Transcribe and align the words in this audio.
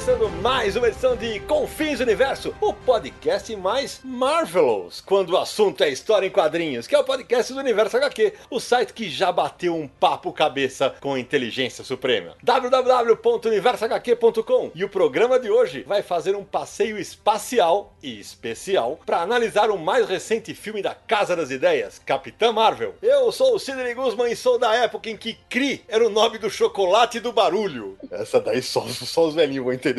Começando 0.00 0.30
mais 0.40 0.76
uma 0.76 0.88
edição 0.88 1.14
de 1.14 1.40
Confins 1.40 2.00
Universo, 2.00 2.54
o 2.58 2.72
podcast 2.72 3.54
mais 3.54 4.00
Marvelous, 4.02 5.02
quando 5.02 5.34
o 5.34 5.36
assunto 5.36 5.84
é 5.84 5.90
história 5.90 6.26
em 6.26 6.30
quadrinhos, 6.30 6.86
que 6.86 6.94
é 6.94 6.98
o 6.98 7.04
podcast 7.04 7.52
do 7.52 7.58
Universo 7.58 7.98
HQ, 7.98 8.32
o 8.48 8.58
site 8.58 8.94
que 8.94 9.10
já 9.10 9.30
bateu 9.30 9.76
um 9.76 9.86
papo 9.86 10.32
cabeça 10.32 10.94
com 11.00 11.18
inteligência 11.18 11.84
suprema. 11.84 12.34
www.universohq.com 12.42 14.70
E 14.74 14.84
o 14.84 14.88
programa 14.88 15.38
de 15.38 15.50
hoje 15.50 15.82
vai 15.82 16.02
fazer 16.02 16.34
um 16.34 16.44
passeio 16.44 16.98
espacial 16.98 17.94
e 18.02 18.18
especial 18.18 18.98
para 19.04 19.20
analisar 19.20 19.70
o 19.70 19.76
mais 19.76 20.08
recente 20.08 20.54
filme 20.54 20.80
da 20.80 20.94
Casa 20.94 21.36
das 21.36 21.50
Ideias, 21.50 21.98
Capitã 21.98 22.52
Marvel. 22.52 22.94
Eu 23.02 23.30
sou 23.30 23.54
o 23.54 23.58
Sidney 23.58 23.92
Guzman 23.92 24.32
e 24.32 24.36
sou 24.36 24.58
da 24.58 24.74
época 24.74 25.10
em 25.10 25.16
que 25.18 25.36
Cri 25.50 25.84
era 25.86 26.06
o 26.06 26.10
nome 26.10 26.38
do 26.38 26.48
chocolate 26.48 27.20
do 27.20 27.34
barulho. 27.34 27.98
Essa 28.10 28.40
daí 28.40 28.62
só, 28.62 28.80
só 28.88 29.26
os 29.26 29.34
velhinhos 29.34 29.66
vão 29.66 29.74
entender. 29.74 29.89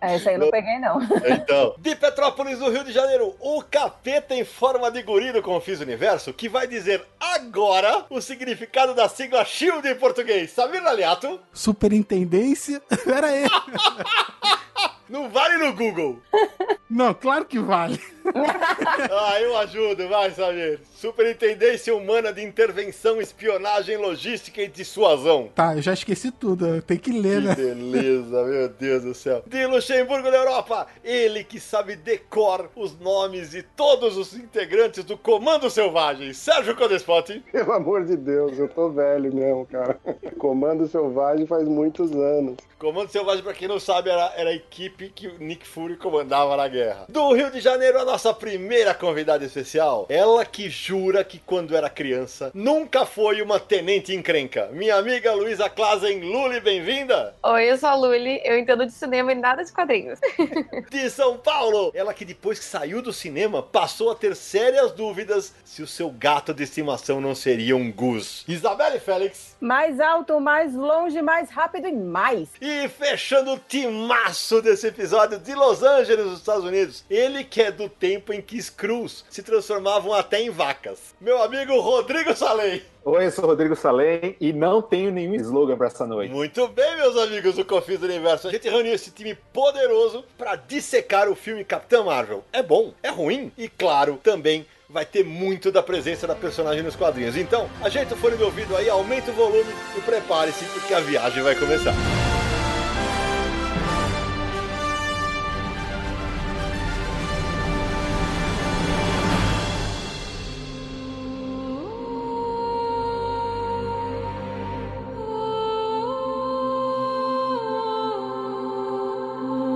Essa 0.00 0.30
aí 0.30 0.34
eu 0.34 0.40
não 0.40 0.50
peguei, 0.50 0.78
não. 0.78 1.00
Então, 1.26 1.74
de 1.78 1.94
Petrópolis, 1.96 2.58
no 2.58 2.70
Rio 2.70 2.84
de 2.84 2.92
Janeiro, 2.92 3.34
o 3.40 3.62
capeta 3.62 4.34
em 4.34 4.44
forma 4.44 4.90
de 4.90 5.02
guri 5.02 5.32
do 5.32 5.42
Confis 5.42 5.80
Universo, 5.80 6.32
que 6.32 6.48
vai 6.48 6.66
dizer 6.66 7.04
agora 7.18 8.04
o 8.08 8.20
significado 8.20 8.94
da 8.94 9.08
sigla 9.08 9.44
SHIELD 9.44 9.88
em 9.88 9.94
português. 9.94 10.50
Samir 10.50 10.86
Aliato, 10.86 11.40
Superintendência? 11.52 12.80
Pera 13.04 13.26
aí. 13.26 13.44
não 15.08 15.28
vale 15.28 15.56
no 15.58 15.72
Google. 15.74 16.18
Não, 16.90 17.14
claro 17.14 17.44
que 17.44 17.56
vale. 17.58 18.00
Ah, 19.12 19.40
eu 19.40 19.56
ajudo, 19.58 20.08
vai, 20.08 20.30
Samir. 20.30 20.80
Superintendência 20.94 21.94
Humana 21.94 22.32
de 22.32 22.42
Intervenção, 22.44 23.20
Espionagem, 23.20 23.96
Logística 23.96 24.62
e 24.62 24.68
Dissuasão. 24.68 25.48
Tá, 25.54 25.74
eu 25.74 25.82
já 25.82 25.92
esqueci 25.92 26.30
tudo. 26.30 26.80
Tem 26.82 26.96
que 26.96 27.10
ler, 27.10 27.40
Que 27.40 27.48
né? 27.48 27.54
beleza, 27.56 28.44
meu 28.44 28.68
Deus 28.68 29.02
do 29.02 29.14
céu. 29.14 29.42
De 29.46 29.66
Luxemburgo 29.66 30.30
da 30.30 30.36
Europa, 30.36 30.86
ele 31.02 31.42
que 31.42 31.58
sabe 31.58 31.96
decor 31.96 32.70
os 32.76 32.96
nomes 33.00 33.50
de 33.50 33.62
todos 33.62 34.16
os 34.16 34.34
integrantes 34.34 35.02
do 35.02 35.16
Comando 35.18 35.68
Selvagem, 35.70 36.32
Sérgio 36.32 36.76
Codespot. 36.76 37.40
Pelo 37.50 37.72
amor 37.72 38.04
de 38.04 38.16
Deus, 38.16 38.58
eu 38.58 38.68
tô 38.68 38.90
velho 38.90 39.34
mesmo, 39.34 39.66
cara. 39.66 39.98
Comando 40.38 40.86
Selvagem 40.86 41.46
faz 41.46 41.66
muitos 41.66 42.12
anos. 42.12 42.56
Comando 42.78 43.10
Selvagem, 43.10 43.42
pra 43.42 43.52
quem 43.54 43.66
não 43.68 43.80
sabe, 43.80 44.08
era, 44.10 44.32
era 44.36 44.50
a 44.50 44.54
equipe 44.70 45.08
que 45.08 45.26
o 45.26 45.36
Nick 45.40 45.66
Fury 45.66 45.96
comandava 45.96 46.56
na 46.56 46.68
guerra. 46.68 47.06
Do 47.08 47.32
Rio 47.32 47.50
de 47.50 47.60
Janeiro, 47.60 47.98
a 47.98 48.04
nossa 48.04 48.32
primeira 48.32 48.94
convidada 48.94 49.44
especial. 49.44 50.06
Ela 50.08 50.44
que 50.44 50.70
jura 50.70 51.24
que 51.24 51.40
quando 51.40 51.76
era 51.76 51.90
criança 51.90 52.52
nunca 52.54 53.04
foi 53.04 53.42
uma 53.42 53.58
tenente 53.58 54.14
encrenca. 54.14 54.68
Minha 54.72 54.94
amiga 54.94 55.34
Luísa 55.34 55.68
Klazen. 55.68 56.20
Luli, 56.20 56.60
bem-vinda. 56.60 57.34
Oi, 57.42 57.64
eu 57.64 57.76
sou 57.76 57.88
a 57.88 57.96
Luli, 57.96 58.40
eu 58.44 58.56
entendo 58.56 58.86
de 58.86 58.92
cinema 58.92 59.32
e 59.32 59.34
nada 59.34 59.64
de 59.64 59.72
quadrinhos. 59.72 60.20
de 60.88 61.10
São 61.10 61.36
Paulo. 61.36 61.90
Ela 61.92 62.14
que 62.14 62.24
depois 62.24 62.60
que 62.60 62.64
saiu 62.64 63.02
do 63.02 63.12
cinema 63.12 63.60
passou 63.64 64.08
a 64.12 64.14
ter 64.14 64.36
sérias 64.36 64.92
dúvidas 64.92 65.52
se 65.64 65.82
o 65.82 65.86
seu 65.86 66.10
gato 66.10 66.54
de 66.54 66.62
estimação 66.62 67.20
não 67.20 67.34
seria 67.34 67.76
um 67.76 67.90
Gus. 67.90 68.44
Isabelle 68.46 69.00
Félix. 69.00 69.49
Mais 69.60 70.00
alto, 70.00 70.40
mais 70.40 70.74
longe, 70.74 71.20
mais 71.20 71.50
rápido 71.50 71.86
e 71.86 71.92
mais. 71.92 72.48
E 72.62 72.88
fechando 72.88 73.52
o 73.52 73.58
timaço 73.58 74.62
desse 74.62 74.86
episódio 74.86 75.38
de 75.38 75.54
Los 75.54 75.82
Angeles, 75.82 76.24
nos 76.24 76.38
Estados 76.38 76.64
Unidos. 76.64 77.04
Ele 77.10 77.44
que 77.44 77.60
é 77.60 77.70
do 77.70 77.86
tempo 77.86 78.32
em 78.32 78.40
que 78.40 78.60
Screws 78.60 79.22
se 79.28 79.42
transformavam 79.42 80.14
até 80.14 80.40
em 80.40 80.48
vacas. 80.48 81.14
Meu 81.20 81.42
amigo 81.42 81.78
Rodrigo 81.78 82.34
Salem. 82.34 82.82
Oi, 83.04 83.26
eu 83.26 83.30
sou 83.30 83.44
o 83.44 83.48
Rodrigo 83.48 83.76
Salem 83.76 84.34
e 84.40 84.50
não 84.50 84.80
tenho 84.80 85.10
nenhum 85.10 85.34
slogan 85.34 85.76
pra 85.76 85.88
essa 85.88 86.06
noite. 86.06 86.32
Muito 86.32 86.66
bem, 86.68 86.96
meus 86.96 87.16
amigos 87.18 87.56
do 87.56 87.64
Confis 87.64 88.00
do 88.00 88.06
Universo. 88.06 88.48
A 88.48 88.50
gente 88.50 88.66
reuniu 88.66 88.94
esse 88.94 89.10
time 89.10 89.34
poderoso 89.52 90.24
para 90.38 90.56
dissecar 90.56 91.28
o 91.28 91.34
filme 91.34 91.66
Capitã 91.66 92.02
Marvel. 92.02 92.42
É 92.50 92.62
bom, 92.62 92.94
é 93.02 93.10
ruim 93.10 93.52
e, 93.58 93.68
claro, 93.68 94.18
também 94.22 94.66
vai 94.92 95.04
ter 95.06 95.24
muito 95.24 95.70
da 95.70 95.82
presença 95.82 96.26
da 96.26 96.34
personagem 96.34 96.82
nos 96.82 96.96
quadrinhos. 96.96 97.36
Então, 97.36 97.68
ajeita 97.82 98.14
o 98.14 98.18
fone 98.18 98.36
de 98.36 98.42
ouvido 98.42 98.76
aí, 98.76 98.88
aumenta 98.88 99.30
o 99.30 99.34
volume 99.34 99.72
e 99.96 100.00
prepare-se 100.00 100.64
porque 100.66 100.92
a 100.92 101.00
viagem 101.00 101.42
vai 101.42 101.54
começar. 101.54 101.94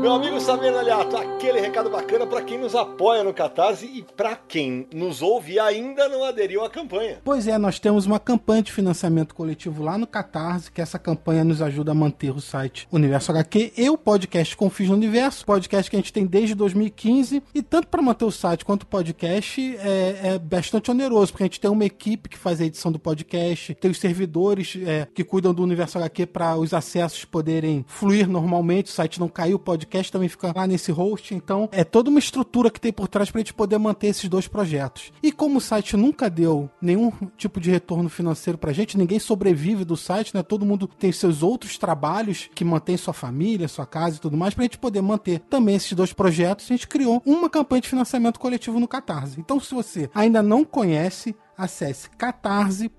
Meu 0.00 0.12
amigo 0.12 0.33
Samir 0.44 0.76
Aliato, 0.76 1.16
aquele 1.16 1.58
recado 1.58 1.88
bacana 1.88 2.26
para 2.26 2.42
quem 2.42 2.58
nos 2.58 2.74
apoia 2.74 3.24
no 3.24 3.32
Catarse 3.32 3.86
e 3.86 4.02
para 4.02 4.36
quem 4.36 4.86
nos 4.92 5.22
ouve 5.22 5.54
e 5.54 5.58
ainda 5.58 6.06
não 6.06 6.22
aderiu 6.22 6.62
à 6.62 6.68
campanha. 6.68 7.18
Pois 7.24 7.48
é, 7.48 7.56
nós 7.56 7.78
temos 7.78 8.04
uma 8.04 8.20
campanha 8.20 8.62
de 8.62 8.70
financiamento 8.70 9.34
coletivo 9.34 9.82
lá 9.82 9.96
no 9.96 10.06
Catarse, 10.06 10.70
que 10.70 10.82
essa 10.82 10.98
campanha 10.98 11.44
nos 11.44 11.62
ajuda 11.62 11.92
a 11.92 11.94
manter 11.94 12.30
o 12.30 12.42
site 12.42 12.86
Universo 12.92 13.32
HQ 13.32 13.72
e 13.74 13.88
o 13.88 13.96
podcast 13.96 14.54
Confis 14.54 14.90
no 14.90 14.96
Universo, 14.96 15.46
podcast 15.46 15.90
que 15.90 15.96
a 15.96 15.98
gente 15.98 16.12
tem 16.12 16.26
desde 16.26 16.54
2015, 16.54 17.42
e 17.54 17.62
tanto 17.62 17.88
para 17.88 18.02
manter 18.02 18.26
o 18.26 18.30
site 18.30 18.66
quanto 18.66 18.82
o 18.82 18.86
podcast 18.86 19.78
é, 19.78 20.34
é 20.34 20.38
bastante 20.38 20.90
oneroso, 20.90 21.32
porque 21.32 21.44
a 21.44 21.46
gente 21.46 21.60
tem 21.60 21.70
uma 21.70 21.86
equipe 21.86 22.28
que 22.28 22.36
faz 22.36 22.60
a 22.60 22.66
edição 22.66 22.92
do 22.92 22.98
podcast, 22.98 23.74
tem 23.76 23.90
os 23.90 23.98
servidores 23.98 24.76
é, 24.84 25.08
que 25.14 25.24
cuidam 25.24 25.54
do 25.54 25.62
Universo 25.62 25.96
HQ 25.96 26.26
para 26.26 26.54
os 26.58 26.74
acessos 26.74 27.24
poderem 27.24 27.82
fluir 27.88 28.28
normalmente, 28.28 28.90
o 28.90 28.94
site 28.94 29.18
não 29.18 29.28
caiu, 29.28 29.56
o 29.56 29.58
podcast 29.58 30.12
também 30.12 30.28
fica 30.34 30.52
lá 30.54 30.66
nesse 30.66 30.92
host, 30.92 31.34
então 31.34 31.68
é 31.72 31.84
toda 31.84 32.10
uma 32.10 32.18
estrutura 32.18 32.70
que 32.70 32.80
tem 32.80 32.92
por 32.92 33.08
trás 33.08 33.30
para 33.30 33.38
a 33.38 33.42
gente 33.42 33.54
poder 33.54 33.78
manter 33.78 34.08
esses 34.08 34.28
dois 34.28 34.46
projetos. 34.46 35.12
E 35.22 35.32
como 35.32 35.58
o 35.58 35.60
site 35.60 35.96
nunca 35.96 36.28
deu 36.28 36.70
nenhum 36.80 37.10
tipo 37.36 37.60
de 37.60 37.70
retorno 37.70 38.08
financeiro 38.08 38.58
pra 38.58 38.72
gente, 38.72 38.98
ninguém 38.98 39.18
sobrevive 39.18 39.84
do 39.84 39.96
site, 39.96 40.34
né? 40.34 40.42
Todo 40.42 40.66
mundo 40.66 40.86
tem 40.86 41.12
seus 41.12 41.42
outros 41.42 41.78
trabalhos 41.78 42.50
que 42.54 42.64
mantém 42.64 42.96
sua 42.96 43.14
família, 43.14 43.68
sua 43.68 43.86
casa 43.86 44.16
e 44.16 44.20
tudo 44.20 44.36
mais, 44.36 44.54
pra 44.54 44.64
gente 44.64 44.78
poder 44.78 45.00
manter 45.00 45.40
também 45.50 45.76
esses 45.76 45.92
dois 45.92 46.12
projetos, 46.12 46.66
a 46.66 46.74
gente 46.74 46.88
criou 46.88 47.22
uma 47.24 47.48
campanha 47.48 47.82
de 47.82 47.88
financiamento 47.88 48.40
coletivo 48.40 48.80
no 48.80 48.88
Catarse. 48.88 49.40
Então, 49.40 49.58
se 49.60 49.74
você 49.74 50.10
ainda 50.14 50.42
não 50.42 50.64
conhece, 50.64 51.34
acesse 51.56 52.10
catarse.me 52.10 52.94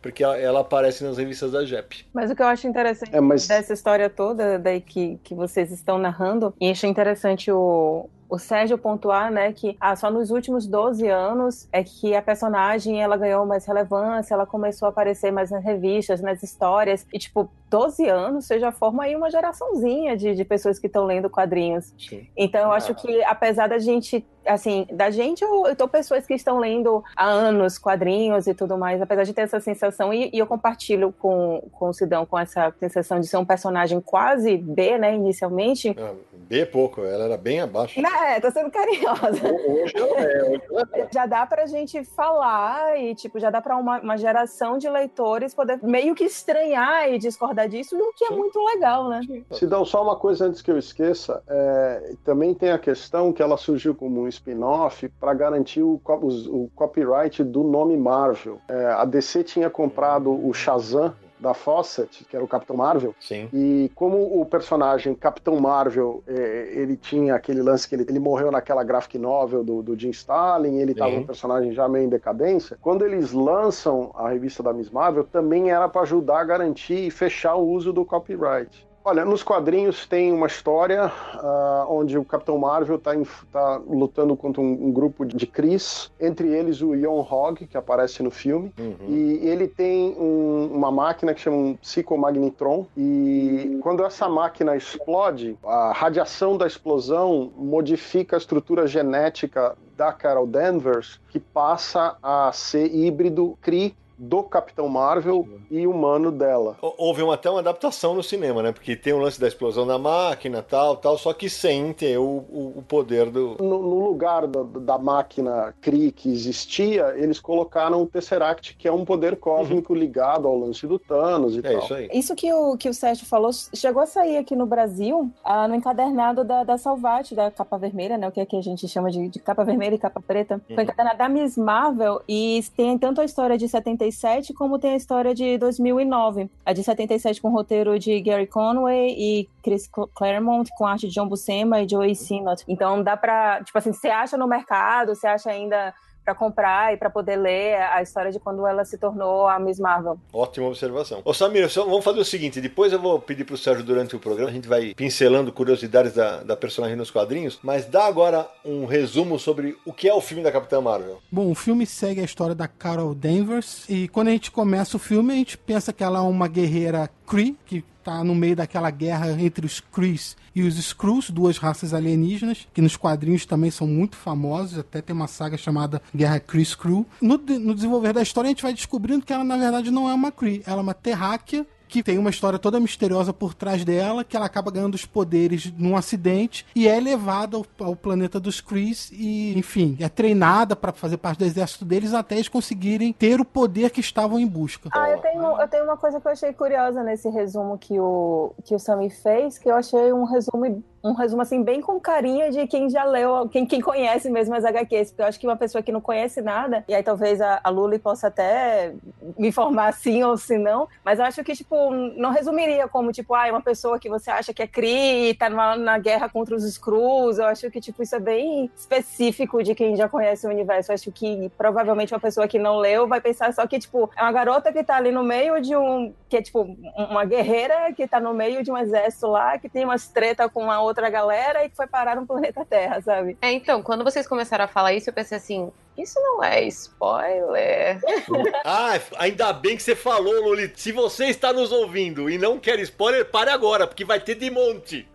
porque 0.00 0.22
ela, 0.22 0.36
ela, 0.38 0.60
aparece 0.60 1.04
nas 1.04 1.18
revistas 1.18 1.52
da 1.52 1.64
JEP. 1.64 2.06
Mas 2.12 2.30
o 2.30 2.36
que 2.36 2.42
eu 2.42 2.46
acho 2.46 2.66
interessante 2.66 3.14
é, 3.14 3.20
mas... 3.20 3.46
dessa 3.46 3.72
história 3.72 4.08
toda, 4.08 4.58
daí 4.58 4.80
que, 4.80 5.18
que 5.22 5.34
vocês 5.48 5.70
estão 5.70 5.98
narrando, 5.98 6.54
e 6.60 6.70
acho 6.70 6.86
interessante 6.86 7.50
o, 7.50 8.08
o 8.28 8.38
Sérgio 8.38 8.78
pontuar, 8.78 9.30
né, 9.30 9.52
que 9.52 9.76
ah, 9.80 9.94
só 9.94 10.10
nos 10.10 10.30
últimos 10.30 10.66
12 10.66 11.08
anos 11.08 11.68
é 11.72 11.82
que 11.84 12.14
a 12.14 12.22
personagem 12.22 13.02
ela 13.02 13.16
ganhou 13.16 13.44
mais 13.46 13.64
relevância, 13.64 14.34
ela 14.34 14.46
começou 14.46 14.86
a 14.86 14.88
aparecer 14.90 15.30
mais 15.30 15.50
nas 15.50 15.62
revistas, 15.62 16.20
nas 16.20 16.42
histórias, 16.42 17.06
e 17.12 17.18
tipo, 17.18 17.50
12 17.70 18.08
anos 18.08 18.46
você 18.46 18.58
já 18.58 18.70
forma 18.70 19.04
aí 19.04 19.16
uma 19.16 19.30
geraçãozinha 19.30 20.16
de, 20.16 20.34
de 20.34 20.44
pessoas 20.44 20.78
que 20.78 20.86
estão 20.86 21.04
lendo 21.04 21.28
quadrinhos. 21.28 21.92
Sim. 21.98 22.26
Então 22.36 22.60
eu 22.60 22.72
ah. 22.72 22.76
acho 22.76 22.94
que 22.94 23.22
apesar 23.24 23.68
da 23.68 23.78
gente 23.78 24.24
assim, 24.46 24.86
da 24.92 25.10
gente 25.10 25.44
ou 25.44 25.66
eu 25.66 25.74
tô 25.74 25.88
pessoas 25.88 26.26
que 26.26 26.34
estão 26.34 26.58
lendo 26.58 27.02
há 27.16 27.26
anos 27.26 27.78
quadrinhos 27.78 28.46
e 28.46 28.54
tudo 28.54 28.76
mais, 28.76 29.00
apesar 29.00 29.24
de 29.24 29.32
ter 29.32 29.42
essa 29.42 29.58
sensação, 29.58 30.12
e, 30.12 30.30
e, 30.32 30.38
eu 30.38 30.46
compartilho 30.46 31.12
com, 31.18 31.62
com 31.72 31.88
o 31.88 31.92
Sidão 31.92 32.26
com 32.26 32.38
essa 32.38 32.72
sensação 32.78 33.20
de 33.20 33.26
ser 33.26 33.38
um 33.38 33.44
personagem 33.44 34.00
quase 34.00 34.56
B, 34.56 34.98
né, 34.98 35.14
inicialmente. 35.14 35.96
Ah, 35.98 36.12
B 36.48 36.66
pouco, 36.66 37.00
ela 37.02 37.24
era 37.24 37.36
bem 37.36 37.60
abaixo. 37.60 38.00
Não, 38.00 38.14
é, 38.24 38.40
tô 38.40 38.50
sendo 38.50 38.70
carinhosa. 38.70 39.40
Hoje 39.66 39.94
ela 39.96 40.20
é, 40.20 40.42
hoje 40.50 40.62
ela 40.70 40.88
é. 40.94 41.08
Já 41.12 41.26
dá 41.26 41.46
pra 41.46 41.66
gente 41.66 42.04
falar 42.04 42.98
e, 43.00 43.14
tipo, 43.14 43.38
já 43.40 43.50
dá 43.50 43.60
pra 43.60 43.76
uma, 43.76 44.00
uma 44.00 44.16
geração 44.16 44.78
de 44.78 44.88
leitores 44.88 45.54
poder 45.54 45.78
meio 45.82 46.14
que 46.14 46.24
estranhar 46.24 47.10
e 47.12 47.18
discordar 47.18 47.68
disso, 47.68 47.96
o 47.96 48.12
que 48.14 48.24
é 48.24 48.28
Sim. 48.28 48.36
muito 48.36 48.58
legal, 48.64 49.08
né? 49.08 49.20
Se 49.52 49.66
dão 49.66 49.84
só 49.84 50.02
uma 50.02 50.16
coisa 50.16 50.46
antes 50.46 50.60
que 50.62 50.70
eu 50.70 50.78
esqueça, 50.78 51.42
é, 51.48 52.14
também 52.24 52.54
tem 52.54 52.70
a 52.70 52.78
questão 52.78 53.32
que 53.32 53.42
ela 53.42 53.56
surgiu 53.56 53.94
como 53.94 54.22
um 54.22 54.28
spin-off 54.28 55.08
para 55.20 55.32
garantir 55.34 55.82
o, 55.82 56.00
os- 56.22 56.46
o 56.46 56.68
copyright 56.74 57.42
do 57.42 57.62
nome 57.62 57.96
Marvel. 57.96 58.58
É, 58.68 58.86
a 58.86 59.04
DC 59.04 59.44
tinha 59.44 59.70
comprado 59.70 60.30
o 60.30 60.52
Shazam 60.52 61.14
da 61.44 61.52
Fawcett, 61.52 62.24
que 62.24 62.34
era 62.34 62.44
o 62.44 62.48
Capitão 62.48 62.74
Marvel, 62.74 63.14
Sim. 63.20 63.48
e 63.52 63.90
como 63.94 64.40
o 64.40 64.46
personagem 64.46 65.14
Capitão 65.14 65.60
Marvel, 65.60 66.24
é, 66.26 66.72
ele 66.72 66.96
tinha 66.96 67.34
aquele 67.34 67.60
lance 67.60 67.86
que 67.86 67.94
ele, 67.94 68.06
ele 68.08 68.18
morreu 68.18 68.50
naquela 68.50 68.82
graphic 68.82 69.18
novel 69.18 69.62
do, 69.62 69.82
do 69.82 69.98
Jim 69.98 70.10
Starlin, 70.10 70.78
ele 70.78 70.92
estava 70.92 71.14
um 71.14 71.26
personagem 71.26 71.72
já 71.72 71.86
meio 71.86 72.06
em 72.06 72.08
decadência. 72.08 72.78
Quando 72.80 73.04
eles 73.04 73.32
lançam 73.32 74.10
a 74.14 74.30
revista 74.30 74.62
da 74.62 74.72
Miss 74.72 74.90
Marvel, 74.90 75.24
também 75.24 75.70
era 75.70 75.86
para 75.88 76.00
ajudar 76.02 76.40
a 76.40 76.44
garantir 76.44 77.06
e 77.06 77.10
fechar 77.10 77.54
o 77.56 77.68
uso 77.68 77.92
do 77.92 78.04
copyright. 78.04 78.86
Olha, 79.06 79.22
nos 79.22 79.42
quadrinhos 79.42 80.06
tem 80.06 80.32
uma 80.32 80.46
história 80.46 81.12
ah, 81.34 81.86
onde 81.90 82.16
o 82.16 82.24
Capitão 82.24 82.56
Marvel 82.56 82.96
está 82.96 83.76
lutando 83.86 84.34
contra 84.34 84.62
um, 84.62 84.86
um 84.86 84.90
grupo 84.90 85.26
de 85.26 85.46
Kree, 85.46 85.76
entre 86.18 86.48
eles 86.48 86.80
o 86.80 86.94
Yon 86.94 87.20
Hog, 87.20 87.66
que 87.66 87.76
aparece 87.76 88.22
no 88.22 88.30
filme, 88.30 88.72
Uhum. 88.78 88.94
e 89.08 89.46
ele 89.46 89.68
tem 89.68 90.16
um- 90.18 90.70
uma 90.72 90.90
máquina 90.90 91.34
que 91.34 91.40
chama 91.42 91.56
um 91.56 91.74
psicomagnitron. 91.76 92.86
E 92.96 93.78
quando 93.82 94.02
essa 94.04 94.26
máquina 94.26 94.74
explode, 94.74 95.58
a 95.64 95.92
radiação 95.92 96.56
da 96.56 96.66
explosão 96.66 97.52
modifica 97.56 98.36
a 98.36 98.38
estrutura 98.38 98.86
genética 98.86 99.76
da 99.96 100.12
Carol 100.12 100.46
Danvers, 100.46 101.20
que 101.28 101.38
passa 101.38 102.16
a 102.22 102.50
ser 102.52 102.86
híbrido 102.94 103.58
Kree 103.60 103.94
do 104.16 104.42
Capitão 104.42 104.88
Marvel 104.88 105.46
e 105.70 105.86
humano 105.86 106.30
dela. 106.30 106.76
Hou- 106.80 106.94
Houve 106.98 107.22
uma, 107.22 107.34
até 107.34 107.50
uma 107.50 107.60
adaptação 107.60 108.14
no 108.14 108.22
cinema, 108.22 108.62
né? 108.62 108.72
Porque 108.72 108.94
tem 108.96 109.12
o 109.12 109.18
lance 109.18 109.40
da 109.40 109.46
explosão 109.48 109.86
da 109.86 109.98
máquina 109.98 110.62
tal, 110.62 110.96
tal, 110.96 111.18
só 111.18 111.32
que 111.32 111.48
sem 111.50 111.92
ter 111.92 112.18
o, 112.18 112.22
o, 112.22 112.72
o 112.78 112.82
poder 112.86 113.30
do. 113.30 113.56
No, 113.60 113.82
no 113.82 114.04
lugar 114.08 114.46
da, 114.46 114.62
da 114.62 114.98
máquina 114.98 115.74
Kree 115.80 116.12
que 116.12 116.30
existia, 116.30 117.14
eles 117.16 117.40
colocaram 117.40 118.02
o 118.02 118.06
Tesseract, 118.06 118.76
que 118.76 118.86
é 118.88 118.92
um 118.92 119.04
poder 119.04 119.36
cósmico 119.36 119.94
ligado 119.94 120.46
ao 120.46 120.56
lance 120.58 120.86
do 120.86 120.98
Thanos 120.98 121.56
e 121.56 121.58
É 121.58 121.62
tal. 121.62 121.78
isso 121.78 121.94
aí. 121.94 122.08
Isso 122.12 122.34
que 122.34 122.52
o, 122.52 122.76
que 122.76 122.88
o 122.88 122.94
Sérgio 122.94 123.26
falou 123.26 123.50
chegou 123.74 124.02
a 124.02 124.06
sair 124.06 124.36
aqui 124.36 124.54
no 124.56 124.66
Brasil, 124.66 125.30
ah, 125.44 125.66
no 125.68 125.74
encadernado 125.74 126.44
da, 126.44 126.64
da 126.64 126.78
Salvati, 126.78 127.34
da 127.34 127.50
capa 127.50 127.76
vermelha, 127.76 128.16
né? 128.16 128.28
O 128.28 128.32
que 128.32 128.40
é 128.40 128.46
que 128.46 128.56
a 128.56 128.62
gente 128.62 128.86
chama 128.88 129.10
de, 129.10 129.28
de 129.28 129.38
capa 129.40 129.64
vermelha 129.64 129.94
e 129.94 129.98
capa 129.98 130.20
preta. 130.20 130.54
Uhum. 130.68 130.74
Foi 130.74 130.84
encadernado 130.84 131.18
da 131.18 131.28
Miss 131.28 131.56
Marvel 131.58 132.20
e 132.28 132.62
tem 132.76 132.96
tanto 132.98 133.20
a 133.20 133.24
história 133.24 133.58
de 133.58 133.68
77 134.12 134.52
como 134.54 134.78
tem 134.78 134.92
a 134.92 134.96
história 134.96 135.34
de 135.34 135.56
2009. 135.58 136.50
A 136.64 136.72
de 136.72 136.82
77 136.82 137.40
com 137.40 137.48
o 137.48 137.52
roteiro 137.52 137.98
de 137.98 138.20
Gary 138.20 138.46
Conway 138.46 139.14
e 139.16 139.48
Chris 139.62 139.88
Cl- 139.94 140.08
Claremont 140.14 140.68
com 140.76 140.86
arte 140.86 141.08
de 141.08 141.14
John 141.14 141.28
Buscema 141.28 141.80
e 141.80 141.88
Joey 141.88 142.14
Sinnott. 142.14 142.64
Então 142.68 143.02
dá 143.02 143.16
pra, 143.16 143.62
tipo 143.64 143.76
assim, 143.78 143.92
você 143.92 144.08
acha 144.08 144.36
no 144.36 144.46
mercado, 144.46 145.14
você 145.14 145.26
acha 145.26 145.50
ainda 145.50 145.94
pra 146.24 146.34
comprar 146.34 146.94
e 146.94 146.96
pra 146.96 147.10
poder 147.10 147.36
ler 147.36 147.76
a 147.76 148.00
história 148.02 148.32
de 148.32 148.40
quando 148.40 148.66
ela 148.66 148.84
se 148.84 148.96
tornou 148.98 149.46
a 149.46 149.58
Miss 149.58 149.78
Marvel. 149.78 150.18
Ótima 150.32 150.66
observação. 150.68 151.20
Ô 151.24 151.34
Samir, 151.34 151.68
só- 151.70 151.84
vamos 151.84 152.04
fazer 152.04 152.20
o 152.20 152.24
seguinte: 152.24 152.60
depois 152.60 152.92
eu 152.92 153.00
vou 153.00 153.20
pedir 153.20 153.44
pro 153.44 153.56
Sérgio 153.58 153.84
durante 153.84 154.16
o 154.16 154.18
programa, 154.18 154.50
a 154.50 154.54
gente 154.54 154.66
vai 154.68 154.94
pincelando 154.94 155.52
curiosidades 155.52 156.14
da, 156.14 156.42
da 156.42 156.56
personagem 156.56 156.96
nos 156.96 157.10
quadrinhos, 157.10 157.58
mas 157.62 157.84
dá 157.86 158.06
agora 158.06 158.48
um 158.64 158.86
resumo 158.86 159.38
sobre 159.38 159.76
o 159.84 159.92
que 159.92 160.08
é 160.08 160.14
o 160.14 160.20
filme 160.20 160.42
da 160.42 160.50
Capitã 160.52 160.80
Marvel. 160.80 161.18
Bom, 161.30 161.50
o 161.50 161.54
filme 161.54 161.84
segue 161.86 162.20
a 162.20 162.24
história 162.24 162.54
da 162.54 162.66
Carol 162.66 163.14
Danvers 163.14 163.84
e 163.88 164.08
quando 164.08 164.28
a 164.28 164.30
gente 164.30 164.50
começa 164.50 164.96
o 164.96 165.00
filme, 165.00 165.32
a 165.32 165.36
gente 165.36 165.58
pensa 165.58 165.92
que 165.92 166.02
ela 166.02 166.18
é 166.18 166.22
uma 166.22 166.48
guerreira 166.48 167.10
Kree, 167.26 167.56
que 167.66 167.84
tá 168.04 168.22
no 168.22 168.34
meio 168.34 168.54
daquela 168.56 168.90
guerra 168.90 169.30
entre 169.40 169.64
os 169.64 169.80
Krees 169.80 170.36
e 170.54 170.62
os 170.62 170.78
Skrulls, 170.78 171.32
duas 171.32 171.58
raças 171.58 171.92
alienígenas, 171.92 172.66
que 172.72 172.80
nos 172.80 172.96
quadrinhos 172.96 173.44
também 173.44 173.70
são 173.70 173.86
muito 173.86 174.16
famosos, 174.16 174.78
até 174.78 175.02
tem 175.02 175.14
uma 175.14 175.26
saga 175.26 175.56
chamada 175.56 176.00
Guerra 176.14 176.38
Kree-Skrull. 176.38 177.06
No, 177.20 177.36
no 177.36 177.74
desenvolver 177.74 178.12
da 178.12 178.22
história, 178.22 178.48
a 178.48 178.52
gente 178.52 178.62
vai 178.62 178.72
descobrindo 178.72 179.24
que 179.24 179.32
ela, 179.32 179.42
na 179.42 179.56
verdade, 179.56 179.90
não 179.90 180.08
é 180.08 180.14
uma 180.14 180.30
Kree, 180.30 180.62
ela 180.66 180.78
é 180.78 180.82
uma 180.82 180.94
terráquea, 180.94 181.66
que 181.94 182.02
tem 182.02 182.18
uma 182.18 182.30
história 182.30 182.58
toda 182.58 182.80
misteriosa 182.80 183.32
por 183.32 183.54
trás 183.54 183.84
dela, 183.84 184.24
que 184.24 184.36
ela 184.36 184.46
acaba 184.46 184.68
ganhando 184.68 184.96
os 184.96 185.06
poderes 185.06 185.72
num 185.78 185.96
acidente 185.96 186.66
e 186.74 186.88
é 186.88 186.98
levada 186.98 187.56
ao, 187.56 187.64
ao 187.78 187.94
planeta 187.94 188.40
dos 188.40 188.60
Krees 188.60 189.12
e, 189.12 189.56
enfim, 189.56 189.96
é 190.00 190.08
treinada 190.08 190.74
para 190.74 190.92
fazer 190.92 191.18
parte 191.18 191.38
do 191.38 191.44
exército 191.44 191.84
deles 191.84 192.12
até 192.12 192.34
eles 192.34 192.48
conseguirem 192.48 193.12
ter 193.12 193.40
o 193.40 193.44
poder 193.44 193.90
que 193.90 194.00
estavam 194.00 194.40
em 194.40 194.46
busca. 194.46 194.88
Ah, 194.92 195.08
eu 195.08 195.18
tenho, 195.18 195.60
eu 195.60 195.68
tenho 195.68 195.84
uma 195.84 195.96
coisa 195.96 196.20
que 196.20 196.26
eu 196.26 196.32
achei 196.32 196.52
curiosa 196.52 197.00
nesse 197.04 197.28
resumo 197.28 197.78
que 197.78 198.00
o, 198.00 198.52
que 198.64 198.74
o 198.74 198.78
Sammy 198.80 199.08
fez, 199.08 199.56
que 199.56 199.70
eu 199.70 199.76
achei 199.76 200.12
um 200.12 200.24
resumo, 200.24 200.82
um 201.04 201.12
resumo 201.12 201.42
assim, 201.42 201.62
bem 201.62 201.82
com 201.82 202.00
carinha 202.00 202.50
de 202.50 202.66
quem 202.66 202.88
já 202.88 203.04
leu, 203.04 203.46
quem, 203.48 203.66
quem 203.66 203.80
conhece 203.80 204.30
mesmo 204.30 204.54
as 204.54 204.64
HQs, 204.64 205.10
porque 205.10 205.22
eu 205.22 205.26
acho 205.26 205.38
que 205.38 205.46
uma 205.46 205.56
pessoa 205.56 205.82
que 205.82 205.92
não 205.92 206.00
conhece 206.00 206.40
nada, 206.40 206.82
e 206.88 206.94
aí 206.94 207.02
talvez 207.02 207.40
a, 207.42 207.60
a 207.62 207.98
possa 208.02 208.28
até 208.28 208.94
me 209.38 209.48
informar 209.48 209.92
sim 209.92 210.22
ou 210.22 210.36
se 210.36 210.56
não, 210.56 210.88
mas 211.04 211.18
eu 211.18 211.26
acho 211.26 211.44
que, 211.44 211.54
tipo, 211.54 211.92
não 211.92 212.30
resumiria 212.30 212.88
como, 212.88 213.12
tipo, 213.12 213.34
ah, 213.34 213.46
é 213.46 213.50
uma 213.50 213.60
pessoa 213.60 213.98
que 213.98 214.08
você 214.08 214.30
acha 214.30 214.54
que 214.54 214.62
é 214.62 214.66
Kree 214.66 215.30
e 215.30 215.34
tá 215.34 215.50
numa, 215.50 215.76
na 215.76 215.98
guerra 215.98 216.28
contra 216.28 216.54
os 216.54 216.64
Skrulls, 216.64 217.38
eu 217.38 217.46
acho 217.46 217.70
que, 217.70 217.80
tipo, 217.80 218.02
isso 218.02 218.16
é 218.16 218.20
bem 218.20 218.70
específico 218.74 219.62
de 219.62 219.74
quem 219.74 219.96
já 219.96 220.08
conhece 220.08 220.46
o 220.46 220.50
universo, 220.50 220.90
eu 220.90 220.94
acho 220.94 221.12
que 221.12 221.50
provavelmente 221.58 222.14
uma 222.14 222.20
pessoa 222.20 222.48
que 222.48 222.58
não 222.58 222.78
leu 222.78 223.06
vai 223.06 223.20
pensar 223.20 223.52
só 223.52 223.66
que, 223.66 223.78
tipo, 223.78 224.10
é 224.16 224.22
uma 224.22 224.32
garota 224.32 224.72
que 224.72 224.82
tá 224.82 224.96
ali 224.96 225.10
no 225.10 225.22
meio 225.22 225.60
de 225.60 225.76
um, 225.76 226.14
que 226.28 226.38
é, 226.38 226.42
tipo, 226.42 226.76
uma 226.96 227.24
guerreira 227.26 227.92
que 227.92 228.08
tá 228.08 228.18
no 228.18 228.32
meio 228.32 228.62
de 228.62 228.72
um 228.72 228.78
exército 228.78 229.26
lá, 229.26 229.58
que 229.58 229.68
tem 229.68 229.84
umas 229.84 230.08
treta 230.08 230.48
com 230.48 230.62
uma 230.62 230.80
outra 230.80 230.93
galera 231.10 231.64
e 231.64 231.70
que 231.70 231.76
foi 231.76 231.86
parar 231.86 232.16
no 232.16 232.26
planeta 232.26 232.64
Terra, 232.64 233.00
sabe? 233.00 233.36
É, 233.40 233.52
então, 233.52 233.82
quando 233.82 234.04
vocês 234.04 234.26
começaram 234.26 234.64
a 234.64 234.68
falar 234.68 234.92
isso, 234.92 235.10
eu 235.10 235.14
pensei 235.14 235.38
assim, 235.38 235.72
isso 235.96 236.20
não 236.20 236.42
é 236.42 236.62
spoiler. 236.64 238.00
Ah, 238.66 238.98
ainda 239.18 239.52
bem 239.52 239.76
que 239.76 239.82
você 239.82 239.94
falou, 239.94 240.32
Loli. 240.42 240.72
Se 240.74 240.90
você 240.90 241.26
está 241.26 241.52
nos 241.52 241.70
ouvindo 241.70 242.30
e 242.30 242.38
não 242.38 242.58
quer 242.58 242.78
spoiler, 242.80 243.26
pare 243.26 243.50
agora, 243.50 243.86
porque 243.86 244.04
vai 244.04 244.18
ter 244.18 244.34
de 244.34 244.50
monte. 244.50 245.06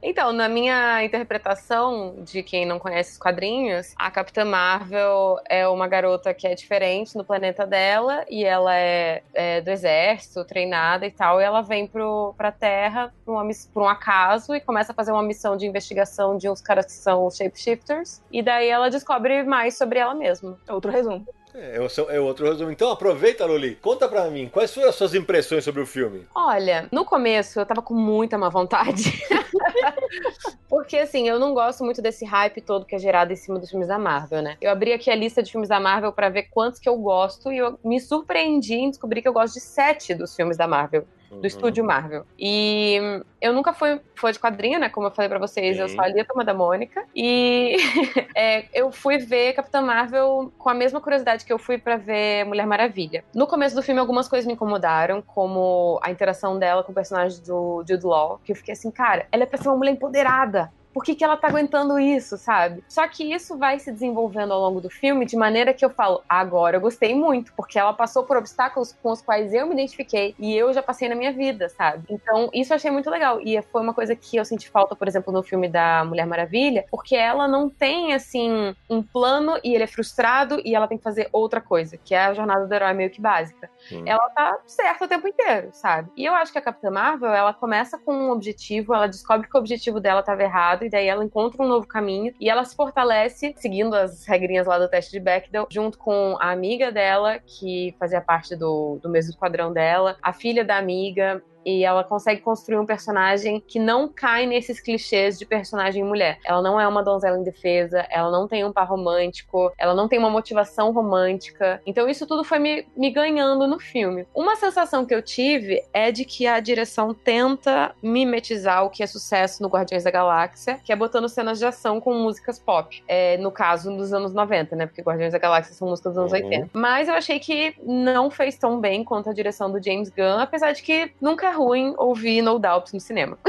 Então, 0.00 0.32
na 0.32 0.48
minha 0.48 1.04
interpretação 1.04 2.16
de 2.24 2.42
quem 2.42 2.66
não 2.66 2.78
conhece 2.78 3.12
os 3.12 3.18
quadrinhos, 3.18 3.94
a 3.96 4.10
Capitã 4.10 4.44
Marvel 4.44 5.38
é 5.48 5.66
uma 5.66 5.86
garota 5.86 6.34
que 6.34 6.46
é 6.46 6.54
diferente 6.54 7.16
no 7.16 7.24
planeta 7.24 7.64
dela 7.64 8.24
e 8.28 8.44
ela 8.44 8.74
é, 8.74 9.22
é 9.32 9.60
do 9.60 9.70
exército, 9.70 10.44
treinada 10.44 11.06
e 11.06 11.10
tal, 11.10 11.40
e 11.40 11.44
ela 11.44 11.62
vem 11.62 11.86
pro, 11.86 12.34
pra 12.36 12.50
Terra 12.50 13.12
por, 13.24 13.32
uma, 13.32 13.48
por 13.72 13.82
um 13.84 13.88
acaso 13.88 14.54
e 14.54 14.60
começa 14.60 14.92
a 14.92 14.94
fazer 14.94 15.12
uma 15.12 15.22
missão 15.22 15.56
de 15.56 15.66
investigação 15.66 16.36
de 16.36 16.48
uns 16.48 16.60
caras 16.60 16.86
que 16.86 16.92
são 16.92 17.30
shapeshifters, 17.30 18.22
e 18.30 18.42
daí 18.42 18.68
ela 18.68 18.90
descobre 18.90 19.41
mais 19.44 19.76
sobre 19.76 19.98
ela 19.98 20.14
mesma. 20.14 20.58
Outro 20.68 20.90
resumo. 20.90 21.26
É, 21.54 21.76
é 21.76 22.16
é 22.16 22.20
outro 22.20 22.46
resumo. 22.46 22.70
Então 22.70 22.90
aproveita, 22.90 23.44
Loli. 23.44 23.76
Conta 23.76 24.08
pra 24.08 24.30
mim, 24.30 24.48
quais 24.48 24.72
foram 24.72 24.88
as 24.88 24.94
suas 24.94 25.14
impressões 25.14 25.64
sobre 25.64 25.82
o 25.82 25.86
filme? 25.86 26.26
Olha, 26.34 26.88
no 26.90 27.04
começo 27.04 27.60
eu 27.60 27.66
tava 27.66 27.82
com 27.82 27.94
muita 27.94 28.38
má 28.38 28.48
vontade. 28.48 29.22
Porque, 30.68 30.96
assim, 30.96 31.28
eu 31.28 31.38
não 31.38 31.52
gosto 31.52 31.84
muito 31.84 32.00
desse 32.00 32.24
hype 32.24 32.62
todo 32.62 32.86
que 32.86 32.94
é 32.94 32.98
gerado 32.98 33.32
em 33.32 33.36
cima 33.36 33.58
dos 33.58 33.68
filmes 33.68 33.88
da 33.88 33.98
Marvel, 33.98 34.40
né? 34.40 34.56
Eu 34.60 34.70
abri 34.70 34.92
aqui 34.92 35.10
a 35.10 35.14
lista 35.14 35.42
de 35.42 35.50
filmes 35.50 35.68
da 35.68 35.78
Marvel 35.78 36.12
pra 36.12 36.30
ver 36.30 36.44
quantos 36.44 36.80
que 36.80 36.88
eu 36.88 36.96
gosto 36.96 37.52
e 37.52 37.58
eu 37.58 37.78
me 37.84 38.00
surpreendi 38.00 38.74
em 38.74 38.90
descobrir 38.90 39.20
que 39.20 39.28
eu 39.28 39.32
gosto 39.32 39.54
de 39.54 39.60
sete 39.60 40.14
dos 40.14 40.34
filmes 40.34 40.56
da 40.56 40.66
Marvel. 40.66 41.06
Uhum. 41.32 41.40
Do 41.40 41.46
estúdio 41.46 41.84
Marvel. 41.84 42.26
E 42.38 42.98
eu 43.40 43.52
nunca 43.52 43.72
fui 43.72 44.00
fã 44.14 44.30
de 44.30 44.38
quadrinho, 44.38 44.78
né? 44.78 44.88
Como 44.90 45.06
eu 45.06 45.10
falei 45.10 45.28
pra 45.28 45.38
vocês, 45.38 45.78
eu 45.78 45.88
Sim. 45.88 45.96
só 45.96 46.04
li 46.04 46.20
a 46.20 46.24
Turma 46.24 46.44
da 46.44 46.52
Mônica. 46.52 47.04
E 47.14 47.76
é, 48.36 48.66
eu 48.74 48.92
fui 48.92 49.18
ver 49.18 49.54
Capitã 49.54 49.80
Marvel 49.80 50.52
com 50.58 50.68
a 50.68 50.74
mesma 50.74 51.00
curiosidade 51.00 51.44
que 51.44 51.52
eu 51.52 51.58
fui 51.58 51.78
pra 51.78 51.96
ver 51.96 52.44
Mulher 52.44 52.66
Maravilha. 52.66 53.24
No 53.34 53.46
começo 53.46 53.74
do 53.74 53.82
filme, 53.82 54.00
algumas 54.00 54.28
coisas 54.28 54.46
me 54.46 54.52
incomodaram, 54.52 55.22
como 55.22 55.98
a 56.02 56.10
interação 56.10 56.58
dela 56.58 56.82
com 56.82 56.92
o 56.92 56.94
personagem 56.94 57.42
do 57.42 57.82
Jude 57.88 58.04
Law, 58.04 58.40
que 58.44 58.52
eu 58.52 58.56
fiquei 58.56 58.72
assim, 58.72 58.90
cara, 58.90 59.26
ela 59.32 59.44
é 59.44 59.46
pra 59.46 59.58
ser 59.58 59.68
uma 59.68 59.76
mulher 59.76 59.92
empoderada. 59.92 60.70
Por 60.92 61.04
que, 61.04 61.14
que 61.14 61.24
ela 61.24 61.36
tá 61.36 61.48
aguentando 61.48 61.98
isso, 61.98 62.36
sabe? 62.36 62.82
Só 62.88 63.06
que 63.08 63.32
isso 63.32 63.56
vai 63.56 63.78
se 63.78 63.90
desenvolvendo 63.92 64.52
ao 64.52 64.60
longo 64.60 64.80
do 64.80 64.90
filme 64.90 65.24
de 65.24 65.36
maneira 65.36 65.72
que 65.72 65.84
eu 65.84 65.90
falo, 65.90 66.22
agora 66.28 66.76
eu 66.76 66.80
gostei 66.80 67.14
muito, 67.14 67.52
porque 67.54 67.78
ela 67.78 67.92
passou 67.92 68.24
por 68.24 68.36
obstáculos 68.36 68.94
com 69.02 69.10
os 69.10 69.22
quais 69.22 69.52
eu 69.52 69.66
me 69.66 69.74
identifiquei 69.74 70.34
e 70.38 70.54
eu 70.54 70.72
já 70.72 70.82
passei 70.82 71.08
na 71.08 71.14
minha 71.14 71.32
vida, 71.32 71.68
sabe? 71.68 72.04
Então, 72.10 72.50
isso 72.52 72.72
eu 72.72 72.76
achei 72.76 72.90
muito 72.90 73.10
legal. 73.10 73.40
E 73.40 73.60
foi 73.62 73.80
uma 73.80 73.94
coisa 73.94 74.14
que 74.14 74.36
eu 74.36 74.44
senti 74.44 74.68
falta, 74.68 74.94
por 74.94 75.08
exemplo, 75.08 75.32
no 75.32 75.42
filme 75.42 75.68
da 75.68 76.04
Mulher 76.04 76.26
Maravilha, 76.26 76.84
porque 76.90 77.16
ela 77.16 77.48
não 77.48 77.68
tem, 77.68 78.14
assim, 78.14 78.74
um 78.88 79.02
plano 79.02 79.58
e 79.64 79.74
ele 79.74 79.84
é 79.84 79.86
frustrado 79.86 80.60
e 80.64 80.74
ela 80.74 80.88
tem 80.88 80.98
que 80.98 81.04
fazer 81.04 81.28
outra 81.32 81.60
coisa, 81.60 81.96
que 81.96 82.14
é 82.14 82.24
a 82.24 82.34
jornada 82.34 82.66
do 82.66 82.74
herói 82.74 82.92
meio 82.92 83.10
que 83.10 83.20
básica. 83.20 83.70
Hum. 83.90 84.02
Ela 84.06 84.28
tá 84.30 84.58
certa 84.66 85.04
o 85.04 85.08
tempo 85.08 85.26
inteiro, 85.26 85.70
sabe? 85.72 86.10
E 86.16 86.24
eu 86.24 86.34
acho 86.34 86.52
que 86.52 86.58
a 86.58 86.62
Capitã 86.62 86.90
Marvel, 86.90 87.32
ela 87.32 87.54
começa 87.54 87.98
com 87.98 88.14
um 88.14 88.30
objetivo, 88.30 88.94
ela 88.94 89.06
descobre 89.06 89.48
que 89.48 89.56
o 89.56 89.60
objetivo 89.60 90.00
dela 90.00 90.20
estava 90.20 90.42
errado, 90.42 90.81
e 90.84 90.90
daí 90.90 91.06
ela 91.06 91.24
encontra 91.24 91.62
um 91.62 91.68
novo 91.68 91.86
caminho, 91.86 92.34
e 92.40 92.48
ela 92.48 92.64
se 92.64 92.74
fortalece, 92.74 93.54
seguindo 93.56 93.94
as 93.94 94.24
regrinhas 94.26 94.66
lá 94.66 94.78
do 94.78 94.88
teste 94.88 95.12
de 95.12 95.20
Bechdel, 95.20 95.66
junto 95.70 95.98
com 95.98 96.36
a 96.40 96.50
amiga 96.50 96.90
dela, 96.90 97.38
que 97.38 97.94
fazia 97.98 98.20
parte 98.20 98.56
do, 98.56 98.98
do 99.02 99.08
mesmo 99.08 99.30
esquadrão 99.30 99.72
dela, 99.72 100.16
a 100.22 100.32
filha 100.32 100.64
da 100.64 100.76
amiga, 100.76 101.42
e 101.64 101.84
ela 101.84 102.04
consegue 102.04 102.40
construir 102.40 102.78
um 102.78 102.86
personagem 102.86 103.60
que 103.60 103.78
não 103.78 104.08
cai 104.08 104.46
nesses 104.46 104.80
clichês 104.80 105.38
de 105.38 105.46
personagem 105.46 106.04
mulher. 106.04 106.38
Ela 106.44 106.62
não 106.62 106.80
é 106.80 106.86
uma 106.86 107.02
donzela 107.02 107.38
indefesa, 107.38 108.06
ela 108.10 108.30
não 108.30 108.48
tem 108.48 108.64
um 108.64 108.72
par 108.72 108.88
romântico, 108.88 109.72
ela 109.78 109.94
não 109.94 110.08
tem 110.08 110.18
uma 110.18 110.30
motivação 110.30 110.92
romântica. 110.92 111.80
Então 111.86 112.08
isso 112.08 112.26
tudo 112.26 112.44
foi 112.44 112.58
me, 112.58 112.86
me 112.96 113.10
ganhando 113.10 113.66
no 113.66 113.78
filme. 113.78 114.26
Uma 114.34 114.56
sensação 114.56 115.04
que 115.04 115.14
eu 115.14 115.22
tive 115.22 115.82
é 115.92 116.10
de 116.10 116.24
que 116.24 116.46
a 116.46 116.60
direção 116.60 117.14
tenta 117.14 117.94
mimetizar 118.02 118.84
o 118.84 118.90
que 118.90 119.02
é 119.02 119.06
sucesso 119.06 119.62
no 119.62 119.68
Guardiões 119.68 120.04
da 120.04 120.10
Galáxia, 120.10 120.80
que 120.84 120.92
é 120.92 120.96
botando 120.96 121.28
cenas 121.28 121.58
de 121.58 121.66
ação 121.66 122.00
com 122.00 122.14
músicas 122.14 122.58
pop. 122.58 123.02
É, 123.06 123.36
no 123.38 123.50
caso 123.50 123.94
dos 123.96 124.12
anos 124.12 124.32
90, 124.34 124.76
né? 124.76 124.86
Porque 124.86 125.02
Guardiões 125.02 125.32
da 125.32 125.38
Galáxia 125.38 125.74
são 125.74 125.88
músicas 125.88 126.14
dos 126.14 126.18
anos 126.18 126.32
uhum. 126.32 126.44
80. 126.44 126.70
Mas 126.72 127.08
eu 127.08 127.14
achei 127.14 127.38
que 127.38 127.74
não 127.82 128.30
fez 128.30 128.56
tão 128.56 128.80
bem 128.80 129.04
quanto 129.04 129.30
a 129.30 129.32
direção 129.32 129.70
do 129.70 129.82
James 129.82 130.08
Gunn, 130.08 130.40
apesar 130.40 130.72
de 130.72 130.82
que 130.82 131.12
nunca 131.20 131.51
ruim 131.52 131.94
ouvir 131.96 132.42
No 132.42 132.58
Doubt 132.58 132.92
no 132.92 133.00
cinema. 133.00 133.38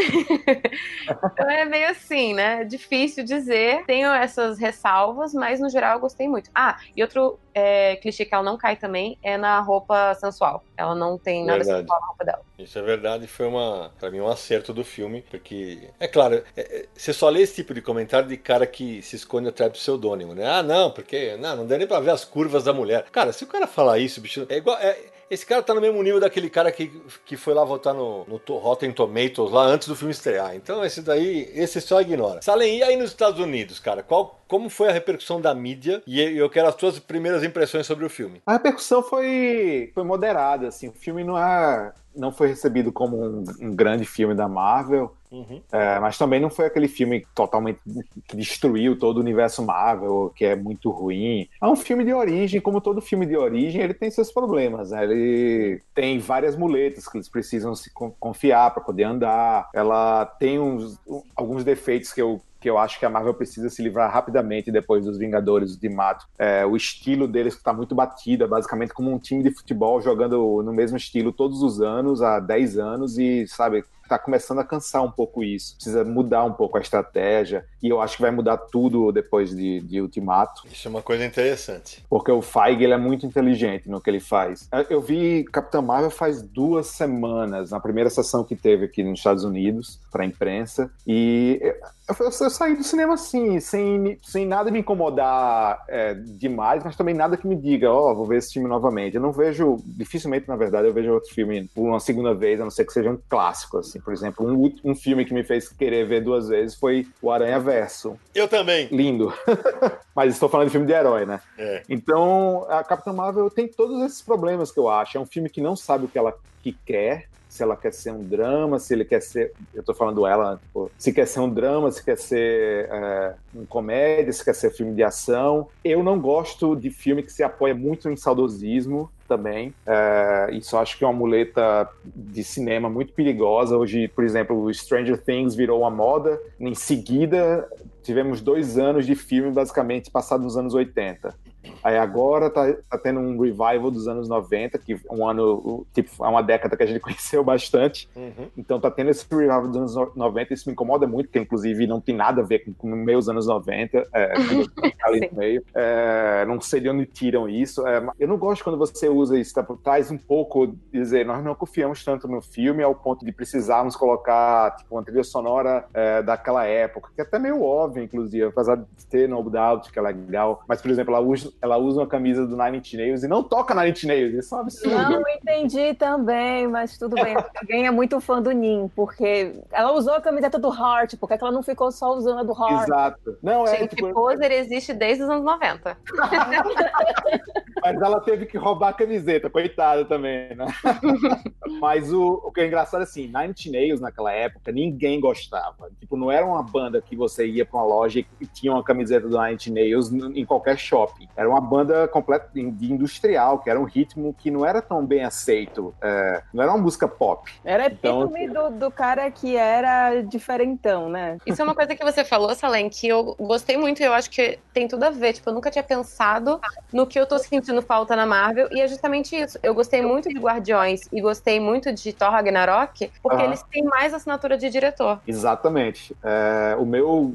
então 1.34 1.50
é 1.50 1.66
meio 1.66 1.90
assim, 1.90 2.34
né? 2.34 2.64
Difícil 2.64 3.24
dizer. 3.24 3.84
Tenho 3.86 4.12
essas 4.12 4.60
ressalvas, 4.60 5.34
mas 5.34 5.60
no 5.60 5.70
geral 5.70 5.96
eu 5.96 6.00
gostei 6.00 6.28
muito. 6.28 6.50
Ah, 6.54 6.78
e 6.96 7.02
outro 7.02 7.40
é, 7.54 7.96
clichê 7.98 8.26
que 8.26 8.34
ela 8.34 8.44
não 8.44 8.58
cai 8.58 8.76
também 8.76 9.18
é 9.22 9.38
na 9.38 9.60
roupa 9.60 10.14
sensual. 10.16 10.64
Ela 10.76 10.96
não 10.96 11.18
tem 11.18 11.46
nada 11.46 11.60
verdade. 11.60 11.82
sensual 11.82 12.02
na 12.02 12.08
roupa 12.08 12.26
dela. 12.26 12.42
Isso 12.58 12.80
é 12.80 12.82
verdade, 12.82 13.28
foi 13.28 13.48
uma, 13.48 13.92
pra 14.00 14.10
mim, 14.10 14.20
um 14.20 14.28
acerto 14.28 14.74
do 14.74 14.84
filme, 14.84 15.24
porque, 15.30 15.90
é 16.00 16.08
claro, 16.08 16.44
é, 16.56 16.62
é, 16.62 16.86
você 16.96 17.12
só 17.12 17.30
lê 17.30 17.42
esse 17.42 17.56
tipo 17.56 17.74
de 17.74 17.82
comentário 17.82 18.28
de 18.28 18.38
cara 18.38 18.66
que 18.66 19.02
se 19.02 19.16
esconde 19.16 19.50
atrás 19.50 19.72
do 19.72 19.78
pseudônimo, 19.78 20.34
né? 20.34 20.46
Ah, 20.48 20.64
não, 20.64 20.92
porque 20.92 21.36
não, 21.38 21.58
não 21.58 21.68
dá 21.68 21.78
nem 21.78 21.88
pra 21.88 22.00
ver 22.00 22.12
as 22.12 22.24
curvas 22.24 22.64
da 22.64 22.74
mulher. 22.74 23.06
Cara, 23.12 23.34
se 23.34 23.44
o 23.44 23.48
cara 23.48 23.68
falar 23.68 24.00
isso, 24.00 24.22
bicho, 24.22 24.46
é 24.50 24.58
igual. 24.58 24.78
É, 24.78 24.98
esse 25.30 25.46
cara 25.46 25.64
tá 25.64 25.74
no 25.74 25.82
mesmo 25.82 26.02
nível 26.02 26.20
daquele 26.20 26.50
cara 26.50 26.72
que, 26.72 27.02
que 27.26 27.36
foi 27.36 27.54
lá 27.54 27.64
votar 27.64 27.94
no, 27.94 28.26
no 28.26 28.58
Rotten 28.58 28.92
Tomatoes 28.92 29.52
lá 29.52 29.64
antes 29.64 29.88
do 29.88 29.96
filme 29.96 30.12
estrear. 30.12 30.56
Então 30.56 30.84
esse 30.84 31.02
daí, 31.02 31.50
esse 31.54 31.82
só 31.82 32.02
ignora. 32.02 32.42
Salem, 32.42 32.78
e 32.78 32.84
aí 32.84 32.96
nos 32.96 33.12
Estados 33.12 33.40
Unidos, 33.40 33.80
cara? 33.80 34.04
Qual, 34.04 34.44
como 34.48 34.70
foi 34.70 34.90
a 34.90 34.94
repercussão 34.94 35.42
da 35.42 35.54
mídia? 35.54 36.02
E 36.06 36.20
eu 36.22 36.50
quero 36.50 36.68
as 36.68 36.76
suas 36.76 37.00
primeiras 37.00 37.44
impressões 37.44 37.86
sobre 37.86 38.06
o 38.06 38.10
filme. 38.10 38.42
A 38.46 38.54
repercussão 38.54 39.02
foi, 39.02 39.92
foi 39.94 40.04
moderada, 40.04 40.68
assim. 40.68 40.90
O 40.90 40.94
filme 40.94 41.24
não 41.24 41.38
é 41.38 41.94
não 42.16 42.32
foi 42.32 42.48
recebido 42.48 42.92
como 42.92 43.18
um, 43.18 43.44
um 43.62 43.76
grande 43.76 44.06
filme 44.06 44.34
da 44.34 44.48
Marvel, 44.48 45.14
uhum. 45.32 45.62
é, 45.72 46.00
mas 46.00 46.18
também 46.18 46.40
não 46.40 46.50
foi 46.50 46.66
aquele 46.66 46.88
filme 46.88 47.26
totalmente 47.34 47.80
que 48.28 48.36
destruiu 48.36 48.98
todo 48.98 49.18
o 49.18 49.20
universo 49.20 49.64
Marvel, 49.64 50.32
que 50.36 50.46
é 50.46 50.56
muito 50.56 50.90
ruim. 50.90 51.48
É 51.62 51.68
um 51.68 51.76
filme 51.76 52.04
de 52.04 52.14
origem, 52.14 52.62
como 52.62 52.82
todo 52.82 53.02
filme 53.02 53.26
de 53.26 53.36
origem, 53.36 53.82
ele 53.82 53.94
tem 53.94 54.12
seus 54.12 54.32
problemas. 54.32 54.92
Né? 54.92 55.04
Ele 55.04 55.82
tem 55.94 56.20
várias 56.20 56.56
muletas 56.56 57.08
que 57.08 57.18
eles 57.18 57.30
precisam 57.30 57.76
se 57.76 57.92
confiar 58.20 58.72
para 58.72 58.84
poder 58.84 59.04
andar. 59.04 59.70
Ela 59.74 60.26
tem 60.26 60.60
uns, 60.60 61.00
alguns 61.36 61.64
defeitos 61.64 62.14
que 62.14 62.22
eu 62.22 62.42
que 62.64 62.70
eu 62.70 62.78
acho 62.78 62.98
que 62.98 63.06
a 63.06 63.10
Marvel 63.10 63.34
precisa 63.34 63.70
se 63.70 63.84
livrar 63.84 64.10
rapidamente 64.10 64.72
depois 64.72 65.04
dos 65.04 65.18
Vingadores 65.18 65.78
de 65.78 65.90
Mato. 65.90 66.26
É, 66.40 66.66
o 66.66 66.78
estilo 66.78 67.28
deles 67.28 67.56
está 67.56 67.74
muito 67.74 67.94
batido, 67.94 68.46
é 68.46 68.48
basicamente 68.48 68.94
como 68.94 69.12
um 69.12 69.20
time 69.20 69.44
de 69.44 69.52
futebol 69.52 70.02
jogando 70.02 70.64
no 70.64 70.72
mesmo 70.72 70.96
estilo 70.96 71.34
todos 71.34 71.62
os 71.62 71.82
anos, 71.82 72.22
há 72.22 72.40
10 72.40 72.78
anos, 72.78 73.18
e, 73.18 73.46
sabe, 73.50 73.84
tá 74.08 74.20
começando 74.20 74.60
a 74.60 74.64
cansar 74.64 75.04
um 75.04 75.12
pouco 75.12 75.44
isso. 75.44 75.76
Precisa 75.76 76.04
mudar 76.04 76.44
um 76.44 76.54
pouco 76.54 76.78
a 76.78 76.82
estratégia. 76.82 77.66
E 77.82 77.90
eu 77.90 78.02
acho 78.02 78.16
que 78.16 78.22
vai 78.22 78.32
mudar 78.32 78.58
tudo 78.58 79.12
depois 79.12 79.50
de, 79.50 79.82
de 79.82 80.02
Ultimato. 80.02 80.64
Isso 80.72 80.88
é 80.88 80.92
uma 80.92 81.02
coisa 81.02 81.26
interessante. 81.26 82.04
Porque 82.10 82.32
o 82.32 82.42
Feige 82.42 82.84
ele 82.84 82.94
é 82.94 82.98
muito 82.98 83.26
inteligente 83.26 83.90
no 83.90 84.02
que 84.02 84.10
ele 84.10 84.20
faz. 84.20 84.68
Eu 84.90 85.02
vi 85.02 85.44
Capitã 85.46 85.82
Marvel 85.82 86.10
faz 86.12 86.42
duas 86.42 86.88
semanas, 86.88 87.72
na 87.72 87.80
primeira 87.80 88.10
sessão 88.10 88.44
que 88.44 88.56
teve 88.56 88.86
aqui 88.86 89.04
nos 89.04 89.20
Estados 89.20 89.44
Unidos, 89.44 90.00
para 90.12 90.24
a 90.24 90.26
imprensa. 90.26 90.92
E 91.06 91.60
eu, 91.62 92.16
eu, 92.20 92.26
eu, 92.26 92.50
saí 92.50 92.76
do 92.76 92.84
cinema 92.84 93.14
assim, 93.14 93.60
sem, 93.60 94.18
sem 94.24 94.46
nada 94.46 94.70
me 94.70 94.80
incomodar 94.80 95.84
é, 95.88 96.14
demais, 96.14 96.84
mas 96.84 96.96
também 96.96 97.16
nada 97.16 97.38
que 97.38 97.48
me 97.48 97.56
diga, 97.56 97.92
ó, 97.92 98.12
oh, 98.12 98.16
vou 98.16 98.26
ver 98.26 98.38
esse 98.38 98.54
filme 98.54 98.68
novamente. 98.68 99.16
Eu 99.16 99.22
não 99.22 99.32
vejo, 99.32 99.78
dificilmente 99.86 100.48
na 100.48 100.56
verdade, 100.56 100.88
eu 100.88 100.94
vejo 100.94 101.14
outro 101.14 101.34
filme 101.34 101.70
por 101.74 101.88
uma 101.88 102.00
segunda 102.00 102.34
vez, 102.34 102.60
a 102.60 102.64
não 102.64 102.72
ser 102.72 102.86
que 102.86 102.94
seja 102.94 103.10
um 103.10 103.20
clássico, 103.30 103.78
assim. 103.78 103.93
Por 104.00 104.14
exemplo, 104.14 104.46
um, 104.46 104.74
um 104.84 104.96
filme 104.96 105.26
que 105.26 105.34
me 105.34 105.44
fez 105.44 105.70
querer 105.70 106.08
ver 106.08 106.22
duas 106.22 106.48
vezes 106.48 106.76
foi 106.76 107.08
O 107.22 107.32
Aranha 107.32 107.60
Verso. 107.60 108.18
Eu 108.34 108.48
também. 108.48 108.88
Lindo. 108.92 109.34
Mas 110.16 110.34
estou 110.34 110.50
falando 110.50 110.68
de 110.68 110.72
filme 110.72 110.88
de 110.88 110.94
herói, 110.94 111.26
né? 111.26 111.40
É. 111.58 111.84
Então, 111.90 112.66
a 112.70 112.84
Capitã 112.84 113.14
Marvel 113.14 113.50
tem 113.50 113.68
todos 113.68 114.04
esses 114.04 114.22
problemas 114.22 114.72
que 114.72 114.80
eu 114.80 114.90
acho. 114.90 115.18
É 115.18 115.22
um 115.22 115.26
filme 115.26 115.50
que 115.50 115.62
não 115.62 115.76
sabe 115.76 116.06
o 116.06 116.08
que 116.08 116.18
ela 116.18 116.34
que 116.62 116.76
quer, 116.86 117.28
se 117.54 117.62
ela 117.62 117.78
quer 117.78 117.94
ser 117.94 118.12
um 118.12 118.24
drama, 118.24 118.80
se 118.80 118.96
ele 118.96 119.06
quer 119.06 119.22
ser. 119.22 119.54
Eu 119.76 119.84
tô 119.84 119.94
falando 119.94 120.26
ela, 120.26 120.58
tipo, 120.58 120.90
se 120.98 121.14
quer 121.14 121.28
ser 121.28 121.40
um 121.40 121.50
drama, 121.50 121.92
se 121.92 122.04
quer 122.04 122.18
ser 122.18 122.90
é, 122.92 123.36
um 123.56 123.64
comédia, 123.64 124.34
se 124.34 124.44
quer 124.44 124.56
ser 124.56 124.72
filme 124.72 124.92
de 124.96 125.04
ação. 125.04 125.68
Eu 125.86 126.02
não 126.02 126.20
gosto 126.20 126.76
de 126.76 126.90
filme 126.90 127.22
que 127.22 127.32
se 127.32 127.44
apoia 127.44 127.76
muito 127.76 128.10
em 128.10 128.16
saudosismo 128.16 129.08
também. 129.28 129.72
É, 129.86 130.50
isso 130.54 130.76
acho 130.76 130.98
que 130.98 131.04
é 131.04 131.08
uma 131.08 131.14
muleta 131.14 131.88
de 132.04 132.44
cinema 132.44 132.90
muito 132.90 133.14
perigosa. 133.14 133.78
Hoje, 133.78 134.08
por 134.08 134.24
exemplo, 134.24 134.74
Stranger 134.74 135.22
Things 135.22 135.54
virou 135.54 135.82
uma 135.82 135.92
moda. 135.92 136.42
Em 136.60 136.74
seguida, 136.74 137.70
tivemos 138.02 138.42
dois 138.42 138.80
anos 138.80 139.06
de 139.06 139.14
filme 139.14 139.52
basicamente 139.52 140.10
passado 140.10 140.44
nos 140.44 140.58
anos 140.58 140.74
80. 140.74 141.36
Aí 141.84 141.98
agora 141.98 142.50
tá, 142.50 142.74
tá, 142.90 142.98
tendo 142.98 143.20
um 143.20 143.40
revival 143.40 143.92
dos 143.92 144.08
anos 144.08 144.28
90, 144.28 144.78
que 144.78 145.00
um 145.10 145.28
ano, 145.28 145.86
tipo, 145.94 146.24
é 146.24 146.28
uma 146.28 146.42
década 146.42 146.76
que 146.76 146.84
a 146.84 146.86
gente 146.86 147.00
conheceu 147.02 147.44
bastante. 147.44 148.10
Uhum. 148.16 148.48
Então 148.58 148.80
tá 148.80 148.90
tendo 148.90 149.10
esse 149.10 149.26
revival 149.30 149.68
dos 149.68 149.96
anos 149.96 150.16
90, 150.16 150.54
isso 150.54 150.70
me 150.70 150.74
incomoda 150.74 151.08
muito, 151.08 151.28
porque 151.28 151.40
inclusive 151.40 151.88
não 151.88 152.02
tem 152.02 152.16
nada 152.16 152.42
a 152.42 152.46
ver 152.46 152.60
com, 152.60 152.74
com 152.74 152.88
meus 152.88 153.30
anos 153.30 153.48
90, 153.48 154.08
é, 154.14 154.34
ali 155.04 155.30
no 155.30 155.38
meio. 155.38 155.64
É, 155.74 156.46
não 156.46 156.60
sei 156.62 156.80
de 156.80 156.90
onde 156.90 157.06
tiram 157.06 157.48
isso. 157.48 157.86
É, 157.88 158.06
eu 158.20 158.28
não 158.28 158.38
gosto 158.38 158.64
quando 158.64 158.78
você 158.78 159.10
usa 159.10 159.38
isso, 159.38 159.54
tá, 159.54 159.66
traz 159.84 160.12
um 160.12 160.18
pouco, 160.18 160.76
dizer, 160.92 161.26
nós 161.26 161.44
não 161.44 161.56
confiamos 161.56 162.04
tanto 162.04 162.28
no 162.28 162.42
filme 162.42 162.84
ao 162.84 162.96
ponto 162.96 163.26
de 163.26 163.32
precisarmos 163.32 163.96
colocar, 163.96 164.76
tipo, 164.78 164.96
uma 164.96 165.04
trilha 165.04 165.24
sonora 165.24 165.86
é, 165.94 166.22
daquela 166.22 166.66
época, 166.66 167.10
que 167.14 167.22
é 167.22 167.24
até 167.24 167.40
meio 167.40 167.62
óbvio, 167.62 168.04
inclusive, 168.04 168.46
apesar 168.46 168.76
de 168.78 169.06
ter 169.10 169.28
No 169.28 169.44
Doubt, 169.50 169.92
que 169.92 170.00
é 170.00 170.02
legal. 170.02 170.64
Mas, 170.68 170.82
por 170.82 170.90
exemplo, 170.90 171.14
ela 171.14 171.26
usa, 171.26 171.53
ela 171.62 171.78
usa 171.78 172.02
uma 172.02 172.08
camisa 172.08 172.46
do 172.46 172.58
Nine 172.58 172.80
Inch 172.80 172.94
Nails 172.94 173.24
e 173.24 173.28
não 173.28 173.42
toca 173.42 173.74
Nine 173.74 173.92
Inch 173.92 174.04
Nails. 174.04 174.34
Isso 174.34 174.54
é 174.54 174.58
um 174.58 174.62
absurdo. 174.62 174.96
Não 174.96 175.24
entendi 175.30 175.94
também, 175.94 176.68
mas 176.68 176.98
tudo 176.98 177.16
bem. 177.16 177.36
Alguém 177.56 177.88
é 177.88 177.92
muito 177.92 178.20
fã 178.20 178.42
do 178.42 178.52
Nin, 178.52 178.92
porque 178.96 179.54
ela 179.72 179.94
usou 179.94 180.14
a 180.14 180.22
camiseta 180.22 180.60
do 180.60 180.68
Heart, 180.68 181.16
porque 181.18 181.36
ela 181.36 181.52
não 181.52 181.64
ficou 181.64 181.92
só 181.92 182.14
usando 182.14 182.40
a 182.40 182.44
do 182.44 182.52
Heart. 182.52 182.84
Exato. 182.84 183.38
Não, 183.42 183.66
é, 183.66 183.78
Gente, 183.78 183.96
tipo... 183.96 184.14
Poser 184.14 184.52
existe 184.52 184.94
desde 184.94 185.24
os 185.24 185.30
anos 185.30 185.46
90. 185.46 185.98
mas 187.82 188.02
ela 188.02 188.20
teve 188.22 188.46
que 188.46 188.58
roubar 188.58 188.90
a 188.90 188.94
camiseta, 188.94 189.50
coitada 189.50 190.06
também, 190.06 190.56
né? 190.56 190.66
mas 191.80 192.12
o, 192.14 192.42
o 192.46 192.52
que 192.52 192.62
é 192.62 192.68
engraçado 192.68 193.02
é 193.02 193.04
assim, 193.04 193.28
Nine 193.28 193.52
Inch 193.52 193.66
Nails 193.68 194.00
naquela 194.00 194.32
época, 194.32 194.72
ninguém 194.72 195.20
gostava. 195.20 195.90
Tipo, 196.00 196.16
não 196.16 196.32
era 196.32 196.46
uma 196.46 196.64
banda 196.64 197.02
que 197.02 197.16
você 197.16 197.46
ia 197.46 197.66
pra 197.66 197.80
uma 197.80 197.86
loja 197.86 198.20
e 198.20 198.46
tinha 198.48 198.72
uma 198.72 198.84
camiseta 198.84 199.28
do 199.28 199.40
Nine 199.40 199.56
Inch 199.56 199.68
Nails 199.68 200.12
em 200.12 200.46
qualquer 200.46 200.78
shopping. 200.78 201.28
Era 201.44 201.50
uma 201.50 201.62
banda 201.62 202.08
completa 202.08 202.50
de 202.54 202.92
industrial, 202.92 203.60
que 203.60 203.70
era 203.70 203.80
um 203.80 203.84
ritmo 203.84 204.34
que 204.38 204.50
não 204.50 204.66
era 204.66 204.82
tão 204.82 205.06
bem 205.06 205.24
aceito. 205.24 205.94
É, 206.02 206.42
não 206.54 206.64
era 206.64 206.72
uma 206.72 206.82
música 206.82 207.08
pop. 207.08 207.52
Era 207.64 207.88
então, 207.88 208.24
epítome 208.24 208.48
do, 208.50 208.70
do 208.70 208.92
cara 208.92 209.30
que 209.30 209.56
era 209.58 210.22
diferentão, 210.22 211.10
né? 211.10 211.38
Isso 211.46 211.62
é 211.62 211.66
uma 211.66 211.76
coisa 211.76 211.96
que 211.96 212.04
você 212.04 212.24
falou, 212.24 212.56
Salem, 212.56 212.90
que 212.90 213.08
eu 213.08 213.36
gostei 213.40 213.78
muito 213.78 214.02
e 214.02 214.06
eu 214.06 214.14
acho 214.14 214.30
que 214.30 214.58
tem 214.74 214.88
tudo 214.88 215.04
a 215.04 215.10
ver. 215.10 215.34
Tipo, 215.34 215.50
eu 215.50 215.54
nunca 215.54 215.70
tinha 215.70 215.84
pensado 215.84 216.60
no 216.92 217.06
que 217.06 217.20
eu 217.20 217.26
tô 217.26 217.38
sentindo 217.38 217.82
falta 217.82 218.16
na 218.16 218.26
Marvel, 218.26 218.70
e 218.72 218.80
é 218.80 218.88
justamente 218.88 219.36
isso. 219.36 219.60
Eu 219.62 219.74
gostei 219.74 220.02
muito 220.02 220.30
de 220.30 220.40
Guardiões 220.40 221.02
e 221.12 221.22
gostei 221.22 221.60
muito 221.60 221.92
de 221.94 222.14
Thor 222.14 222.32
Ragnarok, 222.32 223.12
porque 223.22 223.44
eles 223.44 223.62
têm 223.64 223.84
mais 223.84 224.14
assinatura 224.14 224.58
de 224.58 224.70
diretor. 224.70 225.20
Exatamente. 225.28 226.16
É, 226.24 226.76
o 226.80 226.86
meu. 226.86 227.34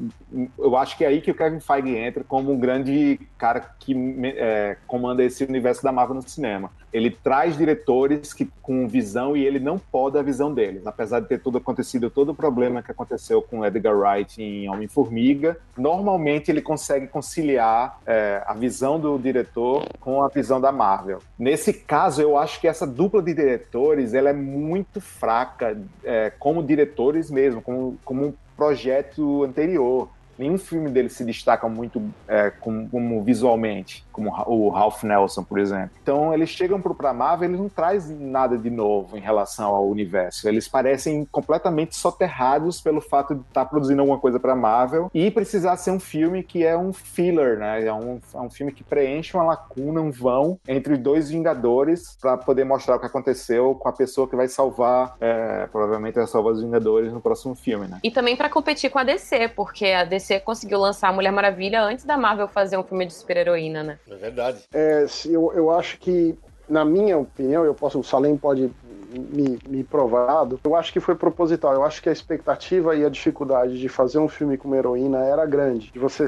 Eu 0.57 0.75
acho 0.77 0.97
que 0.97 1.03
é 1.03 1.07
aí 1.07 1.21
que 1.21 1.31
o 1.31 1.35
Kevin 1.35 1.59
Feige 1.59 1.95
entra 1.95 2.23
como 2.23 2.51
um 2.51 2.59
grande 2.59 3.19
cara 3.37 3.59
que 3.79 3.93
é, 4.23 4.77
comanda 4.87 5.23
esse 5.23 5.43
universo 5.43 5.83
da 5.83 5.91
Marvel 5.91 6.15
no 6.15 6.27
cinema. 6.27 6.71
Ele 6.91 7.11
traz 7.11 7.57
diretores 7.57 8.33
que 8.33 8.49
com 8.61 8.87
visão 8.87 9.37
e 9.37 9.45
ele 9.45 9.59
não 9.59 9.77
pode 9.77 10.17
a 10.17 10.21
visão 10.21 10.53
deles. 10.53 10.85
Apesar 10.87 11.19
de 11.19 11.27
ter 11.27 11.39
tudo 11.39 11.57
acontecido, 11.57 12.09
todo 12.09 12.29
o 12.29 12.35
problema 12.35 12.81
que 12.81 12.91
aconteceu 12.91 13.41
com 13.41 13.65
Edgar 13.65 13.95
Wright 13.95 14.41
em 14.41 14.69
Homem-Formiga, 14.69 15.57
normalmente 15.77 16.49
ele 16.49 16.61
consegue 16.61 17.07
conciliar 17.07 17.99
é, 18.05 18.41
a 18.45 18.53
visão 18.53 18.99
do 18.99 19.17
diretor 19.17 19.85
com 19.99 20.23
a 20.23 20.27
visão 20.27 20.59
da 20.59 20.71
Marvel. 20.71 21.19
Nesse 21.37 21.73
caso, 21.73 22.21
eu 22.21 22.37
acho 22.37 22.59
que 22.59 22.67
essa 22.67 22.87
dupla 22.87 23.21
de 23.21 23.33
diretores 23.33 24.13
ela 24.13 24.29
é 24.29 24.33
muito 24.33 24.99
fraca 24.99 25.77
é, 26.03 26.31
como 26.39 26.63
diretores 26.63 27.29
mesmo, 27.29 27.61
como, 27.61 27.97
como 28.03 28.25
um 28.27 28.33
projeto 28.55 29.43
anterior 29.43 30.09
nenhum 30.39 30.57
filme 30.57 30.89
dele 30.89 31.09
se 31.09 31.25
destaca 31.25 31.67
muito 31.67 32.01
é, 32.27 32.49
como, 32.49 32.89
como, 32.89 33.21
visualmente, 33.23 34.05
como 34.11 34.31
o 34.47 34.69
Ralph 34.69 35.03
Nelson, 35.03 35.43
por 35.43 35.59
exemplo. 35.59 35.91
Então 36.01 36.33
eles 36.33 36.49
chegam 36.49 36.81
para 36.81 37.13
Marvel, 37.13 37.49
eles 37.49 37.59
não 37.59 37.67
trazem 37.67 38.15
nada 38.17 38.57
de 38.57 38.69
novo 38.69 39.17
em 39.17 39.19
relação 39.19 39.75
ao 39.75 39.87
universo. 39.87 40.47
Eles 40.47 40.67
parecem 40.67 41.25
completamente 41.29 41.95
soterrados 41.95 42.79
pelo 42.79 43.01
fato 43.01 43.35
de 43.35 43.41
estar 43.41 43.65
tá 43.65 43.69
produzindo 43.69 44.01
alguma 44.01 44.17
coisa 44.19 44.39
para 44.39 44.55
Marvel 44.55 45.11
e 45.13 45.29
precisar 45.29 45.75
ser 45.75 45.91
um 45.91 45.99
filme 45.99 46.41
que 46.41 46.65
é 46.65 46.77
um 46.77 46.93
filler, 46.93 47.59
né? 47.59 47.85
É 47.85 47.93
um, 47.93 48.19
é 48.33 48.39
um 48.39 48.49
filme 48.49 48.71
que 48.71 48.83
preenche 48.83 49.35
uma 49.35 49.43
lacuna, 49.43 49.99
um 49.99 50.11
vão 50.11 50.57
entre 50.67 50.95
dois 50.95 51.29
Vingadores 51.29 52.17
para 52.21 52.37
poder 52.37 52.63
mostrar 52.63 52.95
o 52.95 52.99
que 52.99 53.05
aconteceu 53.05 53.75
com 53.75 53.89
a 53.89 53.91
pessoa 53.91 54.27
que 54.27 54.35
vai 54.35 54.47
salvar, 54.47 55.15
é, 55.19 55.67
provavelmente 55.67 56.15
vai 56.15 56.27
salvar 56.27 56.53
os 56.53 56.61
Vingadores 56.61 57.11
no 57.11 57.19
próximo 57.19 57.55
filme, 57.55 57.87
né? 57.87 57.99
E 58.03 58.09
também 58.09 58.35
para 58.35 58.49
competir 58.49 58.89
com 58.89 58.99
a 58.99 59.03
DC, 59.03 59.49
porque 59.49 59.87
a 59.87 60.03
DC 60.03 60.28
DC 60.29 60.39
conseguiu 60.41 60.79
lançar 60.79 61.09
a 61.09 61.13
Mulher 61.13 61.31
Maravilha 61.31 61.81
antes 61.81 62.05
da 62.05 62.15
Marvel 62.15 62.47
fazer 62.47 62.77
um 62.77 62.83
filme 62.83 63.05
de 63.05 63.13
super-heroína, 63.13 63.83
né? 63.83 63.99
É 64.07 64.15
verdade. 64.15 64.63
É, 64.71 65.05
eu, 65.25 65.51
eu 65.55 65.71
acho 65.71 65.97
que, 65.97 66.37
na 66.69 66.85
minha 66.85 67.17
opinião, 67.17 67.65
eu 67.65 67.73
posso, 67.73 67.99
o 67.99 68.03
Salem 68.03 68.37
pode 68.37 68.71
me, 69.11 69.57
me 69.67 69.83
provado, 69.83 70.59
eu 70.63 70.75
acho 70.75 70.93
que 70.93 70.99
foi 70.99 71.15
proposital. 71.15 71.73
Eu 71.73 71.83
acho 71.83 72.01
que 72.01 72.09
a 72.09 72.11
expectativa 72.11 72.95
e 72.95 73.03
a 73.03 73.09
dificuldade 73.09 73.79
de 73.79 73.89
fazer 73.89 74.19
um 74.19 74.27
filme 74.27 74.55
com 74.55 74.67
uma 74.67 74.77
heroína 74.77 75.19
era 75.19 75.45
grande. 75.47 75.91
De 75.91 75.97
você 75.97 76.27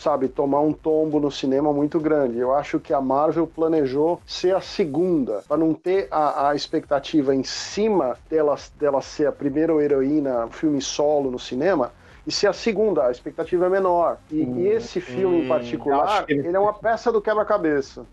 sabe, 0.00 0.28
tomar 0.28 0.60
um 0.60 0.72
tombo 0.72 1.20
no 1.20 1.30
cinema 1.30 1.74
muito 1.74 2.00
grande. 2.00 2.38
Eu 2.38 2.54
acho 2.54 2.80
que 2.80 2.94
a 2.94 3.02
Marvel 3.02 3.46
planejou 3.46 4.18
ser 4.26 4.56
a 4.56 4.60
segunda, 4.60 5.42
para 5.46 5.58
não 5.58 5.74
ter 5.74 6.08
a, 6.10 6.48
a, 6.48 6.54
expectativa 6.54 7.34
em 7.34 7.44
cima 7.44 8.16
dela, 8.30 8.56
dela 8.78 9.02
ser 9.02 9.26
a 9.26 9.32
primeira 9.32 9.74
heroína, 9.74 10.48
filme 10.50 10.80
solo 10.80 11.30
no 11.30 11.38
cinema, 11.38 11.92
e 12.26 12.32
se 12.32 12.46
a 12.46 12.52
segunda, 12.52 13.06
a 13.06 13.10
expectativa 13.10 13.66
é 13.66 13.68
menor. 13.68 14.18
E, 14.30 14.42
hum, 14.42 14.58
e 14.58 14.68
esse 14.68 15.00
filme 15.00 15.36
hum, 15.36 15.44
em 15.44 15.48
particular, 15.48 16.24
ele... 16.28 16.46
ele... 16.46 16.56
é 16.56 16.60
uma 16.60 16.74
peça 16.74 17.10
do 17.10 17.20
quebra-cabeça. 17.20 18.04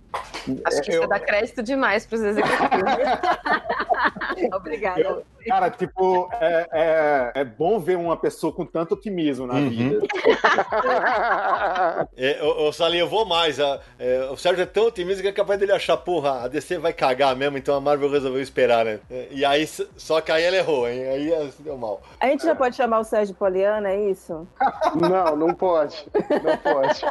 Acho 0.65 0.81
que 0.81 0.91
eu... 0.91 1.01
você 1.01 1.07
dá 1.07 1.19
crédito 1.19 1.61
demais 1.61 2.05
para 2.05 2.15
os 2.15 2.21
executivos. 2.23 2.69
Obrigada. 4.53 4.99
Eu, 4.99 5.23
cara, 5.45 5.69
tipo, 5.69 6.29
é, 6.33 6.67
é, 6.71 7.31
é, 7.41 7.43
bom 7.43 7.79
ver 7.79 7.97
uma 7.97 8.17
pessoa 8.17 8.53
com 8.53 8.65
tanto 8.65 8.93
otimismo 8.93 9.47
na 9.47 9.55
uhum. 9.55 9.69
vida. 9.69 10.07
é, 12.17 12.43
ô, 12.43 12.67
ô 12.67 12.73
Salinho, 12.73 13.03
eu 13.03 13.09
vou 13.09 13.25
mais. 13.25 13.59
É, 13.59 14.29
o 14.31 14.37
Sérgio 14.37 14.63
é 14.63 14.65
tão 14.65 14.87
otimista 14.87 15.21
que 15.21 15.27
é 15.27 15.31
capaz 15.31 15.59
dele 15.59 15.71
achar, 15.71 15.97
porra, 15.97 16.43
a 16.43 16.47
DC 16.47 16.77
vai 16.77 16.93
cagar 16.93 17.35
mesmo, 17.35 17.57
então 17.57 17.75
a 17.75 17.81
Marvel 17.81 18.09
resolveu 18.09 18.41
esperar, 18.41 18.85
né? 18.85 18.99
E 19.31 19.45
aí, 19.45 19.67
só 19.67 20.21
que 20.21 20.31
aí 20.31 20.43
ele 20.43 20.57
errou, 20.57 20.87
hein? 20.87 21.07
Aí 21.07 21.51
deu 21.59 21.77
mal. 21.77 22.01
A 22.19 22.27
gente 22.27 22.43
já 22.43 22.55
pode 22.55 22.75
chamar 22.75 22.99
o 22.99 23.03
Sérgio 23.03 23.35
Poliana, 23.35 23.89
é 23.89 24.09
isso? 24.09 24.47
Não, 24.95 25.35
não 25.35 25.53
pode. 25.53 26.05
Não 26.43 26.57
pode. 26.57 27.01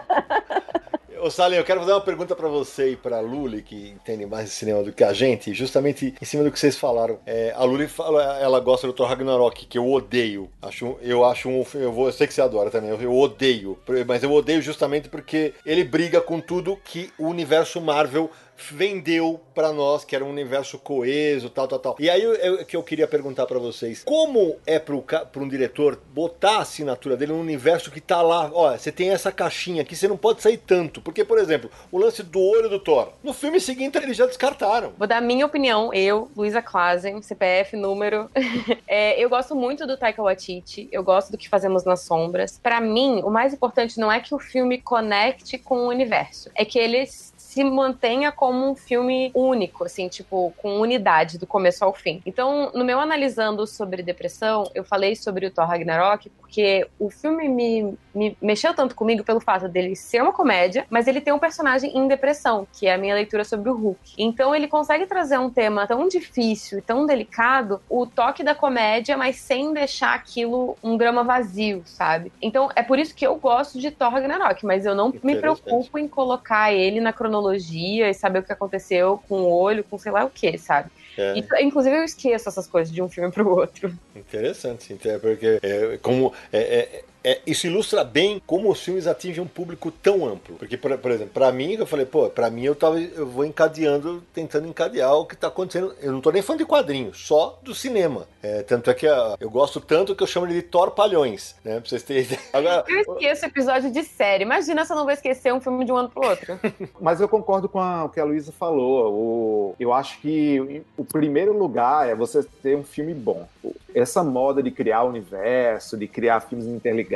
Ô 1.21 1.31
Salim, 1.31 1.57
eu 1.57 1.65
quero 1.65 1.81
fazer 1.81 1.93
uma 1.93 2.01
pergunta 2.01 2.37
para 2.37 2.49
você 2.49 2.93
e 2.93 2.97
pra 2.97 3.21
Luli, 3.21 3.62
que 3.62 3.91
entende 3.91 4.27
mais 4.27 4.47
de 4.47 4.51
cinema 4.51 4.83
do 4.83 4.93
que 4.93 5.03
a 5.03 5.12
gente, 5.12 5.55
justamente 5.55 6.15
em 6.21 6.25
cima 6.25 6.45
do 6.45 6.51
que 6.51 6.59
vocês 6.59 6.77
falaram. 6.77 7.16
É, 7.25 7.53
a 7.57 7.65
Luli 7.65 7.89
fala, 7.89 8.39
ela 8.39 8.61
gosta 8.61 8.87
do 8.87 8.93
Thor 8.93 9.09
Ragnarok, 9.09 9.67
que 9.67 9.79
eu 9.79 9.91
odeio. 9.91 10.51
Acho, 10.61 10.97
eu 11.01 11.25
acho 11.25 11.49
um 11.49 11.65
eu, 11.75 11.93
vou, 11.93 12.07
eu 12.07 12.13
sei 12.13 12.27
que 12.27 12.35
você 12.35 12.43
adora 12.43 12.71
também, 12.71 12.91
eu, 12.91 13.01
eu 13.01 13.17
odeio. 13.17 13.79
Mas 14.07 14.23
eu 14.23 14.33
odeio 14.33 14.61
justamente 14.61 15.09
porque 15.09 15.55
ele 15.65 15.85
briga 15.85 16.21
com 16.21 16.41
tudo 16.41 16.79
que 16.85 17.11
o 17.19 17.27
universo 17.27 17.81
Marvel 17.81 18.31
vendeu 18.59 19.40
para 19.55 19.73
nós 19.73 20.05
que 20.05 20.14
era 20.14 20.25
um 20.25 20.31
universo 20.31 20.79
coeso, 20.79 21.51
tal, 21.51 21.69
tal, 21.69 21.79
tal. 21.79 21.97
E 21.99 22.11
aí 22.11 22.27
o 22.27 22.64
que 22.64 22.77
eu 22.77 22.83
queria 22.83 23.07
perguntar 23.07 23.47
para 23.47 23.59
vocês, 23.59 24.03
como 24.05 24.57
é 24.66 24.79
para 24.79 24.95
um 25.42 25.49
diretor 25.49 26.01
botar 26.12 26.59
a 26.59 26.61
assinatura 26.61 27.16
dele 27.16 27.33
num 27.33 27.40
universo 27.40 27.90
que 27.90 28.01
tá 28.01 28.23
lá, 28.23 28.51
ó, 28.53 28.77
você 28.77 28.92
tem 28.92 29.11
essa 29.11 29.33
caixinha 29.33 29.83
aqui, 29.83 29.95
você 29.95 30.09
não 30.09 30.16
pode 30.16 30.42
sair 30.42 30.59
tanto, 30.59 31.01
porque 31.01 31.25
por 31.25 31.38
exemplo, 31.38 31.71
o 31.90 31.99
lance 31.99 32.23
do 32.23 32.40
olho 32.40 32.69
do 32.69 32.79
Thor, 32.79 33.12
no 33.23 33.33
filme 33.33 33.61
seguinte 33.61 33.97
eles 33.99 34.16
já 34.16 34.27
descartaram. 34.27 34.92
Vou 34.99 35.07
dar 35.07 35.21
minha 35.21 35.47
opinião, 35.47 35.92
eu, 35.92 36.31
Luísa 36.37 36.62
Klazen, 36.62 37.23
CPF, 37.23 37.77
número, 37.77 38.31
é, 38.87 39.23
eu 39.23 39.29
gosto 39.29 39.55
muito 39.55 39.87
do 39.87 39.97
Taika 39.97 40.23
Waititi, 40.23 40.88
eu 40.92 41.03
gosto 41.03 41.31
do 41.31 41.38
que 41.38 41.49
fazemos 41.49 41.85
nas 41.85 42.01
sombras. 42.01 42.59
Para 42.62 42.81
mim, 42.81 43.21
o 43.25 43.31
mais 43.31 43.53
importante 43.53 43.99
não 43.99 44.11
é 44.11 44.21
que 44.21 44.35
o 44.35 44.38
filme 44.38 44.81
conecte 44.81 45.59
com 45.59 45.79
o 45.79 45.88
universo, 45.88 46.51
é 46.55 46.64
que 46.64 46.79
eles 46.79 47.35
se 47.57 47.64
mantenha 47.64 48.31
como 48.31 48.71
um 48.71 48.77
filme 48.77 49.31
único, 49.35 49.85
assim, 49.85 50.09
tipo, 50.09 50.53
com 50.59 50.79
unidade 50.79 51.38
do 51.38 51.47
começo 51.47 51.83
ao 51.83 51.95
fim. 51.95 52.21
Então, 52.27 52.71
no 52.75 52.85
meu 52.85 53.01
analisando 53.01 53.66
sobre 53.66 54.03
depressão, 54.03 54.71
eu 54.75 54.85
falei 54.85 55.16
sobre 55.16 55.47
o 55.47 55.51
Thor 55.51 55.66
Ragnarok 55.66 56.31
porque 56.47 56.87
o 56.99 57.11
filme 57.11 57.49
me, 57.49 57.99
me 58.15 58.37
mexeu 58.41 58.73
tanto 58.73 58.95
comigo 58.95 59.25
pelo 59.25 59.41
fato 59.41 59.69
dele 59.69 59.97
ser 59.97 60.23
uma 60.23 60.33
comédia, 60.33 60.87
mas 60.89 61.07
ele 61.09 61.21
tem 61.21 61.35
um 61.35 61.39
personagem 61.39 61.97
em 61.97 62.07
depressão, 62.07 62.67
que 62.73 62.87
é 62.87 62.95
a 62.95 62.99
minha 62.99 63.15
leitura 63.15 63.45
sobre 63.45 63.69
o 63.69 63.75
Hulk. 63.75 64.15
Então, 64.17 64.55
ele 64.55 64.69
consegue 64.69 65.07
trazer 65.07 65.39
um 65.39 65.51
tema 65.51 65.87
tão 65.87 66.07
difícil 66.09 66.79
e 66.79 66.83
tão 66.83 67.05
delicado, 67.05 67.81
o 67.91 68.07
toque 68.07 68.45
da 68.45 68.55
comédia, 68.55 69.17
mas 69.17 69.37
sem 69.37 69.73
deixar 69.73 70.15
aquilo 70.15 70.77
um 70.83 70.97
drama 70.97 71.25
vazio, 71.25 71.83
sabe? 71.85 72.33
Então, 72.41 72.71
é 72.77 72.83
por 72.83 72.99
isso 72.99 73.15
que 73.15 73.27
eu 73.27 73.35
gosto 73.37 73.79
de 73.79 73.91
Thor 73.91 74.11
Ragnarok, 74.11 74.65
mas 74.65 74.87
eu 74.87 74.95
não 74.95 75.13
me 75.23 75.37
preocupo 75.37 75.99
em 75.99 76.07
colocar 76.07 76.73
ele 76.73 77.01
na 77.01 77.13
cronologia 77.13 77.57
cronologia 77.57 78.09
e 78.11 78.15
saber 78.15 78.39
o 78.41 78.43
que 78.43 78.53
aconteceu 78.53 79.23
com 79.29 79.43
o 79.43 79.53
olho, 79.53 79.85
com 79.85 79.99
sei 79.99 80.13
lá 80.13 80.25
o 80.25 80.31
que, 80.31 80.57
sabe? 80.59 80.91
É. 81.17 81.39
E, 81.39 81.65
inclusive 81.65 81.97
eu 81.97 82.05
esqueço 82.05 82.49
essas 82.49 82.67
coisas 82.67 82.93
de 82.93 83.01
um 83.03 83.09
filme 83.09 83.31
pro 83.31 83.49
outro. 83.49 83.93
Interessante, 84.15 84.85
sim, 84.85 84.99
porque 85.21 85.59
é, 85.63 85.99
como 86.03 86.33
é, 86.53 87.05
é 87.27 87.41
isso 87.45 87.67
ilustra 87.67 88.05
bem 88.05 88.41
como 88.47 88.71
os 88.71 88.81
filmes 88.81 89.09
atingem 89.09 89.43
um 89.43 89.49
público 89.49 89.91
tão 89.91 90.25
amplo. 90.25 90.55
Porque, 90.59 90.77
por, 90.77 90.97
por 90.97 91.11
exemplo, 91.11 91.33
para 91.35 91.51
mim, 91.51 91.73
eu 91.73 91.85
falei, 91.85 92.07
pô, 92.07 92.31
para 92.31 92.49
mim 92.49 92.62
eu, 92.62 92.77
tava, 92.77 93.01
eu 93.01 93.27
vou 93.27 93.45
encadeando, 93.45 94.23
tentando 94.33 94.69
encadear 94.69 95.12
o 95.12 95.27
que 95.27 95.37
tá 95.37 95.49
acontecendo. 95.49 95.93
Eu 96.01 96.12
não 96.12 96.21
tô 96.21 96.31
nem 96.31 96.41
fã 96.41 96.57
de 96.57 96.65
quadrinhos, 96.65 97.27
só 97.27 97.59
do 97.65 97.75
cinema. 97.75 98.29
É, 98.41 98.62
tanto 98.62 98.89
é 98.91 98.95
que 98.95 99.09
uh, 99.09 99.37
eu 99.41 99.51
gosto 99.51 99.81
tanto 99.81 100.15
que 100.15 100.23
eu 100.23 100.27
chamo 100.27 100.47
ele 100.47 100.55
de 100.55 100.62
torpalhões, 100.62 101.57
né? 101.65 101.81
Pra 101.81 101.91
vocês 101.91 102.05
terem 102.05 102.23
ideia. 102.23 102.41
Agora, 102.53 102.85
eu 102.87 103.01
esqueço 103.01 103.47
episódio 103.47 103.91
de 103.91 104.05
série. 104.05 104.45
Imagina 104.45 104.85
se 104.85 104.93
eu 104.93 104.97
não 104.97 105.03
vou 105.03 105.12
esquecer 105.12 105.53
um 105.53 105.61
filme 105.61 105.85
de 105.85 105.91
um 105.91 105.97
ano 105.97 106.11
pro 106.11 106.29
outro. 106.29 106.57
Mas 107.01 107.21
eu 107.21 107.29
concordo 107.29 107.69
com 107.69 107.81
a, 107.81 108.05
o 108.05 108.09
que 108.09 108.21
a 108.21 108.25
Luísa 108.25 108.53
falou. 108.53 109.12
O, 109.12 109.75
eu 109.81 109.93
acho 109.93 110.21
que 110.21 110.81
o 110.97 111.05
primeiro 111.05 111.59
lugar 111.59 112.09
é 112.09 112.15
você 112.15 112.45
ter 112.62 112.77
um 112.77 112.85
filme 112.85 113.12
bom. 113.15 113.49
Essa 113.93 114.23
moda 114.23 114.62
de 114.62 114.71
criar 114.71 115.03
universo, 115.03 115.97
de 115.97 116.07
criar 116.07 116.41
filmes 116.41 116.67
interligados, 116.67 117.16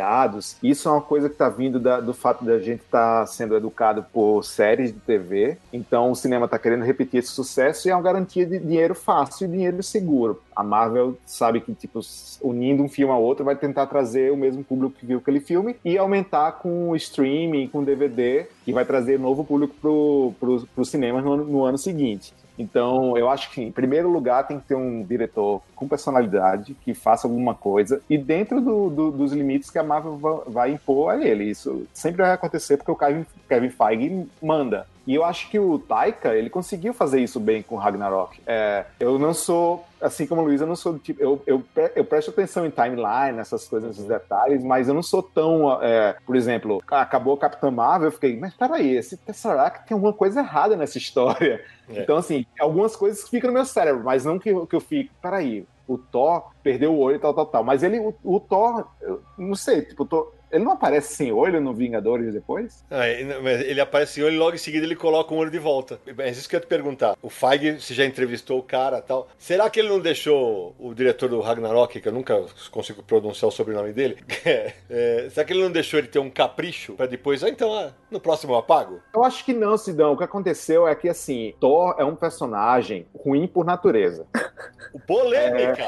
isso 0.63 0.89
é 0.89 0.93
uma 0.93 1.01
coisa 1.01 1.29
que 1.29 1.35
está 1.35 1.49
vindo 1.49 1.79
da, 1.79 2.01
do 2.01 2.13
fato 2.13 2.45
da 2.45 2.59
gente 2.59 2.81
estar 2.81 3.21
tá 3.21 3.27
sendo 3.27 3.57
educado 3.57 4.05
por 4.13 4.43
séries 4.45 4.93
de 4.93 4.99
TV. 5.01 5.59
Então 5.73 6.11
o 6.11 6.17
cinema 6.17 6.47
está 6.47 6.59
querendo 6.59 6.85
repetir 6.85 7.21
esse 7.21 7.31
sucesso 7.31 7.87
e 7.87 7.91
é 7.91 7.95
uma 7.95 8.03
garantia 8.03 8.47
de 8.47 8.59
dinheiro 8.59 8.95
fácil 8.95 9.47
e 9.47 9.51
dinheiro 9.51 9.83
seguro. 9.83 10.41
A 10.55 10.63
Marvel 10.63 11.19
sabe 11.25 11.61
que, 11.61 11.73
tipo, 11.73 12.01
unindo 12.43 12.83
um 12.83 12.89
filme 12.89 13.13
ao 13.13 13.23
outro, 13.23 13.45
vai 13.45 13.57
tentar 13.57 13.87
trazer 13.87 14.31
o 14.31 14.37
mesmo 14.37 14.63
público 14.63 14.97
que 14.99 15.07
viu 15.07 15.19
aquele 15.19 15.41
filme 15.41 15.77
e 15.85 15.97
aumentar 15.97 16.53
com 16.53 16.91
o 16.91 16.97
streaming, 16.97 17.69
com 17.69 17.79
o 17.79 17.85
DVD, 17.85 18.47
que 18.65 18.73
vai 18.73 18.85
trazer 18.85 19.19
novo 19.19 19.45
público 19.45 19.75
pro, 19.81 20.35
pro, 20.39 20.69
pro 20.75 20.85
cinema 20.85 21.23
no, 21.23 21.37
no 21.39 21.65
ano 21.65 21.79
seguinte. 21.79 22.35
Então, 22.59 23.17
eu 23.17 23.29
acho 23.29 23.51
que, 23.51 23.63
em 23.63 23.73
primeiro 23.73 24.11
lugar, 24.11 24.47
tem 24.47 24.59
que 24.59 24.67
ter 24.67 24.75
um 24.75 25.03
diretor 25.03 25.63
com 25.75 25.89
personalidade, 25.89 26.77
que 26.85 26.93
faça 26.93 27.27
alguma 27.27 27.55
coisa, 27.55 28.03
e 28.09 28.19
dentro 28.19 28.61
do, 28.61 28.91
do, 28.91 29.11
dos 29.11 29.33
limites 29.33 29.71
que 29.71 29.79
a 29.79 29.83
Marvel 29.83 30.45
vai 30.47 30.73
impor 30.73 31.13
a 31.13 31.25
ele. 31.25 31.45
Isso 31.45 31.87
sempre 31.93 32.23
vai 32.23 32.33
acontecer 32.33 32.77
porque 32.77 32.91
o 32.91 32.97
Kevin, 32.97 33.27
Kevin 33.49 33.71
Feige 33.71 34.27
manda. 34.43 34.87
E 35.11 35.14
eu 35.16 35.25
acho 35.25 35.51
que 35.51 35.59
o 35.59 35.77
Taika, 35.77 36.37
ele 36.37 36.49
conseguiu 36.49 36.94
fazer 36.94 37.20
isso 37.20 37.40
bem 37.40 37.64
com 37.64 37.75
Ragnarok. 37.75 38.40
É, 38.46 38.85
eu 39.01 39.18
não 39.18 39.35
sou 39.35 39.85
assim 40.01 40.25
como 40.25 40.40
o 40.40 40.44
Luiz, 40.44 40.61
eu 40.61 40.68
não 40.68 40.77
sou 40.77 40.92
do 40.92 41.01
tipo. 41.01 41.20
Eu, 41.20 41.42
eu, 41.49 41.64
eu 41.96 42.05
presto 42.05 42.31
atenção 42.31 42.64
em 42.64 42.70
timeline, 42.70 43.33
nessas 43.37 43.66
coisas, 43.66 43.88
nesses 43.88 44.05
detalhes, 44.05 44.62
mas 44.62 44.87
eu 44.87 44.94
não 44.94 45.03
sou 45.03 45.20
tão. 45.20 45.83
É, 45.83 46.14
por 46.25 46.37
exemplo, 46.37 46.81
acabou 46.88 47.35
o 47.35 47.37
Capitão 47.37 47.73
Marvel, 47.73 48.07
eu 48.07 48.12
fiquei, 48.12 48.38
mas 48.38 48.55
peraí, 48.55 48.94
esse 48.94 49.16
Tesseract 49.16 49.85
tem 49.85 49.96
alguma 49.96 50.12
coisa 50.12 50.38
errada 50.38 50.77
nessa 50.77 50.96
história. 50.96 51.61
É. 51.88 52.03
Então, 52.03 52.16
assim, 52.16 52.46
algumas 52.61 52.94
coisas 52.94 53.29
ficam 53.29 53.49
no 53.49 53.55
meu 53.55 53.64
cérebro, 53.64 54.05
mas 54.05 54.25
não 54.25 54.38
que, 54.38 54.55
que 54.66 54.77
eu 54.77 54.81
fique, 54.81 55.11
peraí, 55.20 55.66
o 55.88 55.99
Thor 55.99 56.53
perdeu 56.62 56.94
o 56.94 57.01
olho 57.01 57.16
e 57.16 57.18
tal, 57.18 57.35
tal, 57.35 57.46
tal. 57.46 57.64
Mas 57.64 57.83
ele, 57.83 57.99
o, 57.99 58.14
o 58.23 58.38
Thor, 58.38 58.87
eu 59.01 59.20
não 59.37 59.57
sei, 59.57 59.83
tipo, 59.83 60.05
Thor, 60.05 60.33
ele 60.51 60.65
não 60.65 60.73
aparece 60.73 61.15
sem 61.15 61.33
olho 61.33 61.61
no 61.61 61.73
Vingadores 61.73 62.33
depois? 62.33 62.85
Ah, 62.91 63.09
ele 63.09 63.81
aparece 63.81 64.15
sem 64.15 64.25
olho 64.25 64.35
e 64.35 64.39
logo 64.39 64.55
em 64.55 64.59
seguida 64.59 64.85
ele 64.85 64.97
coloca 64.97 65.35
um 65.35 65.39
olho 65.39 65.51
de 65.51 65.59
volta. 65.59 66.01
É 66.19 66.31
isso 66.31 66.49
que 66.49 66.57
eu 66.57 66.59
ia 66.59 66.63
te 66.63 66.69
perguntar. 66.69 67.17
O 67.23 67.31
Feige, 67.31 67.81
se 67.81 67.95
já 67.95 68.05
entrevistou 68.05 68.59
o 68.59 68.63
cara 68.63 69.01
tal. 69.01 69.29
Será 69.39 69.71
que 69.71 69.81
ele 69.81 69.89
não 69.89 70.01
deixou 70.01 70.75
o 70.79 70.95
diretor 70.95 71.29
do 71.29 71.41
Ragnarok, 71.41 72.01
que 72.01 72.09
eu 72.09 72.13
nunca 72.13 72.45
consigo 72.71 73.03
pronunciar 73.03 73.49
o 73.49 73.53
sobrenome 73.53 73.93
dele, 73.93 74.19
é, 74.91 75.29
será 75.31 75.45
que 75.45 75.53
ele 75.53 75.63
não 75.63 75.71
deixou 75.71 75.99
ele 75.99 76.09
ter 76.09 76.19
um 76.19 76.31
capricho 76.31 76.95
para 76.95 77.07
depois, 77.07 77.43
ah, 77.45 77.49
então, 77.49 77.73
ah, 77.73 77.93
no 78.11 78.21
próximo 78.21 78.53
eu 78.53 78.59
apago? 78.59 79.01
Eu 79.15 79.25
acho 79.25 79.45
que 79.45 79.53
não, 79.53 79.77
Sidão. 79.77 80.13
O 80.13 80.17
que 80.17 80.25
aconteceu 80.25 80.87
é 80.87 80.95
que, 80.95 81.09
assim, 81.09 81.55
Thor 81.61 81.95
é 81.99 82.05
um 82.05 82.17
personagem 82.17 83.07
ruim 83.15 83.47
por 83.47 83.65
natureza. 83.65 84.27
Polêmica! 85.07 85.85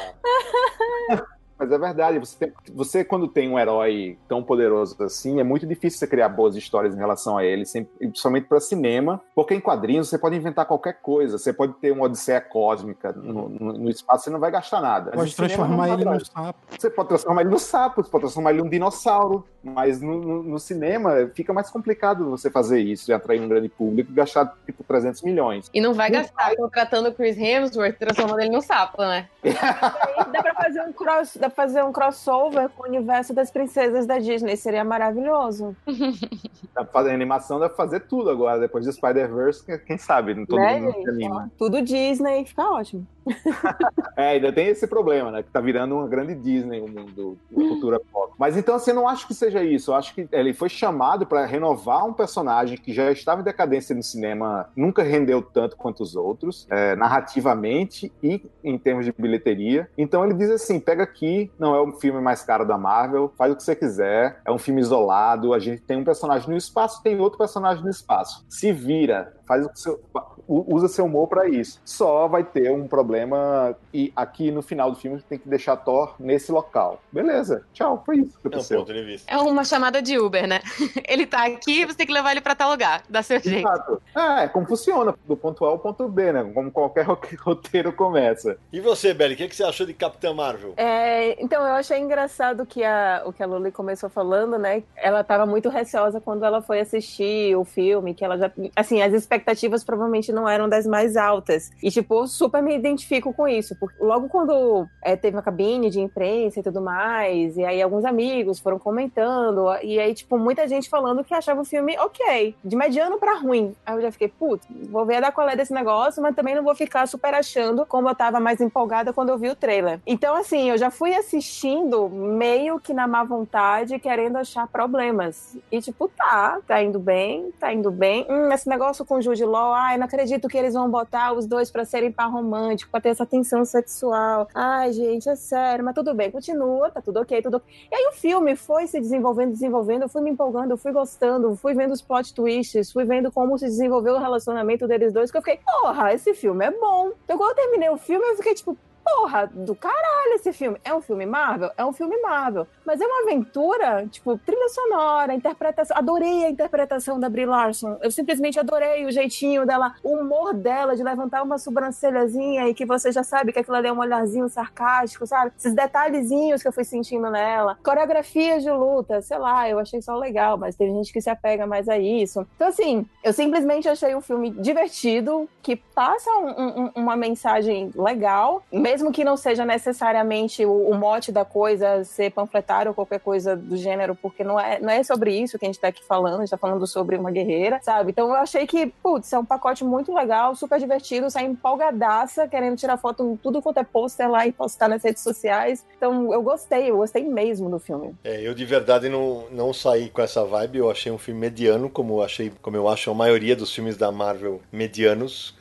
É... 1.11 1.33
Mas 1.63 1.71
é 1.71 1.79
verdade, 1.79 2.19
você, 2.19 2.37
tem, 2.37 2.53
você 2.75 3.05
quando 3.05 3.29
tem 3.29 3.49
um 3.49 3.57
herói 3.57 4.19
tão 4.27 4.43
poderoso 4.43 5.01
assim, 5.01 5.39
é 5.39 5.45
muito 5.45 5.65
difícil 5.65 5.97
você 6.01 6.09
criar 6.09 6.29
boas 6.29 6.57
histórias 6.57 6.93
em 6.93 6.99
relação 6.99 7.39
a 7.39 7.45
ele, 7.45 7.63
principalmente 7.99 8.49
para 8.49 8.59
cinema, 8.59 9.21
porque 9.33 9.55
em 9.55 9.61
quadrinhos 9.61 10.09
você 10.09 10.19
pode 10.19 10.35
inventar 10.35 10.67
qualquer 10.67 10.95
coisa, 11.01 11.39
você 11.39 11.53
pode 11.53 11.75
ter 11.75 11.93
uma 11.93 12.07
odisseia 12.07 12.41
cósmica 12.41 13.13
no, 13.13 13.49
no, 13.49 13.73
no 13.75 13.89
espaço, 13.89 14.25
você 14.25 14.31
não 14.31 14.41
vai 14.41 14.51
gastar 14.51 14.81
nada. 14.81 15.13
Pode 15.13 15.37
transformar 15.37 15.91
ele 15.91 16.05
no 16.05 16.25
sapo. 16.25 16.59
Você 16.77 16.91
pode 16.91 17.09
transformar 17.11 17.41
ele 17.43 17.51
no 17.51 17.59
sapo, 17.61 18.03
você 18.03 18.11
pode 18.11 18.23
transformar 18.23 18.51
ele 18.51 18.63
num 18.63 18.69
dinossauro, 18.69 19.47
mas 19.63 20.01
no, 20.01 20.43
no, 20.43 20.59
cinema 20.59 21.31
fica 21.33 21.53
mais 21.53 21.71
complicado 21.71 22.29
você 22.29 22.51
fazer 22.51 22.81
isso 22.81 23.11
e 23.11 23.15
atrair 23.15 23.41
um 23.41 23.49
grande 23.49 23.69
público 23.69 24.11
e 24.11 24.15
gastar 24.15 24.53
tipo 24.67 24.83
300 24.83 25.23
milhões. 25.23 25.71
E 25.73 25.81
não 25.81 25.95
vai 25.95 26.11
não 26.11 26.21
gastar 26.21 26.47
vai... 26.47 26.57
contratando 26.57 27.09
o 27.09 27.15
Chris 27.15 27.39
Hemsworth 27.39 27.97
transformando 27.99 28.41
ele 28.41 28.51
no 28.51 28.61
sapo, 28.61 29.03
né? 29.03 29.29
dá 30.33 30.43
pra 30.43 30.55
fazer 30.55 30.83
um 30.83 30.93
cross, 30.93 31.37
dá 31.37 31.49
fazer 31.53 31.83
um 31.83 31.93
crossover 31.93 32.69
com 32.71 32.83
o 32.83 32.87
universo 32.87 33.33
das 33.33 33.51
princesas 33.51 34.07
da 34.07 34.19
Disney. 34.19 34.57
Seria 34.57 34.85
maravilhoso. 34.85 35.77
Dá 36.75 36.85
pra 36.85 36.93
fazer 36.93 37.11
animação, 37.11 37.61
dá 37.61 37.69
pra 37.69 37.77
fazer 37.77 38.01
tudo 38.01 38.31
agora. 38.31 38.59
Depois 38.59 38.87
de 38.87 38.93
Spider-Verse, 38.93 39.63
quem 39.87 39.99
sabe? 39.99 40.35
Todo 40.47 40.59
né, 40.59 40.81
mundo 40.81 41.07
anima. 41.07 41.53
Tudo 41.59 41.83
Disney, 41.83 42.47
fica 42.47 42.63
ótimo. 42.63 43.07
é, 44.17 44.31
ainda 44.31 44.53
tem 44.53 44.69
esse 44.69 44.87
problema, 44.87 45.31
né? 45.31 45.43
Que 45.43 45.51
tá 45.51 45.61
virando 45.61 45.95
uma 45.97 46.09
grande 46.09 46.35
Disney 46.35 46.81
o 46.81 46.89
mundo 46.89 47.39
da 47.51 47.57
cultura 47.57 48.01
pop. 48.01 48.33
Mas 48.39 48.57
então, 48.57 48.75
assim, 48.75 48.91
eu 48.91 48.97
não 48.97 49.09
acho 49.09 49.27
que 49.27 49.35
seja 49.35 49.63
isso. 49.63 49.91
Eu 49.91 49.95
acho 49.95 50.15
que 50.15 50.29
ele 50.33 50.53
foi 50.53 50.69
chamado 50.69 51.27
para 51.27 51.45
renovar 51.47 52.05
um 52.07 52.13
personagem 52.13 52.77
que 52.77 52.93
já 52.93 53.11
estava 53.13 53.41
em 53.41 53.45
decadência 53.45 53.95
no 53.95 54.03
cinema, 54.03 54.69
nunca 54.77 55.03
rendeu 55.03 55.43
tanto 55.43 55.77
quanto 55.77 56.03
os 56.03 56.17
outros, 56.17 56.67
é, 56.71 56.97
narrativamente 56.97 58.13
e 58.23 58.43
em 58.65 58.79
termos 58.79 59.05
de 59.05 59.13
bilheteria. 59.17 59.89
Então 59.97 60.25
ele 60.25 60.35
diz 60.35 60.51
assim: 60.51 60.81
pega 60.81 61.03
aqui, 61.03 61.42
não 61.59 61.75
é 61.75 61.81
o 61.81 61.93
filme 61.93 62.21
mais 62.21 62.43
caro 62.43 62.67
da 62.67 62.79
Marvel, 62.79 63.33
faz 63.37 63.53
o 63.53 63.57
que 63.57 63.63
você 63.63 63.75
quiser, 63.75 64.41
é 64.45 64.51
um 64.51 64.59
filme 64.59 64.81
isolado, 64.81 65.55
a 65.55 65.59
gente 65.59 65.83
tem 65.83 65.99
um 65.99 66.05
personagem 66.05 66.49
no 66.49 66.57
espaço, 66.57 67.03
tem 67.03 67.19
outro 67.21 67.39
personagem 67.39 67.83
no 67.83 67.91
espaço. 67.91 68.45
Se 68.49 68.73
vira, 68.73 69.35
faz 69.47 69.67
o 69.67 69.71
seu, 69.75 70.01
usa 70.49 70.89
seu 70.89 71.05
humor 71.05 71.29
para 71.29 71.49
isso. 71.49 71.81
Só 71.85 72.29
vai 72.29 72.45
ter 72.45 72.71
um 72.71 72.87
problema 72.87 73.77
e 73.93 74.13
aqui 74.17 74.51
no 74.51 74.63
final 74.63 74.91
do 74.91 74.97
filme 74.97 75.23
tem 75.29 75.39
que 75.39 75.49
deixar 75.49 75.77
Thor 75.77 76.15
nesse 76.19 76.51
local. 76.51 77.01
Beleza, 77.13 77.65
tchau, 77.73 78.03
foi 78.05 78.19
isso 78.19 78.39
que 78.41 78.49
aconteceu. 78.49 78.87
É, 79.27 79.37
uma 79.39 79.65
chamada 79.65 80.01
de 80.03 80.19
Uber, 80.19 80.47
né? 80.47 80.61
Ele 81.07 81.27
tá 81.27 81.47
aqui, 81.47 81.85
você 81.85 81.97
tem 81.97 82.07
que 82.07 82.13
levar 82.13 82.33
ele 82.33 82.41
para 82.41 82.55
tal 82.55 82.71
lugar, 82.71 83.03
dá 83.09 83.23
seu 83.23 83.39
jeito. 83.41 83.67
Exato. 83.67 84.03
É, 84.15 84.49
como 84.49 84.67
funciona, 84.67 85.15
do 85.27 85.37
ponto 85.37 85.65
A 85.65 85.69
ao 85.69 85.79
ponto 85.79 86.09
B, 86.09 86.33
né? 86.33 86.51
Como 86.53 86.71
qualquer 86.71 87.07
roteiro 87.41 87.93
começa. 87.93 88.57
E 88.73 88.81
você, 88.81 89.13
Belly, 89.13 89.35
o 89.35 89.37
que, 89.37 89.49
que 89.49 89.57
você 89.57 89.65
achou 89.65 89.87
de 89.87 89.95
Capitã 89.95 90.33
Marvel? 90.33 90.75
É, 90.77 91.32
então, 91.39 91.67
eu 91.67 91.75
achei 91.75 91.99
engraçado 91.99 92.65
que 92.67 92.83
a, 92.83 93.23
o 93.27 93.33
que 93.33 93.43
a 93.43 93.47
Luli 93.47 93.71
começou 93.71 94.09
falando, 94.09 94.59
né? 94.59 94.83
Ela 94.97 95.23
tava 95.23 95.47
muito 95.47 95.69
receosa 95.69 96.21
quando 96.21 96.45
ela 96.45 96.63
foi 96.63 96.81
assistir 96.81 97.57
o 97.57 97.65
filme, 97.65 98.15
que 98.15 98.25
ela 98.25 98.37
já. 98.37 98.51
Assim, 98.75 99.03
as 99.03 99.13
expectativas 99.13 99.85
provavelmente 99.85 100.33
não 100.33 100.49
eram 100.49 100.69
das 100.69 100.87
mais 100.87 101.17
altas. 101.17 101.71
E, 101.83 101.91
tipo, 101.91 102.27
super 102.27 102.63
me 102.63 102.75
identifico 102.77 103.33
com 103.33 103.47
isso. 103.47 103.77
Porque 103.79 104.03
logo 104.03 104.29
quando 104.29 104.87
é, 105.03 105.17
teve 105.17 105.37
uma 105.37 105.43
cabine 105.43 105.91
de 105.91 106.01
imprensa 106.01 106.61
e 106.61 106.63
tudo 106.63 106.81
mais, 106.81 107.57
e 107.57 107.65
aí 107.65 107.81
alguns 107.83 108.05
amigos 108.05 108.59
foram 108.59 108.79
comentando, 108.79 109.67
e 109.83 109.99
aí, 109.99 110.15
tipo, 110.15 110.39
muita 110.39 110.67
gente 110.67 110.89
falando 110.89 111.25
que 111.25 111.35
achava 111.35 111.61
o 111.61 111.65
filme 111.65 111.97
ok, 111.99 112.55
de 112.65 112.77
mediano 112.77 113.19
para 113.19 113.39
ruim. 113.39 113.75
Aí 113.85 113.97
eu 113.97 114.03
já 114.03 114.13
fiquei, 114.13 114.29
putz, 114.29 114.67
vou 114.91 115.05
ver 115.05 115.17
a 115.17 115.31
da 115.31 115.33
é 115.51 115.57
desse 115.57 115.73
negócio, 115.73 116.23
mas 116.23 116.35
também 116.35 116.55
não 116.55 116.63
vou 116.63 116.75
ficar 116.75 117.07
super 117.07 117.35
achando 117.35 117.85
como 117.87 118.09
eu 118.09 118.15
tava 118.15 118.39
mais 118.39 118.61
empolgada 118.61 119.13
quando 119.13 119.31
eu 119.31 119.39
vi 119.39 119.49
o 119.49 119.57
trailer. 119.57 120.01
Então, 120.07 120.35
assim, 120.37 120.71
eu 120.71 120.79
já 120.79 120.91
fui 120.91 121.12
assistindo 121.15 122.09
meio 122.09 122.79
que 122.81 122.93
na 122.93 123.07
má 123.07 123.25
vontade, 123.25 123.99
querendo 123.99 124.37
achar 124.37 124.67
problemas. 124.67 125.57
E, 125.71 125.81
tipo, 125.81 126.09
tá, 126.09 126.61
tá 126.67 126.83
indo 126.83 126.99
bem, 126.99 127.53
tá 127.59 127.73
indo 127.73 127.91
bem. 127.91 128.27
Hum, 128.29 128.53
esse 128.53 128.69
negócio 128.69 129.05
com 129.05 129.21
Jude 129.21 129.45
Law, 129.45 129.73
ai, 129.73 129.97
não 129.99 130.07
acredito 130.07 130.49
que 130.49 130.57
eles 130.57 130.75
vão 130.75 130.91
botar 130.91 131.33
os 131.33 131.47
dois 131.47 131.71
para 131.71 131.85
serem 131.85 132.13
par 132.13 132.31
romântico, 132.31 132.91
pra 132.91 133.01
ter 133.01 133.11
essa 133.11 133.27
tensão 133.27 133.65
sexual. 133.65 134.49
Ai, 134.55 134.93
gente, 134.93 135.29
é 135.29 135.37
sério, 135.37 135.85
mas 135.85 135.95
tudo 135.95 136.15
bem, 136.15 136.31
continua, 136.31 136.91
tá 136.91 137.01
tudo 137.01 137.21
ok, 137.21 137.43
tudo 137.43 137.57
ok. 137.59 137.75
E 137.91 137.95
aí 137.95 138.07
o 138.09 138.13
filme 138.13 138.57
foi 138.57 138.87
se 138.87 139.01
desenvolvendo, 139.01 139.53
desenvolvendo, 139.53 140.03
eu 140.03 140.09
fui 140.09 140.23
me 140.23 140.31
empolgando, 140.31 140.73
eu 140.73 140.77
fui 140.77 140.93
gostando, 140.93 141.55
fui 141.57 141.75
vendo 141.75 141.93
os 141.93 142.03
plot 142.03 142.35
twists, 142.35 142.93
fui 142.93 143.05
vendo 143.05 143.31
como 143.31 143.59
se 143.59 143.67
desenvolveu 143.67 144.15
o 144.15 144.19
relacionamento 144.19 144.87
deles 144.87 145.13
dois, 145.13 145.31
que 145.31 145.37
eu 145.37 145.43
fiquei, 145.43 145.61
porra, 145.65 146.13
esse 146.13 146.35
filme 146.35 146.65
é 146.65 146.71
bom. 146.71 147.13
Então 147.25 147.37
quando 147.37 147.51
eu 147.51 147.57
terminei 147.57 147.91
o 147.91 147.97
filme, 147.97 148.25
eu 148.27 148.37
fiquei 148.37 148.55
tipo, 148.55 148.77
porra, 149.05 149.51
do 149.53 149.75
caralho 149.75 150.35
esse 150.35 150.53
filme. 150.53 150.79
É 150.85 150.95
um 150.95 151.01
filme 151.01 151.27
Marvel? 151.27 151.71
É 151.77 151.85
um 151.85 151.93
filme 151.93 152.17
Marvel. 152.21 152.67
Mas 152.85 153.01
é 153.01 153.07
uma 153.07 153.23
aventura, 153.23 154.07
tipo, 154.09 154.39
trilha 154.39 154.69
sonora, 154.69 155.35
interpretação. 155.35 155.97
Adorei 155.97 156.45
a 156.45 156.51
interpretação 156.51 157.19
da 157.19 157.29
Brie 157.29 157.47
Larson. 157.47 157.99
Eu 158.01 158.11
simplesmente 158.11 158.59
adorei 158.59 159.05
o 159.05 159.11
jeitinho 159.11 159.67
dela, 159.67 159.95
o 160.03 160.17
humor 160.17 160.55
dela 160.55 160.97
de 160.97 161.03
levantar 161.03 161.43
uma 161.43 161.59
sobrancelhazinha 161.59 162.69
e 162.69 162.75
que 162.75 162.85
você 162.85 163.13
já 163.13 163.23
sabe 163.23 163.53
que 163.53 163.59
aquilo 163.59 163.77
ali 163.77 163.89
é 163.89 163.93
um 163.93 163.99
olharzinho 163.99 164.49
sarcástico, 164.49 165.27
sabe? 165.27 165.53
Esses 165.59 165.75
detalhezinhos 165.75 166.63
que 166.63 166.69
eu 166.69 166.73
fui 166.73 166.85
sentindo 166.85 167.31
nela. 167.31 167.79
Coreografias 167.83 168.63
de 168.63 168.71
luta, 168.71 169.21
sei 169.23 169.39
lá, 169.39 169.69
eu 169.69 169.79
achei 169.79 170.01
só 170.01 170.17
legal, 170.17 170.57
mas 170.57 170.77
tem 170.77 170.95
gente 170.95 171.13
que 171.13 171.21
se 171.21 171.31
apega 171.31 171.67
mais 171.67 171.89
a 171.89 171.99
isso. 171.99 172.47
Então, 172.57 172.69
assim, 172.69 173.07
eu 173.23 173.33
simplesmente 173.33 173.89
achei 173.89 174.15
o 174.15 174.21
filme 174.21 174.51
divertido, 174.51 175.49
que 175.63 175.77
passa 175.77 176.31
um, 176.31 176.85
um, 176.85 176.91
uma 176.95 177.17
mensagem 177.17 177.91
legal, 177.95 178.63
mesmo 178.73 178.92
mesmo 178.93 179.11
que 179.11 179.25
não 179.25 179.39
seja 179.39 179.65
necessariamente 179.65 180.67
o, 180.67 180.91
o, 180.91 180.95
mote 180.95 181.33
da 181.33 181.47
coisa 181.47 182.05
ser 182.05 182.31
panfletário 182.31 182.91
ou 182.91 182.95
qualquer 182.95 183.21
coisa 183.21 183.57
do 183.57 183.75
gênero, 183.75 184.15
porque 184.15 184.45
não 184.45 184.61
é, 184.61 184.79
não 184.81 184.91
é 184.91 185.03
sobre 185.03 185.33
isso 185.33 185.59
que 185.59 185.65
a 185.65 185.69
gente 185.69 185.81
tá 185.81 185.89
aqui 185.89 186.05
falando, 186.05 186.37
a 186.37 186.41
gente 186.41 186.51
tá 186.51 186.59
falando 186.59 186.87
sobre 186.87 187.17
uma 187.17 187.31
guerreira, 187.31 187.81
sabe? 187.83 188.11
Então 188.11 188.29
eu 188.29 188.35
achei 188.35 188.67
que, 188.67 188.89
putz, 189.03 189.33
é 189.33 189.39
um 189.39 189.45
pacote 189.47 189.83
muito 189.83 190.15
legal, 190.15 190.55
super 190.55 190.79
divertido, 190.79 191.31
saí 191.31 191.47
empolgadaça, 191.47 192.47
querendo 192.47 192.77
tirar 192.77 192.99
foto 192.99 193.39
tudo 193.43 193.63
quanto 193.63 193.79
é 193.79 193.85
pôster 193.85 194.31
lá 194.31 194.47
e 194.47 194.53
postar 194.53 194.89
nas 194.89 195.03
redes 195.03 195.23
sociais. 195.23 195.87
Então 195.97 196.31
eu 196.31 196.43
gostei, 196.43 196.91
eu 196.91 196.99
gostei 196.99 197.25
mesmo 197.25 197.71
do 197.71 197.79
filme. 197.79 198.15
É, 198.23 198.47
eu 198.47 198.53
de 198.53 198.67
verdade 198.67 199.09
não, 199.09 199.47
não 199.51 199.73
saí 199.73 200.11
com 200.11 200.21
essa 200.21 200.45
vibe, 200.45 200.79
eu 200.79 200.91
achei 200.91 201.11
um 201.11 201.19
filme 201.19 201.41
mediano, 201.41 201.89
como 201.89 202.23
achei, 202.23 202.53
como 202.61 202.77
eu 202.77 202.87
acho 202.91 203.11
a 203.11 203.15
maioria 203.15 203.57
dos 203.57 203.75
filmes 203.75 203.97
da 203.97 204.13
Marvel 204.13 204.61
medianos, 204.71 205.55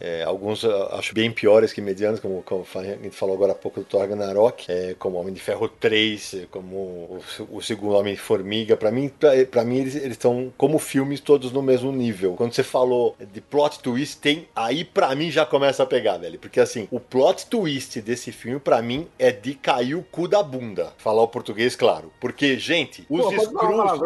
é, 0.00 0.22
alguns 0.22 0.64
acho 0.64 1.12
bem 1.12 1.30
piores 1.30 1.70
que 1.70 1.82
medianos, 1.82 2.18
como, 2.18 2.42
como 2.42 2.64
a 2.78 2.84
gente 2.84 3.10
falou 3.10 3.34
agora 3.34 3.52
há 3.52 3.54
pouco 3.54 3.80
do 3.80 3.86
Thor 3.86 4.00
Ragnarok, 4.00 4.70
é, 4.70 4.94
como 4.98 5.18
Homem 5.18 5.32
de 5.34 5.40
Ferro 5.40 5.68
3, 5.68 6.46
como 6.50 6.76
o, 6.76 7.22
o 7.52 7.62
segundo 7.62 7.96
Homem-Formiga, 7.96 8.76
para 8.76 8.90
mim, 8.90 9.10
para 9.50 9.64
mim 9.64 9.78
eles 9.78 9.94
estão 9.94 10.52
como 10.56 10.78
filmes 10.78 11.20
todos 11.20 11.52
no 11.52 11.62
mesmo 11.62 11.92
nível. 11.92 12.34
Quando 12.34 12.52
você 12.52 12.62
falou 12.62 13.16
de 13.32 13.40
plot 13.40 13.80
twist, 13.80 14.18
tem 14.18 14.48
aí 14.54 14.84
para 14.84 15.14
mim 15.14 15.30
já 15.30 15.44
começa 15.44 15.82
a 15.82 15.86
pegar, 15.86 16.18
velho, 16.18 16.38
porque 16.38 16.60
assim, 16.60 16.88
o 16.90 17.00
plot 17.00 17.46
twist 17.46 18.00
desse 18.00 18.32
filme 18.32 18.60
para 18.60 18.80
mim 18.82 19.08
é 19.18 19.30
de 19.30 19.54
cair 19.54 19.94
o 19.94 20.02
cu 20.02 20.28
da 20.28 20.42
bunda. 20.42 20.92
Falar 20.98 21.22
o 21.22 21.28
português, 21.28 21.74
claro. 21.74 22.12
Porque, 22.20 22.58
gente, 22.58 23.06
os 23.08 23.22
Pô, 23.22 23.30
Screws... 23.30 24.00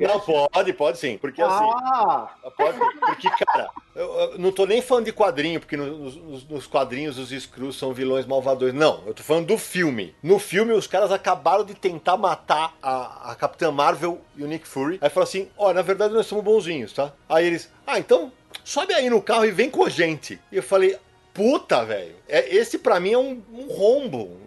Não, 0.00 0.20
pode, 0.50 0.72
pode 0.72 0.98
sim. 0.98 1.18
Porque 1.18 1.42
assim, 1.42 1.70
ah. 1.84 2.30
pode, 2.56 2.78
porque 2.78 3.28
cara, 3.30 3.70
eu, 3.94 4.04
eu, 4.04 4.38
não 4.38 4.52
tô 4.52 4.66
nem 4.66 4.82
falando 4.82 5.06
de 5.06 5.12
quadrinho, 5.12 5.60
porque 5.60 5.76
nos, 5.76 6.46
nos 6.48 6.66
quadrinhos 6.66 7.18
os 7.18 7.30
Screws 7.30 7.76
são 7.76 7.92
vilões 7.92 8.05
malvadores. 8.26 8.74
Não, 8.74 9.02
eu 9.06 9.14
tô 9.14 9.22
falando 9.22 9.46
do 9.46 9.58
filme. 9.58 10.14
No 10.22 10.38
filme, 10.38 10.72
os 10.72 10.86
caras 10.86 11.10
acabaram 11.10 11.64
de 11.64 11.74
tentar 11.74 12.16
matar 12.16 12.74
a, 12.82 13.32
a 13.32 13.34
Capitã 13.34 13.70
Marvel 13.70 14.20
e 14.36 14.44
o 14.44 14.46
Nick 14.46 14.66
Fury. 14.66 14.98
Aí 15.00 15.10
falou 15.10 15.24
assim: 15.24 15.48
ó, 15.56 15.70
oh, 15.70 15.74
na 15.74 15.82
verdade 15.82 16.14
nós 16.14 16.26
somos 16.26 16.44
bonzinhos, 16.44 16.92
tá? 16.92 17.12
Aí 17.28 17.46
eles, 17.46 17.70
ah, 17.86 17.98
então 17.98 18.32
sobe 18.64 18.94
aí 18.94 19.10
no 19.10 19.22
carro 19.22 19.44
e 19.44 19.50
vem 19.50 19.70
com 19.70 19.84
a 19.84 19.88
gente. 19.88 20.40
E 20.50 20.56
eu 20.56 20.62
falei, 20.62 20.98
puta, 21.32 21.84
velho, 21.84 22.16
é, 22.28 22.54
esse 22.54 22.78
pra 22.78 22.98
mim 22.98 23.12
é 23.12 23.18
um, 23.18 23.42
um 23.52 23.66
rombo. 23.68 24.38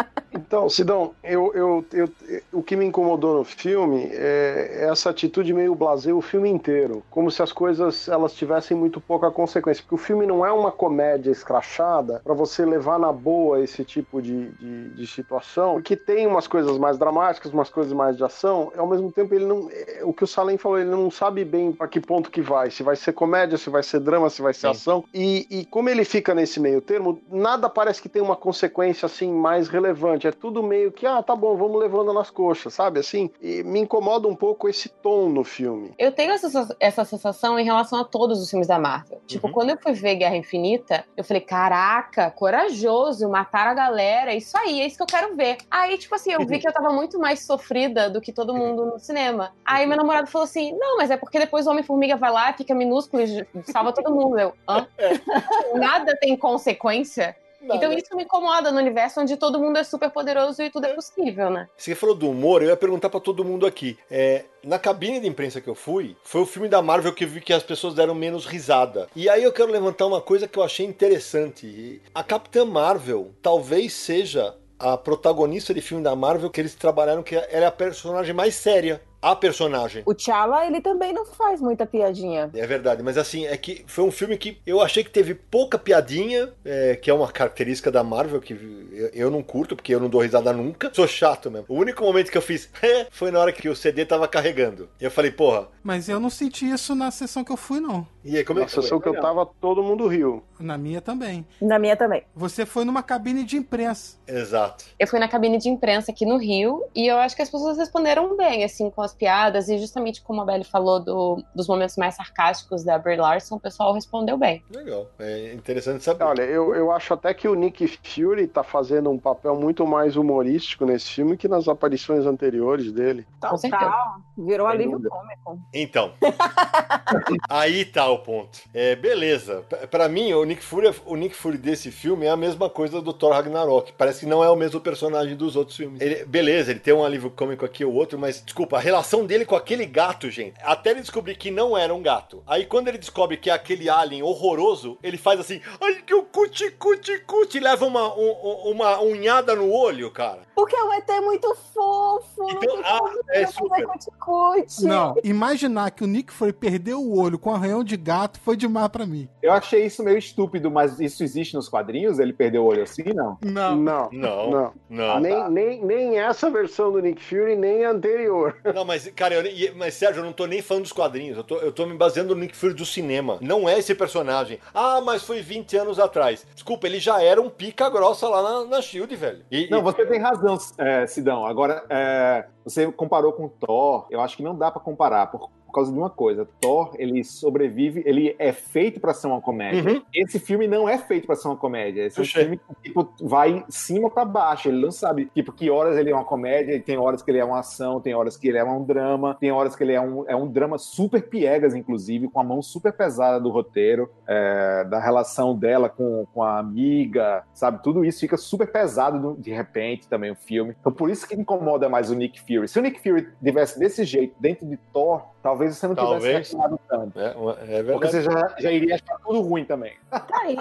Então, 0.54 0.70
Sidão, 0.70 1.16
eu, 1.24 1.52
eu, 1.56 1.86
eu, 1.92 2.10
o 2.52 2.62
que 2.62 2.76
me 2.76 2.86
incomodou 2.86 3.40
no 3.40 3.44
filme 3.44 4.08
é 4.12 4.86
essa 4.88 5.10
atitude 5.10 5.52
meio 5.52 5.74
blasé 5.74 6.14
o 6.14 6.22
filme 6.22 6.48
inteiro, 6.48 7.04
como 7.10 7.32
se 7.32 7.42
as 7.42 7.52
coisas 7.52 8.08
elas 8.08 8.36
tivessem 8.36 8.78
muito 8.78 9.02
pouca 9.02 9.32
consequência, 9.32 9.82
porque 9.82 9.96
o 9.96 9.98
filme 9.98 10.28
não 10.28 10.46
é 10.46 10.52
uma 10.52 10.72
comédia 10.72 11.32
escrachada 11.32 12.22
para 12.24 12.36
você 12.36 12.64
levar 12.64 13.00
na 13.00 13.12
boa 13.12 13.62
esse 13.62 13.84
tipo 13.84 14.22
de, 14.22 14.52
de, 14.52 14.90
de, 14.90 15.08
situação, 15.08 15.74
porque 15.74 15.96
tem 15.96 16.28
umas 16.28 16.46
coisas 16.46 16.78
mais 16.78 17.00
dramáticas, 17.00 17.52
umas 17.52 17.72
coisas 17.72 17.92
mais 17.92 18.16
de 18.16 18.24
ação, 18.24 18.72
e 18.76 18.78
ao 18.78 18.86
mesmo 18.86 19.12
tempo 19.12 19.34
ele 19.34 19.46
não, 19.46 19.68
é, 19.72 20.02
o 20.04 20.14
que 20.14 20.24
o 20.24 20.28
Salem 20.28 20.60
falou, 20.60 20.78
ele 20.78 20.92
não 20.92 21.10
sabe 21.10 21.44
bem 21.44 21.72
para 21.72 21.88
que 21.88 22.00
ponto 22.00 22.30
que 22.30 22.44
vai, 22.44 22.70
se 22.70 22.84
vai 22.84 22.96
ser 22.96 23.14
comédia, 23.14 23.58
se 23.58 23.72
vai 23.72 23.82
ser 23.82 24.02
drama, 24.02 24.30
se 24.30 24.44
vai 24.44 24.54
ser 24.54 24.68
Sim. 24.68 24.68
ação, 24.68 25.04
e, 25.12 25.48
e 25.50 25.66
como 25.66 25.90
ele 25.90 26.06
fica 26.06 26.36
nesse 26.36 26.60
meio 26.60 26.80
termo, 26.80 27.20
nada 27.28 27.68
parece 27.68 28.00
que 28.00 28.08
tem 28.08 28.22
uma 28.22 28.36
consequência 28.36 29.08
assim 29.08 29.34
mais 29.34 29.68
relevante, 29.68 30.28
é 30.28 30.43
tudo 30.44 30.62
meio 30.62 30.92
que, 30.92 31.08
ah, 31.08 31.24
tá 31.24 31.38
bom, 31.38 31.56
vamos 31.56 31.80
levando 31.80 32.12
nas 32.12 32.30
coxas, 32.30 32.74
sabe? 32.74 33.00
Assim, 33.00 33.32
e 33.42 33.64
me 33.64 33.80
incomoda 33.80 34.28
um 34.28 34.36
pouco 34.36 34.68
esse 34.68 34.90
tom 34.90 35.30
no 35.30 35.42
filme. 35.42 35.94
Eu 35.98 36.12
tenho 36.12 36.34
essa, 36.34 36.76
essa 36.82 37.06
sensação 37.06 37.58
em 37.58 37.64
relação 37.64 38.02
a 38.02 38.04
todos 38.04 38.42
os 38.42 38.50
filmes 38.50 38.68
da 38.68 38.78
Marvel. 38.78 39.22
Tipo, 39.26 39.48
uhum. 39.48 39.54
quando 39.54 39.70
eu 39.70 39.78
fui 39.78 39.94
ver 39.94 40.16
Guerra 40.16 40.36
Infinita, 40.36 41.06
eu 41.16 41.24
falei, 41.24 41.40
caraca, 41.40 42.30
corajoso, 42.30 43.30
matar 43.30 43.68
a 43.68 43.74
galera, 43.74 44.36
isso 44.36 44.58
aí, 44.58 44.82
é 44.82 44.86
isso 44.86 44.98
que 44.98 45.04
eu 45.04 45.08
quero 45.08 45.34
ver. 45.34 45.60
Aí, 45.72 45.98
tipo 45.98 46.14
assim, 46.14 46.34
eu 46.34 46.46
vi 46.46 46.60
que 46.60 46.68
eu 46.68 46.74
tava 46.74 46.92
muito 46.92 47.18
mais 47.18 47.46
sofrida 47.46 48.10
do 48.10 48.20
que 48.20 48.34
todo 48.34 48.54
mundo 48.54 48.86
no 48.86 49.00
cinema. 49.00 49.54
Aí 49.64 49.86
meu 49.86 49.96
namorado 49.96 50.28
falou 50.28 50.44
assim: 50.44 50.78
não, 50.78 50.98
mas 50.98 51.10
é 51.10 51.16
porque 51.16 51.40
depois 51.40 51.68
o 51.68 51.72
Homem-Formiga 51.72 52.18
vai 52.18 52.32
lá, 52.34 52.52
fica 52.52 52.76
minúsculo 52.76 53.24
e 53.24 53.48
salva 53.72 53.94
todo 53.94 54.14
mundo. 54.14 54.38
Eu, 54.38 54.54
hã? 54.68 54.86
Nada 55.80 56.18
tem 56.20 56.36
consequência. 56.36 57.34
Não, 57.64 57.76
então 57.76 57.94
isso 57.94 58.16
me 58.16 58.24
incomoda 58.24 58.72
no 58.72 58.78
universo 58.78 59.22
onde 59.22 59.38
todo 59.38 59.60
mundo 59.60 59.78
é 59.78 59.84
super 59.84 60.10
poderoso 60.10 60.62
e 60.62 60.70
tudo 60.70 60.86
é 60.86 60.94
possível, 60.94 61.50
né? 61.50 61.70
Você 61.78 61.96
falou 61.96 62.16
do 62.16 62.30
humor, 62.30 62.62
eu 62.62 62.70
ia 62.70 62.78
perguntar 62.78 63.10
para 63.10 63.20
todo 63.20 63.46
mundo 63.46 63.66
aqui. 63.66 63.98
É, 64.12 64.46
na 64.64 64.78
cabine 64.78 65.20
de 65.20 65.28
imprensa 65.28 65.62
que 65.62 65.70
eu 65.70 65.76
fui, 65.76 66.16
foi 66.24 66.42
o 66.42 66.46
filme 66.46 66.68
da 66.68 66.82
Marvel 66.82 67.14
que 67.14 67.24
eu 67.24 67.28
vi 67.28 67.42
que 67.42 67.54
as 67.54 67.64
pessoas 67.64 67.94
deram 67.94 68.14
menos 68.14 68.46
risada. 68.46 69.08
E 69.16 69.30
aí 69.30 69.44
eu 69.44 69.54
quero 69.54 69.72
levantar 69.72 70.06
uma 70.06 70.22
coisa 70.22 70.48
que 70.48 70.60
eu 70.60 70.64
achei 70.64 70.86
interessante. 70.86 72.02
A 72.14 72.24
Capitã 72.24 72.66
Marvel 72.66 73.32
talvez 73.42 73.94
seja 73.94 74.56
a 74.78 74.98
protagonista 74.98 75.74
de 75.74 75.82
filme 75.82 76.04
da 76.04 76.16
Marvel 76.16 76.50
que 76.50 76.60
eles 76.60 76.76
trabalharam 76.76 77.24
que 77.24 77.36
ela 77.36 77.48
é 77.50 77.66
a 77.66 77.72
personagem 77.72 78.34
mais 78.34 78.56
séria 78.56 79.02
a 79.24 79.36
personagem. 79.36 80.04
O 80.06 80.14
T'Challa, 80.14 80.68
ele 80.68 80.82
também 80.82 81.14
não 81.14 81.26
faz 81.26 81.62
muita 81.62 81.86
piadinha. 81.86 82.52
É 82.54 82.68
verdade, 82.68 83.02
mas 83.02 83.18
assim, 83.18 83.46
é 83.46 83.56
que 83.56 83.86
foi 83.88 84.04
um 84.04 84.12
filme 84.12 84.38
que 84.38 84.58
eu 84.66 84.82
achei 84.82 85.02
que 85.02 85.10
teve 85.10 85.34
pouca 85.34 85.80
piadinha, 85.80 86.52
é, 86.66 86.98
que 86.98 87.10
é 87.10 87.14
uma 87.14 87.32
característica 87.32 87.90
da 87.90 88.04
Marvel, 88.04 88.42
que 88.42 88.54
eu, 88.54 89.10
eu, 89.14 89.32
não 89.32 89.42
curto, 89.42 89.78
porque 89.78 89.96
eu 89.96 90.00
não 90.00 90.10
dou 90.10 90.22
risada 90.22 90.52
nunca. 90.52 90.92
Sou 90.94 91.08
chato 91.08 91.50
mesmo. 91.50 91.66
O 91.70 91.76
único 91.76 92.04
momento 92.04 92.30
que 92.30 92.38
eu 92.38 92.42
fiz 92.42 92.70
foi 93.12 93.32
na 93.32 93.40
hora 93.40 93.54
que 93.54 93.70
o 93.70 93.76
CD 93.76 94.06
tava 94.06 94.28
carregando. 94.28 94.90
E 95.00 95.06
eu 95.06 95.12
falei, 95.12 95.32
porra. 95.32 95.70
Mas 95.82 96.10
eu 96.10 96.20
não 96.20 96.30
senti 96.30 96.70
isso 96.70 96.94
na 96.94 97.10
sessão 97.10 97.46
que 97.46 97.52
eu 97.52 97.58
fui, 97.58 97.80
não. 97.80 98.06
E 98.26 98.38
aí, 98.38 98.44
como 98.44 98.60
na 98.60 98.66
é 98.66 98.68
que 98.68 98.74
sessão 98.74 99.00
que 99.00 99.08
eu 99.08 99.20
tava, 99.20 99.46
todo 99.46 99.84
mundo 99.84 100.08
riu. 100.08 100.44
Na 100.60 100.78
minha 100.78 101.02
também. 101.02 101.46
Na 101.62 101.78
minha 101.78 101.96
também. 101.96 102.24
Você 102.36 102.66
foi 102.66 102.86
numa 102.86 103.04
cabine 103.04 103.44
de 103.44 103.58
imprensa. 103.58 104.18
Exato. 104.28 104.86
Eu 104.98 105.08
fui 105.08 105.20
na 105.20 105.28
cabine 105.28 105.58
de 105.58 105.70
imprensa 105.70 106.12
aqui 106.12 106.26
no 106.26 106.38
Rio, 106.38 106.86
e 106.96 107.08
eu 107.08 107.18
acho 107.18 107.36
que 107.36 107.42
as 107.42 107.50
pessoas 107.50 107.78
responderam 107.78 108.36
bem, 108.38 108.64
assim, 108.64 108.90
com 108.90 109.02
as 109.02 109.13
as 109.14 109.16
piadas 109.16 109.70
e 109.70 109.78
justamente 109.78 110.22
como 110.22 110.42
a 110.42 110.46
Belly 110.46 110.64
falou 110.64 111.00
do, 111.00 111.44
dos 111.56 111.68
momentos 111.68 111.96
mais 111.96 112.16
sarcásticos 112.16 112.84
da 112.84 112.98
Brie 112.98 113.16
Larson, 113.16 113.56
o 113.56 113.60
pessoal 113.60 113.94
respondeu 113.94 114.38
bem. 114.38 114.64
Legal, 114.72 115.08
é 115.20 115.54
interessante 115.54 116.04
saber. 116.04 116.24
Olha, 116.24 116.42
eu, 116.42 116.74
eu 116.74 116.92
acho 116.92 117.14
até 117.14 117.34
que 117.34 117.48
o 117.48 117.56
Nick 117.56 117.88
Fury 118.04 118.48
tá 118.48 118.64
fazendo 118.64 119.10
um 119.10 119.20
papel 119.20 119.56
muito 119.56 119.86
mais 119.86 120.16
humorístico 120.16 120.86
nesse 120.86 121.12
filme 121.12 121.38
que 121.38 121.48
nas 121.48 121.68
aparições 121.68 122.26
anteriores 122.26 122.92
dele. 122.92 123.26
Total, 123.40 124.22
virou 124.38 124.68
Sem 124.68 124.76
alívio 124.76 125.10
cômico. 125.10 125.60
Então, 125.74 126.14
aí 127.50 127.86
tá 127.86 128.10
o 128.10 128.20
ponto. 128.20 128.60
É, 128.74 128.96
beleza, 128.96 129.64
para 129.92 130.10
mim 130.10 130.34
o 130.34 130.44
Nick 130.44 130.64
Fury, 130.64 130.94
o 131.06 131.16
Nick 131.16 131.36
Fury 131.36 131.58
desse 131.58 131.92
filme 131.92 132.26
é 132.26 132.30
a 132.30 132.38
mesma 132.38 132.70
coisa 132.70 133.02
do 133.02 133.14
Thor 133.14 133.34
Ragnarok. 133.34 133.94
Parece 133.94 134.22
que 134.22 134.26
não 134.26 134.44
é 134.44 134.50
o 134.50 134.56
mesmo 134.56 134.80
personagem 134.80 135.36
dos 135.36 135.56
outros 135.56 135.78
filmes. 135.78 136.02
Ele, 136.02 136.26
beleza, 136.26 136.72
ele 136.72 136.80
tem 136.80 136.94
um 136.94 137.04
alívio 137.04 137.30
cômico 137.30 137.66
aqui 137.66 137.86
ou 137.86 137.94
outro, 137.94 138.18
mas 138.18 138.42
desculpa, 138.44 138.78
a 138.78 138.80
relação 138.80 139.03
relação 139.04 139.26
dele 139.26 139.46
com 139.46 139.56
aquele 139.56 139.86
gato, 139.86 140.32
gente. 140.32 140.56
Até 140.64 140.92
ele 140.92 141.02
descobrir 141.02 141.36
que 141.36 141.52
não 141.52 141.78
era 141.78 141.94
um 141.94 142.02
gato. 142.02 142.42
Aí 142.48 142.66
quando 142.66 142.88
ele 142.88 142.98
descobre 142.98 143.36
que 143.36 143.50
é 143.50 143.54
aquele 143.54 143.90
alien 143.90 144.24
horroroso, 144.24 144.98
ele 145.04 145.18
faz 145.18 145.40
assim, 145.40 145.62
ai 145.82 145.96
que 146.06 146.14
o 146.14 146.24
cuti, 146.24 146.72
cuti, 146.72 147.20
cuti, 147.20 147.60
leva 147.60 147.86
uma, 147.86 148.16
um, 148.16 148.72
uma 148.72 149.02
unhada 149.02 149.56
no 149.56 149.70
olho, 149.70 150.10
cara. 150.10 150.40
Porque 150.56 150.76
o 150.76 150.94
ET 150.94 151.10
é 151.10 151.22
muito 151.22 151.54
fofo. 151.74 152.48
Então, 152.50 152.78
não 152.78 152.84
ah, 152.86 153.14
é 153.30 153.46
super. 153.48 153.86
Cuti, 153.86 154.08
cuti. 154.20 154.86
Não, 154.86 155.16
imaginar 155.24 155.92
que 155.92 156.04
o 156.04 156.08
Nick 156.08 156.32
foi 156.32 156.54
perder 156.54 156.94
o 156.94 157.18
olho 157.18 157.38
com 157.38 157.54
arranhão 157.54 157.84
de 157.84 157.98
gato 157.98 158.40
foi 158.40 158.56
demais 158.56 158.88
para 158.88 159.06
mim. 159.06 159.28
Eu 159.42 159.52
achei 159.52 159.86
isso 159.86 160.02
meio 160.04 160.18
estúpido, 160.18 160.72
mas 160.72 161.00
isso 161.00 161.24
existe 161.24 161.56
nos 161.56 161.68
quadrinhos? 161.68 162.20
Ele 162.20 162.32
perdeu 162.32 162.64
o 162.64 162.68
olho 162.68 162.84
assim, 162.84 163.04
não? 163.14 163.38
Não. 163.44 163.76
Não. 163.76 164.10
Não. 164.12 164.52
não. 164.52 164.74
não. 164.90 165.20
Nem, 165.20 165.34
tá. 165.34 165.50
nem, 165.50 165.86
nem 165.86 166.20
essa 166.20 166.50
versão 166.50 166.92
do 166.92 167.02
Nick 167.02 167.22
Fury, 167.22 167.56
nem 167.56 167.84
a 167.84 167.92
anterior. 167.92 168.56
Não, 168.74 168.86
mas 168.86 168.93
mas, 168.94 169.08
cara, 169.16 169.34
eu, 169.34 169.76
mas 169.76 169.96
Sérgio, 169.96 170.20
eu 170.20 170.26
não 170.26 170.32
tô 170.32 170.46
nem 170.46 170.62
falando 170.62 170.84
dos 170.84 170.94
quadrinhos, 170.94 171.36
eu 171.36 171.44
tô, 171.44 171.58
eu 171.58 171.72
tô 171.72 171.84
me 171.88 171.98
baseando 171.98 172.36
no 172.36 172.42
Nick 172.42 172.56
Fury 172.56 172.76
do 172.76 172.86
cinema. 172.86 173.40
Não 173.42 173.68
é 173.68 173.80
esse 173.80 173.96
personagem. 173.96 174.60
Ah, 174.72 175.02
mas 175.02 175.24
foi 175.24 175.42
20 175.42 175.76
anos 175.78 176.00
atrás. 176.00 176.46
Desculpa, 176.54 176.86
ele 176.86 177.00
já 177.00 177.20
era 177.20 177.42
um 177.42 177.50
pica 177.50 177.90
grossa 177.90 178.30
lá 178.30 178.44
na, 178.44 178.66
na 178.66 178.82
Shield, 178.84 179.16
velho. 179.16 179.44
E, 179.50 179.68
não, 179.72 179.80
e... 179.80 179.82
você 179.82 180.06
tem 180.06 180.20
razão, 180.20 180.60
é, 180.78 181.08
Sidão. 181.08 181.44
Agora, 181.44 181.84
é, 181.90 182.46
você 182.64 182.92
comparou 182.92 183.34
com 183.34 183.48
Thor, 183.48 184.06
eu 184.12 184.22
acho 184.22 184.38
que 184.38 184.44
não 184.44 184.56
dá 184.56 184.70
para 184.70 184.82
comparar, 184.82 185.26
por, 185.28 185.50
por 185.74 185.80
causa 185.80 185.92
de 185.92 185.98
uma 185.98 186.10
coisa. 186.10 186.48
Thor, 186.62 186.92
ele 187.00 187.24
sobrevive, 187.24 188.04
ele 188.06 188.36
é 188.38 188.54
feito 188.54 189.00
para 189.00 189.12
ser 189.12 189.26
uma 189.26 189.42
comédia. 189.42 189.92
Uhum. 189.92 190.02
Esse 190.14 190.38
filme 190.38 190.68
não 190.68 190.88
é 190.88 191.00
feito 191.00 191.26
para 191.26 191.36
ser 191.36 191.48
uma 191.48 191.58
comédia. 191.58 192.06
Esse 192.06 192.22
é 192.22 192.26
filme 192.26 192.60
tipo, 192.84 193.12
vai 193.20 193.66
cima 193.70 194.08
para 194.08 194.24
baixo. 194.24 194.70
Ele 194.70 194.80
não 194.80 194.92
sabe, 194.92 195.32
tipo, 195.34 195.52
que 195.52 195.72
horas 195.72 195.98
ele 195.98 196.12
é 196.12 196.14
uma 196.14 196.24
comédia, 196.24 196.80
tem 196.80 196.96
horas 196.96 197.24
que 197.24 197.32
ele 197.32 197.40
é 197.40 197.46
uma 197.46 197.60
ação, 197.60 198.00
tem 198.00 198.14
horas 198.14 198.38
que 198.38 198.48
ele 198.48 198.60
é 198.60 198.64
um 198.64 198.84
drama, 198.84 199.36
tem 199.40 199.52
horas 199.52 199.76
que 199.76 199.84
ele 199.84 199.94
é 199.94 200.00
um, 200.00 200.30
é 200.30 200.36
um 200.36 200.48
drama 200.48 200.78
super 200.78 201.28
piegas, 201.28 201.74
inclusive, 201.74 202.28
com 202.28 202.40
a 202.40 202.44
mão 202.44 202.62
super 202.62 202.94
pesada 202.94 203.40
do 203.40 203.50
roteiro, 203.50 204.12
é, 204.28 204.84
da 204.84 205.00
relação 205.00 205.58
dela 205.58 205.90
com, 205.90 206.28
com 206.32 206.44
a 206.44 206.60
amiga, 206.60 207.44
sabe? 207.52 207.82
Tudo 207.82 208.06
isso 208.06 208.20
fica 208.20 208.38
super 208.38 208.72
pesado 208.72 209.36
de 209.40 209.52
repente 209.52 210.08
também 210.08 210.30
o 210.30 210.36
filme. 210.36 210.76
Então 210.80 210.92
por 210.92 211.10
isso 211.10 211.28
que 211.28 211.34
incomoda 211.34 211.90
mais 211.90 212.12
o 212.12 212.16
Nick 212.16 212.40
Fury. 212.42 212.68
Se 212.68 212.78
o 212.78 212.82
Nick 212.82 213.02
Fury 213.02 213.28
tivesse 213.44 213.80
desse 213.80 214.04
jeito 214.04 214.36
dentro 214.40 214.68
de 214.68 214.78
Thor, 214.94 215.34
Talvez 215.44 215.63
você 215.72 215.88
não 215.88 215.96
Talvez. 215.96 216.48
tivesse 216.48 216.56
achado 216.56 216.80
tanto. 216.88 217.20
É, 217.20 217.28
é 217.28 217.84
verdade. 217.84 217.92
Porque 217.92 218.08
você 218.08 218.22
já, 218.22 218.56
já 218.58 218.72
iria 218.72 218.96
achar 218.96 219.18
tudo 219.20 219.42
ruim 219.42 219.66
também. 219.66 219.94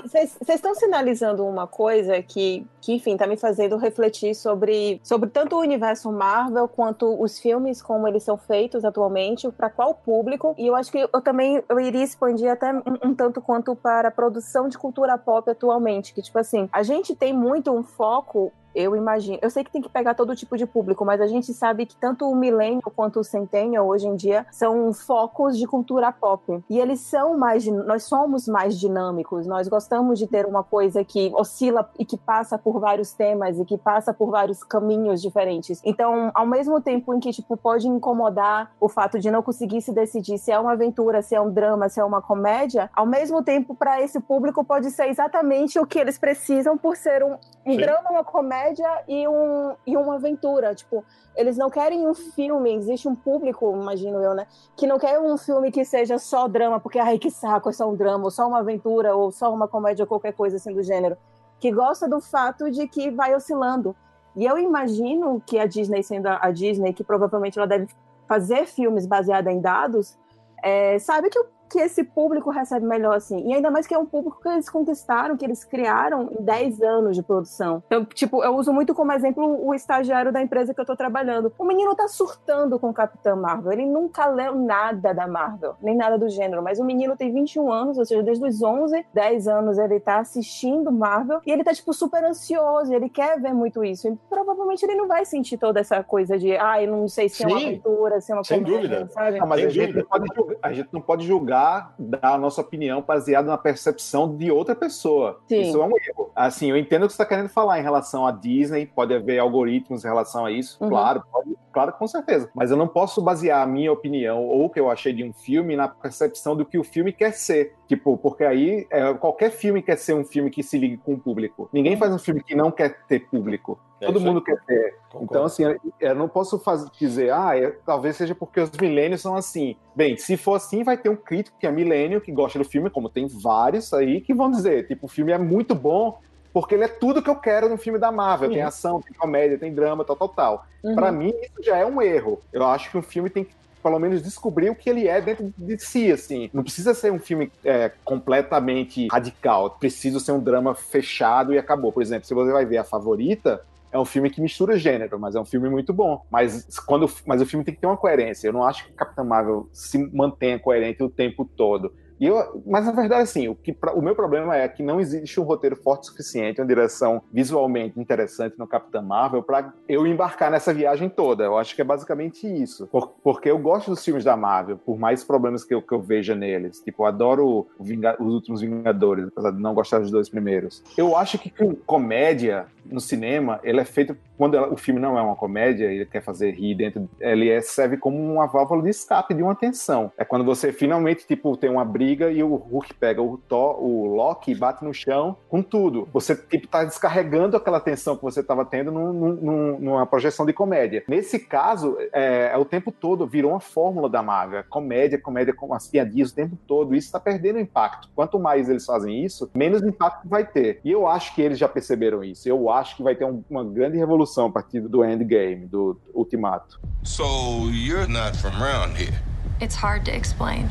Vocês 0.03 0.37
tá, 0.47 0.55
estão 0.55 0.75
sinalizando 0.75 1.47
uma 1.47 1.67
coisa 1.67 2.23
que, 2.23 2.67
que, 2.81 2.95
enfim, 2.95 3.17
tá 3.17 3.27
me 3.27 3.37
fazendo 3.37 3.77
refletir 3.77 4.35
sobre, 4.35 5.01
sobre 5.03 5.29
tanto 5.31 5.57
o 5.57 5.61
universo 5.61 6.11
Marvel 6.11 6.69
quanto 6.69 7.21
os 7.21 7.39
filmes, 7.39 7.83
como 7.83 8.07
eles 8.07 8.23
são 8.23 8.37
feitos 8.37 8.85
atualmente, 8.85 9.51
para 9.51 9.71
qual 9.71 9.95
público. 9.95 10.55
E 10.59 10.67
eu 10.67 10.75
acho 10.75 10.91
que 10.91 10.99
eu 10.99 11.21
também 11.21 11.63
eu 11.69 11.81
iria 11.81 12.05
expandir 12.05 12.51
até 12.51 12.73
um, 12.73 12.83
um 13.11 13.15
tanto 13.15 13.41
quanto 13.41 13.75
para 13.75 14.09
a 14.09 14.11
produção 14.11 14.69
de 14.69 14.79
cultura 14.79 15.17
pop 15.19 15.51
atualmente. 15.51 16.15
Que, 16.15 16.23
tipo 16.23 16.39
assim, 16.39 16.69
a 16.73 16.83
gente 16.83 17.15
tem 17.15 17.33
muito 17.33 17.71
um 17.73 17.83
foco 17.83 18.53
eu 18.75 18.97
imagino. 18.97 19.39
Eu 19.43 19.51
sei 19.51 19.65
que 19.65 19.71
tem 19.71 19.83
que 19.83 19.89
pegar 19.89 20.15
todo 20.15 20.35
tipo 20.35 20.57
de 20.57 20.67
público, 20.67 21.05
mas 21.05 21.21
a 21.21 21.27
gente 21.27 21.53
sabe 21.53 21.87
que 21.87 21.97
tanto 21.97 22.29
o 22.29 22.35
milênio 22.35 22.83
quanto 22.95 23.21
o 23.21 23.25
centennial 23.25 23.87
hoje 23.87 24.07
em 24.07 24.17
dia 24.17 24.47
são 24.51 24.93
focos 24.93 25.59
de 25.59 25.67
cultura 25.67 26.13
pop. 26.13 26.63
E 26.69 26.79
eles 26.79 27.01
são 27.01 27.37
mais, 27.37 27.67
nós 27.67 28.05
somos 28.05 28.49
mais 28.49 28.79
dinâmicos. 28.79 29.47
Nós 29.47 29.69
gostamos 29.69 30.19
de 30.19 30.27
ter 30.27 30.47
uma 30.47 30.63
coisa 30.63 31.05
que 31.05 31.33
oscila 31.35 31.89
e 31.99 32.05
que 32.05 32.17
passa 32.17 32.59
por 32.59 32.79
vários 32.81 33.13
temas 33.13 33.59
e 33.59 33.65
que 33.65 33.77
passa 33.77 34.13
por 34.13 34.31
vários 34.31 34.63
caminhos 34.63 35.21
diferentes. 35.21 35.81
Então, 35.85 36.31
ao 36.35 36.47
mesmo 36.47 36.81
tempo 36.81 37.15
em 37.15 37.21
que 37.21 37.33
tipo 37.33 37.57
pode 37.57 37.87
incomodar 37.87 38.73
o 38.81 38.89
fato 38.89 39.19
de 39.19 39.31
não 39.31 39.43
conseguir 39.43 39.83
se 39.83 39.93
decidir 39.93 40.39
se 40.39 40.51
é 40.51 40.59
uma 40.59 40.73
aventura, 40.73 41.23
se 41.23 41.35
é 41.35 41.41
um 41.41 41.51
drama, 41.51 41.89
se 41.89 42.01
é 42.01 42.05
uma 42.05 42.23
comédia, 42.23 42.91
ao 42.95 43.07
mesmo 43.07 43.43
tempo 43.43 43.75
para 43.75 44.01
esse 44.01 44.21
público 44.21 44.65
pode 44.65 44.91
ser 44.91 45.09
exatamente 45.09 45.79
o 45.79 45.87
que 45.87 45.99
eles 45.99 46.19
precisam 46.19 46.77
por 46.77 46.97
ser 46.97 47.23
um, 47.23 47.37
um 47.67 47.77
drama, 47.77 48.11
uma 48.11 48.25
comédia 48.25 48.62
comédia 48.63 49.03
e, 49.09 49.27
um, 49.27 49.75
e 49.87 49.97
uma 49.97 50.15
aventura. 50.15 50.75
Tipo, 50.75 51.05
eles 51.37 51.57
não 51.57 51.69
querem 51.69 52.07
um 52.07 52.15
filme, 52.15 52.75
existe 52.75 53.09
um 53.09 53.15
público, 53.15 53.73
imagino 53.73 54.23
eu, 54.23 54.35
né? 54.35 54.47
Que 54.77 54.87
não 54.87 54.99
quer 54.99 55.19
um 55.19 55.37
filme 55.37 55.71
que 55.71 55.85
seja 55.85 56.19
só 56.19 56.47
drama, 56.47 56.79
porque, 56.79 56.99
ai, 56.99 57.19
que 57.19 57.31
saco, 57.31 57.69
é 57.69 57.73
só 57.73 57.91
um 57.91 57.97
drama, 57.97 58.25
ou 58.25 58.31
só 58.31 58.47
uma 58.47 58.61
aventura, 58.61 59.15
ou 59.15 59.31
só 59.31 59.53
uma 59.53 59.67
comédia, 59.67 60.05
ou 60.05 60.07
qualquer 60.07 60.33
coisa 60.33 60.57
assim 60.57 60.73
do 60.73 60.83
gênero. 60.83 61.17
Que 61.59 61.71
gosta 61.71 62.09
do 62.09 62.21
fato 62.21 62.71
de 62.71 62.87
que 62.89 63.11
vai 63.11 63.35
oscilando. 63.35 63.95
E 64.35 64.45
eu 64.45 64.59
imagino 64.59 65.43
que 65.45 65.59
a 65.59 65.67
Disney, 65.67 66.03
sendo 66.03 66.29
a 66.29 66.51
Disney, 66.51 66.93
que 66.93 67.05
provavelmente 67.05 67.59
ela 67.59 67.69
deve 67.69 67.89
fazer 68.27 68.67
filmes 68.67 69.07
baseados 69.07 69.53
em 69.53 69.61
dados, 69.61 70.17
é, 70.63 70.99
sabe 70.99 71.29
que 71.29 71.39
o 71.39 71.47
que 71.73 71.79
esse 71.79 72.05
público 72.05 72.51
recebe 72.51 72.85
melhor, 72.85 73.17
assim. 73.17 73.49
E 73.49 73.55
ainda 73.55 73.71
mais 73.71 73.87
que 73.87 73.95
é 73.95 73.99
um 73.99 74.05
público 74.05 74.39
que 74.43 74.49
eles 74.49 74.69
conquistaram, 74.69 75.39
que 75.39 75.45
eles 75.45 75.65
criaram 75.65 76.29
em 76.39 76.45
10 76.45 76.83
anos 76.83 77.17
de 77.17 77.23
produção. 77.23 77.83
Então, 77.87 78.05
tipo, 78.05 78.45
eu 78.45 78.55
uso 78.55 78.73
muito 78.75 78.95
como 78.95 79.11
exemplo 79.11 79.67
o 79.67 79.75
estagiário 79.75 80.31
da 80.31 80.43
empresa 80.43 80.75
que 80.75 80.81
eu 80.81 80.85
tô 80.85 80.95
trabalhando. 80.95 81.51
O 81.59 81.65
menino 81.65 81.95
tá 81.95 82.07
surtando 82.09 82.79
com 82.79 82.91
o 82.91 82.93
Capitão 82.93 83.37
Marvel. 83.37 83.73
Ele 83.73 83.87
nunca 83.87 84.27
leu 84.27 84.55
nada 84.55 85.15
da 85.15 85.27
Marvel, 85.27 85.75
nem 85.81 85.97
nada 85.97 86.19
do 86.19 86.29
gênero. 86.29 86.63
Mas 86.63 86.79
o 86.79 86.85
menino 86.85 87.17
tem 87.17 87.33
21 87.33 87.73
anos, 87.73 87.97
ou 87.97 88.05
seja, 88.05 88.23
desde 88.23 88.45
os 88.45 88.63
11, 88.63 89.07
10 89.15 89.49
anos 89.49 89.79
ele 89.79 89.99
tá 89.99 90.19
assistindo 90.19 90.93
Marvel. 90.93 91.41
E 91.47 91.51
ele 91.51 91.65
tá, 91.65 91.73
tipo, 91.73 91.95
super 91.95 92.23
ansioso. 92.23 92.93
Ele 92.93 93.09
quer 93.09 93.41
ver 93.41 93.55
muito 93.55 93.83
isso. 93.83 94.09
E 94.09 94.19
provavelmente 94.29 94.85
ele 94.85 94.95
não 94.95 95.09
vai 95.09 95.25
sentir 95.25 95.57
toda 95.57 95.81
essa 95.81 96.05
coisa 96.05 96.39
de, 96.39 96.55
ah, 96.55 96.83
eu 96.83 96.91
não 96.91 97.09
sei 97.09 97.31
se 97.31 97.37
Sim, 97.37 97.45
é 97.45 97.47
uma 97.47 97.57
aventura, 97.57 98.21
se 98.21 98.31
é 98.31 98.35
uma 98.35 98.45
sem 98.45 98.63
comédia, 98.63 98.89
dúvida. 98.89 99.09
sabe? 99.09 99.39
Não, 99.39 99.47
mas 99.47 99.65
a 99.65 99.69
gente, 99.71 99.93
julgar, 99.93 100.57
a 100.63 100.73
gente 100.73 100.89
não 100.93 101.01
pode 101.01 101.27
julgar 101.27 101.62
dar 101.99 102.35
a 102.35 102.39
nossa 102.39 102.61
opinião 102.61 103.03
baseada 103.03 103.49
na 103.49 103.59
percepção 103.59 104.37
de 104.37 104.51
outra 104.51 104.75
pessoa. 104.75 105.41
Sim. 105.49 105.63
Isso 105.63 105.81
é 105.81 105.85
um 105.85 105.91
erro. 105.97 106.31
Assim, 106.35 106.71
eu 106.71 106.77
entendo 106.77 107.05
o 107.05 107.07
que 107.07 107.13
você 107.13 107.23
está 107.23 107.27
querendo 107.27 107.49
falar 107.49 107.79
em 107.79 107.83
relação 107.83 108.27
a 108.27 108.33
Disney, 108.33 108.87
pode 108.87 109.15
haver 109.15 109.39
algoritmos 109.39 110.05
em 110.05 110.09
relação 110.09 110.45
a 110.45 110.51
isso, 110.51 110.77
uhum. 110.81 110.89
claro, 110.89 111.23
pode, 111.31 111.57
claro, 111.73 111.93
com 111.93 112.07
certeza. 112.07 112.51
Mas 112.55 112.71
eu 112.71 112.77
não 112.77 112.89
posso 112.89 113.21
basear 113.23 113.63
a 113.63 113.67
minha 113.67 113.93
opinião 113.93 114.45
ou 114.45 114.67
o 114.67 114.71
que 114.71 114.81
eu 114.81 114.91
achei 114.91 115.13
de 115.13 115.25
um 115.25 115.33
filme 115.33 115.77
na 115.77 115.89
percepção 115.89 116.57
do 116.57 116.65
que 116.65 116.79
o 116.79 116.85
filme 116.85 117.13
quer 117.13 117.33
ser. 117.33 117.75
Tipo, 117.87 118.17
porque 118.17 118.45
aí 118.45 118.87
é, 118.91 119.13
qualquer 119.15 119.51
filme 119.51 119.83
quer 119.83 119.97
ser 119.97 120.15
um 120.15 120.25
filme 120.25 120.51
que 120.51 120.63
se 120.63 120.79
ligue 120.79 120.97
com 120.97 121.15
o 121.15 121.19
público. 121.19 121.69
Ninguém 121.73 121.97
faz 121.97 122.13
um 122.13 122.19
filme 122.19 122.43
que 122.43 122.55
não 122.55 122.71
quer 122.71 123.05
ter 123.07 123.21
público. 123.29 123.79
É 124.03 124.07
Todo 124.07 124.21
mundo 124.21 124.43
quer 124.43 124.61
ter. 124.67 124.97
Concordo. 125.09 125.25
Então, 125.25 125.45
assim, 125.45 125.63
eu 126.01 126.15
não 126.15 126.29
posso 126.29 126.59
fazer, 126.59 126.91
dizer, 126.99 127.33
ah, 127.33 127.57
é, 127.57 127.71
talvez 127.87 128.17
seja 128.17 128.35
porque 128.35 128.61
os 128.61 128.71
milênios 128.73 129.21
são 129.21 129.37
assim. 129.37 129.77
Bem, 129.95 130.17
se 130.17 130.37
for 130.37 130.57
assim, 130.57 130.83
vai 130.83 130.97
ter 130.97 131.09
um 131.09 131.17
crítico 131.17 131.57
que 131.59 131.67
é 131.67 131.71
milênio, 131.71 132.21
que 132.21 132.33
gosta 132.33 132.59
do 132.59 132.65
filme, 132.65 132.91
como 132.91 133.09
tem 133.09 133.29
vários 133.29 133.93
aí, 133.95 134.21
que 134.21 134.35
vão 134.35 134.51
dizer, 134.51 134.89
tipo, 134.89 135.07
o 135.07 135.09
filme 135.09 135.31
é 135.31 135.39
muito 135.39 135.75
bom, 135.75 136.19
porque 136.53 136.75
ele 136.75 136.85
é 136.85 136.89
tudo 136.89 137.23
que 137.23 137.31
eu 137.31 137.37
quero 137.37 137.69
no 137.69 137.79
filme 137.79 137.99
da 137.99 138.11
Marvel. 138.11 138.51
Tem 138.51 138.63
ação, 138.63 139.01
tem 139.01 139.13
comédia, 139.13 139.57
tem 139.57 139.73
drama, 139.73 140.05
tal, 140.05 140.17
tal, 140.17 140.29
tal. 140.29 140.67
Uhum. 140.83 140.95
Para 140.97 141.13
mim, 141.13 141.33
isso 141.41 141.63
já 141.63 141.79
é 141.79 141.87
um 141.87 142.03
erro. 142.03 142.41
Eu 142.53 142.67
acho 142.67 142.91
que 142.91 142.99
um 142.99 143.03
filme 143.03 143.31
tem 143.31 143.45
que 143.45 143.55
pelo 143.83 143.99
menos 143.99 144.23
descobrir 144.23 144.71
o 144.71 144.75
que 144.75 144.89
ele 144.89 145.09
é 145.09 145.21
dentro 145.21 145.53
de 145.59 145.79
si, 145.79 146.11
assim. 146.13 146.49
Não 146.53 146.63
precisa 146.63 146.95
ser 146.95 147.11
um 147.11 147.19
filme 147.19 147.51
é, 147.65 147.91
completamente 148.05 149.09
radical, 149.11 149.71
precisa 149.71 150.21
ser 150.21 150.33
um 150.33 150.41
drama 150.41 150.75
fechado 150.75 151.53
e 151.53 151.59
acabou. 151.59 151.93
Por 151.93 152.03
exemplo, 152.03 152.27
se 152.27 152.33
você 152.33 152.53
vai 152.53 152.65
ver 152.65 152.79
a 152.79 152.85
favorita, 152.85 153.65
é 153.93 153.99
um 153.99 154.05
filme 154.05 154.31
que 154.31 154.41
mistura 154.41 154.79
gênero, 154.79 155.21
mas 155.21 155.35
é 155.35 155.41
um 155.41 155.45
filme 155.45 155.69
muito 155.69 155.93
bom. 155.93 156.25
Mas 156.31 156.67
quando, 156.87 157.09
mas 157.27 157.43
o 157.43 157.47
filme 157.47 157.65
tem 157.65 157.75
que 157.75 157.81
ter 157.81 157.87
uma 157.87 157.97
coerência. 157.97 158.49
Eu 158.49 158.53
não 158.53 158.65
acho 158.65 158.87
que 158.87 158.93
Capitão 158.93 159.25
Marvel 159.25 159.69
se 159.73 159.99
mantenha 160.13 160.59
coerente 160.59 161.03
o 161.03 161.11
tempo 161.11 161.45
todo. 161.45 161.93
E 162.23 162.27
eu, 162.27 162.63
mas 162.65 162.87
na 162.87 162.93
verdade, 162.93 163.23
assim, 163.23 163.49
o, 163.49 163.55
que, 163.57 163.77
o 163.97 164.01
meu 164.01 164.15
problema 164.15 164.57
é 164.57 164.69
que 164.69 164.81
não 164.81 165.01
existe 165.01 165.41
um 165.41 165.43
roteiro 165.43 165.75
forte 165.75 166.05
o 166.05 166.07
suficiente, 166.07 166.61
uma 166.61 166.67
direção 166.69 167.21
visualmente 167.33 167.99
interessante 167.99 168.57
no 168.57 168.65
Capitão 168.65 169.03
Marvel 169.03 169.43
para 169.43 169.75
eu 169.89 170.07
embarcar 170.07 170.49
nessa 170.49 170.73
viagem 170.73 171.09
toda. 171.09 171.43
Eu 171.43 171.59
acho 171.59 171.75
que 171.75 171.81
é 171.81 171.85
basicamente 171.85 172.47
isso. 172.47 172.87
Por, 172.87 173.09
porque 173.25 173.51
eu 173.51 173.59
gosto 173.59 173.91
dos 173.91 174.05
filmes 174.05 174.23
da 174.23 174.37
Marvel, 174.37 174.79
por 174.79 174.97
mais 174.97 175.25
problemas 175.25 175.65
que 175.65 175.75
eu, 175.75 175.83
que 175.83 175.93
eu 175.93 176.01
veja 176.01 176.33
neles. 176.33 176.79
Tipo, 176.79 177.03
eu 177.03 177.07
adoro 177.07 177.67
Vinga, 177.81 178.17
os 178.23 178.33
últimos 178.33 178.61
Vingadores, 178.61 179.27
apesar 179.27 179.51
de 179.51 179.61
não 179.61 179.75
gostar 179.75 179.99
dos 179.99 180.13
dois 180.13 180.29
primeiros. 180.29 180.81
Eu 180.97 181.17
acho 181.17 181.37
que 181.41 181.53
comédia 181.85 182.69
no 182.85 183.01
cinema, 183.01 183.61
ele 183.63 183.81
é 183.81 183.85
feito 183.85 184.17
quando 184.37 184.57
ela, 184.57 184.73
o 184.73 184.77
filme 184.77 185.01
não 185.01 185.17
é 185.17 185.23
uma 185.23 185.37
comédia, 185.37 185.87
ele 185.87 186.05
quer 186.05 186.21
fazer 186.21 186.51
rir 186.51 186.75
dentro, 186.75 187.09
ele 187.21 187.49
é, 187.49 187.61
serve 187.61 187.97
como 187.97 188.19
uma 188.19 188.47
válvula 188.47 188.83
de 188.83 188.91
escape 188.91 189.35
de 189.35 189.43
uma 189.43 189.55
tensão. 189.55 190.11
É 190.19 190.25
quando 190.25 190.45
você 190.45 190.73
finalmente 190.73 191.27
tipo 191.27 191.57
tem 191.57 191.71
uma 191.71 191.85
briga 191.85 192.12
e 192.21 192.43
o 192.43 192.55
Hulk 192.55 192.95
pega 192.95 193.23
o 193.23 193.39
Thor, 193.39 193.83
o 193.83 194.15
Loki 194.15 194.53
e 194.53 194.55
bate 194.55 194.85
no 194.85 194.93
chão 194.93 195.37
com 195.49 195.63
tudo. 195.63 196.09
Você 196.13 196.35
tipo 196.35 196.67
tá 196.67 196.85
descarregando 196.85 197.57
aquela 197.57 197.81
tensão 197.81 198.17
que 198.17 198.23
você 198.23 198.41
estava 198.41 198.65
tendo 198.65 198.91
num, 198.91 199.13
num, 199.13 199.79
numa 199.79 200.07
projeção 200.07 200.45
de 200.47 200.53
comédia. 200.53 201.05
Nesse 201.09 201.39
caso, 201.39 201.97
é, 202.13 202.51
é, 202.53 202.57
o 202.57 202.65
tempo 202.65 202.91
todo 202.91 203.27
virou 203.27 203.53
uma 203.53 203.61
fórmula 203.61 204.09
da 204.09 204.23
Marvel, 204.23 204.65
comédia, 204.69 205.19
comédia 205.19 205.55
com 205.55 205.73
as 205.75 205.89
piadinhas 205.89 206.31
o 206.31 206.35
tempo 206.35 206.59
todo. 206.67 206.95
Isso 206.95 207.09
está 207.09 207.21
perdendo 207.21 207.59
impacto. 207.59 208.09
Quanto 208.15 208.39
mais 208.39 208.69
eles 208.69 208.85
fazem 208.85 209.25
isso, 209.25 209.51
menos 209.55 209.83
impacto 209.83 210.29
vai 210.29 210.45
ter. 210.45 210.81
E 210.85 210.91
eu 210.91 211.07
acho 211.07 211.35
que 211.35 211.43
eles 211.43 211.59
já 211.59 211.69
perceberam 211.69 212.23
isso. 212.23 212.49
Eu 212.49 212.71
acho 212.71 212.97
que 212.97 213.03
vai 213.03 213.15
ter 213.15 213.25
um, 213.25 213.43
uma 213.49 213.65
grande 213.65 213.97
revolução 213.97 214.47
a 214.47 214.51
partir 214.51 214.81
do 214.81 215.05
Endgame, 215.05 215.67
do 215.67 215.99
Ultimato. 216.15 216.81
So 217.03 217.25
you're 217.71 218.07
not 218.07 218.37
from 218.37 218.53
around 218.63 218.97
here. 218.97 219.15
It's 219.61 219.77
hard 219.77 220.05
to 220.07 220.11
explain. 220.11 220.69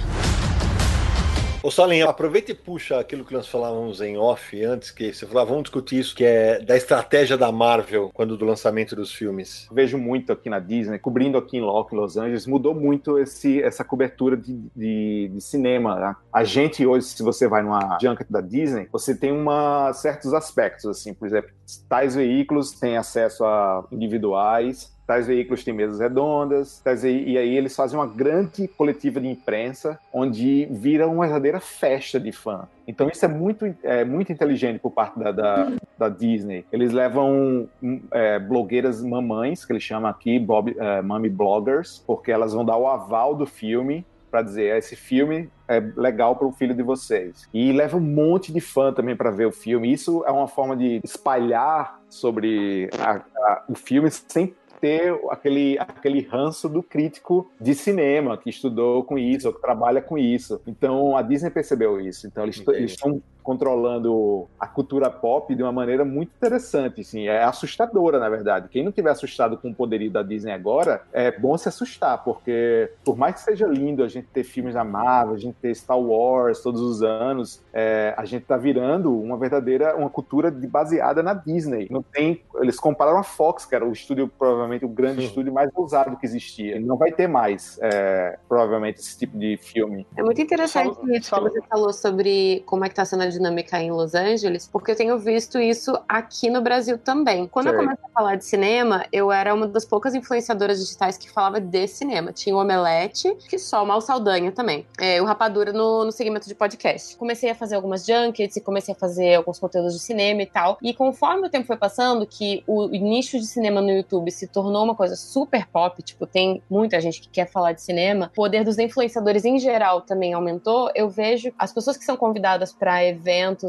Ô 1.63 1.69
Salim, 1.69 2.01
aproveita 2.01 2.51
e 2.51 2.55
puxa 2.55 2.99
aquilo 2.99 3.23
que 3.23 3.35
nós 3.35 3.47
falávamos 3.47 4.01
em 4.01 4.17
off 4.17 4.65
antes, 4.65 4.89
que 4.89 5.13
você 5.13 5.27
falava, 5.27 5.51
vamos 5.51 5.65
discutir 5.65 5.99
isso, 5.99 6.15
que 6.15 6.23
é 6.23 6.59
da 6.59 6.75
estratégia 6.75 7.37
da 7.37 7.51
Marvel 7.51 8.09
quando 8.15 8.35
do 8.35 8.43
lançamento 8.45 8.95
dos 8.95 9.13
filmes. 9.13 9.67
Vejo 9.71 9.95
muito 9.95 10.33
aqui 10.33 10.49
na 10.49 10.57
Disney, 10.57 10.97
cobrindo 10.97 11.37
aqui 11.37 11.57
em 11.57 11.61
Los 11.61 12.17
Angeles, 12.17 12.47
mudou 12.47 12.73
muito 12.73 13.19
esse, 13.19 13.61
essa 13.61 13.83
cobertura 13.83 14.35
de, 14.35 14.57
de, 14.75 15.29
de 15.31 15.41
cinema. 15.41 15.99
Né? 15.99 16.15
A 16.33 16.43
gente 16.43 16.83
hoje, 16.83 17.05
se 17.05 17.21
você 17.21 17.47
vai 17.47 17.61
numa 17.61 17.99
junket 18.01 18.25
da 18.27 18.41
Disney, 18.41 18.89
você 18.91 19.13
tem 19.15 19.31
uma, 19.31 19.93
certos 19.93 20.33
aspectos, 20.33 20.85
assim, 20.85 21.13
por 21.13 21.27
exemplo, 21.27 21.51
tais 21.87 22.15
veículos 22.15 22.71
têm 22.71 22.97
acesso 22.97 23.45
a 23.45 23.85
individuais, 23.91 24.91
tais 25.11 25.27
veículos 25.27 25.61
têm 25.61 25.73
mesas 25.73 25.99
redondas, 25.99 26.79
tais, 26.79 27.03
e 27.03 27.37
aí 27.37 27.57
eles 27.57 27.75
fazem 27.75 27.99
uma 27.99 28.07
grande 28.07 28.65
coletiva 28.65 29.19
de 29.19 29.27
imprensa, 29.27 29.99
onde 30.13 30.65
vira 30.71 31.05
uma 31.05 31.25
verdadeira 31.25 31.59
festa 31.59 32.17
de 32.17 32.31
fã. 32.31 32.65
Então 32.87 33.09
isso 33.09 33.25
é 33.25 33.27
muito, 33.27 33.75
é, 33.83 34.05
muito 34.05 34.31
inteligente 34.31 34.79
por 34.79 34.91
parte 34.91 35.19
da, 35.19 35.33
da, 35.33 35.73
da 35.97 36.07
Disney. 36.07 36.63
Eles 36.71 36.93
levam 36.93 37.67
é, 38.09 38.39
blogueiras 38.39 39.03
mamães, 39.03 39.65
que 39.65 39.73
eles 39.73 39.83
chamam 39.83 40.09
aqui, 40.09 40.39
Bob, 40.39 40.73
é, 40.79 41.01
Bloggers, 41.29 42.01
porque 42.07 42.31
elas 42.31 42.53
vão 42.53 42.63
dar 42.63 42.77
o 42.77 42.87
aval 42.87 43.35
do 43.35 43.45
filme 43.45 44.05
para 44.31 44.41
dizer 44.41 44.77
esse 44.77 44.95
filme 44.95 45.49
é 45.67 45.79
legal 45.95 46.35
para 46.35 46.47
o 46.47 46.51
filho 46.51 46.73
de 46.73 46.81
vocês. 46.81 47.47
E 47.53 47.71
leva 47.71 47.97
um 47.97 48.01
monte 48.01 48.51
de 48.51 48.61
fã 48.61 48.93
também 48.93 49.15
para 49.15 49.29
ver 49.29 49.45
o 49.45 49.51
filme. 49.51 49.91
Isso 49.91 50.23
é 50.25 50.31
uma 50.31 50.47
forma 50.47 50.75
de 50.75 51.01
espalhar 51.03 52.01
sobre 52.09 52.89
a, 52.97 53.21
a, 53.37 53.63
o 53.67 53.75
filme 53.75 54.09
sem 54.09 54.53
ter 54.81 55.15
aquele, 55.29 55.77
aquele 55.77 56.21
ranço 56.21 56.67
do 56.67 56.81
crítico 56.81 57.49
de 57.61 57.75
cinema 57.75 58.35
que 58.37 58.49
estudou 58.49 59.03
com 59.03 59.17
isso, 59.17 59.47
ou 59.47 59.53
que 59.53 59.61
trabalha 59.61 60.01
com 60.01 60.17
isso. 60.17 60.59
Então 60.65 61.15
a 61.15 61.21
Disney 61.21 61.51
percebeu 61.51 62.01
isso. 62.01 62.25
Então 62.25 62.43
eles, 62.43 62.61
eles 62.67 62.91
estão 62.91 63.21
controlando 63.43 64.47
a 64.59 64.67
cultura 64.67 65.09
pop 65.09 65.53
de 65.53 65.63
uma 65.63 65.71
maneira 65.71 66.05
muito 66.05 66.31
interessante, 66.35 67.01
assim, 67.01 67.27
é 67.27 67.43
assustadora, 67.43 68.19
na 68.19 68.29
verdade. 68.29 68.69
Quem 68.69 68.83
não 68.83 68.91
tiver 68.91 69.11
assustado 69.11 69.57
com 69.57 69.69
o 69.69 69.75
poderio 69.75 70.11
da 70.11 70.23
Disney 70.23 70.51
agora, 70.51 71.03
é 71.11 71.31
bom 71.31 71.57
se 71.57 71.67
assustar, 71.67 72.23
porque 72.23 72.91
por 73.03 73.17
mais 73.17 73.35
que 73.35 73.41
seja 73.41 73.67
lindo 73.67 74.03
a 74.03 74.07
gente 74.07 74.27
ter 74.27 74.43
filmes 74.43 74.73
da 74.73 74.83
Marvel, 74.83 75.35
a 75.35 75.37
gente 75.37 75.55
ter 75.55 75.73
Star 75.75 75.99
Wars 75.99 76.61
todos 76.61 76.81
os 76.81 77.01
anos, 77.01 77.61
é, 77.73 78.13
a 78.17 78.25
gente 78.25 78.45
tá 78.45 78.57
virando 78.57 79.17
uma 79.17 79.37
verdadeira, 79.37 79.95
uma 79.95 80.09
cultura 80.09 80.51
de, 80.51 80.67
baseada 80.67 81.23
na 81.23 81.33
Disney. 81.33 81.87
Não 81.89 82.01
tem, 82.01 82.41
eles 82.55 82.79
compararam 82.79 83.19
a 83.19 83.23
Fox, 83.23 83.65
que 83.65 83.75
era 83.75 83.85
o 83.85 83.91
estúdio, 83.91 84.27
provavelmente 84.27 84.85
o 84.85 84.89
grande 84.89 85.21
Sim. 85.21 85.27
estúdio 85.27 85.53
mais 85.53 85.69
ousado 85.75 86.17
que 86.17 86.25
existia. 86.25 86.79
Não 86.79 86.97
vai 86.97 87.11
ter 87.11 87.27
mais, 87.27 87.79
é, 87.81 88.37
provavelmente, 88.47 88.99
esse 88.99 89.17
tipo 89.17 89.37
de 89.37 89.57
filme. 89.57 90.05
É 90.15 90.23
muito 90.23 90.41
interessante 90.41 90.97
isso 91.11 91.33
que 91.33 91.41
você 91.41 91.61
falou 91.69 91.93
sobre 91.93 92.63
como 92.65 92.85
é 92.85 92.89
que 92.89 92.95
tá 92.95 93.05
sendo 93.05 93.23
a 93.23 93.29
dinâmica 93.31 93.79
em 93.81 93.91
Los 93.91 94.13
Angeles, 94.13 94.67
porque 94.71 94.91
eu 94.91 94.95
tenho 94.95 95.17
visto 95.17 95.59
isso 95.59 95.97
aqui 96.07 96.49
no 96.49 96.61
Brasil 96.61 96.97
também. 96.97 97.47
Quando 97.47 97.67
Sei. 97.67 97.75
eu 97.75 97.79
comecei 97.79 98.05
a 98.05 98.09
falar 98.09 98.35
de 98.35 98.45
cinema, 98.45 99.05
eu 99.11 99.31
era 99.31 99.53
uma 99.53 99.67
das 99.67 99.85
poucas 99.85 100.13
influenciadoras 100.13 100.79
digitais 100.79 101.17
que 101.17 101.29
falava 101.29 101.59
de 101.59 101.87
cinema. 101.87 102.31
Tinha 102.31 102.55
o 102.55 102.59
Omelete, 102.59 103.35
que 103.47 103.57
só 103.57 103.83
o 103.83 103.87
Mal 103.87 104.01
Saldanha 104.01 104.51
também. 104.51 104.85
É, 104.99 105.21
o 105.21 105.25
Rapadura 105.25 105.71
no, 105.71 106.05
no 106.05 106.11
segmento 106.11 106.47
de 106.47 106.55
podcast. 106.55 107.15
Comecei 107.17 107.49
a 107.49 107.55
fazer 107.55 107.75
algumas 107.75 108.05
junkets 108.05 108.55
e 108.55 108.61
comecei 108.61 108.93
a 108.93 108.97
fazer 108.97 109.35
alguns 109.35 109.59
conteúdos 109.59 109.93
de 109.93 109.99
cinema 109.99 110.41
e 110.41 110.45
tal. 110.45 110.77
E 110.81 110.93
conforme 110.93 111.47
o 111.47 111.49
tempo 111.49 111.67
foi 111.67 111.77
passando, 111.77 112.25
que 112.25 112.63
o 112.67 112.87
nicho 112.87 113.39
de 113.39 113.45
cinema 113.45 113.81
no 113.81 113.89
YouTube 113.89 114.29
se 114.31 114.47
tornou 114.47 114.83
uma 114.83 114.95
coisa 114.95 115.15
super 115.15 115.67
pop, 115.67 116.01
tipo, 116.03 116.25
tem 116.25 116.61
muita 116.69 116.99
gente 116.99 117.21
que 117.21 117.29
quer 117.29 117.49
falar 117.49 117.71
de 117.73 117.81
cinema, 117.81 118.27
o 118.31 118.35
poder 118.35 118.63
dos 118.63 118.77
influenciadores 118.77 119.45
em 119.45 119.57
geral 119.59 120.01
também 120.01 120.33
aumentou. 120.33 120.91
Eu 120.93 121.09
vejo 121.09 121.51
as 121.57 121.71
pessoas 121.71 121.97
que 121.97 122.03
são 122.03 122.17
convidadas 122.17 122.73
para 122.73 123.03
eventos 123.03 123.20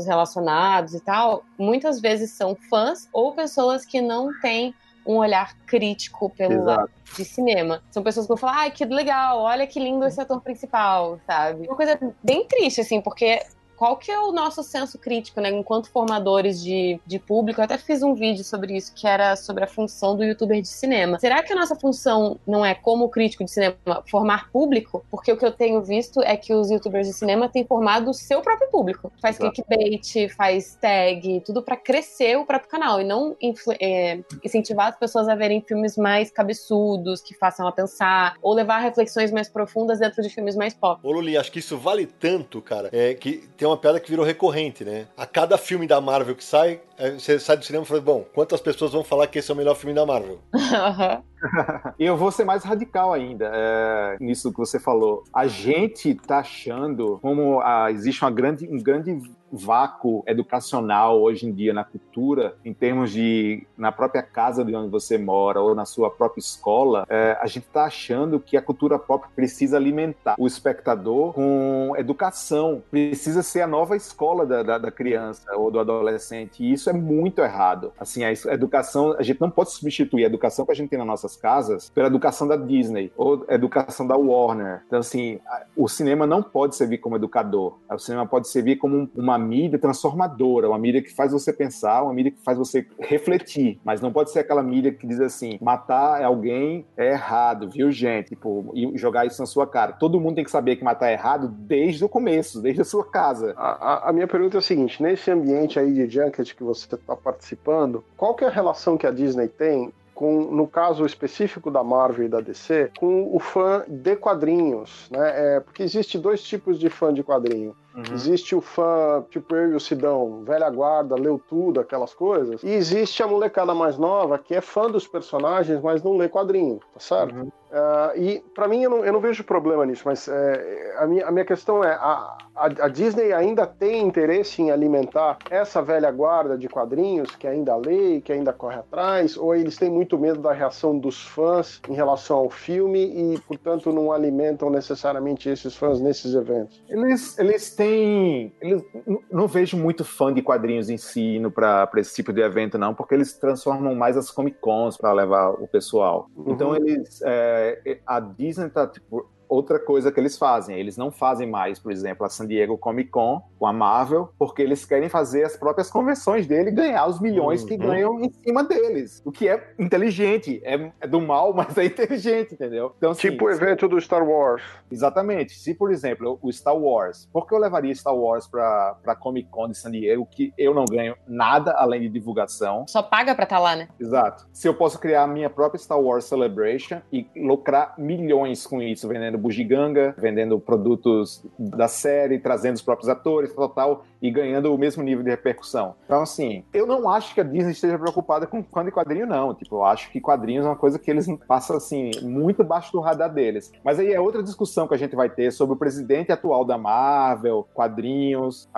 relacionados 0.06 0.94
e 0.94 1.00
tal, 1.00 1.44
muitas 1.58 2.00
vezes 2.00 2.30
são 2.32 2.56
fãs 2.68 3.08
ou 3.12 3.32
pessoas 3.32 3.84
que 3.84 4.00
não 4.00 4.30
têm 4.40 4.74
um 5.06 5.16
olhar 5.16 5.56
crítico 5.66 6.30
pelo 6.30 6.54
Exato. 6.54 6.66
lado 6.66 6.90
de 7.16 7.24
cinema. 7.24 7.82
São 7.90 8.02
pessoas 8.02 8.26
que 8.26 8.28
vão 8.28 8.36
falar, 8.36 8.58
ai, 8.58 8.70
que 8.70 8.84
legal, 8.84 9.40
olha 9.40 9.66
que 9.66 9.80
lindo 9.80 10.04
esse 10.06 10.20
ator 10.20 10.40
principal, 10.40 11.18
sabe? 11.26 11.66
Uma 11.66 11.76
coisa 11.76 11.98
bem 12.22 12.46
triste, 12.46 12.80
assim, 12.80 13.00
porque 13.00 13.42
qual 13.82 13.96
que 13.96 14.12
é 14.12 14.20
o 14.20 14.30
nosso 14.30 14.62
senso 14.62 14.96
crítico, 14.96 15.40
né? 15.40 15.50
Enquanto 15.50 15.90
formadores 15.90 16.62
de, 16.62 17.00
de 17.04 17.18
público, 17.18 17.60
eu 17.60 17.64
até 17.64 17.76
fiz 17.76 18.00
um 18.00 18.14
vídeo 18.14 18.44
sobre 18.44 18.76
isso, 18.76 18.94
que 18.94 19.08
era 19.08 19.34
sobre 19.34 19.64
a 19.64 19.66
função 19.66 20.16
do 20.16 20.22
youtuber 20.22 20.62
de 20.62 20.68
cinema. 20.68 21.18
Será 21.18 21.42
que 21.42 21.52
a 21.52 21.56
nossa 21.56 21.74
função 21.74 22.38
não 22.46 22.64
é, 22.64 22.76
como 22.76 23.08
crítico 23.08 23.44
de 23.44 23.50
cinema, 23.50 23.74
formar 24.08 24.52
público? 24.52 25.04
Porque 25.10 25.32
o 25.32 25.36
que 25.36 25.44
eu 25.44 25.50
tenho 25.50 25.82
visto 25.82 26.22
é 26.22 26.36
que 26.36 26.54
os 26.54 26.70
youtubers 26.70 27.08
de 27.08 27.12
cinema 27.12 27.48
têm 27.48 27.64
formado 27.64 28.08
o 28.08 28.14
seu 28.14 28.40
próprio 28.40 28.70
público. 28.70 29.12
Faz 29.20 29.34
Exato. 29.40 29.52
clickbait, 29.52 30.32
faz 30.36 30.78
tag, 30.80 31.42
tudo 31.44 31.60
para 31.60 31.76
crescer 31.76 32.38
o 32.38 32.46
próprio 32.46 32.70
canal 32.70 33.00
e 33.00 33.04
não 33.04 33.36
é, 33.80 34.20
incentivar 34.44 34.90
as 34.90 34.96
pessoas 34.96 35.26
a 35.26 35.34
verem 35.34 35.60
filmes 35.60 35.96
mais 35.96 36.30
cabeçudos, 36.30 37.20
que 37.20 37.34
façam 37.34 37.66
a 37.66 37.72
pensar, 37.72 38.36
ou 38.40 38.54
levar 38.54 38.78
reflexões 38.78 39.32
mais 39.32 39.48
profundas 39.48 39.98
dentro 39.98 40.22
de 40.22 40.28
filmes 40.28 40.54
mais 40.54 40.72
pop. 40.72 41.00
Ô 41.02 41.10
Luli, 41.10 41.36
acho 41.36 41.50
que 41.50 41.58
isso 41.58 41.76
vale 41.76 42.06
tanto, 42.06 42.62
cara, 42.62 42.88
é 42.92 43.12
que 43.14 43.50
tem 43.56 43.71
uma 43.71 43.71
piada 43.76 44.00
que 44.00 44.10
virou 44.10 44.24
recorrente, 44.24 44.84
né? 44.84 45.06
A 45.16 45.26
cada 45.26 45.56
filme 45.58 45.86
da 45.86 46.00
Marvel 46.00 46.34
que 46.34 46.44
sai, 46.44 46.80
você 47.10 47.38
sai 47.38 47.56
do 47.56 47.64
cinema 47.64 47.84
e 47.84 47.88
fala, 47.88 48.00
bom, 48.00 48.24
quantas 48.34 48.60
pessoas 48.60 48.92
vão 48.92 49.02
falar 49.02 49.26
que 49.26 49.38
esse 49.38 49.50
é 49.50 49.54
o 49.54 49.56
melhor 49.56 49.74
filme 49.74 49.94
da 49.94 50.06
Marvel? 50.06 50.38
e 51.98 52.04
eu 52.04 52.16
vou 52.16 52.30
ser 52.30 52.44
mais 52.44 52.62
radical 52.62 53.12
ainda 53.12 53.50
é, 53.52 54.16
nisso 54.20 54.52
que 54.52 54.58
você 54.58 54.78
falou. 54.78 55.24
A 55.32 55.46
gente 55.46 56.14
tá 56.14 56.38
achando 56.38 57.18
como 57.20 57.60
ah, 57.60 57.90
existe 57.90 58.22
uma 58.22 58.30
grande, 58.30 58.68
um 58.68 58.78
grande 58.78 59.20
vácuo 59.52 60.24
educacional 60.26 61.20
hoje 61.20 61.46
em 61.46 61.52
dia 61.52 61.74
na 61.74 61.84
cultura, 61.84 62.56
em 62.64 62.72
termos 62.72 63.10
de 63.10 63.66
na 63.76 63.92
própria 63.92 64.22
casa 64.22 64.64
de 64.64 64.74
onde 64.74 64.88
você 64.88 65.18
mora 65.18 65.60
ou 65.60 65.74
na 65.74 65.84
sua 65.84 66.10
própria 66.10 66.40
escola, 66.40 67.04
é, 67.08 67.36
a 67.38 67.46
gente 67.46 67.66
está 67.66 67.84
achando 67.84 68.40
que 68.40 68.56
a 68.56 68.62
cultura 68.62 68.98
pop 68.98 69.26
precisa 69.36 69.76
alimentar 69.76 70.36
o 70.38 70.46
espectador 70.46 71.34
com 71.34 71.92
educação, 71.98 72.82
precisa 72.90 73.42
ser 73.42 73.60
a 73.60 73.66
nova 73.66 73.94
escola 73.94 74.46
da, 74.46 74.62
da, 74.62 74.78
da 74.78 74.90
criança 74.90 75.54
ou 75.54 75.70
do 75.70 75.78
adolescente. 75.78 76.62
E 76.64 76.72
isso 76.72 76.88
é 76.88 76.91
muito 76.92 77.40
errado. 77.40 77.92
Assim, 77.98 78.24
a 78.24 78.32
educação, 78.52 79.14
a 79.18 79.22
gente 79.22 79.40
não 79.40 79.50
pode 79.50 79.70
substituir 79.70 80.24
a 80.24 80.26
educação 80.26 80.64
que 80.64 80.72
a 80.72 80.74
gente 80.74 80.90
tem 80.90 80.98
nas 80.98 81.06
nossas 81.06 81.36
casas 81.36 81.90
pela 81.90 82.06
educação 82.06 82.46
da 82.46 82.56
Disney 82.56 83.12
ou 83.16 83.44
educação 83.48 84.06
da 84.06 84.16
Warner. 84.16 84.82
Então, 84.86 84.98
assim, 84.98 85.38
o 85.76 85.88
cinema 85.88 86.26
não 86.26 86.42
pode 86.42 86.76
servir 86.76 86.98
como 86.98 87.16
educador. 87.16 87.78
O 87.90 87.98
cinema 87.98 88.26
pode 88.26 88.48
servir 88.48 88.76
como 88.76 89.08
uma 89.14 89.38
mídia 89.38 89.78
transformadora, 89.78 90.68
uma 90.68 90.78
mídia 90.78 91.02
que 91.02 91.14
faz 91.14 91.32
você 91.32 91.52
pensar, 91.52 92.02
uma 92.02 92.12
mídia 92.12 92.32
que 92.32 92.42
faz 92.42 92.58
você 92.58 92.86
refletir, 92.98 93.80
mas 93.84 94.00
não 94.00 94.12
pode 94.12 94.30
ser 94.30 94.40
aquela 94.40 94.62
mídia 94.62 94.92
que 94.92 95.06
diz 95.06 95.20
assim, 95.20 95.58
matar 95.60 96.22
alguém 96.22 96.86
é 96.96 97.12
errado, 97.12 97.68
viu, 97.68 97.90
gente? 97.90 98.30
Tipo, 98.30 98.70
e 98.74 98.96
jogar 98.96 99.26
isso 99.26 99.40
na 99.40 99.46
sua 99.46 99.66
cara. 99.66 99.92
Todo 99.92 100.20
mundo 100.20 100.36
tem 100.36 100.44
que 100.44 100.50
saber 100.50 100.76
que 100.76 100.84
matar 100.84 101.10
é 101.10 101.12
errado 101.12 101.48
desde 101.48 102.04
o 102.04 102.08
começo, 102.08 102.60
desde 102.60 102.80
a 102.80 102.84
sua 102.84 103.04
casa. 103.04 103.54
A, 103.56 104.08
a, 104.08 104.10
a 104.10 104.12
minha 104.12 104.26
pergunta 104.26 104.56
é 104.56 104.58
a 104.58 104.62
seguinte, 104.62 105.02
nesse 105.02 105.30
ambiente 105.30 105.78
aí 105.78 105.92
de 105.92 106.08
junket 106.08 106.54
que 106.54 106.62
você 106.62 106.71
está 106.72 107.14
participando, 107.16 108.04
qual 108.16 108.34
que 108.34 108.44
é 108.44 108.48
a 108.48 108.50
relação 108.50 108.96
que 108.96 109.06
a 109.06 109.10
Disney 109.10 109.48
tem 109.48 109.92
com, 110.14 110.42
no 110.42 110.68
caso 110.68 111.04
específico 111.04 111.70
da 111.70 111.82
Marvel 111.82 112.26
e 112.26 112.28
da 112.28 112.40
DC, 112.40 112.92
com 112.98 113.34
o 113.34 113.40
fã 113.40 113.84
de 113.88 114.14
quadrinhos, 114.14 115.08
né? 115.10 115.56
É, 115.56 115.60
porque 115.60 115.82
existe 115.82 116.18
dois 116.18 116.42
tipos 116.42 116.78
de 116.78 116.88
fã 116.88 117.12
de 117.12 117.24
quadrinho. 117.24 117.74
Uhum. 117.94 118.14
Existe 118.14 118.54
o 118.54 118.60
fã, 118.60 119.24
tipo 119.30 119.54
eu 119.54 119.72
e 119.72 119.74
o 119.74 119.80
Sidão, 119.80 120.42
velha 120.44 120.70
guarda, 120.70 121.14
leu 121.14 121.40
tudo, 121.48 121.80
aquelas 121.80 122.14
coisas. 122.14 122.62
E 122.62 122.70
existe 122.70 123.22
a 123.22 123.26
molecada 123.26 123.74
mais 123.74 123.98
nova 123.98 124.38
que 124.38 124.54
é 124.54 124.60
fã 124.60 124.90
dos 124.90 125.06
personagens, 125.06 125.80
mas 125.80 126.02
não 126.02 126.16
lê 126.16 126.28
quadrinho, 126.28 126.80
tá 126.94 127.00
certo? 127.00 127.34
Uhum. 127.34 127.50
Uh, 127.72 128.20
e 128.20 128.40
para 128.54 128.68
mim 128.68 128.82
eu 128.82 128.90
não, 128.90 129.02
eu 129.02 129.10
não, 129.14 129.20
vejo 129.20 129.42
problema 129.44 129.86
nisso, 129.86 130.02
mas 130.04 130.28
é, 130.28 130.94
a, 130.98 131.06
minha, 131.06 131.26
a, 131.26 131.30
minha, 131.30 131.44
questão 131.44 131.82
é: 131.82 131.94
a, 131.94 132.36
a, 132.54 132.64
a, 132.66 132.88
Disney 132.88 133.32
ainda 133.32 133.66
tem 133.66 134.02
interesse 134.02 134.60
em 134.60 134.70
alimentar 134.70 135.38
essa 135.50 135.80
velha 135.80 136.10
guarda 136.10 136.58
de 136.58 136.68
quadrinhos 136.68 137.34
que 137.34 137.46
ainda 137.46 137.74
lê, 137.76 138.20
que 138.20 138.30
ainda 138.30 138.52
corre 138.52 138.76
atrás, 138.76 139.38
ou 139.38 139.54
eles 139.54 139.78
têm 139.78 139.88
muito 139.88 140.18
medo 140.18 140.40
da 140.40 140.52
reação 140.52 140.98
dos 140.98 141.26
fãs 141.26 141.80
em 141.88 141.94
relação 141.94 142.36
ao 142.36 142.50
filme 142.50 143.06
e, 143.06 143.40
portanto, 143.48 143.90
não 143.90 144.12
alimentam 144.12 144.68
necessariamente 144.68 145.48
esses 145.48 145.74
fãs 145.74 145.98
nesses 145.98 146.34
eventos? 146.34 146.84
Eles, 146.90 147.38
eles 147.38 147.74
têm 147.74 147.81
tem. 147.82 148.52
Eles, 148.60 148.84
não 149.30 149.48
vejo 149.48 149.76
muito 149.76 150.04
fã 150.04 150.32
de 150.32 150.40
quadrinhos 150.40 150.88
em 150.88 150.96
si 150.96 151.36
indo 151.36 151.50
para 151.50 151.90
esse 151.96 152.14
tipo 152.14 152.32
de 152.32 152.40
evento, 152.40 152.78
não, 152.78 152.94
porque 152.94 153.14
eles 153.14 153.32
transformam 153.32 153.94
mais 153.94 154.16
as 154.16 154.30
Comic 154.30 154.58
Cons 154.60 154.96
para 154.96 155.12
levar 155.12 155.50
o 155.50 155.66
pessoal. 155.66 156.30
Uhum. 156.36 156.52
Então 156.52 156.76
eles. 156.76 157.20
É, 157.24 157.98
a 158.06 158.20
Disney 158.20 158.68
tá 158.68 158.86
tipo, 158.86 159.28
outra 159.52 159.78
coisa 159.78 160.10
que 160.10 160.18
eles 160.18 160.38
fazem. 160.38 160.78
Eles 160.78 160.96
não 160.96 161.10
fazem 161.10 161.48
mais, 161.48 161.78
por 161.78 161.92
exemplo, 161.92 162.24
a 162.24 162.28
San 162.28 162.46
Diego 162.46 162.78
Comic 162.78 163.10
Con 163.10 163.42
com 163.58 163.66
a 163.66 163.72
Marvel, 163.72 164.30
porque 164.38 164.62
eles 164.62 164.84
querem 164.84 165.08
fazer 165.08 165.44
as 165.44 165.56
próprias 165.56 165.90
convenções 165.90 166.46
dele 166.46 166.70
e 166.70 166.72
ganhar 166.72 167.06
os 167.06 167.20
milhões 167.20 167.62
uhum. 167.62 167.68
que 167.68 167.76
ganham 167.76 168.20
em 168.20 168.32
cima 168.32 168.64
deles. 168.64 169.22
O 169.24 169.30
que 169.30 169.48
é 169.48 169.74
inteligente. 169.78 170.60
É, 170.64 170.90
é 171.00 171.06
do 171.06 171.20
mal, 171.20 171.52
mas 171.54 171.76
é 171.76 171.84
inteligente, 171.84 172.54
entendeu? 172.54 172.94
Então, 172.96 173.10
assim, 173.10 173.30
tipo 173.30 173.44
o 173.44 173.50
evento 173.50 173.86
do 173.86 174.00
Star 174.00 174.26
Wars. 174.26 174.62
Exatamente. 174.90 175.54
Se, 175.58 175.74
por 175.74 175.92
exemplo, 175.92 176.38
o 176.40 176.50
Star 176.50 176.76
Wars, 176.76 177.28
por 177.32 177.46
que 177.46 177.54
eu 177.54 177.58
levaria 177.58 177.94
Star 177.94 178.16
Wars 178.16 178.46
pra, 178.46 178.96
pra 179.02 179.14
Comic 179.14 179.50
Con 179.50 179.68
de 179.68 179.76
San 179.76 179.90
Diego, 179.90 180.26
que 180.26 180.52
eu 180.56 180.72
não 180.74 180.86
ganho 180.86 181.14
nada 181.26 181.72
além 181.72 182.00
de 182.00 182.08
divulgação? 182.08 182.86
Só 182.88 183.02
paga 183.02 183.34
pra 183.34 183.44
estar 183.44 183.56
tá 183.56 183.62
lá, 183.62 183.76
né? 183.76 183.88
Exato. 184.00 184.46
Se 184.52 184.66
eu 184.66 184.74
posso 184.74 184.98
criar 184.98 185.24
a 185.24 185.26
minha 185.26 185.50
própria 185.50 185.78
Star 185.78 186.00
Wars 186.00 186.24
Celebration 186.24 187.02
e 187.12 187.26
lucrar 187.36 187.94
milhões 187.98 188.66
com 188.66 188.80
isso, 188.80 189.06
vendendo 189.06 189.41
bugiganga, 189.42 190.14
vendendo 190.16 190.58
produtos 190.58 191.44
da 191.58 191.88
série, 191.88 192.38
trazendo 192.38 192.76
os 192.76 192.82
próprios 192.82 193.08
atores, 193.08 193.52
tal, 193.54 193.68
tal, 193.68 194.04
e 194.20 194.30
ganhando 194.30 194.72
o 194.72 194.78
mesmo 194.78 195.02
nível 195.02 195.24
de 195.24 195.30
repercussão. 195.30 195.94
Então, 196.04 196.22
assim, 196.22 196.64
eu 196.72 196.86
não 196.86 197.08
acho 197.10 197.34
que 197.34 197.40
a 197.40 197.44
Disney 197.44 197.72
esteja 197.72 197.98
preocupada 197.98 198.46
com 198.46 198.62
fã 198.62 198.84
de 198.84 198.92
quadrinho, 198.92 199.26
não. 199.26 199.52
Tipo, 199.54 199.76
eu 199.76 199.84
acho 199.84 200.10
que 200.10 200.20
quadrinhos 200.20 200.64
é 200.64 200.68
uma 200.68 200.76
coisa 200.76 200.98
que 200.98 201.10
eles 201.10 201.26
passam, 201.46 201.76
assim, 201.76 202.12
muito 202.22 202.62
baixo 202.62 202.92
do 202.92 203.00
radar 203.00 203.32
deles. 203.32 203.72
Mas 203.84 203.98
aí 203.98 204.12
é 204.12 204.20
outra 204.20 204.42
discussão 204.42 204.86
que 204.86 204.94
a 204.94 204.98
gente 204.98 205.16
vai 205.16 205.28
ter 205.28 205.50
sobre 205.52 205.74
o 205.74 205.78
presidente 205.78 206.30
atual 206.30 206.64
da 206.64 206.78
Marvel, 206.78 207.66
quadrinhos, 207.74 208.68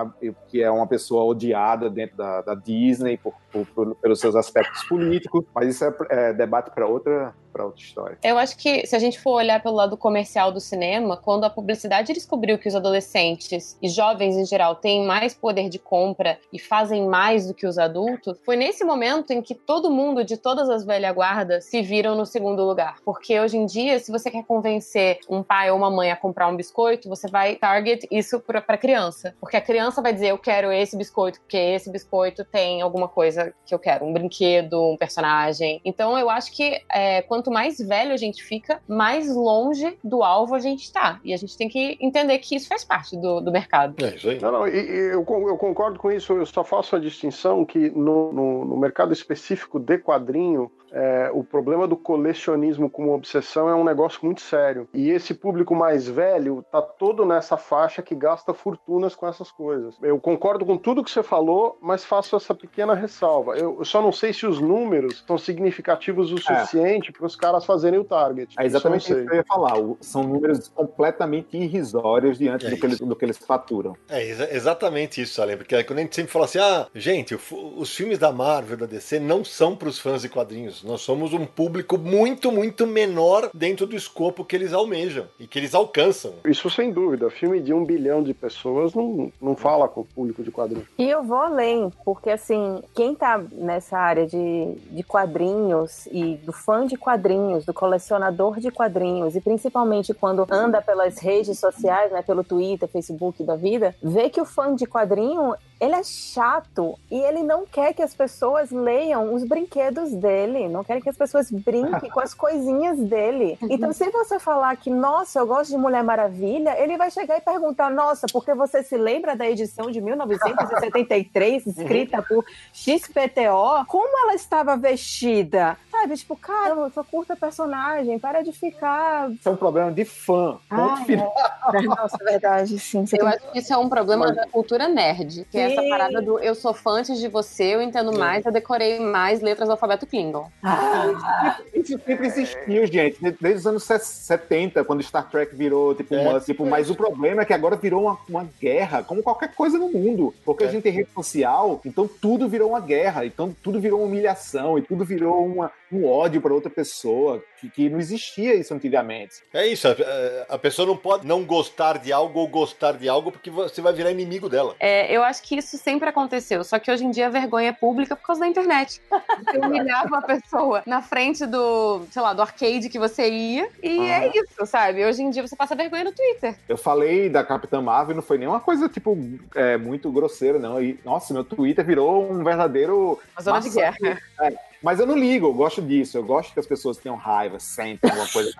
que 0.48 0.62
é 0.62 0.70
uma 0.70 0.86
pessoa 0.86 1.24
odiada 1.24 1.90
dentro 1.90 2.16
da, 2.16 2.40
da 2.40 2.54
Disney 2.54 3.18
por, 3.18 3.34
por, 3.52 3.66
por, 3.66 3.94
pelos 3.96 4.20
seus 4.20 4.34
aspectos 4.34 4.84
políticos. 4.84 5.44
Mas 5.54 5.68
isso 5.68 5.84
é, 5.84 5.94
é 6.10 6.32
debate 6.32 6.70
para 6.70 6.86
outra, 6.86 7.34
para 7.54 7.64
outra 7.64 7.80
história. 7.80 8.18
Eu 8.22 8.36
acho 8.36 8.56
que 8.56 8.84
se 8.84 8.96
a 8.96 8.98
gente 8.98 9.20
for 9.20 9.34
olhar 9.34 9.62
pelo 9.62 9.76
lado 9.76 9.96
comercial 9.96 10.50
do 10.50 10.58
cinema, 10.58 11.16
quando 11.16 11.44
a 11.44 11.50
publicidade 11.50 12.12
descobriu 12.12 12.58
que 12.58 12.66
os 12.68 12.74
adolescentes 12.74 13.78
e 13.80 13.88
jovens 13.88 14.36
em 14.36 14.44
geral 14.44 14.74
têm 14.74 15.06
mais 15.06 15.34
poder 15.34 15.68
de 15.68 15.78
compra 15.78 16.36
e 16.52 16.58
fazem 16.58 17.06
mais 17.06 17.46
do 17.46 17.54
que 17.54 17.64
os 17.64 17.78
adultos, 17.78 18.36
foi 18.44 18.56
nesse 18.56 18.84
momento 18.84 19.30
em 19.30 19.40
que 19.40 19.54
todo 19.54 19.88
mundo 19.88 20.24
de 20.24 20.36
todas 20.36 20.68
as 20.68 20.84
velha 20.84 21.12
guarda 21.12 21.60
se 21.60 21.80
viram 21.80 22.16
no 22.16 22.26
segundo 22.26 22.64
lugar. 22.64 22.96
Porque 23.04 23.38
hoje 23.38 23.56
em 23.56 23.66
dia, 23.66 24.00
se 24.00 24.10
você 24.10 24.30
quer 24.30 24.44
convencer 24.44 25.20
um 25.30 25.42
pai 25.42 25.70
ou 25.70 25.78
uma 25.78 25.90
mãe 25.90 26.10
a 26.10 26.16
comprar 26.16 26.48
um 26.48 26.56
biscoito, 26.56 27.08
você 27.08 27.28
vai 27.28 27.54
target 27.54 28.08
isso 28.10 28.40
para 28.40 28.76
criança, 28.76 29.36
porque 29.40 29.56
a 29.56 29.60
criança 29.60 30.02
vai 30.02 30.12
dizer 30.12 30.30
eu 30.30 30.38
quero 30.38 30.72
esse 30.72 30.96
biscoito 30.96 31.40
porque 31.40 31.56
esse 31.56 31.88
biscoito 31.90 32.44
tem 32.44 32.82
alguma 32.82 33.06
coisa 33.06 33.54
que 33.64 33.72
eu 33.72 33.78
quero, 33.78 34.04
um 34.04 34.12
brinquedo, 34.12 34.82
um 34.82 34.96
personagem. 34.96 35.80
Então 35.84 36.18
eu 36.18 36.28
acho 36.28 36.50
que 36.50 36.82
é, 36.90 37.22
quando 37.22 37.43
quanto 37.44 37.50
mais 37.50 37.78
velho 37.78 38.12
a 38.12 38.16
gente 38.16 38.42
fica, 38.42 38.80
mais 38.88 39.34
longe 39.34 39.98
do 40.02 40.22
alvo 40.22 40.54
a 40.54 40.58
gente 40.58 40.84
está. 40.84 41.20
E 41.22 41.34
a 41.34 41.36
gente 41.36 41.56
tem 41.56 41.68
que 41.68 41.98
entender 42.00 42.38
que 42.38 42.56
isso 42.56 42.66
faz 42.66 42.84
parte 42.84 43.16
do, 43.16 43.40
do 43.40 43.52
mercado. 43.52 44.02
É 44.02 44.16
isso 44.16 44.30
aí. 44.30 44.40
Não, 44.40 44.50
não, 44.50 44.66
eu, 44.66 45.22
eu 45.22 45.56
concordo 45.58 45.98
com 45.98 46.10
isso. 46.10 46.32
Eu 46.32 46.46
só 46.46 46.64
faço 46.64 46.96
a 46.96 46.98
distinção 46.98 47.64
que 47.64 47.90
no, 47.90 48.32
no, 48.32 48.64
no 48.64 48.76
mercado 48.76 49.12
específico 49.12 49.78
de 49.78 49.98
quadrinho, 49.98 50.70
é, 50.94 51.28
o 51.32 51.42
problema 51.42 51.88
do 51.88 51.96
colecionismo 51.96 52.88
como 52.88 53.12
obsessão 53.12 53.68
é 53.68 53.74
um 53.74 53.82
negócio 53.82 54.20
muito 54.22 54.40
sério. 54.40 54.88
E 54.94 55.10
esse 55.10 55.34
público 55.34 55.74
mais 55.74 56.06
velho 56.06 56.64
tá 56.70 56.80
todo 56.80 57.26
nessa 57.26 57.56
faixa 57.56 58.00
que 58.00 58.14
gasta 58.14 58.54
fortunas 58.54 59.16
com 59.16 59.26
essas 59.26 59.50
coisas. 59.50 59.96
Eu 60.00 60.20
concordo 60.20 60.64
com 60.64 60.78
tudo 60.78 61.02
que 61.02 61.10
você 61.10 61.22
falou, 61.22 61.76
mas 61.82 62.04
faço 62.04 62.36
essa 62.36 62.54
pequena 62.54 62.94
ressalva. 62.94 63.56
Eu 63.56 63.84
só 63.84 64.00
não 64.00 64.12
sei 64.12 64.32
se 64.32 64.46
os 64.46 64.60
números 64.60 65.24
são 65.26 65.36
significativos 65.36 66.30
o 66.30 66.36
é. 66.36 66.40
suficiente 66.40 67.10
é. 67.10 67.12
para 67.12 67.26
os 67.26 67.34
caras 67.34 67.64
fazerem 67.64 67.98
o 67.98 68.04
target. 68.04 68.54
É 68.56 68.64
exatamente 68.64 69.12
isso 69.12 69.26
que 69.26 69.32
eu 69.32 69.36
ia 69.36 69.44
falar. 69.44 69.74
São 70.00 70.22
números 70.22 70.68
completamente 70.68 71.56
irrisórios 71.56 72.38
diante 72.38 72.66
é 72.66 72.70
do, 72.70 72.76
que 72.76 72.86
eles, 72.86 73.00
do 73.00 73.16
que 73.16 73.24
eles 73.24 73.38
faturam. 73.38 73.96
É 74.08 74.24
exa 74.24 74.48
exatamente 74.54 75.20
isso, 75.20 75.34
Salem. 75.34 75.56
Porque 75.56 75.82
quando 75.82 75.98
a 75.98 76.02
gente 76.02 76.14
sempre 76.14 76.30
fala 76.30 76.44
assim, 76.44 76.58
ah, 76.60 76.86
gente, 76.94 77.36
os 77.76 77.94
filmes 77.94 78.18
da 78.18 78.30
Marvel, 78.30 78.76
da 78.76 78.86
DC, 78.86 79.18
não 79.18 79.44
são 79.44 79.74
para 79.74 79.88
os 79.88 79.98
fãs 79.98 80.22
de 80.22 80.28
quadrinhos 80.28 80.83
nós 80.84 81.00
somos 81.00 81.32
um 81.32 81.46
público 81.46 81.96
muito, 81.96 82.52
muito 82.52 82.86
menor 82.86 83.50
dentro 83.54 83.86
do 83.86 83.96
escopo 83.96 84.44
que 84.44 84.54
eles 84.54 84.72
almejam 84.72 85.26
e 85.40 85.46
que 85.46 85.58
eles 85.58 85.74
alcançam. 85.74 86.34
Isso 86.44 86.68
sem 86.68 86.92
dúvida. 86.92 87.30
Filme 87.30 87.60
de 87.60 87.72
um 87.72 87.84
bilhão 87.84 88.22
de 88.22 88.34
pessoas 88.34 88.94
não, 88.94 89.32
não 89.40 89.56
fala 89.56 89.88
com 89.88 90.02
o 90.02 90.04
público 90.04 90.42
de 90.42 90.50
quadrinhos. 90.50 90.86
E 90.98 91.08
eu 91.08 91.22
vou 91.22 91.38
além, 91.38 91.90
porque 92.04 92.30
assim, 92.30 92.82
quem 92.94 93.14
tá 93.14 93.42
nessa 93.52 93.98
área 93.98 94.26
de, 94.26 94.74
de 94.90 95.02
quadrinhos 95.02 96.06
e 96.12 96.36
do 96.36 96.52
fã 96.52 96.86
de 96.86 96.96
quadrinhos, 96.96 97.64
do 97.64 97.72
colecionador 97.72 98.60
de 98.60 98.70
quadrinhos 98.70 99.34
e 99.34 99.40
principalmente 99.40 100.12
quando 100.12 100.46
anda 100.50 100.82
pelas 100.82 101.18
redes 101.18 101.58
sociais, 101.58 102.12
né, 102.12 102.22
pelo 102.22 102.44
Twitter, 102.44 102.88
Facebook 102.88 103.42
da 103.42 103.56
vida, 103.56 103.94
vê 104.02 104.28
que 104.28 104.40
o 104.40 104.44
fã 104.44 104.74
de 104.74 104.86
quadrinho 104.86 105.54
ele 105.80 105.94
é 105.94 106.02
chato 106.02 106.98
e 107.10 107.16
ele 107.16 107.42
não 107.42 107.66
quer 107.66 107.92
que 107.92 108.02
as 108.02 108.14
pessoas 108.14 108.70
leiam 108.70 109.34
os 109.34 109.44
brinquedos 109.44 110.12
dele, 110.12 110.68
não 110.68 110.84
quer 110.84 111.00
que 111.00 111.08
as 111.08 111.16
pessoas 111.16 111.50
brinquem 111.50 112.10
com 112.10 112.20
as 112.20 112.32
coisinhas 112.34 112.98
dele. 112.98 113.58
Então, 113.62 113.92
se 113.92 114.08
você 114.10 114.38
falar 114.38 114.76
que, 114.76 114.90
nossa, 114.90 115.38
eu 115.38 115.46
gosto 115.46 115.70
de 115.70 115.76
Mulher 115.76 116.02
Maravilha, 116.02 116.78
ele 116.80 116.96
vai 116.96 117.10
chegar 117.10 117.36
e 117.36 117.40
perguntar, 117.40 117.90
nossa, 117.90 118.26
porque 118.32 118.54
você 118.54 118.82
se 118.82 118.96
lembra 118.96 119.36
da 119.36 119.48
edição 119.48 119.90
de 119.90 120.00
1973, 120.00 121.66
escrita 121.68 122.22
por 122.22 122.44
XPTO? 122.72 123.84
Como 123.88 124.18
ela 124.18 124.34
estava 124.34 124.76
vestida? 124.76 125.76
Sabe, 126.04 126.16
tipo, 126.18 126.36
cara, 126.36 126.74
eu 126.74 126.90
só 126.90 127.02
curto 127.02 127.32
a 127.32 127.36
personagem, 127.36 128.18
para 128.18 128.42
de 128.42 128.52
ficar. 128.52 129.30
Isso 129.30 129.48
é 129.48 129.52
um 129.52 129.56
problema 129.56 129.90
de 129.90 130.04
fã. 130.04 130.58
Ponto 130.68 130.82
Ah, 130.92 130.96
final. 130.98 131.34
é. 131.72 131.80
Nossa, 131.80 132.18
é 132.20 132.24
verdade, 132.32 132.78
sim. 132.78 133.04
Eu 133.18 133.26
acho 133.26 133.38
que 133.52 133.58
isso 133.58 133.72
é 133.72 133.76
um 133.78 133.88
problema 133.88 134.30
da 134.30 134.46
cultura 134.46 134.86
nerd. 134.86 135.46
Que 135.50 135.56
é 135.56 135.72
essa 135.72 135.80
Sim. 135.80 135.88
parada 135.88 136.20
do 136.20 136.38
eu 136.40 136.54
sou 136.54 136.74
fã 136.74 136.90
antes 136.98 137.18
de 137.18 137.26
você, 137.28 137.74
eu 137.74 137.80
entendo 137.80 138.12
mais, 138.18 138.44
eu 138.44 138.52
decorei 138.52 139.00
mais 139.00 139.40
letras 139.40 139.66
do 139.66 139.72
alfabeto 139.72 140.06
Klingon. 140.06 140.46
Ah, 140.62 141.56
Isso 141.72 141.98
sempre 142.04 142.26
existiu, 142.26 142.86
gente, 142.86 143.18
desde 143.40 143.60
os 143.60 143.66
anos 143.66 143.84
70, 143.84 144.84
quando 144.84 145.02
Star 145.02 145.28
Trek 145.30 145.56
virou, 145.56 145.94
tipo, 145.94 146.14
É. 146.14 146.20
uma, 146.28 146.40
tipo, 146.40 146.66
mas 146.66 146.90
o 146.90 146.94
problema 146.94 147.42
é 147.42 147.44
que 147.46 147.54
agora 147.54 147.76
virou 147.76 148.02
uma, 148.02 148.18
uma 148.28 148.46
guerra, 148.60 149.02
como 149.02 149.22
qualquer 149.22 149.54
coisa 149.54 149.78
no 149.78 149.88
mundo. 149.88 150.34
Porque 150.44 150.64
É. 150.64 150.68
a 150.68 150.70
gente 150.70 150.82
tem 150.82 150.92
rede 150.92 151.08
social, 151.14 151.80
então 151.84 152.06
tudo 152.06 152.46
virou 152.46 152.68
uma 152.70 152.80
guerra, 152.80 153.24
então 153.24 153.56
tudo 153.62 153.80
virou 153.80 154.00
uma 154.00 154.06
humilhação, 154.06 154.78
e 154.78 154.82
tudo 154.82 155.02
virou 155.04 155.46
uma, 155.46 155.70
um 155.96 156.06
ódio 156.06 156.40
para 156.40 156.52
outra 156.52 156.70
pessoa, 156.70 157.42
que, 157.60 157.68
que 157.70 157.88
não 157.88 157.98
existia 157.98 158.54
isso 158.54 158.72
antigamente. 158.74 159.36
É 159.52 159.66
isso, 159.66 159.86
a, 159.88 160.54
a 160.54 160.58
pessoa 160.58 160.86
não 160.86 160.96
pode 160.96 161.26
não 161.26 161.44
gostar 161.44 161.98
de 161.98 162.12
algo 162.12 162.40
ou 162.40 162.48
gostar 162.48 162.92
de 162.92 163.08
algo 163.08 163.30
porque 163.32 163.50
você 163.50 163.80
vai 163.80 163.92
virar 163.92 164.10
inimigo 164.10 164.48
dela. 164.48 164.74
É, 164.80 165.14
eu 165.14 165.22
acho 165.22 165.42
que 165.42 165.56
isso 165.56 165.76
sempre 165.78 166.08
aconteceu, 166.08 166.62
só 166.64 166.78
que 166.78 166.90
hoje 166.90 167.04
em 167.04 167.10
dia 167.10 167.26
a 167.26 167.30
vergonha 167.30 167.68
é 167.68 167.72
pública 167.72 168.16
por 168.16 168.26
causa 168.26 168.40
da 168.40 168.46
internet. 168.48 169.00
Você 169.44 169.58
humilhava 169.64 170.18
a 170.18 170.22
pessoa 170.22 170.82
na 170.86 171.00
frente 171.02 171.46
do, 171.46 172.02
sei 172.10 172.22
lá, 172.22 172.32
do 172.32 172.42
arcade 172.42 172.88
que 172.88 172.98
você 172.98 173.28
ia, 173.30 173.68
e 173.82 173.98
Ah. 174.10 174.24
é 174.24 174.30
isso, 174.34 174.66
sabe? 174.66 175.04
Hoje 175.04 175.22
em 175.22 175.30
dia 175.30 175.46
você 175.46 175.56
passa 175.56 175.74
vergonha 175.74 176.04
no 176.04 176.12
Twitter. 176.12 176.54
Eu 176.68 176.76
falei 176.76 177.28
da 177.28 177.42
Capitã 177.44 177.80
Marvel, 177.80 178.14
não 178.16 178.22
foi 178.22 178.38
nenhuma 178.38 178.60
coisa, 178.60 178.88
tipo, 178.88 179.16
é, 179.54 179.76
muito 179.76 180.10
grosseira, 180.10 180.58
não. 180.58 180.82
E, 180.82 180.98
nossa, 181.04 181.32
meu 181.32 181.44
Twitter 181.44 181.84
virou 181.84 182.30
um 182.30 182.42
verdadeiro 182.44 183.20
Uma 183.36 183.42
zona 183.42 183.60
de 183.60 183.66
massacre. 183.68 184.00
guerra. 184.02 184.20
É, 184.42 184.54
mas 184.84 185.00
eu 185.00 185.06
não 185.06 185.16
ligo, 185.16 185.46
eu 185.46 185.52
gosto 185.54 185.82
disso. 185.82 186.16
Eu 186.18 186.22
gosto 186.24 186.52
que 186.54 186.60
as 186.60 186.66
pessoas 186.66 186.96
tenham 186.98 187.16
raiva, 187.16 187.58
sentem 187.58 188.08
alguma 188.10 188.28
coisa. 188.30 188.52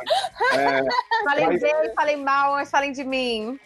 É, 0.55 0.83
Falei 1.25 1.47
Mas- 1.47 1.61
bem, 1.63 1.75
falei 1.95 2.17
mal, 2.17 2.53
mas 2.53 2.71
falem 2.71 2.91
de 2.93 3.05
mim. 3.05 3.59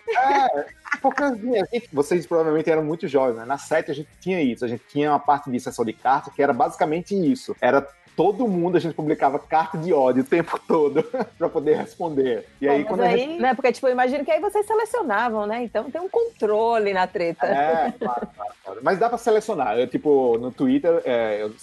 porque 1.01 1.23
assim, 1.23 1.53
gente- 1.73 1.89
vocês 1.93 2.27
provavelmente 2.27 2.71
eram 2.71 2.85
muito 2.85 3.07
jovens, 3.09 3.37
né? 3.37 3.45
Na 3.45 3.59
sete 3.59 3.91
a 3.91 3.95
gente 3.95 4.09
tinha 4.21 4.41
isso, 4.41 4.65
a 4.65 4.69
gente 4.69 4.83
tinha 4.89 5.11
uma 5.11 5.19
parte 5.21 5.51
de 5.51 5.59
sessão 5.61 5.85
de 5.85 5.93
carta 5.93 6.31
que 6.31 6.43
era 6.43 6.53
basicamente 6.53 7.15
isso. 7.15 7.55
Era 7.61 7.87
todo 8.17 8.49
mundo, 8.49 8.77
a 8.77 8.81
gente 8.81 8.95
publicava 8.95 9.39
carta 9.39 9.79
de 9.79 9.93
ódio 9.93 10.23
o 10.23 10.27
tempo 10.27 10.59
todo 10.67 11.05
pra 11.39 11.49
poder 11.49 11.77
responder. 11.77 12.49
E 12.61 12.69
aí, 12.69 12.83
Bom, 12.83 12.89
quando 12.89 13.01
mas 13.01 13.15
a 13.15 13.17
gente. 13.17 13.31
aí, 13.33 13.39
né, 13.39 13.55
porque, 13.55 13.71
tipo, 13.73 13.87
eu 13.87 13.93
imagino 13.93 14.25
que 14.25 14.31
aí 14.33 14.41
vocês 14.41 14.67
selecionavam, 14.67 15.47
né? 15.47 15.63
Então 15.63 15.89
tem 15.91 16.01
um 16.01 16.09
controle 16.09 16.93
na 16.93 17.07
treta. 17.07 17.47
É, 17.47 17.93
claro, 17.99 18.27
claro, 18.35 18.53
claro. 18.65 18.81
Mas 18.83 18.99
dá 18.99 19.09
pra 19.09 19.19
selecionar. 19.19 19.79
Eu, 19.79 19.87
tipo, 19.87 20.37
no 20.39 20.51
Twitter, 20.51 21.01
é, 21.05 21.43
eu 21.43 21.55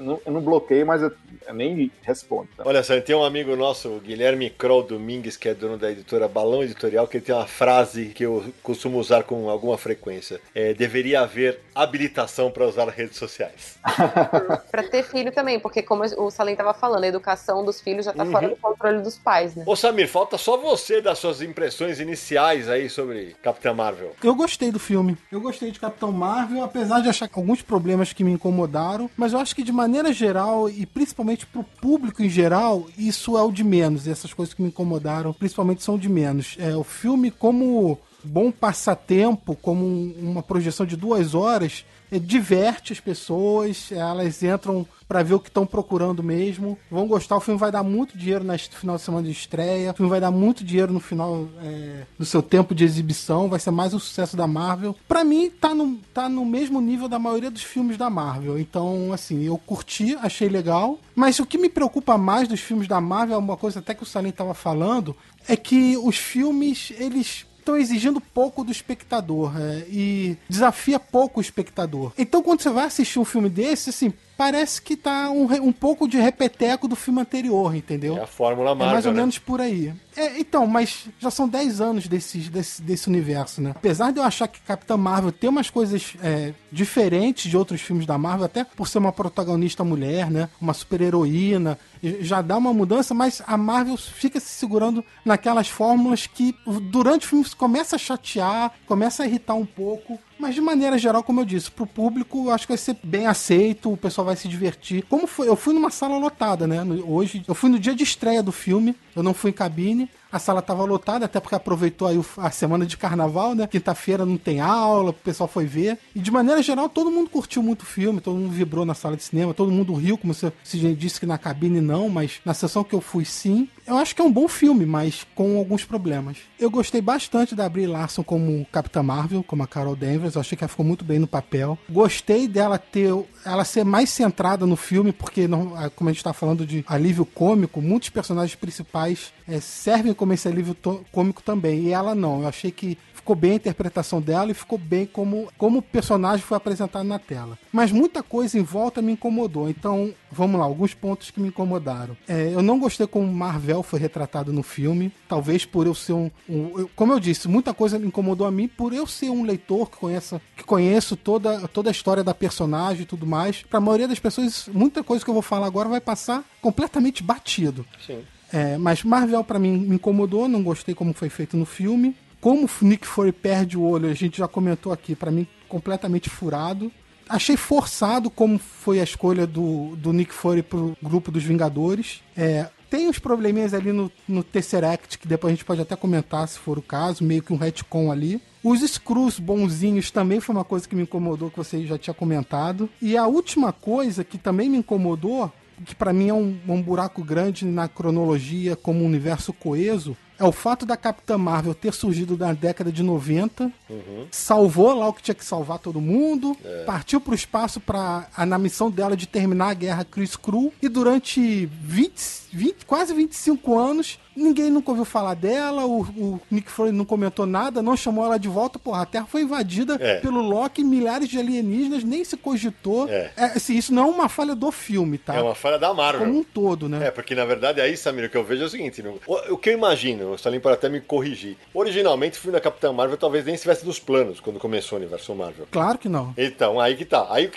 não, 0.00 0.20
eu 0.26 0.32
não 0.32 0.40
bloqueio, 0.40 0.86
mas 0.86 1.02
eu, 1.02 1.12
eu 1.46 1.54
nem 1.54 1.90
respondo. 2.02 2.48
tá? 2.56 2.62
Olha 2.66 2.82
só, 2.82 2.98
tem 3.00 3.14
um 3.14 3.24
amigo 3.24 3.54
nosso, 3.56 3.88
o 3.88 4.00
Guilherme 4.00 4.50
Kroll 4.50 4.82
Domingues, 4.82 5.36
que 5.36 5.48
é 5.48 5.54
dono 5.54 5.76
da 5.78 5.90
editora 5.90 6.26
Balão 6.28 6.62
Editorial, 6.62 7.06
que 7.06 7.18
ele 7.18 7.24
tem 7.24 7.34
uma 7.34 7.46
frase 7.46 8.06
que 8.06 8.24
eu 8.24 8.44
costumo 8.62 8.98
usar 8.98 9.22
com 9.24 9.48
alguma 9.48 9.78
frequência. 9.78 10.40
É, 10.54 10.74
deveria 10.74 11.20
haver 11.20 11.60
habilitação 11.74 12.50
para 12.50 12.66
usar 12.66 12.88
redes 12.88 13.16
sociais. 13.16 13.78
Pra 14.70 14.82
ter 14.82 15.02
filho 15.02 15.32
também, 15.32 15.58
porque 15.58 15.82
como 15.82 16.02
o 16.04 16.30
Salim 16.30 16.54
tava 16.56 16.74
falando, 16.74 17.04
a 17.04 17.08
educação 17.08 17.64
dos 17.64 17.80
filhos 17.80 18.04
já 18.04 18.12
tá 18.12 18.24
Uhum. 18.24 18.32
fora 18.32 18.48
do 18.48 18.56
controle 18.56 19.00
dos 19.02 19.16
pais, 19.16 19.54
né? 19.54 19.62
Ô 19.66 19.74
Samir, 19.76 20.08
falta 20.08 20.36
só 20.36 20.56
você 20.56 21.00
dar 21.00 21.14
suas 21.14 21.40
impressões 21.40 22.00
iniciais 22.00 22.68
aí 22.68 22.88
sobre 22.90 23.34
Capitã 23.42 23.72
Marvel. 23.72 24.12
Eu 24.22 24.34
gostei 24.34 24.70
do 24.70 24.78
filme. 24.78 25.16
Eu 25.30 25.40
gostei 25.40 25.70
de 25.70 25.78
Capitão 25.80 26.10
Marvel, 26.12 26.62
apesar 26.62 27.00
de 27.00 27.08
achar 27.08 27.28
alguns 27.32 27.62
problemas 27.62 28.12
que 28.12 28.22
me 28.24 28.32
incomodaram, 28.32 29.08
mas 29.16 29.32
eu 29.32 29.38
acho 29.38 29.54
que 29.54 29.62
de 29.68 29.72
maneira 29.72 30.10
geral 30.14 30.66
e 30.70 30.86
principalmente 30.86 31.44
pro 31.46 31.62
público 31.62 32.22
em 32.22 32.30
geral, 32.30 32.86
isso 32.96 33.36
é 33.36 33.42
o 33.42 33.52
de 33.52 33.62
menos. 33.62 34.08
Essas 34.08 34.32
coisas 34.32 34.54
que 34.54 34.62
me 34.62 34.68
incomodaram, 34.68 35.30
principalmente 35.34 35.82
são 35.82 35.98
de 35.98 36.08
menos. 36.08 36.56
É 36.58 36.74
o 36.74 36.82
filme 36.82 37.30
como 37.30 37.98
bom 38.24 38.50
passatempo, 38.50 39.54
como 39.60 39.84
um- 39.84 40.14
uma 40.22 40.42
projeção 40.42 40.86
de 40.86 40.96
duas 40.96 41.34
horas, 41.34 41.84
diverte 42.12 42.92
as 42.92 43.00
pessoas, 43.00 43.90
elas 43.90 44.42
entram 44.42 44.86
pra 45.08 45.22
ver 45.22 45.34
o 45.34 45.40
que 45.40 45.48
estão 45.48 45.66
procurando 45.66 46.22
mesmo, 46.22 46.78
vão 46.90 47.08
gostar. 47.08 47.36
O 47.36 47.40
filme 47.40 47.58
vai 47.58 47.72
dar 47.72 47.82
muito 47.82 48.16
dinheiro 48.16 48.44
no 48.44 48.58
final 48.58 48.96
de 48.96 49.02
semana 49.02 49.26
de 49.26 49.32
estreia, 49.32 49.90
o 49.90 49.94
filme 49.94 50.10
vai 50.10 50.20
dar 50.20 50.30
muito 50.30 50.62
dinheiro 50.62 50.92
no 50.92 51.00
final 51.00 51.48
é, 51.62 52.02
do 52.18 52.26
seu 52.26 52.42
tempo 52.42 52.74
de 52.74 52.84
exibição, 52.84 53.48
vai 53.48 53.58
ser 53.58 53.70
mais 53.70 53.94
um 53.94 53.98
sucesso 53.98 54.36
da 54.36 54.46
Marvel. 54.46 54.94
Pra 55.08 55.24
mim, 55.24 55.50
tá 55.50 55.74
no, 55.74 55.96
tá 56.12 56.28
no 56.28 56.44
mesmo 56.44 56.80
nível 56.80 57.08
da 57.08 57.18
maioria 57.18 57.50
dos 57.50 57.62
filmes 57.62 57.96
da 57.96 58.10
Marvel. 58.10 58.58
Então, 58.58 59.12
assim, 59.12 59.42
eu 59.44 59.56
curti, 59.56 60.14
achei 60.16 60.48
legal. 60.48 60.98
Mas 61.14 61.38
o 61.38 61.46
que 61.46 61.56
me 61.56 61.70
preocupa 61.70 62.18
mais 62.18 62.46
dos 62.46 62.60
filmes 62.60 62.86
da 62.86 63.00
Marvel, 63.00 63.36
é 63.36 63.38
uma 63.38 63.56
coisa 63.56 63.78
até 63.78 63.94
que 63.94 64.02
o 64.02 64.06
Salim 64.06 64.30
tava 64.30 64.52
falando, 64.52 65.16
é 65.48 65.56
que 65.56 65.96
os 65.96 66.16
filmes, 66.16 66.92
eles 66.98 67.46
estão 67.68 67.76
exigindo 67.76 68.20
pouco 68.20 68.64
do 68.64 68.72
espectador 68.72 69.52
é, 69.60 69.84
e 69.90 70.36
desafia 70.48 70.98
pouco 70.98 71.38
o 71.38 71.42
espectador. 71.42 72.12
Então, 72.16 72.42
quando 72.42 72.62
você 72.62 72.70
vai 72.70 72.84
assistir 72.84 73.18
um 73.18 73.24
filme 73.24 73.50
desse, 73.50 73.90
assim, 73.90 74.12
parece 74.38 74.80
que 74.80 74.96
tá 74.96 75.28
um, 75.30 75.52
um 75.66 75.72
pouco 75.72 76.06
de 76.06 76.16
repeteco 76.16 76.86
do 76.86 76.94
filme 76.94 77.20
anterior, 77.20 77.74
entendeu? 77.74 78.16
É 78.16 78.22
a 78.22 78.26
fórmula 78.26 78.70
É 78.70 78.74
Marvel, 78.74 78.92
mais 78.94 79.06
ou 79.06 79.12
né? 79.12 79.20
menos 79.20 79.36
por 79.36 79.60
aí. 79.60 79.92
É, 80.16 80.38
então, 80.38 80.64
mas 80.64 81.06
já 81.18 81.28
são 81.28 81.48
10 81.48 81.80
anos 81.80 82.06
desse, 82.06 82.38
desse, 82.38 82.80
desse 82.80 83.08
universo, 83.08 83.60
né? 83.60 83.72
Apesar 83.74 84.12
de 84.12 84.20
eu 84.20 84.22
achar 84.22 84.46
que 84.46 84.60
Capitã 84.60 84.96
Marvel 84.96 85.32
tem 85.32 85.50
umas 85.50 85.70
coisas 85.70 86.14
é, 86.22 86.54
diferentes 86.70 87.50
de 87.50 87.56
outros 87.56 87.80
filmes 87.80 88.06
da 88.06 88.16
Marvel, 88.16 88.46
até 88.46 88.62
por 88.62 88.86
ser 88.86 88.98
uma 88.98 89.12
protagonista 89.12 89.82
mulher, 89.82 90.30
né? 90.30 90.48
Uma 90.60 90.72
super-heroína, 90.72 91.76
já 92.20 92.40
dá 92.40 92.56
uma 92.56 92.72
mudança, 92.72 93.12
mas 93.12 93.42
a 93.44 93.56
Marvel 93.56 93.96
fica 93.96 94.38
se 94.38 94.50
segurando 94.50 95.04
naquelas 95.24 95.66
fórmulas 95.66 96.28
que 96.28 96.54
durante 96.82 97.26
o 97.26 97.28
filme 97.28 97.44
começa 97.56 97.96
a 97.96 97.98
chatear, 97.98 98.72
começa 98.86 99.24
a 99.24 99.26
irritar 99.26 99.54
um 99.54 99.66
pouco. 99.66 100.18
Mas 100.38 100.54
de 100.54 100.60
maneira 100.60 100.96
geral, 100.96 101.22
como 101.22 101.40
eu 101.40 101.44
disse, 101.44 101.70
pro 101.70 101.86
público 101.86 102.50
acho 102.50 102.66
que 102.66 102.72
vai 102.72 102.78
ser 102.78 102.96
bem 103.02 103.26
aceito, 103.26 103.92
o 103.92 103.96
pessoal 103.96 104.24
vai 104.24 104.36
se 104.36 104.46
divertir. 104.46 105.04
Como 105.04 105.26
foi? 105.26 105.48
Eu 105.48 105.56
fui 105.56 105.74
numa 105.74 105.90
sala 105.90 106.16
lotada, 106.16 106.66
né? 106.66 106.78
Hoje, 107.04 107.42
eu 107.46 107.54
fui 107.54 107.68
no 107.68 107.78
dia 107.78 107.94
de 107.94 108.04
estreia 108.04 108.42
do 108.42 108.52
filme, 108.52 108.94
eu 109.16 109.22
não 109.22 109.34
fui 109.34 109.50
em 109.50 109.54
cabine. 109.54 110.08
A 110.30 110.38
sala 110.38 110.60
tava 110.60 110.84
lotada, 110.84 111.24
até 111.24 111.40
porque 111.40 111.54
aproveitou 111.54 112.06
aí 112.08 112.20
a 112.36 112.50
semana 112.50 112.84
de 112.84 112.96
carnaval, 112.96 113.54
né? 113.54 113.66
Quinta-feira 113.66 114.26
não 114.26 114.36
tem 114.36 114.60
aula, 114.60 115.10
o 115.10 115.12
pessoal 115.14 115.48
foi 115.48 115.64
ver. 115.64 115.98
E 116.14 116.20
de 116.20 116.30
maneira 116.30 116.62
geral, 116.62 116.88
todo 116.88 117.10
mundo 117.10 117.30
curtiu 117.30 117.62
muito 117.62 117.82
o 117.82 117.86
filme, 117.86 118.20
todo 118.20 118.36
mundo 118.36 118.50
vibrou 118.52 118.84
na 118.84 118.94
sala 118.94 119.16
de 119.16 119.22
cinema, 119.22 119.54
todo 119.54 119.70
mundo 119.72 119.94
riu, 119.94 120.18
como 120.18 120.34
você, 120.34 120.52
disse 120.96 121.18
que 121.20 121.26
na 121.26 121.38
cabine 121.38 121.80
não, 121.80 122.08
mas 122.08 122.40
na 122.44 122.52
sessão 122.54 122.84
que 122.84 122.94
eu 122.94 123.00
fui 123.00 123.24
sim. 123.24 123.68
Eu 123.86 123.96
acho 123.96 124.14
que 124.14 124.20
é 124.20 124.24
um 124.24 124.30
bom 124.30 124.46
filme, 124.48 124.84
mas 124.84 125.26
com 125.34 125.56
alguns 125.56 125.82
problemas. 125.82 126.36
Eu 126.60 126.70
gostei 126.70 127.00
bastante 127.00 127.54
da 127.54 127.66
Brie 127.66 127.86
Larson 127.86 128.22
como 128.22 128.66
Capitã 128.70 129.02
Marvel, 129.02 129.42
como 129.42 129.62
a 129.62 129.66
Carol 129.66 129.96
Danvers. 129.96 130.34
Eu 130.34 130.42
achei 130.42 130.58
que 130.58 130.62
ela 130.62 130.68
ficou 130.68 130.84
muito 130.84 131.06
bem 131.06 131.18
no 131.18 131.26
papel. 131.26 131.78
Gostei 131.88 132.46
dela 132.46 132.76
ter, 132.78 133.10
ela 133.46 133.64
ser 133.64 133.84
mais 133.84 134.10
centrada 134.10 134.66
no 134.66 134.76
filme, 134.76 135.10
porque 135.10 135.48
não- 135.48 135.68
como 135.96 136.10
a 136.10 136.12
gente 136.12 136.18
está 136.18 136.34
falando 136.34 136.66
de 136.66 136.84
alívio 136.86 137.24
cômico, 137.24 137.80
muitos 137.80 138.10
personagens 138.10 138.54
principais 138.54 139.32
eh, 139.48 139.58
servem 139.60 140.12
como 140.18 140.32
esse 140.32 140.46
alívio 140.48 140.76
cômico 141.12 141.42
também. 141.42 141.84
E 141.84 141.92
ela 141.92 142.14
não. 142.14 142.42
Eu 142.42 142.48
achei 142.48 142.70
que 142.70 142.98
ficou 143.14 143.34
bem 143.36 143.52
a 143.52 143.56
interpretação 143.56 144.20
dela 144.22 144.50
e 144.50 144.54
ficou 144.54 144.78
bem 144.78 145.04
como, 145.06 145.48
como 145.58 145.78
o 145.78 145.82
personagem 145.82 146.44
foi 146.44 146.56
apresentado 146.56 147.04
na 147.06 147.18
tela. 147.18 147.58
Mas 147.72 147.92
muita 147.92 148.22
coisa 148.22 148.58
em 148.58 148.62
volta 148.62 149.02
me 149.02 149.12
incomodou. 149.12 149.68
Então, 149.68 150.12
vamos 150.32 150.58
lá, 150.58 150.64
alguns 150.66 150.94
pontos 150.94 151.30
que 151.30 151.38
me 151.40 151.48
incomodaram. 151.48 152.16
É, 152.26 152.52
eu 152.54 152.62
não 152.62 152.78
gostei 152.78 153.06
como 153.06 153.26
Marvel 153.30 153.82
foi 153.82 154.00
retratado 154.00 154.52
no 154.52 154.62
filme. 154.62 155.12
Talvez 155.28 155.64
por 155.66 155.86
eu 155.86 155.94
ser 155.94 156.14
um. 156.14 156.30
um- 156.48 156.78
eu- 156.78 156.90
como 156.96 157.12
eu 157.12 157.20
disse, 157.20 157.48
muita 157.48 157.74
coisa 157.74 157.98
me 157.98 158.06
incomodou 158.06 158.46
a 158.46 158.50
mim 158.50 158.66
por 158.66 158.92
eu 158.94 159.06
ser 159.06 159.28
um 159.30 159.42
leitor 159.44 159.90
que, 159.90 159.98
conheça, 159.98 160.40
que 160.56 160.64
conheço 160.64 161.14
toda, 161.16 161.68
toda 161.68 161.90
a 161.90 161.92
história 161.92 162.24
da 162.24 162.32
personagem 162.34 163.02
e 163.02 163.06
tudo 163.06 163.26
mais. 163.26 163.62
Pra 163.62 163.78
maioria 163.80 164.08
das 164.08 164.18
pessoas, 164.18 164.68
muita 164.72 165.04
coisa 165.04 165.22
que 165.22 165.28
eu 165.30 165.34
vou 165.34 165.42
falar 165.42 165.66
agora 165.66 165.88
vai 165.88 166.00
passar 166.00 166.42
completamente 166.62 167.22
batido. 167.22 167.84
Sim. 168.06 168.20
É, 168.52 168.78
mas 168.78 169.02
Marvel 169.02 169.44
pra 169.44 169.58
mim 169.58 169.78
me 169.78 169.96
incomodou, 169.96 170.48
não 170.48 170.62
gostei 170.62 170.94
como 170.94 171.12
foi 171.12 171.28
feito 171.28 171.56
no 171.56 171.66
filme. 171.66 172.16
Como 172.40 172.68
Nick 172.82 173.06
Fury 173.06 173.32
perde 173.32 173.76
o 173.76 173.82
olho, 173.82 174.08
a 174.08 174.14
gente 174.14 174.38
já 174.38 174.46
comentou 174.46 174.92
aqui, 174.92 175.14
pra 175.14 175.30
mim 175.30 175.46
completamente 175.68 176.30
furado. 176.30 176.90
Achei 177.28 177.56
forçado 177.56 178.30
como 178.30 178.58
foi 178.58 179.00
a 179.00 179.04
escolha 179.04 179.46
do, 179.46 179.94
do 179.96 180.12
Nick 180.12 180.32
Fury 180.32 180.62
pro 180.62 180.96
grupo 181.02 181.30
dos 181.30 181.44
Vingadores. 181.44 182.22
É, 182.34 182.68
tem 182.88 183.06
uns 183.06 183.18
probleminhas 183.18 183.74
ali 183.74 183.92
no, 183.92 184.10
no 184.26 184.42
Tesseract, 184.42 185.18
que 185.18 185.28
depois 185.28 185.52
a 185.52 185.54
gente 185.54 185.64
pode 185.64 185.82
até 185.82 185.94
comentar 185.94 186.48
se 186.48 186.58
for 186.58 186.78
o 186.78 186.82
caso, 186.82 187.22
meio 187.22 187.42
que 187.42 187.52
um 187.52 187.56
retcon 187.56 188.10
ali. 188.10 188.40
Os 188.64 188.80
Screws 188.80 189.38
bonzinhos 189.38 190.10
também 190.10 190.40
foi 190.40 190.54
uma 190.54 190.64
coisa 190.64 190.88
que 190.88 190.96
me 190.96 191.02
incomodou, 191.02 191.50
que 191.50 191.58
você 191.58 191.84
já 191.84 191.98
tinha 191.98 192.14
comentado. 192.14 192.88
E 193.00 193.16
a 193.16 193.26
última 193.26 193.72
coisa 193.72 194.24
que 194.24 194.38
também 194.38 194.70
me 194.70 194.78
incomodou, 194.78 195.52
que 195.84 195.94
para 195.94 196.12
mim 196.12 196.28
é 196.28 196.34
um, 196.34 196.58
um 196.68 196.82
buraco 196.82 197.22
grande 197.22 197.64
na 197.64 197.88
cronologia 197.88 198.76
como 198.76 199.02
um 199.02 199.06
universo 199.06 199.52
coeso, 199.52 200.16
é 200.38 200.44
o 200.44 200.52
fato 200.52 200.86
da 200.86 200.96
Capitã 200.96 201.36
Marvel 201.36 201.74
ter 201.74 201.92
surgido 201.92 202.36
na 202.38 202.52
década 202.52 202.92
de 202.92 203.02
90, 203.02 203.72
Uhum. 203.90 204.26
salvou 204.30 204.94
lá 204.94 205.08
o 205.08 205.12
que 205.12 205.22
tinha 205.22 205.34
que 205.34 205.44
salvar 205.44 205.78
todo 205.78 206.00
mundo, 206.00 206.56
partiu 206.86 207.20
pro 207.20 207.34
espaço 207.34 207.80
para 207.80 208.28
na 208.46 208.56
missão 208.58 208.90
dela 208.90 209.16
de 209.16 209.26
terminar 209.26 209.70
a 209.70 209.74
guerra 209.74 210.04
Chris 210.04 210.36
Crew 210.36 210.72
e 210.80 210.88
durante 210.88 211.66
20, 211.66 212.22
20, 212.52 212.86
quase 212.86 213.12
25 213.14 213.78
anos 213.78 214.18
ninguém 214.42 214.70
nunca 214.70 214.90
ouviu 214.90 215.04
falar 215.04 215.34
dela, 215.34 215.84
o, 215.86 216.00
o 216.02 216.40
Nick 216.50 216.70
Fury 216.70 216.92
não 216.92 217.04
comentou 217.04 217.46
nada, 217.46 217.82
não 217.82 217.96
chamou 217.96 218.24
ela 218.24 218.38
de 218.38 218.48
volta, 218.48 218.78
porra, 218.78 219.02
a 219.02 219.06
Terra 219.06 219.26
foi 219.26 219.42
invadida 219.42 219.96
É. 220.00 220.20
pelo 220.20 220.40
Loki, 220.40 220.82
milhares 220.84 221.28
de 221.28 221.38
alienígenas, 221.38 222.04
nem 222.04 222.24
se 222.24 222.36
cogitou. 222.36 223.08
É. 223.08 223.30
É, 223.36 223.44
assim, 223.56 223.76
isso 223.76 223.92
não 223.92 224.04
é 224.04 224.06
uma 224.10 224.28
falha 224.28 224.54
do 224.54 224.70
filme, 224.70 225.18
tá? 225.18 225.34
É 225.34 225.42
uma 225.42 225.54
falha 225.54 225.78
da 225.78 225.92
Marvel. 225.92 226.26
Como 226.26 226.38
um 226.40 226.44
todo, 226.44 226.88
né? 226.88 227.06
É, 227.06 227.10
porque 227.10 227.34
na 227.34 227.44
verdade 227.44 227.80
aí, 227.80 227.96
Samir, 227.96 228.24
o 228.26 228.30
que 228.30 228.36
eu 228.36 228.44
vejo 228.44 228.62
é 228.62 228.66
o 228.66 228.68
seguinte: 228.70 229.02
no- 229.02 229.20
o, 229.26 229.54
o 229.54 229.58
que 229.58 229.70
eu 229.70 229.74
imagino, 229.74 230.32
o 230.32 230.38
Salim 230.38 230.60
pode 230.60 230.74
até 230.76 230.88
me 230.88 231.00
corrigir. 231.00 231.56
Originalmente, 231.74 232.38
o 232.38 232.40
filme 232.40 232.52
da 232.54 232.60
Capitã 232.60 232.92
Marvel 232.92 233.16
talvez 233.16 233.44
nem 233.44 233.54
estivesse 233.54 233.84
nos 233.86 233.98
planos 233.98 234.40
quando 234.40 234.58
começou 234.58 234.98
o 234.98 235.00
universo 235.00 235.34
Marvel. 235.34 235.66
Claro 235.70 235.98
que 235.98 236.08
não. 236.08 236.34
Então, 236.36 236.78
aí 236.80 236.96
que 236.96 237.04
tá. 237.04 237.26
Aí 237.30 237.50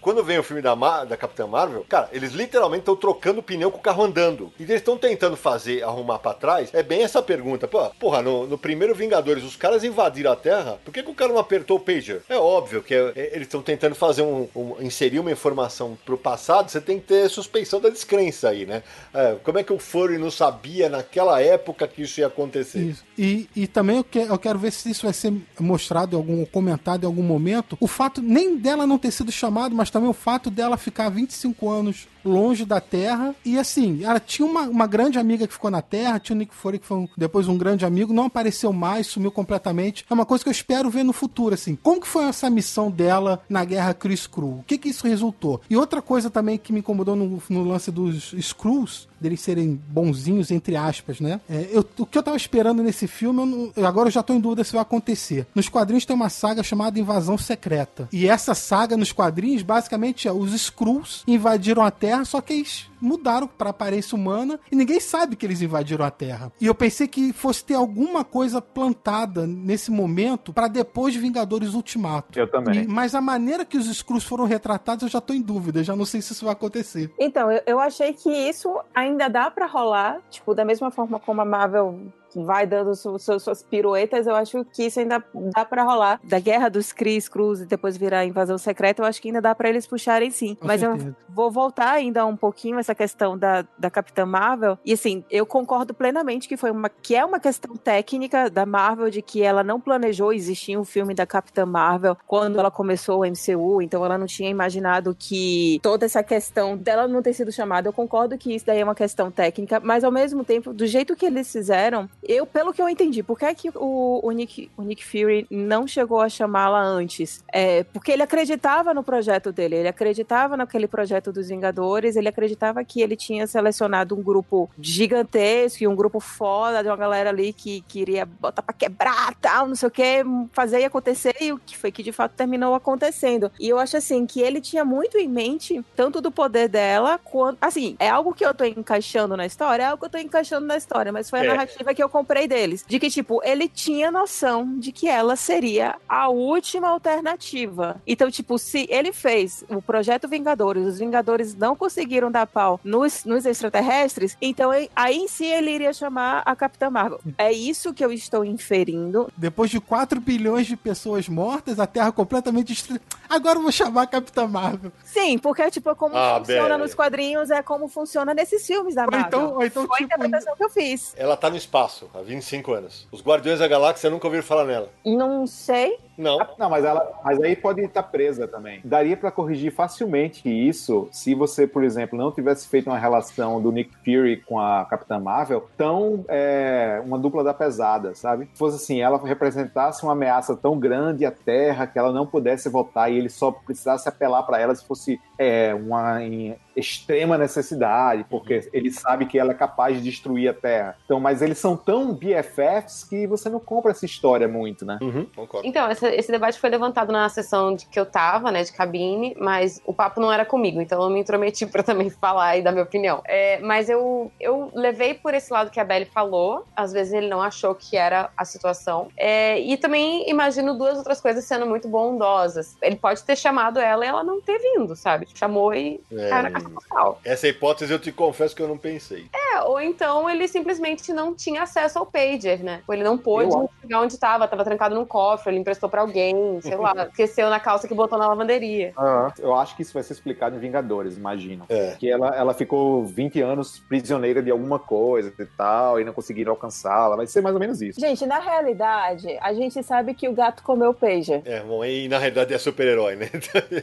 quando 0.00 0.22
vem 0.24 0.38
o 0.38 0.42
filme 0.42 0.62
da, 0.62 0.74
Ma- 0.76 1.04
da 1.04 1.16
Capitã 1.16 1.46
Marvel, 1.46 1.84
cara, 1.88 2.08
eles 2.12 2.32
literalmente 2.32 2.80
estão 2.80 2.96
trocando 2.96 3.42
pneu 3.42 3.70
com 3.70 3.78
o 3.78 3.82
carro 3.82 4.04
andando. 4.04 4.52
E 4.58 4.62
eles 4.62 4.76
estão 4.76 4.96
tentando 4.96 5.36
fazer, 5.36 5.82
arrumar 5.82 6.18
pra 6.24 6.34
trás. 6.34 6.70
É 6.72 6.82
bem 6.82 7.02
essa 7.02 7.22
pergunta. 7.22 7.68
Pô, 7.68 7.88
porra, 8.00 8.22
no, 8.22 8.46
no 8.46 8.56
primeiro 8.56 8.94
Vingadores, 8.94 9.44
os 9.44 9.56
caras 9.56 9.84
invadiram 9.84 10.32
a 10.32 10.36
Terra, 10.36 10.78
por 10.84 10.92
que, 10.92 11.02
que 11.02 11.10
o 11.10 11.14
cara 11.14 11.30
não 11.32 11.38
apertou 11.38 11.76
o 11.76 11.80
pager? 11.80 12.22
É 12.28 12.36
óbvio 12.36 12.82
que 12.82 12.94
é- 12.94 13.12
é- 13.14 13.30
eles 13.34 13.42
estão 13.46 13.60
tentando 13.60 13.94
fazer 13.94 14.22
um, 14.22 14.48
um- 14.56 14.76
inserir 14.80 15.18
uma 15.18 15.30
informação 15.30 15.98
pro 16.04 16.16
passado, 16.16 16.70
você 16.70 16.80
tem 16.80 16.98
que 16.98 17.06
ter 17.06 17.28
suspeição 17.28 17.80
da 17.80 17.90
descrença 17.90 18.48
aí, 18.48 18.64
né? 18.64 18.82
É, 19.12 19.36
como 19.44 19.58
é 19.58 19.62
que 19.62 19.72
o 19.72 19.78
Fury 19.78 20.16
não 20.16 20.30
sabia 20.30 20.88
naquela 20.88 21.40
época 21.42 21.86
que 21.86 22.02
isso 22.02 22.20
ia 22.20 22.26
acontecer? 22.28 22.78
Isso. 22.80 23.04
E, 23.18 23.48
e 23.54 23.66
também 23.66 23.98
eu, 23.98 24.04
que- 24.04 24.18
eu 24.18 24.38
quero 24.38 24.58
ver 24.58 24.72
se 24.72 24.90
isso 24.90 25.04
vai 25.04 25.12
ser 25.12 25.32
mostrado 25.60 26.16
em 26.16 26.18
algum 26.18 26.44
comentado 26.46 27.02
em 27.02 27.06
algum 27.06 27.22
momento. 27.22 27.76
O 27.80 27.86
fato 27.86 28.22
nem 28.22 28.56
dela 28.56 28.86
não 28.86 28.98
ter 28.98 29.10
sido 29.10 29.30
chamado, 29.30 29.74
mas 29.74 29.90
também 29.90 30.08
o 30.08 30.14
fato 30.14 30.50
dela 30.50 30.76
ficar 30.78 31.08
25 31.10 31.68
anos 31.70 32.06
longe 32.24 32.64
da 32.64 32.80
Terra. 32.80 33.34
E 33.44 33.58
assim, 33.58 34.02
ela 34.04 34.18
tinha 34.20 34.46
uma, 34.46 34.62
uma 34.62 34.86
grande 34.86 35.18
amiga 35.18 35.46
que 35.46 35.52
ficou 35.52 35.70
na 35.70 35.82
Terra, 35.82 36.18
tinha 36.18 36.34
o 36.34 36.38
Nick 36.38 36.54
Fury 36.54 36.78
que 36.78 36.86
foi 36.86 36.96
um- 36.98 37.08
depois 37.16 37.48
um 37.48 37.56
grande 37.58 37.84
amigo, 37.84 38.12
não 38.12 38.24
apareceu 38.24 38.72
mais, 38.72 39.06
sumiu 39.06 39.30
completamente. 39.30 40.04
É 40.08 40.14
uma 40.14 40.24
coisa 40.26 40.42
que 40.44 40.48
eu 40.48 40.52
espero 40.52 40.88
ver 40.90 41.02
no 41.04 41.12
futuro, 41.12 41.54
assim. 41.54 41.76
Como 41.82 42.00
que 42.00 42.06
foi 42.06 42.24
essa 42.24 42.48
missão 42.50 42.90
dela 42.90 43.42
na 43.48 43.64
guerra 43.64 43.94
Chris 43.94 44.26
Crew? 44.26 44.58
O 44.60 44.64
que 44.66 44.78
que 44.78 44.88
isso 44.88 45.06
resultou? 45.06 45.60
E 45.68 45.76
outra 45.76 46.00
coisa 46.02 46.30
também 46.30 46.58
que 46.58 46.72
me 46.72 46.80
incomodou 46.80 47.14
no, 47.16 47.42
no 47.48 47.64
lance 47.64 47.90
dos 47.90 48.34
Screws, 48.40 49.08
deles 49.24 49.40
serem 49.40 49.80
bonzinhos, 49.88 50.50
entre 50.50 50.76
aspas, 50.76 51.18
né? 51.20 51.40
É, 51.48 51.68
eu- 51.72 51.84
o 51.98 52.06
que 52.06 52.16
eu 52.18 52.22
tava 52.22 52.36
esperando 52.36 52.82
nesse 52.82 53.06
filme, 53.06 53.40
eu 53.40 53.46
não- 53.46 53.72
eu- 53.74 53.86
agora 53.86 54.08
eu 54.08 54.12
já 54.12 54.22
tô 54.22 54.32
em 54.34 54.40
dúvida 54.40 54.62
se 54.64 54.72
vai 54.72 54.82
acontecer. 54.82 55.46
Nos 55.54 55.68
quadrinhos 55.68 56.04
tem 56.04 56.14
uma 56.14 56.28
saga 56.28 56.62
chamada 56.62 56.98
Invasão 56.98 57.38
Secreta. 57.38 58.08
E 58.12 58.28
essa 58.28 58.54
saga 58.54 58.96
nos 58.96 59.12
quadrinhos, 59.12 59.62
basicamente, 59.62 60.28
é 60.28 60.32
os 60.32 60.52
Skrulls 60.52 61.22
invadiram 61.26 61.82
a 61.82 61.90
Terra, 61.90 62.24
só 62.24 62.40
que 62.40 62.52
eles 62.52 62.86
mudaram 63.00 63.46
pra 63.46 63.70
aparência 63.70 64.16
humana 64.16 64.58
e 64.72 64.76
ninguém 64.76 64.98
sabe 64.98 65.36
que 65.36 65.44
eles 65.44 65.60
invadiram 65.60 66.04
a 66.04 66.10
Terra. 66.10 66.50
E 66.60 66.66
eu 66.66 66.74
pensei 66.74 67.06
que 67.06 67.32
fosse 67.32 67.62
ter 67.62 67.74
alguma 67.74 68.24
coisa 68.24 68.62
plantada 68.62 69.46
nesse 69.46 69.90
momento 69.90 70.52
pra 70.52 70.68
depois 70.68 71.12
de 71.12 71.20
Vingadores 71.20 71.74
Ultimato. 71.74 72.38
Eu 72.38 72.50
também. 72.50 72.82
E- 72.82 72.86
mas 72.86 73.14
a 73.14 73.20
maneira 73.20 73.64
que 73.64 73.76
os 73.76 73.86
Skrulls 73.86 74.26
foram 74.26 74.44
retratados, 74.46 75.02
eu 75.02 75.08
já 75.08 75.20
tô 75.20 75.32
em 75.34 75.40
dúvida, 75.42 75.84
já 75.84 75.94
não 75.94 76.04
sei 76.06 76.20
se 76.22 76.32
isso 76.32 76.44
vai 76.46 76.52
acontecer. 76.52 77.12
Então, 77.20 77.50
eu, 77.52 77.62
eu 77.66 77.80
achei 77.80 78.12
que 78.14 78.30
isso 78.30 78.74
ainda 78.94 79.13
dá 79.28 79.50
pra 79.50 79.66
rolar, 79.66 80.20
tipo, 80.30 80.54
da 80.54 80.64
mesma 80.64 80.90
forma 80.90 81.18
como 81.18 81.40
a 81.40 81.44
Marvel 81.44 81.98
vai 82.42 82.66
dando 82.66 82.94
su- 82.94 83.18
su- 83.18 83.38
suas 83.40 83.62
piruetas, 83.62 84.26
eu 84.26 84.34
acho 84.34 84.64
que 84.72 84.84
isso 84.84 85.00
ainda 85.00 85.22
dá 85.54 85.64
pra 85.64 85.82
rolar. 85.82 86.20
Da 86.24 86.38
guerra 86.38 86.68
dos 86.68 86.92
Cris 86.92 87.28
Cruz 87.28 87.60
e 87.60 87.66
depois 87.66 87.96
virar 87.96 88.20
a 88.20 88.24
invasão 88.24 88.56
secreta, 88.58 89.02
eu 89.02 89.06
acho 89.06 89.20
que 89.20 89.28
ainda 89.28 89.40
dá 89.40 89.54
pra 89.54 89.68
eles 89.68 89.86
puxarem 89.86 90.30
sim. 90.30 90.54
Com 90.54 90.66
Mas 90.66 90.82
eu 90.82 90.92
certeza. 90.92 91.16
vou 91.28 91.50
voltar 91.50 91.90
ainda 91.90 92.24
um 92.26 92.36
pouquinho 92.36 92.78
essa 92.78 92.94
questão 92.94 93.36
da, 93.36 93.64
da 93.78 93.90
Capitã 93.90 94.24
Marvel. 94.24 94.78
E 94.84 94.92
assim, 94.92 95.24
eu 95.30 95.44
concordo 95.44 95.92
plenamente 95.94 96.48
que 96.48 96.56
foi 96.56 96.70
uma 96.70 96.88
que 96.88 97.14
é 97.14 97.24
uma 97.24 97.38
questão 97.40 97.76
técnica 97.76 98.48
da 98.48 98.64
Marvel 98.64 99.10
de 99.10 99.20
que 99.22 99.42
ela 99.42 99.62
não 99.62 99.80
planejou 99.80 100.32
existir 100.32 100.76
um 100.78 100.84
filme 100.84 101.14
da 101.14 101.26
Capitã 101.26 101.66
Marvel 101.66 102.16
quando 102.26 102.58
ela 102.58 102.70
começou 102.70 103.20
o 103.20 103.24
MCU, 103.26 103.82
então 103.82 104.04
ela 104.04 104.16
não 104.16 104.26
tinha 104.26 104.48
imaginado 104.48 105.14
que 105.18 105.78
toda 105.82 106.06
essa 106.06 106.22
questão 106.22 106.76
dela 106.76 107.06
não 107.06 107.22
ter 107.22 107.32
sido 107.32 107.52
chamada. 107.52 107.88
Eu 107.88 107.92
concordo 107.92 108.36
que 108.38 108.54
isso 108.54 108.66
daí 108.66 108.80
é 108.80 108.84
uma 108.84 108.94
questão 108.94 109.30
técnica, 109.30 109.80
mas 109.80 110.04
ao 110.04 110.10
mesmo 110.12 110.44
tempo, 110.44 110.72
do 110.72 110.86
jeito 110.86 111.14
que 111.16 111.26
eles 111.26 111.50
fizeram, 111.50 112.08
eu, 112.28 112.46
pelo 112.46 112.72
que 112.72 112.80
eu 112.80 112.88
entendi, 112.88 113.22
por 113.22 113.38
que, 113.38 113.44
é 113.44 113.54
que 113.54 113.70
o, 113.74 114.20
o, 114.22 114.30
Nick, 114.32 114.70
o 114.76 114.82
Nick 114.82 115.04
Fury 115.04 115.46
não 115.50 115.86
chegou 115.86 116.20
a 116.20 116.28
chamá-la 116.28 116.80
antes? 116.82 117.42
É, 117.52 117.84
porque 117.84 118.12
ele 118.12 118.22
acreditava 118.22 118.92
no 118.94 119.02
projeto 119.02 119.52
dele, 119.52 119.76
ele 119.76 119.88
acreditava 119.88 120.56
naquele 120.56 120.86
projeto 120.86 121.32
dos 121.32 121.48
Vingadores, 121.48 122.16
ele 122.16 122.28
acreditava 122.28 122.84
que 122.84 123.00
ele 123.00 123.16
tinha 123.16 123.46
selecionado 123.46 124.14
um 124.16 124.22
grupo 124.22 124.70
gigantesco 124.78 125.82
e 125.82 125.88
um 125.88 125.94
grupo 125.94 126.20
foda 126.20 126.82
de 126.82 126.88
uma 126.88 126.96
galera 126.96 127.30
ali 127.30 127.52
que 127.52 127.82
queria 127.82 128.24
botar 128.26 128.62
pra 128.62 128.74
quebrar 128.74 129.34
tal, 129.40 129.68
não 129.68 129.74
sei 129.74 129.88
o 129.88 129.90
que, 129.90 130.24
fazer 130.52 130.80
e 130.80 130.84
acontecer, 130.84 131.34
e 131.40 131.52
o 131.52 131.58
que 131.58 131.76
foi 131.76 131.92
que 131.92 132.02
de 132.02 132.12
fato 132.12 132.32
terminou 132.32 132.74
acontecendo. 132.74 133.50
E 133.60 133.68
eu 133.68 133.78
acho 133.78 133.96
assim 133.96 134.26
que 134.26 134.40
ele 134.40 134.60
tinha 134.60 134.84
muito 134.84 135.18
em 135.18 135.28
mente 135.28 135.84
tanto 135.94 136.20
do 136.20 136.30
poder 136.30 136.68
dela 136.68 137.18
quanto. 137.22 137.58
Assim, 137.60 137.96
é 137.98 138.08
algo 138.08 138.32
que 138.34 138.44
eu 138.44 138.54
tô 138.54 138.64
encaixando 138.64 139.36
na 139.36 139.46
história, 139.46 139.82
é 139.82 139.86
algo 139.86 139.98
que 140.00 140.06
eu 140.06 140.10
tô 140.10 140.18
encaixando 140.18 140.66
na 140.66 140.76
história, 140.76 141.12
mas 141.12 141.28
foi 141.30 141.40
a 141.40 141.44
É. 141.44 141.48
narrativa 141.48 141.94
que 141.94 142.02
eu 142.02 142.08
comprei 142.14 142.46
deles. 142.46 142.84
De 142.86 143.00
que, 143.00 143.10
tipo, 143.10 143.40
ele 143.42 143.68
tinha 143.68 144.08
noção 144.08 144.78
de 144.78 144.92
que 144.92 145.08
ela 145.08 145.34
seria 145.34 145.96
a 146.08 146.28
última 146.28 146.88
alternativa. 146.88 148.00
Então, 148.06 148.30
tipo, 148.30 148.56
se 148.58 148.86
ele 148.88 149.12
fez 149.12 149.64
o 149.68 149.82
projeto 149.82 150.28
Vingadores, 150.28 150.86
os 150.86 150.98
Vingadores 151.00 151.54
não 151.56 151.74
conseguiram 151.74 152.30
dar 152.30 152.46
pau 152.46 152.78
nos, 152.84 153.24
nos 153.24 153.44
extraterrestres, 153.46 154.36
então 154.40 154.70
aí- 154.70 154.88
em 155.12 155.26
si 155.26 155.44
ele 155.46 155.70
iria 155.72 155.92
chamar 155.92 156.42
a 156.46 156.54
Capitã 156.54 156.88
Marvel. 156.90 157.20
É 157.36 157.52
isso 157.52 157.92
que 157.92 158.04
eu 158.04 158.12
estou 158.12 158.44
inferindo. 158.44 159.28
Depois 159.36 159.70
de 159.70 159.80
4 159.80 160.20
bilhões 160.20 160.66
de 160.66 160.76
pessoas 160.76 161.28
mortas, 161.28 161.80
a 161.80 161.86
Terra 161.86 162.12
completamente 162.12 162.68
destruída. 162.68 163.04
Agora 163.28 163.58
eu 163.58 163.62
vou 163.62 163.72
chamar 163.72 164.02
a 164.02 164.06
Capitã 164.06 164.46
Marvel. 164.46 164.92
Sim, 165.04 165.38
porque, 165.38 165.68
tipo, 165.70 165.90
é 165.90 165.94
como 165.94 166.16
Ah, 166.16 166.36
funciona 166.38 166.62
Bela. 166.62 166.78
nos 166.78 166.94
quadrinhos, 166.94 167.50
é 167.50 167.62
como 167.62 167.88
funciona 167.88 168.32
nesses 168.34 168.64
filmes 168.66 168.94
da 168.94 169.04
Ou 169.04 169.10
Marvel. 169.10 169.26
então, 169.26 169.54
ou 169.56 169.64
então 169.64 169.86
Foi 169.86 169.96
a 169.96 169.98
tipo, 169.98 170.14
interpretação 170.14 170.56
que 170.56 170.64
eu 170.64 170.70
fiz. 170.70 171.12
Ela 171.16 171.36
tá 171.36 171.50
no 171.50 171.56
espaço 171.56 172.03
há 172.12 172.20
25 172.20 172.72
anos. 172.72 173.06
Os 173.10 173.22
Guardiões 173.22 173.58
da 173.60 173.68
Galáxia 173.68 174.10
nunca 174.10 174.26
ouviram 174.26 174.44
falar 174.44 174.64
nela. 174.64 174.88
Não 175.04 175.46
sei. 175.46 175.98
Não. 176.16 176.38
Não, 176.58 176.70
mas 176.70 176.84
ela, 176.84 177.20
mas 177.24 177.40
aí 177.40 177.56
pode 177.56 177.80
estar 177.82 178.02
presa 178.04 178.46
também. 178.48 178.80
Daria 178.84 179.16
pra 179.16 179.30
corrigir 179.30 179.72
facilmente 179.72 180.48
isso 180.48 181.08
se 181.10 181.34
você, 181.34 181.66
por 181.66 181.82
exemplo, 181.84 182.18
não 182.18 182.30
tivesse 182.32 182.68
feito 182.68 182.88
uma 182.88 182.98
relação 182.98 183.60
do 183.60 183.72
Nick 183.72 183.90
Fury 184.04 184.38
com 184.46 184.58
a 184.58 184.84
Capitã 184.84 185.18
Marvel 185.18 185.68
tão 185.76 186.24
é, 186.28 187.00
uma 187.04 187.18
dupla 187.18 187.42
da 187.44 187.54
pesada, 187.54 188.14
sabe? 188.14 188.48
Se 188.52 188.58
fosse 188.58 188.76
assim, 188.76 189.00
ela 189.00 189.18
representasse 189.24 190.02
uma 190.02 190.12
ameaça 190.12 190.56
tão 190.56 190.78
grande 190.78 191.24
à 191.24 191.30
Terra 191.30 191.86
que 191.86 191.98
ela 191.98 192.12
não 192.12 192.26
pudesse 192.26 192.68
voltar 192.68 193.08
e 193.10 193.16
ele 193.18 193.28
só 193.28 193.50
precisasse 193.50 194.08
apelar 194.08 194.42
pra 194.44 194.58
ela 194.60 194.74
se 194.74 194.86
fosse 194.86 195.20
é, 195.38 195.74
uma 195.74 196.22
em 196.22 196.56
extrema 196.76 197.38
necessidade, 197.38 198.24
porque 198.28 198.68
ele 198.72 198.90
sabe 198.90 199.26
que 199.26 199.38
ela 199.38 199.52
é 199.52 199.54
capaz 199.54 199.96
de 199.96 200.02
destruir 200.02 200.48
a 200.48 200.54
Terra. 200.54 200.96
Então, 201.04 201.20
mas 201.20 201.40
eles 201.40 201.56
são 201.58 201.76
tão 201.76 202.12
BFFs 202.12 203.04
que 203.04 203.26
você 203.26 203.48
não 203.48 203.60
compra 203.60 203.92
essa 203.92 204.04
história 204.04 204.48
muito, 204.48 204.84
né? 204.84 204.98
Uhum, 205.00 205.26
concordo. 205.36 205.66
Então, 205.68 205.88
essa- 205.88 206.03
esse 206.08 206.30
debate 206.30 206.58
foi 206.58 206.70
levantado 206.70 207.12
na 207.12 207.28
sessão 207.28 207.74
de 207.74 207.86
que 207.86 207.98
eu 207.98 208.06
tava, 208.06 208.50
né, 208.50 208.62
de 208.62 208.72
cabine, 208.72 209.36
mas 209.38 209.80
o 209.84 209.92
papo 209.92 210.20
não 210.20 210.32
era 210.32 210.44
comigo, 210.44 210.80
então 210.80 211.02
eu 211.02 211.10
me 211.10 211.20
intrometi 211.20 211.66
pra 211.66 211.82
também 211.82 212.10
falar 212.10 212.56
e 212.56 212.62
dar 212.62 212.72
minha 212.72 212.84
opinião. 212.84 213.22
É, 213.26 213.58
mas 213.58 213.88
eu, 213.88 214.30
eu 214.40 214.70
levei 214.74 215.14
por 215.14 215.34
esse 215.34 215.52
lado 215.52 215.70
que 215.70 215.80
a 215.80 215.84
Belly 215.84 216.06
falou, 216.06 216.64
às 216.76 216.92
vezes 216.92 217.12
ele 217.12 217.28
não 217.28 217.42
achou 217.42 217.74
que 217.74 217.96
era 217.96 218.30
a 218.36 218.44
situação, 218.44 219.08
É, 219.16 219.58
e 219.60 219.76
também 219.76 220.28
imagino 220.28 220.76
duas 220.76 220.98
outras 220.98 221.20
coisas 221.20 221.44
sendo 221.44 221.66
muito 221.66 221.88
bondosas. 221.88 222.76
Ele 222.82 222.96
pode 222.96 223.22
ter 223.22 223.36
chamado 223.36 223.78
ela 223.78 224.04
e 224.04 224.08
ela 224.08 224.22
não 224.22 224.40
ter 224.40 224.58
vindo, 224.58 224.94
sabe? 224.96 225.26
Chamou 225.34 225.74
e 225.74 226.00
É, 226.12 226.28
casa 226.28 226.70
postal. 226.70 227.20
Essa 227.24 227.48
hipótese 227.48 227.92
eu 227.92 227.98
te 227.98 228.12
confesso 228.12 228.54
que 228.54 228.62
eu 228.62 228.68
não 228.68 228.78
pensei. 228.78 229.26
É, 229.32 229.62
ou 229.62 229.80
então 229.80 230.28
ele 230.28 230.46
simplesmente 230.48 231.12
não 231.12 231.34
tinha 231.34 231.62
acesso 231.62 231.98
ao 231.98 232.06
pager, 232.06 232.62
né? 232.62 232.82
Ou 232.86 232.94
ele 232.94 233.04
não 233.04 233.16
pôde 233.16 233.54
chegar 233.80 234.00
onde 234.00 234.18
tava, 234.18 234.48
tava 234.48 234.64
trancado 234.64 234.94
num 234.94 235.04
cofre, 235.04 235.50
ele 235.52 235.60
emprestou 235.60 235.88
pra 235.94 236.00
alguém, 236.00 236.60
sei 236.60 236.76
lá, 236.76 236.92
esqueceu 237.06 237.48
na 237.48 237.60
calça 237.60 237.86
que 237.86 237.94
botou 237.94 238.18
na 238.18 238.26
lavanderia. 238.26 238.92
Eu 239.38 239.54
acho 239.54 239.76
que 239.76 239.82
isso 239.82 239.94
vai 239.94 240.02
ser 240.02 240.12
explicado 240.12 240.56
em 240.56 240.58
Vingadores, 240.58 241.16
imagino. 241.16 241.66
É. 241.68 241.94
Que 241.96 242.10
ela, 242.10 242.34
ela 242.34 242.52
ficou 242.52 243.04
20 243.04 243.40
anos 243.40 243.78
prisioneira 243.78 244.42
de 244.42 244.50
alguma 244.50 244.80
coisa 244.80 245.32
e 245.38 245.46
tal, 245.46 246.00
e 246.00 246.04
não 246.04 246.12
conseguiram 246.12 246.50
alcançá-la. 246.50 247.14
Vai 247.14 247.28
ser 247.28 247.42
mais 247.42 247.54
ou 247.54 247.60
menos 247.60 247.80
isso. 247.80 248.00
Gente, 248.00 248.26
na 248.26 248.40
realidade, 248.40 249.38
a 249.40 249.54
gente 249.54 249.80
sabe 249.84 250.14
que 250.14 250.28
o 250.28 250.32
gato 250.32 250.64
comeu 250.64 250.90
o 250.90 250.94
pager. 250.94 251.42
É, 251.44 251.60
bom, 251.60 251.84
e 251.84 252.08
na 252.08 252.18
realidade 252.18 252.52
é 252.52 252.58
super-herói, 252.58 253.14
né? 253.14 253.30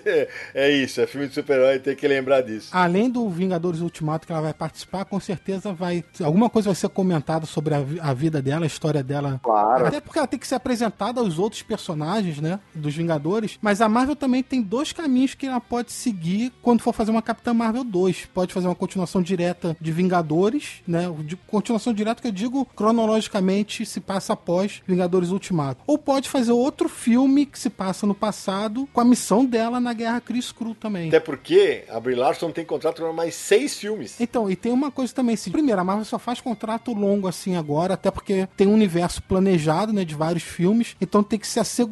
é 0.54 0.70
isso, 0.70 1.00
é 1.00 1.08
filme 1.08 1.30
de 1.30 1.34
super-herói, 1.34 1.80
tem 1.80 1.96
que 1.96 2.08
lembrar 2.10 2.42
disso. 2.42 2.72
Além 2.74 3.10
do 3.10 3.30
Vingadores 3.30 3.80
Ultimato 3.80 4.28
que 4.28 4.34
ela 4.34 4.42
vai 4.42 4.54
participar, 4.54 5.06
com 5.06 5.20
certeza 5.20 5.72
vai. 5.72 6.04
Alguma 6.22 6.50
coisa 6.50 6.68
vai 6.68 6.76
ser 6.76 6.90
comentada 6.90 7.46
sobre 7.46 7.74
a, 7.74 7.86
a 8.02 8.14
vida 8.14 8.42
dela, 8.42 8.66
a 8.66 8.68
história 8.68 9.02
dela. 9.02 9.40
Claro. 9.42 9.86
Até 9.86 10.02
porque 10.02 10.20
ela 10.20 10.28
tem 10.28 10.40
que 10.40 10.48
ser 10.48 10.56
apresentada 10.56 11.22
aos 11.22 11.40
outros 11.40 11.62
personagens, 11.62 12.01
né? 12.40 12.60
Dos 12.74 12.96
Vingadores. 12.96 13.58
Mas 13.62 13.82
a 13.82 13.90
Marvel 13.90 14.16
também 14.16 14.44
tem 14.44 14.62
dois 14.62 14.92
caminhos 14.92 15.34
que 15.34 15.46
ela 15.46 15.60
pode 15.60 15.92
seguir 15.92 16.52
quando 16.62 16.82
for 16.82 16.94
fazer 16.94 17.12
uma 17.12 17.22
Capitã 17.22 17.54
Marvel 17.54 17.84
2. 17.84 18.30
Pode 18.34 18.54
fazer 18.54 18.68
uma 18.68 18.76
continuação 18.76 19.22
direta 19.22 19.76
de 19.80 19.92
Vingadores, 19.92 20.82
né? 20.88 21.04
De 21.24 21.36
continuação 21.36 21.94
direta 21.94 22.22
que 22.22 22.28
eu 22.28 22.32
digo 22.32 22.66
cronologicamente 22.76 23.86
se 23.86 24.00
passa 24.00 24.34
após 24.34 24.82
Vingadores 24.88 25.30
Ultimato. 25.30 25.84
Ou 25.88 25.98
pode 25.98 26.30
fazer 26.30 26.52
outro 26.52 26.90
filme 26.90 27.46
que 27.46 27.60
se 27.60 27.70
passa 27.70 28.06
no 28.06 28.16
passado 28.16 28.88
com 28.92 29.02
a 29.02 29.06
missão 29.06 29.46
dela 29.46 29.80
na 29.80 29.94
Guerra 29.94 30.22
Cris 30.22 30.52
Cru 30.52 30.74
também. 30.74 31.10
Até 31.10 31.20
porque 31.20 31.84
a 31.90 32.00
Brie 32.00 32.16
Larson 32.16 32.52
tem 32.52 32.66
contrato 32.66 33.02
para 33.02 33.14
mais 33.14 33.36
seis 33.36 33.78
filmes. 33.78 34.20
Então, 34.20 34.50
e 34.50 34.56
tem 34.56 34.72
uma 34.72 34.92
coisa 34.92 35.14
também, 35.14 35.36
assim, 35.36 35.52
primeiro, 35.52 35.80
a 35.80 35.84
Marvel 35.84 36.06
só 36.06 36.20
faz 36.20 36.42
contrato 36.42 36.94
longo 36.94 37.28
assim 37.28 37.56
agora, 37.56 37.94
até 37.94 38.10
porque 38.10 38.48
tem 38.56 38.68
um 38.68 38.74
universo 38.74 39.22
planejado, 39.24 39.94
né, 39.94 40.04
de 40.04 40.16
vários 40.16 40.44
filmes, 40.44 40.96
então 41.00 41.24
tem 41.24 41.40
que 41.40 41.48
se 41.48 41.60
assegurar 41.60 41.91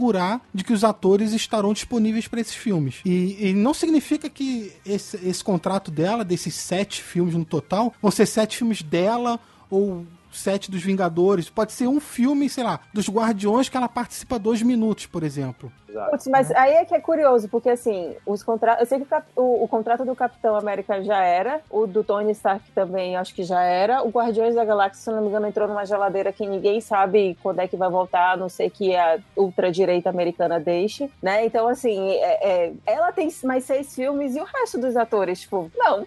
de 0.54 0.64
que 0.64 0.74
os 0.74 0.84
atores 0.84 1.34
estarão 1.34 1.74
disponíveis 1.74 2.28
para 2.28 2.41
esses 2.41 2.56
filmes. 2.56 3.02
E, 3.06 3.50
e 3.50 3.54
não 3.54 3.74
significa 3.74 4.30
que 4.30 4.72
esse, 4.86 5.18
esse 5.28 5.43
contrato 5.43 5.91
dela, 5.91 6.24
desses 6.24 6.56
sete 6.56 7.04
filmes 7.04 7.36
no 7.36 7.45
total, 7.45 7.93
vão 8.02 8.12
ser 8.12 8.26
sete 8.26 8.58
filmes 8.58 8.82
dela 8.82 9.39
ou 9.70 10.06
sete 10.32 10.70
dos 10.72 10.82
Vingadores. 10.84 11.50
Pode 11.50 11.72
ser 11.72 11.88
um 11.88 12.00
filme, 12.00 12.50
sei 12.50 12.64
lá, 12.64 12.80
dos 12.94 13.10
Guardiões 13.10 13.70
que 13.70 13.78
ela 13.78 13.88
participa 13.90 14.38
dois 14.40 14.62
minutos, 14.62 15.06
por 15.06 15.24
exemplo. 15.24 15.72
Exato. 15.88 16.12
Putz, 16.12 16.28
mas 16.28 16.52
aí 16.52 16.74
é 16.74 16.86
que 16.86 16.94
é 16.94 17.00
curioso, 17.00 17.50
porque 17.50 17.68
assim, 17.70 18.16
os 18.24 18.44
contratos. 18.44 18.82
Eu 18.82 18.86
sei 18.88 19.00
que 19.00 19.06
o, 19.06 19.08
cap- 19.08 19.28
o- 19.36 19.64
o 19.64 19.68
contrato 19.68 20.06
do 20.06 20.16
Capitão 20.16 20.56
América 20.56 21.04
já 21.04 21.18
era, 21.24 21.62
o 21.70 21.88
do 21.88 22.04
Tony 22.04 22.32
Stark 22.34 22.64
também 22.74 23.16
acho 23.18 23.34
que 23.34 23.44
já 23.44 23.62
era. 23.64 24.04
O 24.04 24.10
Guardiões 24.10 24.54
da 24.54 24.64
Galáxia, 24.64 25.02
se 25.04 25.10
não 25.10 25.22
me 25.24 25.30
engano, 25.30 25.48
entrou 25.48 25.68
numa 25.68 25.84
geladeira 25.86 26.32
que 26.32 26.46
ninguém 26.46 26.80
sabe 26.80 27.36
quando 27.42 27.60
é 27.60 27.68
que 27.68 27.76
vai 27.76 27.90
voltar, 27.90 28.34
a 28.34 28.38
não 28.38 28.50
sei 28.50 28.70
que 28.70 28.96
a 28.96 29.18
ultradireita 29.36 30.10
americana 30.12 30.60
deixe, 30.60 31.10
né? 31.24 31.44
Então, 31.46 31.68
assim, 31.68 32.12
é- 32.12 32.68
é- 32.68 32.74
ela 32.86 33.12
tem 33.12 33.28
mais 33.44 33.64
seis 33.64 33.96
filmes 33.96 34.36
e 34.36 34.40
o 34.40 34.44
resto 34.44 34.78
dos 34.80 34.96
atores, 34.96 35.42
tipo, 35.42 35.72
não. 35.76 36.06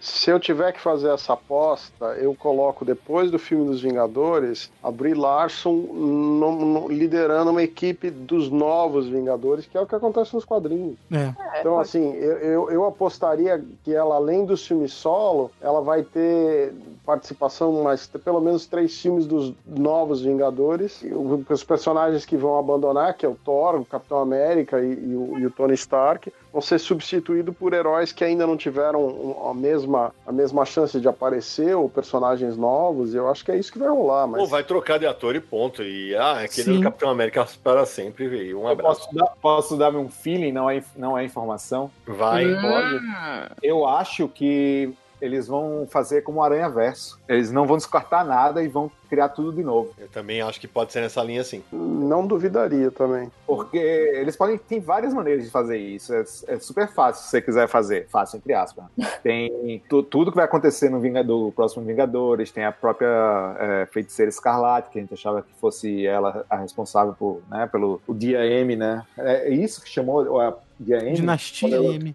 Se 0.00 0.28
eu 0.30 0.40
tiver 0.40 0.72
que 0.72 0.80
fazer 0.80 1.08
essa 1.14 1.34
aposta, 1.34 2.06
eu 2.16 2.34
coloco 2.34 2.84
depois 2.84 3.30
do 3.30 3.38
filme 3.38 3.59
dos 3.64 3.80
Vingadores 3.82 4.70
a 4.82 4.90
Brie 4.90 5.14
Larson 5.14 5.72
no- 5.72 6.52
no- 6.64 6.88
liderando 6.88 7.50
uma 7.50 7.62
equipe 7.62 8.10
dos 8.10 8.50
novos 8.50 9.08
Vingadores, 9.08 9.66
que 9.66 9.76
é 9.76 9.80
o 9.80 9.86
que 9.86 9.94
acontece 9.94 10.34
nos 10.34 10.44
quadrinhos. 10.44 10.96
É. 11.12 11.32
Então, 11.60 11.78
assim, 11.78 12.12
eu, 12.14 12.32
eu, 12.38 12.70
eu 12.70 12.84
apostaria 12.86 13.62
que 13.84 13.94
ela, 13.94 14.16
além 14.16 14.44
dos 14.44 14.66
filmes 14.66 14.92
solo, 14.92 15.50
ela 15.60 15.80
vai 15.80 16.02
ter 16.02 16.72
participação 17.04 17.82
mais 17.82 18.06
pelo 18.06 18.40
menos 18.40 18.66
três 18.66 18.98
filmes 19.00 19.26
dos 19.26 19.52
novos 19.66 20.22
Vingadores. 20.22 21.04
Os 21.48 21.64
personagens 21.64 22.24
que 22.24 22.36
vão 22.36 22.58
abandonar, 22.58 23.14
que 23.14 23.26
é 23.26 23.28
o 23.28 23.34
Thor, 23.34 23.76
o 23.76 23.84
Capitão 23.84 24.18
América 24.18 24.80
e, 24.80 24.92
e 24.92 25.16
o, 25.16 25.38
e 25.38 25.46
o 25.46 25.50
Tony 25.50 25.74
Stark, 25.74 26.32
vão 26.52 26.60
ser 26.60 26.78
substituídos 26.78 27.54
por 27.56 27.72
heróis 27.72 28.12
que 28.12 28.24
ainda 28.24 28.46
não 28.46 28.56
tiveram 28.56 29.36
a 29.48 29.54
mesma, 29.54 30.12
a 30.26 30.32
mesma 30.32 30.64
chance 30.64 31.00
de 31.00 31.08
aparecer, 31.08 31.76
ou 31.76 31.88
personagens 31.88 32.56
novos. 32.56 33.14
E 33.14 33.16
eu 33.16 33.28
acho 33.28 33.44
que 33.44 33.52
é 33.52 33.56
isso 33.58 33.72
que 33.72 33.78
vai 33.78 33.88
rolar. 33.88 34.26
Mas 34.26 34.40
Ou 34.40 34.46
vai 34.46 34.64
trocar 34.64 34.98
de 34.98 35.06
ator 35.06 35.34
e 35.36 35.40
ponto. 35.40 35.82
E 35.82 36.14
ah, 36.16 36.40
é 36.40 36.44
aquele 36.44 36.64
Sim. 36.64 36.76
do 36.76 36.82
Capitão 36.82 37.10
América 37.10 37.46
para 37.62 37.86
sempre. 37.86 38.26
E 38.26 38.54
um 38.54 38.62
Eu 38.62 38.68
abraço. 38.68 39.00
posso, 39.00 39.14
dar, 39.14 39.32
posso 39.40 39.76
dar 39.76 39.94
um 39.94 40.08
feeling, 40.08 40.52
não 40.52 40.68
é, 40.68 40.82
não 40.96 41.16
é 41.16 41.24
informação. 41.24 41.90
Vai. 42.06 42.44
Pode. 42.60 43.00
Eu 43.62 43.86
acho 43.86 44.28
que 44.28 44.92
eles 45.20 45.46
vão 45.46 45.86
fazer 45.90 46.22
como 46.22 46.40
o 46.40 46.42
Aranha 46.42 46.68
Verso. 46.68 47.18
Eles 47.28 47.52
não 47.52 47.66
vão 47.66 47.76
descartar 47.76 48.24
nada 48.24 48.62
e 48.62 48.68
vão 48.68 48.90
criar 49.10 49.28
tudo 49.30 49.52
de 49.52 49.62
novo. 49.62 49.90
Eu 49.98 50.08
também 50.08 50.40
acho 50.40 50.58
que 50.60 50.68
pode 50.68 50.92
ser 50.92 51.00
nessa 51.00 51.22
linha 51.22 51.40
assim. 51.42 51.62
não 51.72 52.26
duvidaria 52.26 52.90
também. 52.90 53.30
Porque 53.46 53.76
eles 53.76 54.36
podem. 54.36 54.56
Tem 54.56 54.80
várias 54.80 55.12
maneiras 55.12 55.44
de 55.44 55.50
fazer 55.50 55.76
isso. 55.76 56.14
É, 56.14 56.20
é 56.46 56.58
super 56.58 56.88
fácil 56.88 57.24
se 57.24 57.30
você 57.30 57.42
quiser 57.42 57.68
fazer. 57.68 58.06
Fácil, 58.08 58.36
entre 58.38 58.54
aspas. 58.54 58.84
Tem 59.22 59.82
tu- 59.88 60.02
tudo 60.02 60.30
que 60.30 60.36
vai 60.36 60.44
acontecer 60.44 60.88
no 60.88 61.00
Vingador, 61.00 61.48
o 61.48 61.52
próximo 61.52 61.84
Vingadores. 61.84 62.50
Tem 62.50 62.64
a 62.64 62.72
própria 62.72 63.08
é, 63.58 63.86
feiticeira 63.92 64.28
Escarlate, 64.30 64.90
que 64.90 64.98
a 64.98 65.02
gente 65.02 65.12
achava 65.14 65.42
que 65.42 65.52
fosse 65.60 66.06
ela 66.06 66.44
a 66.48 66.56
responsável 66.56 67.14
por, 67.18 67.42
né, 67.50 67.66
pelo 67.70 68.00
o 68.06 68.14
dia 68.14 68.44
M, 68.46 68.76
né? 68.76 69.04
É 69.18 69.50
isso 69.50 69.82
que 69.82 69.88
chamou 69.90 70.40
a 70.40 70.54
dia 70.78 70.98
M? 70.98 71.12
Dinastia 71.14 71.68
Quando 71.68 71.74
ela- 71.84 71.94
M. 71.94 72.14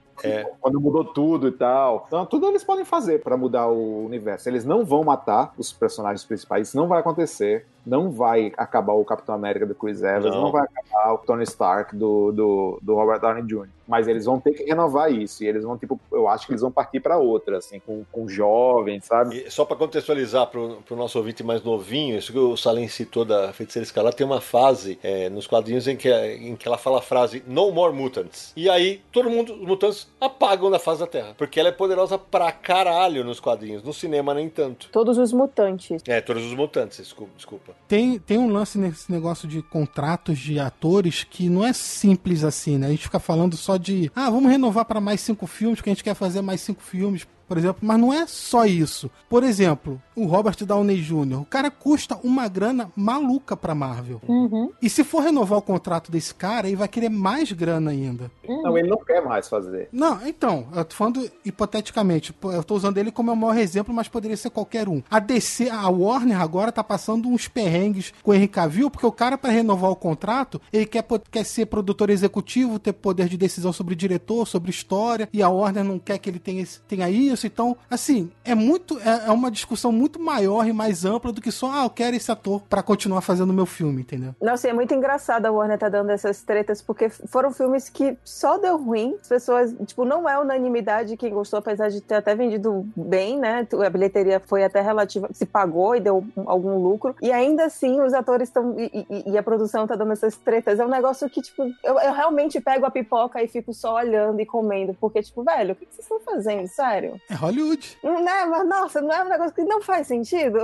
quando 0.62 0.80
mudou 0.80 1.04
tudo 1.06 1.48
e 1.48 1.52
tal. 1.52 2.06
Então, 2.08 2.26
tudo 2.26 2.48
eles 2.48 2.64
podem 2.64 2.86
fazer 2.86 3.22
pra 3.22 3.36
mudar 3.38 3.68
o 3.68 4.06
universo. 4.06 4.48
Eles 4.50 4.64
não 4.66 4.84
vão 4.86 5.04
matar 5.04 5.54
os 5.58 5.72
personagens 5.74 6.24
principais, 6.24 6.70
isso 6.70 6.78
não 6.86 6.90
vai 6.90 7.00
acontecer. 7.00 7.66
Não 7.86 8.12
vai 8.12 8.52
acabar 8.58 8.94
o 8.94 9.06
Capitão 9.06 9.36
América 9.36 9.66
do 9.66 9.76
Chris 9.76 10.02
Evans, 10.02 10.34
Não. 10.34 10.44
não, 10.44 10.52
vai 10.52 10.64
acabar 10.64 11.14
o 11.14 11.18
Tony 11.20 11.44
Stark 11.44 11.96
do, 11.96 12.32
do, 12.32 12.80
do 12.82 12.96
Robert 12.96 13.20
Downey 13.20 13.44
Jr. 13.44 13.68
Mas 13.88 14.08
eles 14.08 14.26
vão 14.26 14.40
ter 14.40 14.54
que 14.54 14.64
renovar 14.64 15.12
isso. 15.12 15.44
E 15.44 15.48
eles 15.48 15.64
vão, 15.64 15.78
tipo, 15.78 16.00
eu 16.12 16.28
acho 16.28 16.48
que 16.48 16.54
eles 16.54 16.62
vão 16.62 16.72
partir 16.72 17.00
pra 17.00 17.18
outra, 17.18 17.58
assim, 17.58 17.80
com, 17.80 18.04
com 18.12 18.28
jovens, 18.28 19.06
sabe? 19.06 19.44
E 19.46 19.52
só 19.52 19.64
para 19.64 19.78
contextualizar 19.78 20.48
para 20.48 20.60
o 20.60 20.96
nosso 20.96 21.18
ouvinte 21.20 21.44
mais 21.44 21.64
novinho, 21.64 22.18
isso 22.18 22.32
que 22.32 22.40
o 22.40 22.58
Salem 22.58 22.88
citou 22.88 23.24
da 23.24 23.54
Feiticeira 23.54 23.86
Escalar, 23.86 24.14
tem 24.14 24.26
uma 24.26 24.42
fase 24.42 24.98
é, 25.04 25.30
nos 25.30 25.46
quadrinhos 25.46 25.88
em 25.88 25.96
que, 25.96 26.10
em 26.12 26.56
que 26.56 26.68
ela 26.68 26.80
fala 26.80 26.98
a 26.98 27.02
frase 27.02 27.44
No 27.46 27.72
More 27.72 27.94
Mutants. 27.94 28.54
E 28.56 28.68
aí 28.70 29.02
todo 29.12 29.30
mundo, 29.30 29.54
os 29.54 29.68
mutantes 29.68 30.08
apagam 30.20 30.72
da 30.72 30.80
face 30.80 31.00
da 31.02 31.08
Terra. 31.08 31.36
Porque 31.38 31.60
ela 31.60 31.70
é 31.70 31.72
poderosa 31.72 32.18
pra 32.18 32.52
caralho 32.52 33.24
nos 33.24 33.40
quadrinhos. 33.40 33.84
No 33.84 33.94
cinema, 33.94 34.34
nem 34.34 34.50
tanto. 34.50 34.90
Todos 34.92 35.18
os 35.18 35.32
mutantes. 35.32 36.02
É, 36.08 36.22
todos 36.22 36.44
os 36.44 36.54
mutantes, 36.56 36.98
desculpa. 36.98 37.34
desculpa. 37.36 37.75
Tem, 37.88 38.18
tem 38.18 38.38
um 38.38 38.50
lance 38.50 38.80
nesse 38.80 39.12
negócio 39.12 39.48
de 39.48 39.62
contratos 39.62 40.40
de 40.40 40.60
atores 40.60 41.24
que 41.24 41.48
não 41.48 41.64
é 41.64 41.72
simples 41.72 42.44
assim, 42.44 42.80
né? 42.80 42.88
A 42.88 42.90
gente 42.90 43.04
fica 43.04 43.20
falando 43.20 43.56
só 43.56 43.78
de, 43.78 44.12
ah, 44.16 44.30
vamos 44.30 44.50
renovar 44.50 44.86
para 44.86 45.00
mais 45.00 45.22
cinco 45.22 45.46
filmes, 45.46 45.78
porque 45.78 45.92
a 45.92 45.94
gente 45.94 46.04
quer 46.04 46.16
fazer 46.16 46.42
mais 46.42 46.62
cinco 46.62 46.82
filmes, 46.82 47.28
por 47.48 47.58
exemplo. 47.58 47.78
Mas 47.82 48.00
não 48.00 48.14
é 48.14 48.26
só 48.28 48.66
isso. 48.66 49.10
Por 49.30 49.44
exemplo, 49.44 50.02
o 50.16 50.26
Robert 50.26 50.58
Downey 50.66 51.02
Jr., 51.02 51.42
o 51.42 51.46
cara 51.46 51.70
custa 51.72 52.18
uma 52.24 52.48
grana 52.48 52.92
maluca 52.96 53.56
pra 53.58 53.76
Marvel. 53.76 54.22
Uhum. 54.28 54.72
E 54.82 54.90
se 54.90 55.04
for 55.04 55.22
renovar 55.24 55.60
o 55.60 55.62
contrato 55.62 56.12
desse 56.12 56.34
cara, 56.34 56.68
ele 56.68 56.76
vai 56.76 56.88
querer 56.88 57.10
mais 57.10 57.52
grana 57.52 57.92
ainda. 57.92 58.32
Não, 58.48 58.78
ele 58.78 58.90
não 58.90 58.98
quer 58.98 59.24
mais 59.24 59.48
fazer. 59.50 59.90
Não, 59.92 60.26
então, 60.28 60.68
eu 60.76 60.86
tô 60.86 60.96
falando 60.96 61.30
hipoteticamente. 61.44 62.34
Eu 62.44 62.64
tô 62.64 62.76
usando 62.76 62.98
ele 62.98 63.12
como 63.12 63.32
o 63.32 63.36
maior 63.36 63.58
exemplo, 63.58 63.94
mas 63.94 64.08
poderia 64.08 64.38
ser 64.38 64.50
qualquer 64.50 64.88
um. 64.88 65.02
A 65.10 65.20
DC, 65.20 65.70
a 65.70 65.90
Warner 65.90 66.40
agora 66.40 66.72
tá 66.72 66.84
passando 66.84 67.28
uns 67.28 67.48
perrengues 67.48 68.14
com 68.24 68.32
o 68.32 68.34
Henry 68.34 68.48
Cavill, 68.48 68.90
porque 68.92 69.06
o 69.06 69.12
cara, 69.12 69.38
para 69.38 69.52
renovar 69.52 69.90
o 69.92 69.96
contrato, 69.96 70.62
ele 70.72 70.86
quer, 70.86 71.04
quer 71.32 71.44
ser 71.44 71.66
produtor 71.66 72.10
executivo, 72.10 72.80
ter 72.80 72.94
poder 72.94 73.28
de 73.28 73.38
decisão 73.38 73.74
sobre 73.74 73.96
diretor, 73.96 74.46
sobre 74.48 74.70
história, 74.70 75.28
e 75.34 75.42
a 75.42 75.50
Warner 75.50 75.84
não 75.84 76.00
quer 76.00 76.18
que 76.20 76.30
ele 76.30 76.40
tenha, 76.40 76.62
esse- 76.62 76.80
tenha 76.82 77.10
isso. 77.10 77.35
Então, 77.44 77.76
assim, 77.90 78.32
é 78.44 78.54
muito. 78.56 79.00
É, 79.00 79.28
é 79.28 79.32
uma 79.32 79.50
discussão 79.52 79.92
muito 79.92 80.20
maior 80.20 80.68
e 80.68 80.74
mais 80.74 81.06
ampla 81.06 81.32
do 81.32 81.42
que 81.42 81.52
só, 81.52 81.72
ah, 81.72 81.84
eu 81.86 81.90
quero 81.90 82.16
esse 82.16 82.32
ator 82.32 82.62
pra 82.70 82.82
continuar 82.84 83.22
fazendo 83.22 83.52
meu 83.54 83.66
filme, 83.66 84.02
entendeu? 84.02 84.36
Nossa, 84.42 84.68
e 84.68 84.70
é 84.70 84.74
muito 84.74 84.94
engraçado 84.94 85.46
a 85.46 85.52
Warner 85.52 85.78
tá 85.78 85.90
dando 85.90 86.10
essas 86.12 86.42
tretas, 86.42 86.82
porque 86.82 87.10
foram 87.10 87.52
filmes 87.52 87.90
que 87.90 88.18
só 88.24 88.58
deu 88.58 88.78
ruim. 88.78 89.16
As 89.22 89.28
pessoas, 89.28 89.74
tipo, 89.86 90.06
não 90.06 90.28
é 90.30 90.38
unanimidade 90.40 91.18
quem 91.18 91.34
gostou, 91.34 91.60
apesar 91.60 91.90
de 91.90 92.02
ter 92.02 92.16
até 92.16 92.36
vendido 92.36 92.86
bem, 92.96 93.38
né? 93.40 93.68
A 93.86 93.90
bilheteria 93.90 94.40
foi 94.40 94.64
até 94.64 94.82
relativa, 94.82 95.30
se 95.34 95.46
pagou 95.46 95.96
e 95.96 96.00
deu 96.00 96.24
algum 96.46 96.78
lucro. 96.82 97.16
E 97.22 97.32
ainda 97.32 97.66
assim, 97.66 98.00
os 98.02 98.14
atores 98.14 98.50
estão. 98.50 98.76
E, 98.80 99.06
e- 99.10 99.32
e 99.32 99.38
a 99.38 99.44
produção 99.44 99.88
tá 99.88 99.96
dando 99.96 100.12
essas 100.12 100.36
tretas. 100.36 100.80
É 100.80 100.86
um 100.86 100.90
negócio 100.90 101.30
que, 101.30 101.42
tipo, 101.42 101.64
eu, 101.84 102.00
eu 102.00 102.14
realmente 102.14 102.60
pego 102.60 102.86
a 102.86 102.92
pipoca 102.92 103.42
e 103.42 103.48
fico 103.48 103.74
só 103.74 103.96
olhando 103.96 104.40
e 104.40 104.46
comendo, 104.46 104.94
porque, 105.00 105.22
tipo, 105.22 105.44
velho, 105.44 105.74
o 105.74 105.76
que 105.76 105.86
vocês 105.86 106.00
estão 106.00 106.20
fazendo? 106.20 106.68
Sério? 106.68 107.20
É 107.30 107.34
Hollywood. 107.34 107.98
Né? 108.04 108.46
Mas, 108.46 108.68
nossa, 108.68 109.02
não 109.02 109.12
é 109.12 109.24
um 109.24 109.30
negócio 109.30 109.54
que 109.54 109.64
não 109.64 109.82
faz 109.82 110.08
sentido? 110.08 110.60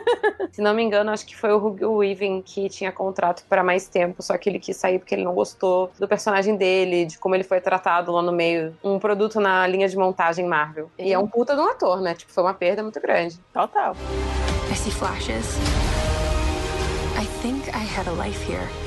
Se 0.50 0.62
não 0.62 0.74
me 0.74 0.82
engano, 0.82 1.10
acho 1.10 1.26
que 1.26 1.36
foi 1.36 1.52
o 1.52 1.56
Hugo 1.56 1.98
Weaving 1.98 2.42
que 2.42 2.68
tinha 2.70 2.90
contrato 2.90 3.44
para 3.48 3.62
mais 3.62 3.86
tempo, 3.88 4.22
só 4.22 4.36
que 4.38 4.48
ele 4.48 4.58
quis 4.58 4.76
sair 4.76 4.98
porque 4.98 5.14
ele 5.14 5.24
não 5.24 5.34
gostou 5.34 5.90
do 5.98 6.08
personagem 6.08 6.56
dele, 6.56 7.04
de 7.04 7.18
como 7.18 7.34
ele 7.34 7.44
foi 7.44 7.60
tratado 7.60 8.12
lá 8.12 8.22
no 8.22 8.32
meio. 8.32 8.74
Um 8.82 8.98
produto 8.98 9.40
na 9.40 9.66
linha 9.66 9.88
de 9.88 9.96
montagem 9.96 10.46
Marvel. 10.46 10.90
E 10.98 11.12
é 11.12 11.18
um 11.18 11.26
puta 11.26 11.54
de 11.54 11.60
um 11.60 11.68
ator, 11.68 12.00
né? 12.00 12.14
Tipo, 12.14 12.32
foi 12.32 12.44
uma 12.44 12.54
perda 12.54 12.82
muito 12.82 13.00
grande. 13.00 13.38
Total. 13.52 13.94
I 14.70 14.74
see 14.74 14.90
flashes. 14.90 15.58
I 17.18 17.26
think 17.42 17.68
I 17.68 17.84
had 17.84 18.08
a 18.08 18.12
life 18.12 18.42
here. 18.50 18.85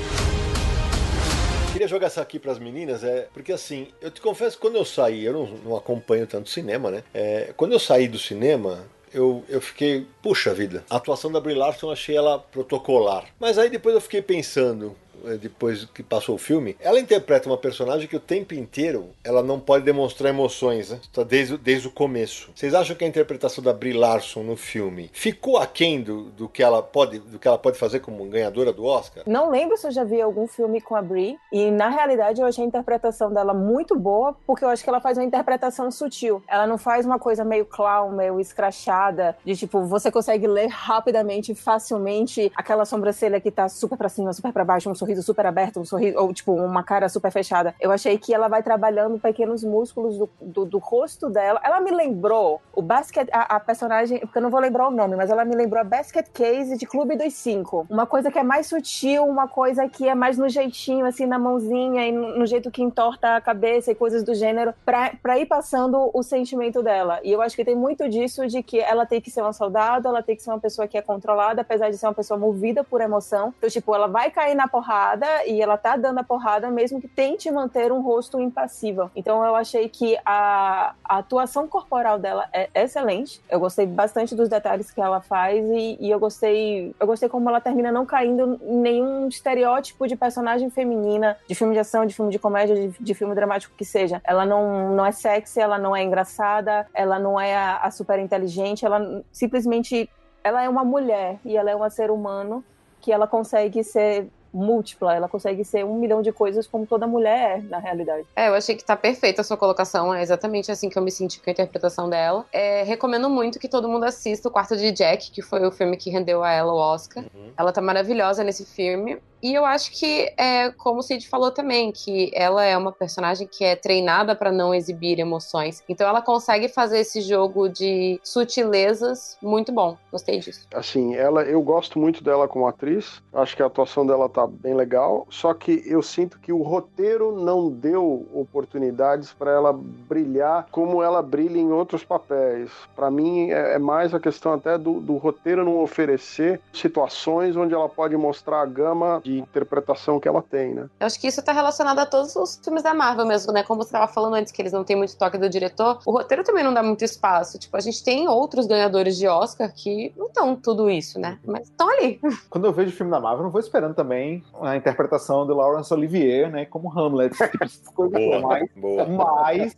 Queria 1.80 1.88
jogar 1.88 2.08
essa 2.08 2.20
aqui 2.20 2.38
pras 2.38 2.58
meninas, 2.58 3.02
é 3.02 3.26
porque 3.32 3.50
assim, 3.50 3.88
eu 4.02 4.10
te 4.10 4.20
confesso 4.20 4.58
quando 4.58 4.76
eu 4.76 4.84
saí, 4.84 5.24
eu 5.24 5.32
não, 5.32 5.46
não 5.64 5.74
acompanho 5.74 6.26
tanto 6.26 6.50
cinema, 6.50 6.90
né? 6.90 7.02
É, 7.14 7.54
quando 7.56 7.72
eu 7.72 7.78
saí 7.78 8.06
do 8.06 8.18
cinema, 8.18 8.84
eu, 9.14 9.42
eu 9.48 9.62
fiquei, 9.62 10.06
puxa 10.22 10.52
vida, 10.52 10.84
a 10.90 10.96
atuação 10.96 11.32
da 11.32 11.40
Brie 11.40 11.54
Larson 11.54 11.86
eu 11.86 11.92
achei 11.92 12.14
ela 12.14 12.38
protocolar. 12.38 13.24
Mas 13.40 13.56
aí 13.56 13.70
depois 13.70 13.94
eu 13.94 14.00
fiquei 14.02 14.20
pensando, 14.20 14.94
depois 15.40 15.84
que 15.86 16.02
passou 16.02 16.34
o 16.34 16.38
filme, 16.38 16.76
ela 16.80 16.98
interpreta 16.98 17.48
uma 17.48 17.58
personagem 17.58 18.08
que 18.08 18.16
o 18.16 18.20
tempo 18.20 18.54
inteiro 18.54 19.10
ela 19.24 19.42
não 19.42 19.60
pode 19.60 19.84
demonstrar 19.84 20.30
emoções, 20.30 20.90
né? 20.90 21.00
Tá 21.12 21.22
desde, 21.22 21.56
desde 21.56 21.88
o 21.88 21.90
começo. 21.90 22.50
Vocês 22.54 22.74
acham 22.74 22.96
que 22.96 23.04
a 23.04 23.08
interpretação 23.08 23.62
da 23.62 23.72
Brie 23.72 23.92
Larson 23.92 24.42
no 24.42 24.56
filme 24.56 25.10
ficou 25.12 25.58
aquém 25.58 26.02
do, 26.02 26.24
do, 26.30 26.48
que 26.48 26.62
ela 26.62 26.82
pode, 26.82 27.18
do 27.18 27.38
que 27.38 27.46
ela 27.46 27.58
pode 27.58 27.78
fazer 27.78 28.00
como 28.00 28.24
ganhadora 28.26 28.72
do 28.72 28.84
Oscar? 28.84 29.24
Não 29.26 29.50
lembro 29.50 29.76
se 29.76 29.86
eu 29.86 29.90
já 29.90 30.04
vi 30.04 30.20
algum 30.20 30.46
filme 30.46 30.80
com 30.80 30.94
a 30.94 31.02
Brie, 31.02 31.38
e 31.52 31.70
na 31.70 31.88
realidade 31.88 32.40
eu 32.40 32.46
achei 32.46 32.64
a 32.64 32.66
interpretação 32.66 33.32
dela 33.32 33.54
muito 33.54 33.98
boa, 33.98 34.36
porque 34.46 34.64
eu 34.64 34.68
acho 34.68 34.82
que 34.82 34.88
ela 34.88 35.00
faz 35.00 35.18
uma 35.18 35.24
interpretação 35.24 35.90
sutil. 35.90 36.42
Ela 36.48 36.66
não 36.66 36.78
faz 36.78 37.04
uma 37.04 37.18
coisa 37.18 37.44
meio 37.44 37.64
clown, 37.64 38.12
meio 38.12 38.40
escrachada, 38.40 39.36
de 39.44 39.56
tipo, 39.56 39.82
você 39.82 40.10
consegue 40.10 40.46
ler 40.46 40.68
rapidamente, 40.68 41.54
facilmente, 41.54 42.50
aquela 42.54 42.84
sobrancelha 42.84 43.40
que 43.40 43.50
tá 43.50 43.68
super 43.68 43.96
pra 43.96 44.08
cima, 44.08 44.32
super 44.32 44.52
pra 44.52 44.64
baixo, 44.64 44.90
um 44.90 44.94
sorriso 44.94 45.09
super 45.16 45.46
aberto, 45.46 45.80
um 45.80 45.84
sorriso, 45.84 46.18
ou 46.18 46.32
tipo, 46.32 46.52
uma 46.52 46.82
cara 46.82 47.08
super 47.08 47.30
fechada. 47.30 47.74
Eu 47.80 47.90
achei 47.90 48.18
que 48.18 48.34
ela 48.34 48.48
vai 48.48 48.62
trabalhando 48.62 49.18
pequenos 49.18 49.64
músculos 49.64 50.18
do, 50.18 50.28
do, 50.40 50.64
do 50.64 50.78
rosto 50.78 51.28
dela. 51.28 51.60
Ela 51.64 51.80
me 51.80 51.90
lembrou 51.90 52.60
o 52.74 52.82
basket, 52.82 53.28
a, 53.32 53.56
a, 53.56 53.60
personagem, 53.60 54.20
porque 54.20 54.38
eu 54.38 54.42
não 54.42 54.50
vou 54.50 54.60
lembrar 54.60 54.88
o 54.88 54.90
nome, 54.90 55.16
mas 55.16 55.30
ela 55.30 55.44
me 55.44 55.54
lembrou 55.54 55.80
a 55.80 55.84
Basket 55.84 56.26
Case 56.32 56.76
de 56.76 56.86
Clube 56.86 57.16
dos 57.16 57.34
Cinco. 57.34 57.86
Uma 57.88 58.06
coisa 58.06 58.30
que 58.30 58.38
é 58.38 58.42
mais 58.42 58.66
sutil, 58.66 59.24
uma 59.24 59.48
coisa 59.48 59.88
que 59.88 60.08
é 60.08 60.14
mais 60.14 60.38
no 60.38 60.48
jeitinho, 60.48 61.06
assim, 61.06 61.26
na 61.26 61.38
mãozinha 61.38 62.06
e 62.06 62.12
no, 62.12 62.38
no 62.38 62.46
jeito 62.46 62.70
que 62.70 62.82
entorta 62.82 63.36
a 63.36 63.40
cabeça 63.40 63.90
e 63.90 63.94
coisas 63.94 64.22
do 64.22 64.34
gênero, 64.34 64.74
pra, 64.84 65.12
pra 65.22 65.38
ir 65.38 65.46
passando 65.46 66.10
o 66.12 66.22
sentimento 66.22 66.82
dela. 66.82 67.20
E 67.22 67.32
eu 67.32 67.42
acho 67.42 67.56
que 67.56 67.64
tem 67.64 67.74
muito 67.74 68.08
disso 68.08 68.46
de 68.46 68.62
que 68.62 68.78
ela 68.78 69.06
tem 69.06 69.20
que 69.20 69.30
ser 69.30 69.42
uma 69.42 69.52
soldado, 69.52 70.08
ela 70.08 70.22
tem 70.22 70.36
que 70.36 70.42
ser 70.42 70.50
uma 70.50 70.60
pessoa 70.60 70.86
que 70.86 70.96
é 70.96 71.02
controlada, 71.02 71.62
apesar 71.62 71.90
de 71.90 71.98
ser 71.98 72.06
uma 72.06 72.14
pessoa 72.14 72.38
movida 72.38 72.84
por 72.84 73.00
emoção. 73.00 73.52
Então, 73.58 73.70
tipo, 73.70 73.94
ela 73.94 74.06
vai 74.06 74.30
cair 74.30 74.54
na 74.54 74.68
porrada 74.68 74.99
porrada 75.00 75.46
e 75.46 75.60
ela 75.62 75.78
tá 75.78 75.96
dando 75.96 76.18
a 76.18 76.22
porrada 76.22 76.70
mesmo 76.70 77.00
que 77.00 77.08
tente 77.08 77.50
manter 77.50 77.90
um 77.90 78.02
rosto 78.02 78.40
impassível. 78.40 79.10
Então 79.16 79.44
eu 79.44 79.54
achei 79.56 79.88
que 79.88 80.18
a, 80.24 80.94
a 81.02 81.18
atuação 81.18 81.66
corporal 81.66 82.18
dela 82.18 82.48
é 82.52 82.68
excelente. 82.74 83.40
Eu 83.48 83.58
gostei 83.58 83.86
bastante 83.86 84.34
dos 84.34 84.48
detalhes 84.48 84.90
que 84.90 85.00
ela 85.00 85.20
faz 85.20 85.64
e, 85.64 85.96
e, 86.00 86.10
eu 86.10 86.18
gostei 86.18 86.94
eu 87.00 87.06
gostei 87.06 87.28
como 87.28 87.48
ela 87.48 87.60
termina 87.60 87.90
não 87.90 88.04
caindo 88.04 88.60
em 88.62 88.76
nenhum 88.76 89.28
estereótipo 89.28 90.06
de 90.06 90.16
personagem 90.16 90.68
feminina, 90.70 91.36
de 91.48 91.54
filme 91.54 91.72
de 91.72 91.80
ação, 91.80 92.04
de 92.04 92.14
filme 92.14 92.30
de 92.30 92.38
comédia, 92.38 92.74
de, 92.74 92.94
de 92.98 93.14
filme 93.14 93.34
dramático 93.34 93.74
que 93.76 93.84
seja. 93.84 94.20
Ela 94.24 94.44
não, 94.44 94.94
não 94.94 95.06
é 95.06 95.12
sexy, 95.12 95.60
ela 95.60 95.78
não 95.78 95.96
é 95.96 96.02
engraçada, 96.02 96.86
ela 96.92 97.18
não 97.18 97.40
é 97.40 97.56
a, 97.56 97.78
a 97.78 97.90
super 97.90 98.18
inteligente, 98.18 98.84
ela 98.84 99.22
simplesmente 99.32 100.10
ela 100.42 100.62
é 100.62 100.68
uma 100.68 100.84
mulher 100.84 101.38
e 101.44 101.56
ela 101.56 101.70
é 101.70 101.76
um 101.76 101.90
ser 101.90 102.10
humano 102.10 102.64
que 103.00 103.12
ela 103.12 103.26
consegue 103.26 103.82
ser 103.82 104.28
múltipla, 104.52 105.14
ela 105.14 105.28
consegue 105.28 105.64
ser 105.64 105.84
um 105.84 105.98
milhão 105.98 106.22
de 106.22 106.32
coisas 106.32 106.66
como 106.66 106.86
toda 106.86 107.06
mulher 107.06 107.40
é, 107.40 107.60
na 107.62 107.78
realidade. 107.78 108.26
É, 108.36 108.48
eu 108.48 108.54
achei 108.54 108.74
que 108.74 108.84
tá 108.84 108.96
perfeita 108.96 109.40
a 109.40 109.44
sua 109.44 109.56
colocação, 109.56 110.14
é 110.14 110.22
exatamente 110.22 110.70
assim 110.70 110.88
que 110.88 110.98
eu 110.98 111.02
me 111.02 111.10
senti 111.10 111.40
com 111.40 111.48
a 111.48 111.52
interpretação 111.52 112.08
dela. 112.08 112.44
É, 112.52 112.82
recomendo 112.82 113.28
muito 113.30 113.58
que 113.58 113.68
todo 113.68 113.88
mundo 113.88 114.04
assista 114.04 114.48
o 114.48 114.50
Quarto 114.50 114.76
de 114.76 114.92
Jack, 114.92 115.30
que 115.30 115.42
foi 115.42 115.64
o 115.66 115.70
filme 115.70 115.96
que 115.96 116.10
rendeu 116.10 116.42
a 116.42 116.50
ela 116.50 116.72
o 116.72 116.76
Oscar. 116.76 117.24
Uhum. 117.34 117.50
Ela 117.56 117.72
tá 117.72 117.80
maravilhosa 117.80 118.44
nesse 118.44 118.64
filme. 118.64 119.18
E 119.42 119.54
eu 119.54 119.64
acho 119.64 119.92
que 119.92 120.32
é 120.36 120.70
como 120.72 121.00
o 121.00 121.02
Cid 121.02 121.28
falou 121.28 121.50
também, 121.50 121.92
que 121.92 122.30
ela 122.34 122.64
é 122.64 122.76
uma 122.76 122.92
personagem 122.92 123.46
que 123.46 123.64
é 123.64 123.74
treinada 123.74 124.34
para 124.34 124.52
não 124.52 124.74
exibir 124.74 125.18
emoções. 125.18 125.82
Então 125.88 126.08
ela 126.08 126.22
consegue 126.22 126.68
fazer 126.68 127.00
esse 127.00 127.20
jogo 127.20 127.68
de 127.68 128.20
sutilezas 128.22 129.38
muito 129.42 129.72
bom. 129.72 129.96
Gostei 130.10 130.38
disso. 130.38 130.66
Assim, 130.74 131.14
ela, 131.14 131.42
eu 131.42 131.62
gosto 131.62 131.98
muito 131.98 132.22
dela 132.22 132.46
como 132.46 132.66
atriz. 132.66 133.22
Acho 133.32 133.56
que 133.56 133.62
a 133.62 133.66
atuação 133.66 134.06
dela 134.06 134.28
tá 134.28 134.46
bem 134.46 134.74
legal. 134.74 135.26
Só 135.30 135.54
que 135.54 135.82
eu 135.86 136.02
sinto 136.02 136.38
que 136.38 136.52
o 136.52 136.62
roteiro 136.62 137.32
não 137.32 137.70
deu 137.70 138.26
oportunidades 138.34 139.32
para 139.32 139.50
ela 139.50 139.72
brilhar 139.72 140.66
como 140.70 141.02
ela 141.02 141.22
brilha 141.22 141.58
em 141.58 141.72
outros 141.72 142.04
papéis. 142.04 142.70
Para 142.94 143.10
mim 143.10 143.50
é, 143.50 143.74
é, 143.74 143.78
mais 143.78 144.12
a 144.14 144.20
questão 144.20 144.52
até 144.52 144.76
do, 144.76 145.00
do 145.00 145.16
roteiro 145.16 145.64
não 145.64 145.80
oferecer 145.82 146.60
situações 146.72 147.56
onde 147.56 147.74
ela 147.74 147.88
pode 147.88 148.16
mostrar 148.16 148.62
a 148.62 148.66
gama 148.66 149.20
de 149.24 149.29
interpretação 149.38 150.18
que 150.18 150.28
ela 150.28 150.42
tem, 150.42 150.74
né? 150.74 150.88
Eu 150.98 151.06
acho 151.06 151.20
que 151.20 151.26
isso 151.26 151.42
tá 151.42 151.52
relacionado 151.52 151.98
a 151.98 152.06
todos 152.06 152.34
os 152.36 152.60
filmes 152.62 152.82
da 152.82 152.94
Marvel 152.94 153.26
mesmo, 153.26 153.52
né? 153.52 153.62
Como 153.62 153.82
você 153.82 153.92
tava 153.92 154.06
falando 154.08 154.34
antes, 154.34 154.52
que 154.52 154.60
eles 154.60 154.72
não 154.72 154.84
têm 154.84 154.96
muito 154.96 155.16
toque 155.16 155.38
do 155.38 155.48
diretor, 155.48 156.00
o 156.06 156.12
roteiro 156.12 156.44
também 156.44 156.64
não 156.64 156.72
dá 156.72 156.82
muito 156.82 157.04
espaço. 157.04 157.58
Tipo, 157.58 157.76
a 157.76 157.80
gente 157.80 158.02
tem 158.02 158.28
outros 158.28 158.66
ganhadores 158.66 159.16
de 159.16 159.26
Oscar 159.26 159.72
que 159.72 160.12
não 160.16 160.26
estão 160.26 160.56
tudo 160.56 160.90
isso, 160.90 161.18
né? 161.18 161.38
Mas 161.44 161.68
estão 161.68 161.88
ali. 161.90 162.20
Quando 162.50 162.66
eu 162.66 162.72
vejo 162.72 162.92
filme 162.92 163.10
da 163.10 163.20
Marvel, 163.20 163.40
eu 163.40 163.44
não 163.44 163.50
vou 163.50 163.60
esperando 163.60 163.94
também 163.94 164.42
a 164.60 164.76
interpretação 164.76 165.46
do 165.46 165.54
Laurence 165.54 165.92
Olivier, 165.92 166.50
né? 166.50 166.64
Como 166.66 166.90
Hamlet. 166.90 167.34
Tipo, 167.70 167.92
coisa 167.92 168.18
boa, 168.18 168.40
mais, 168.40 168.68
boa. 168.74 169.06
Mas 169.06 169.76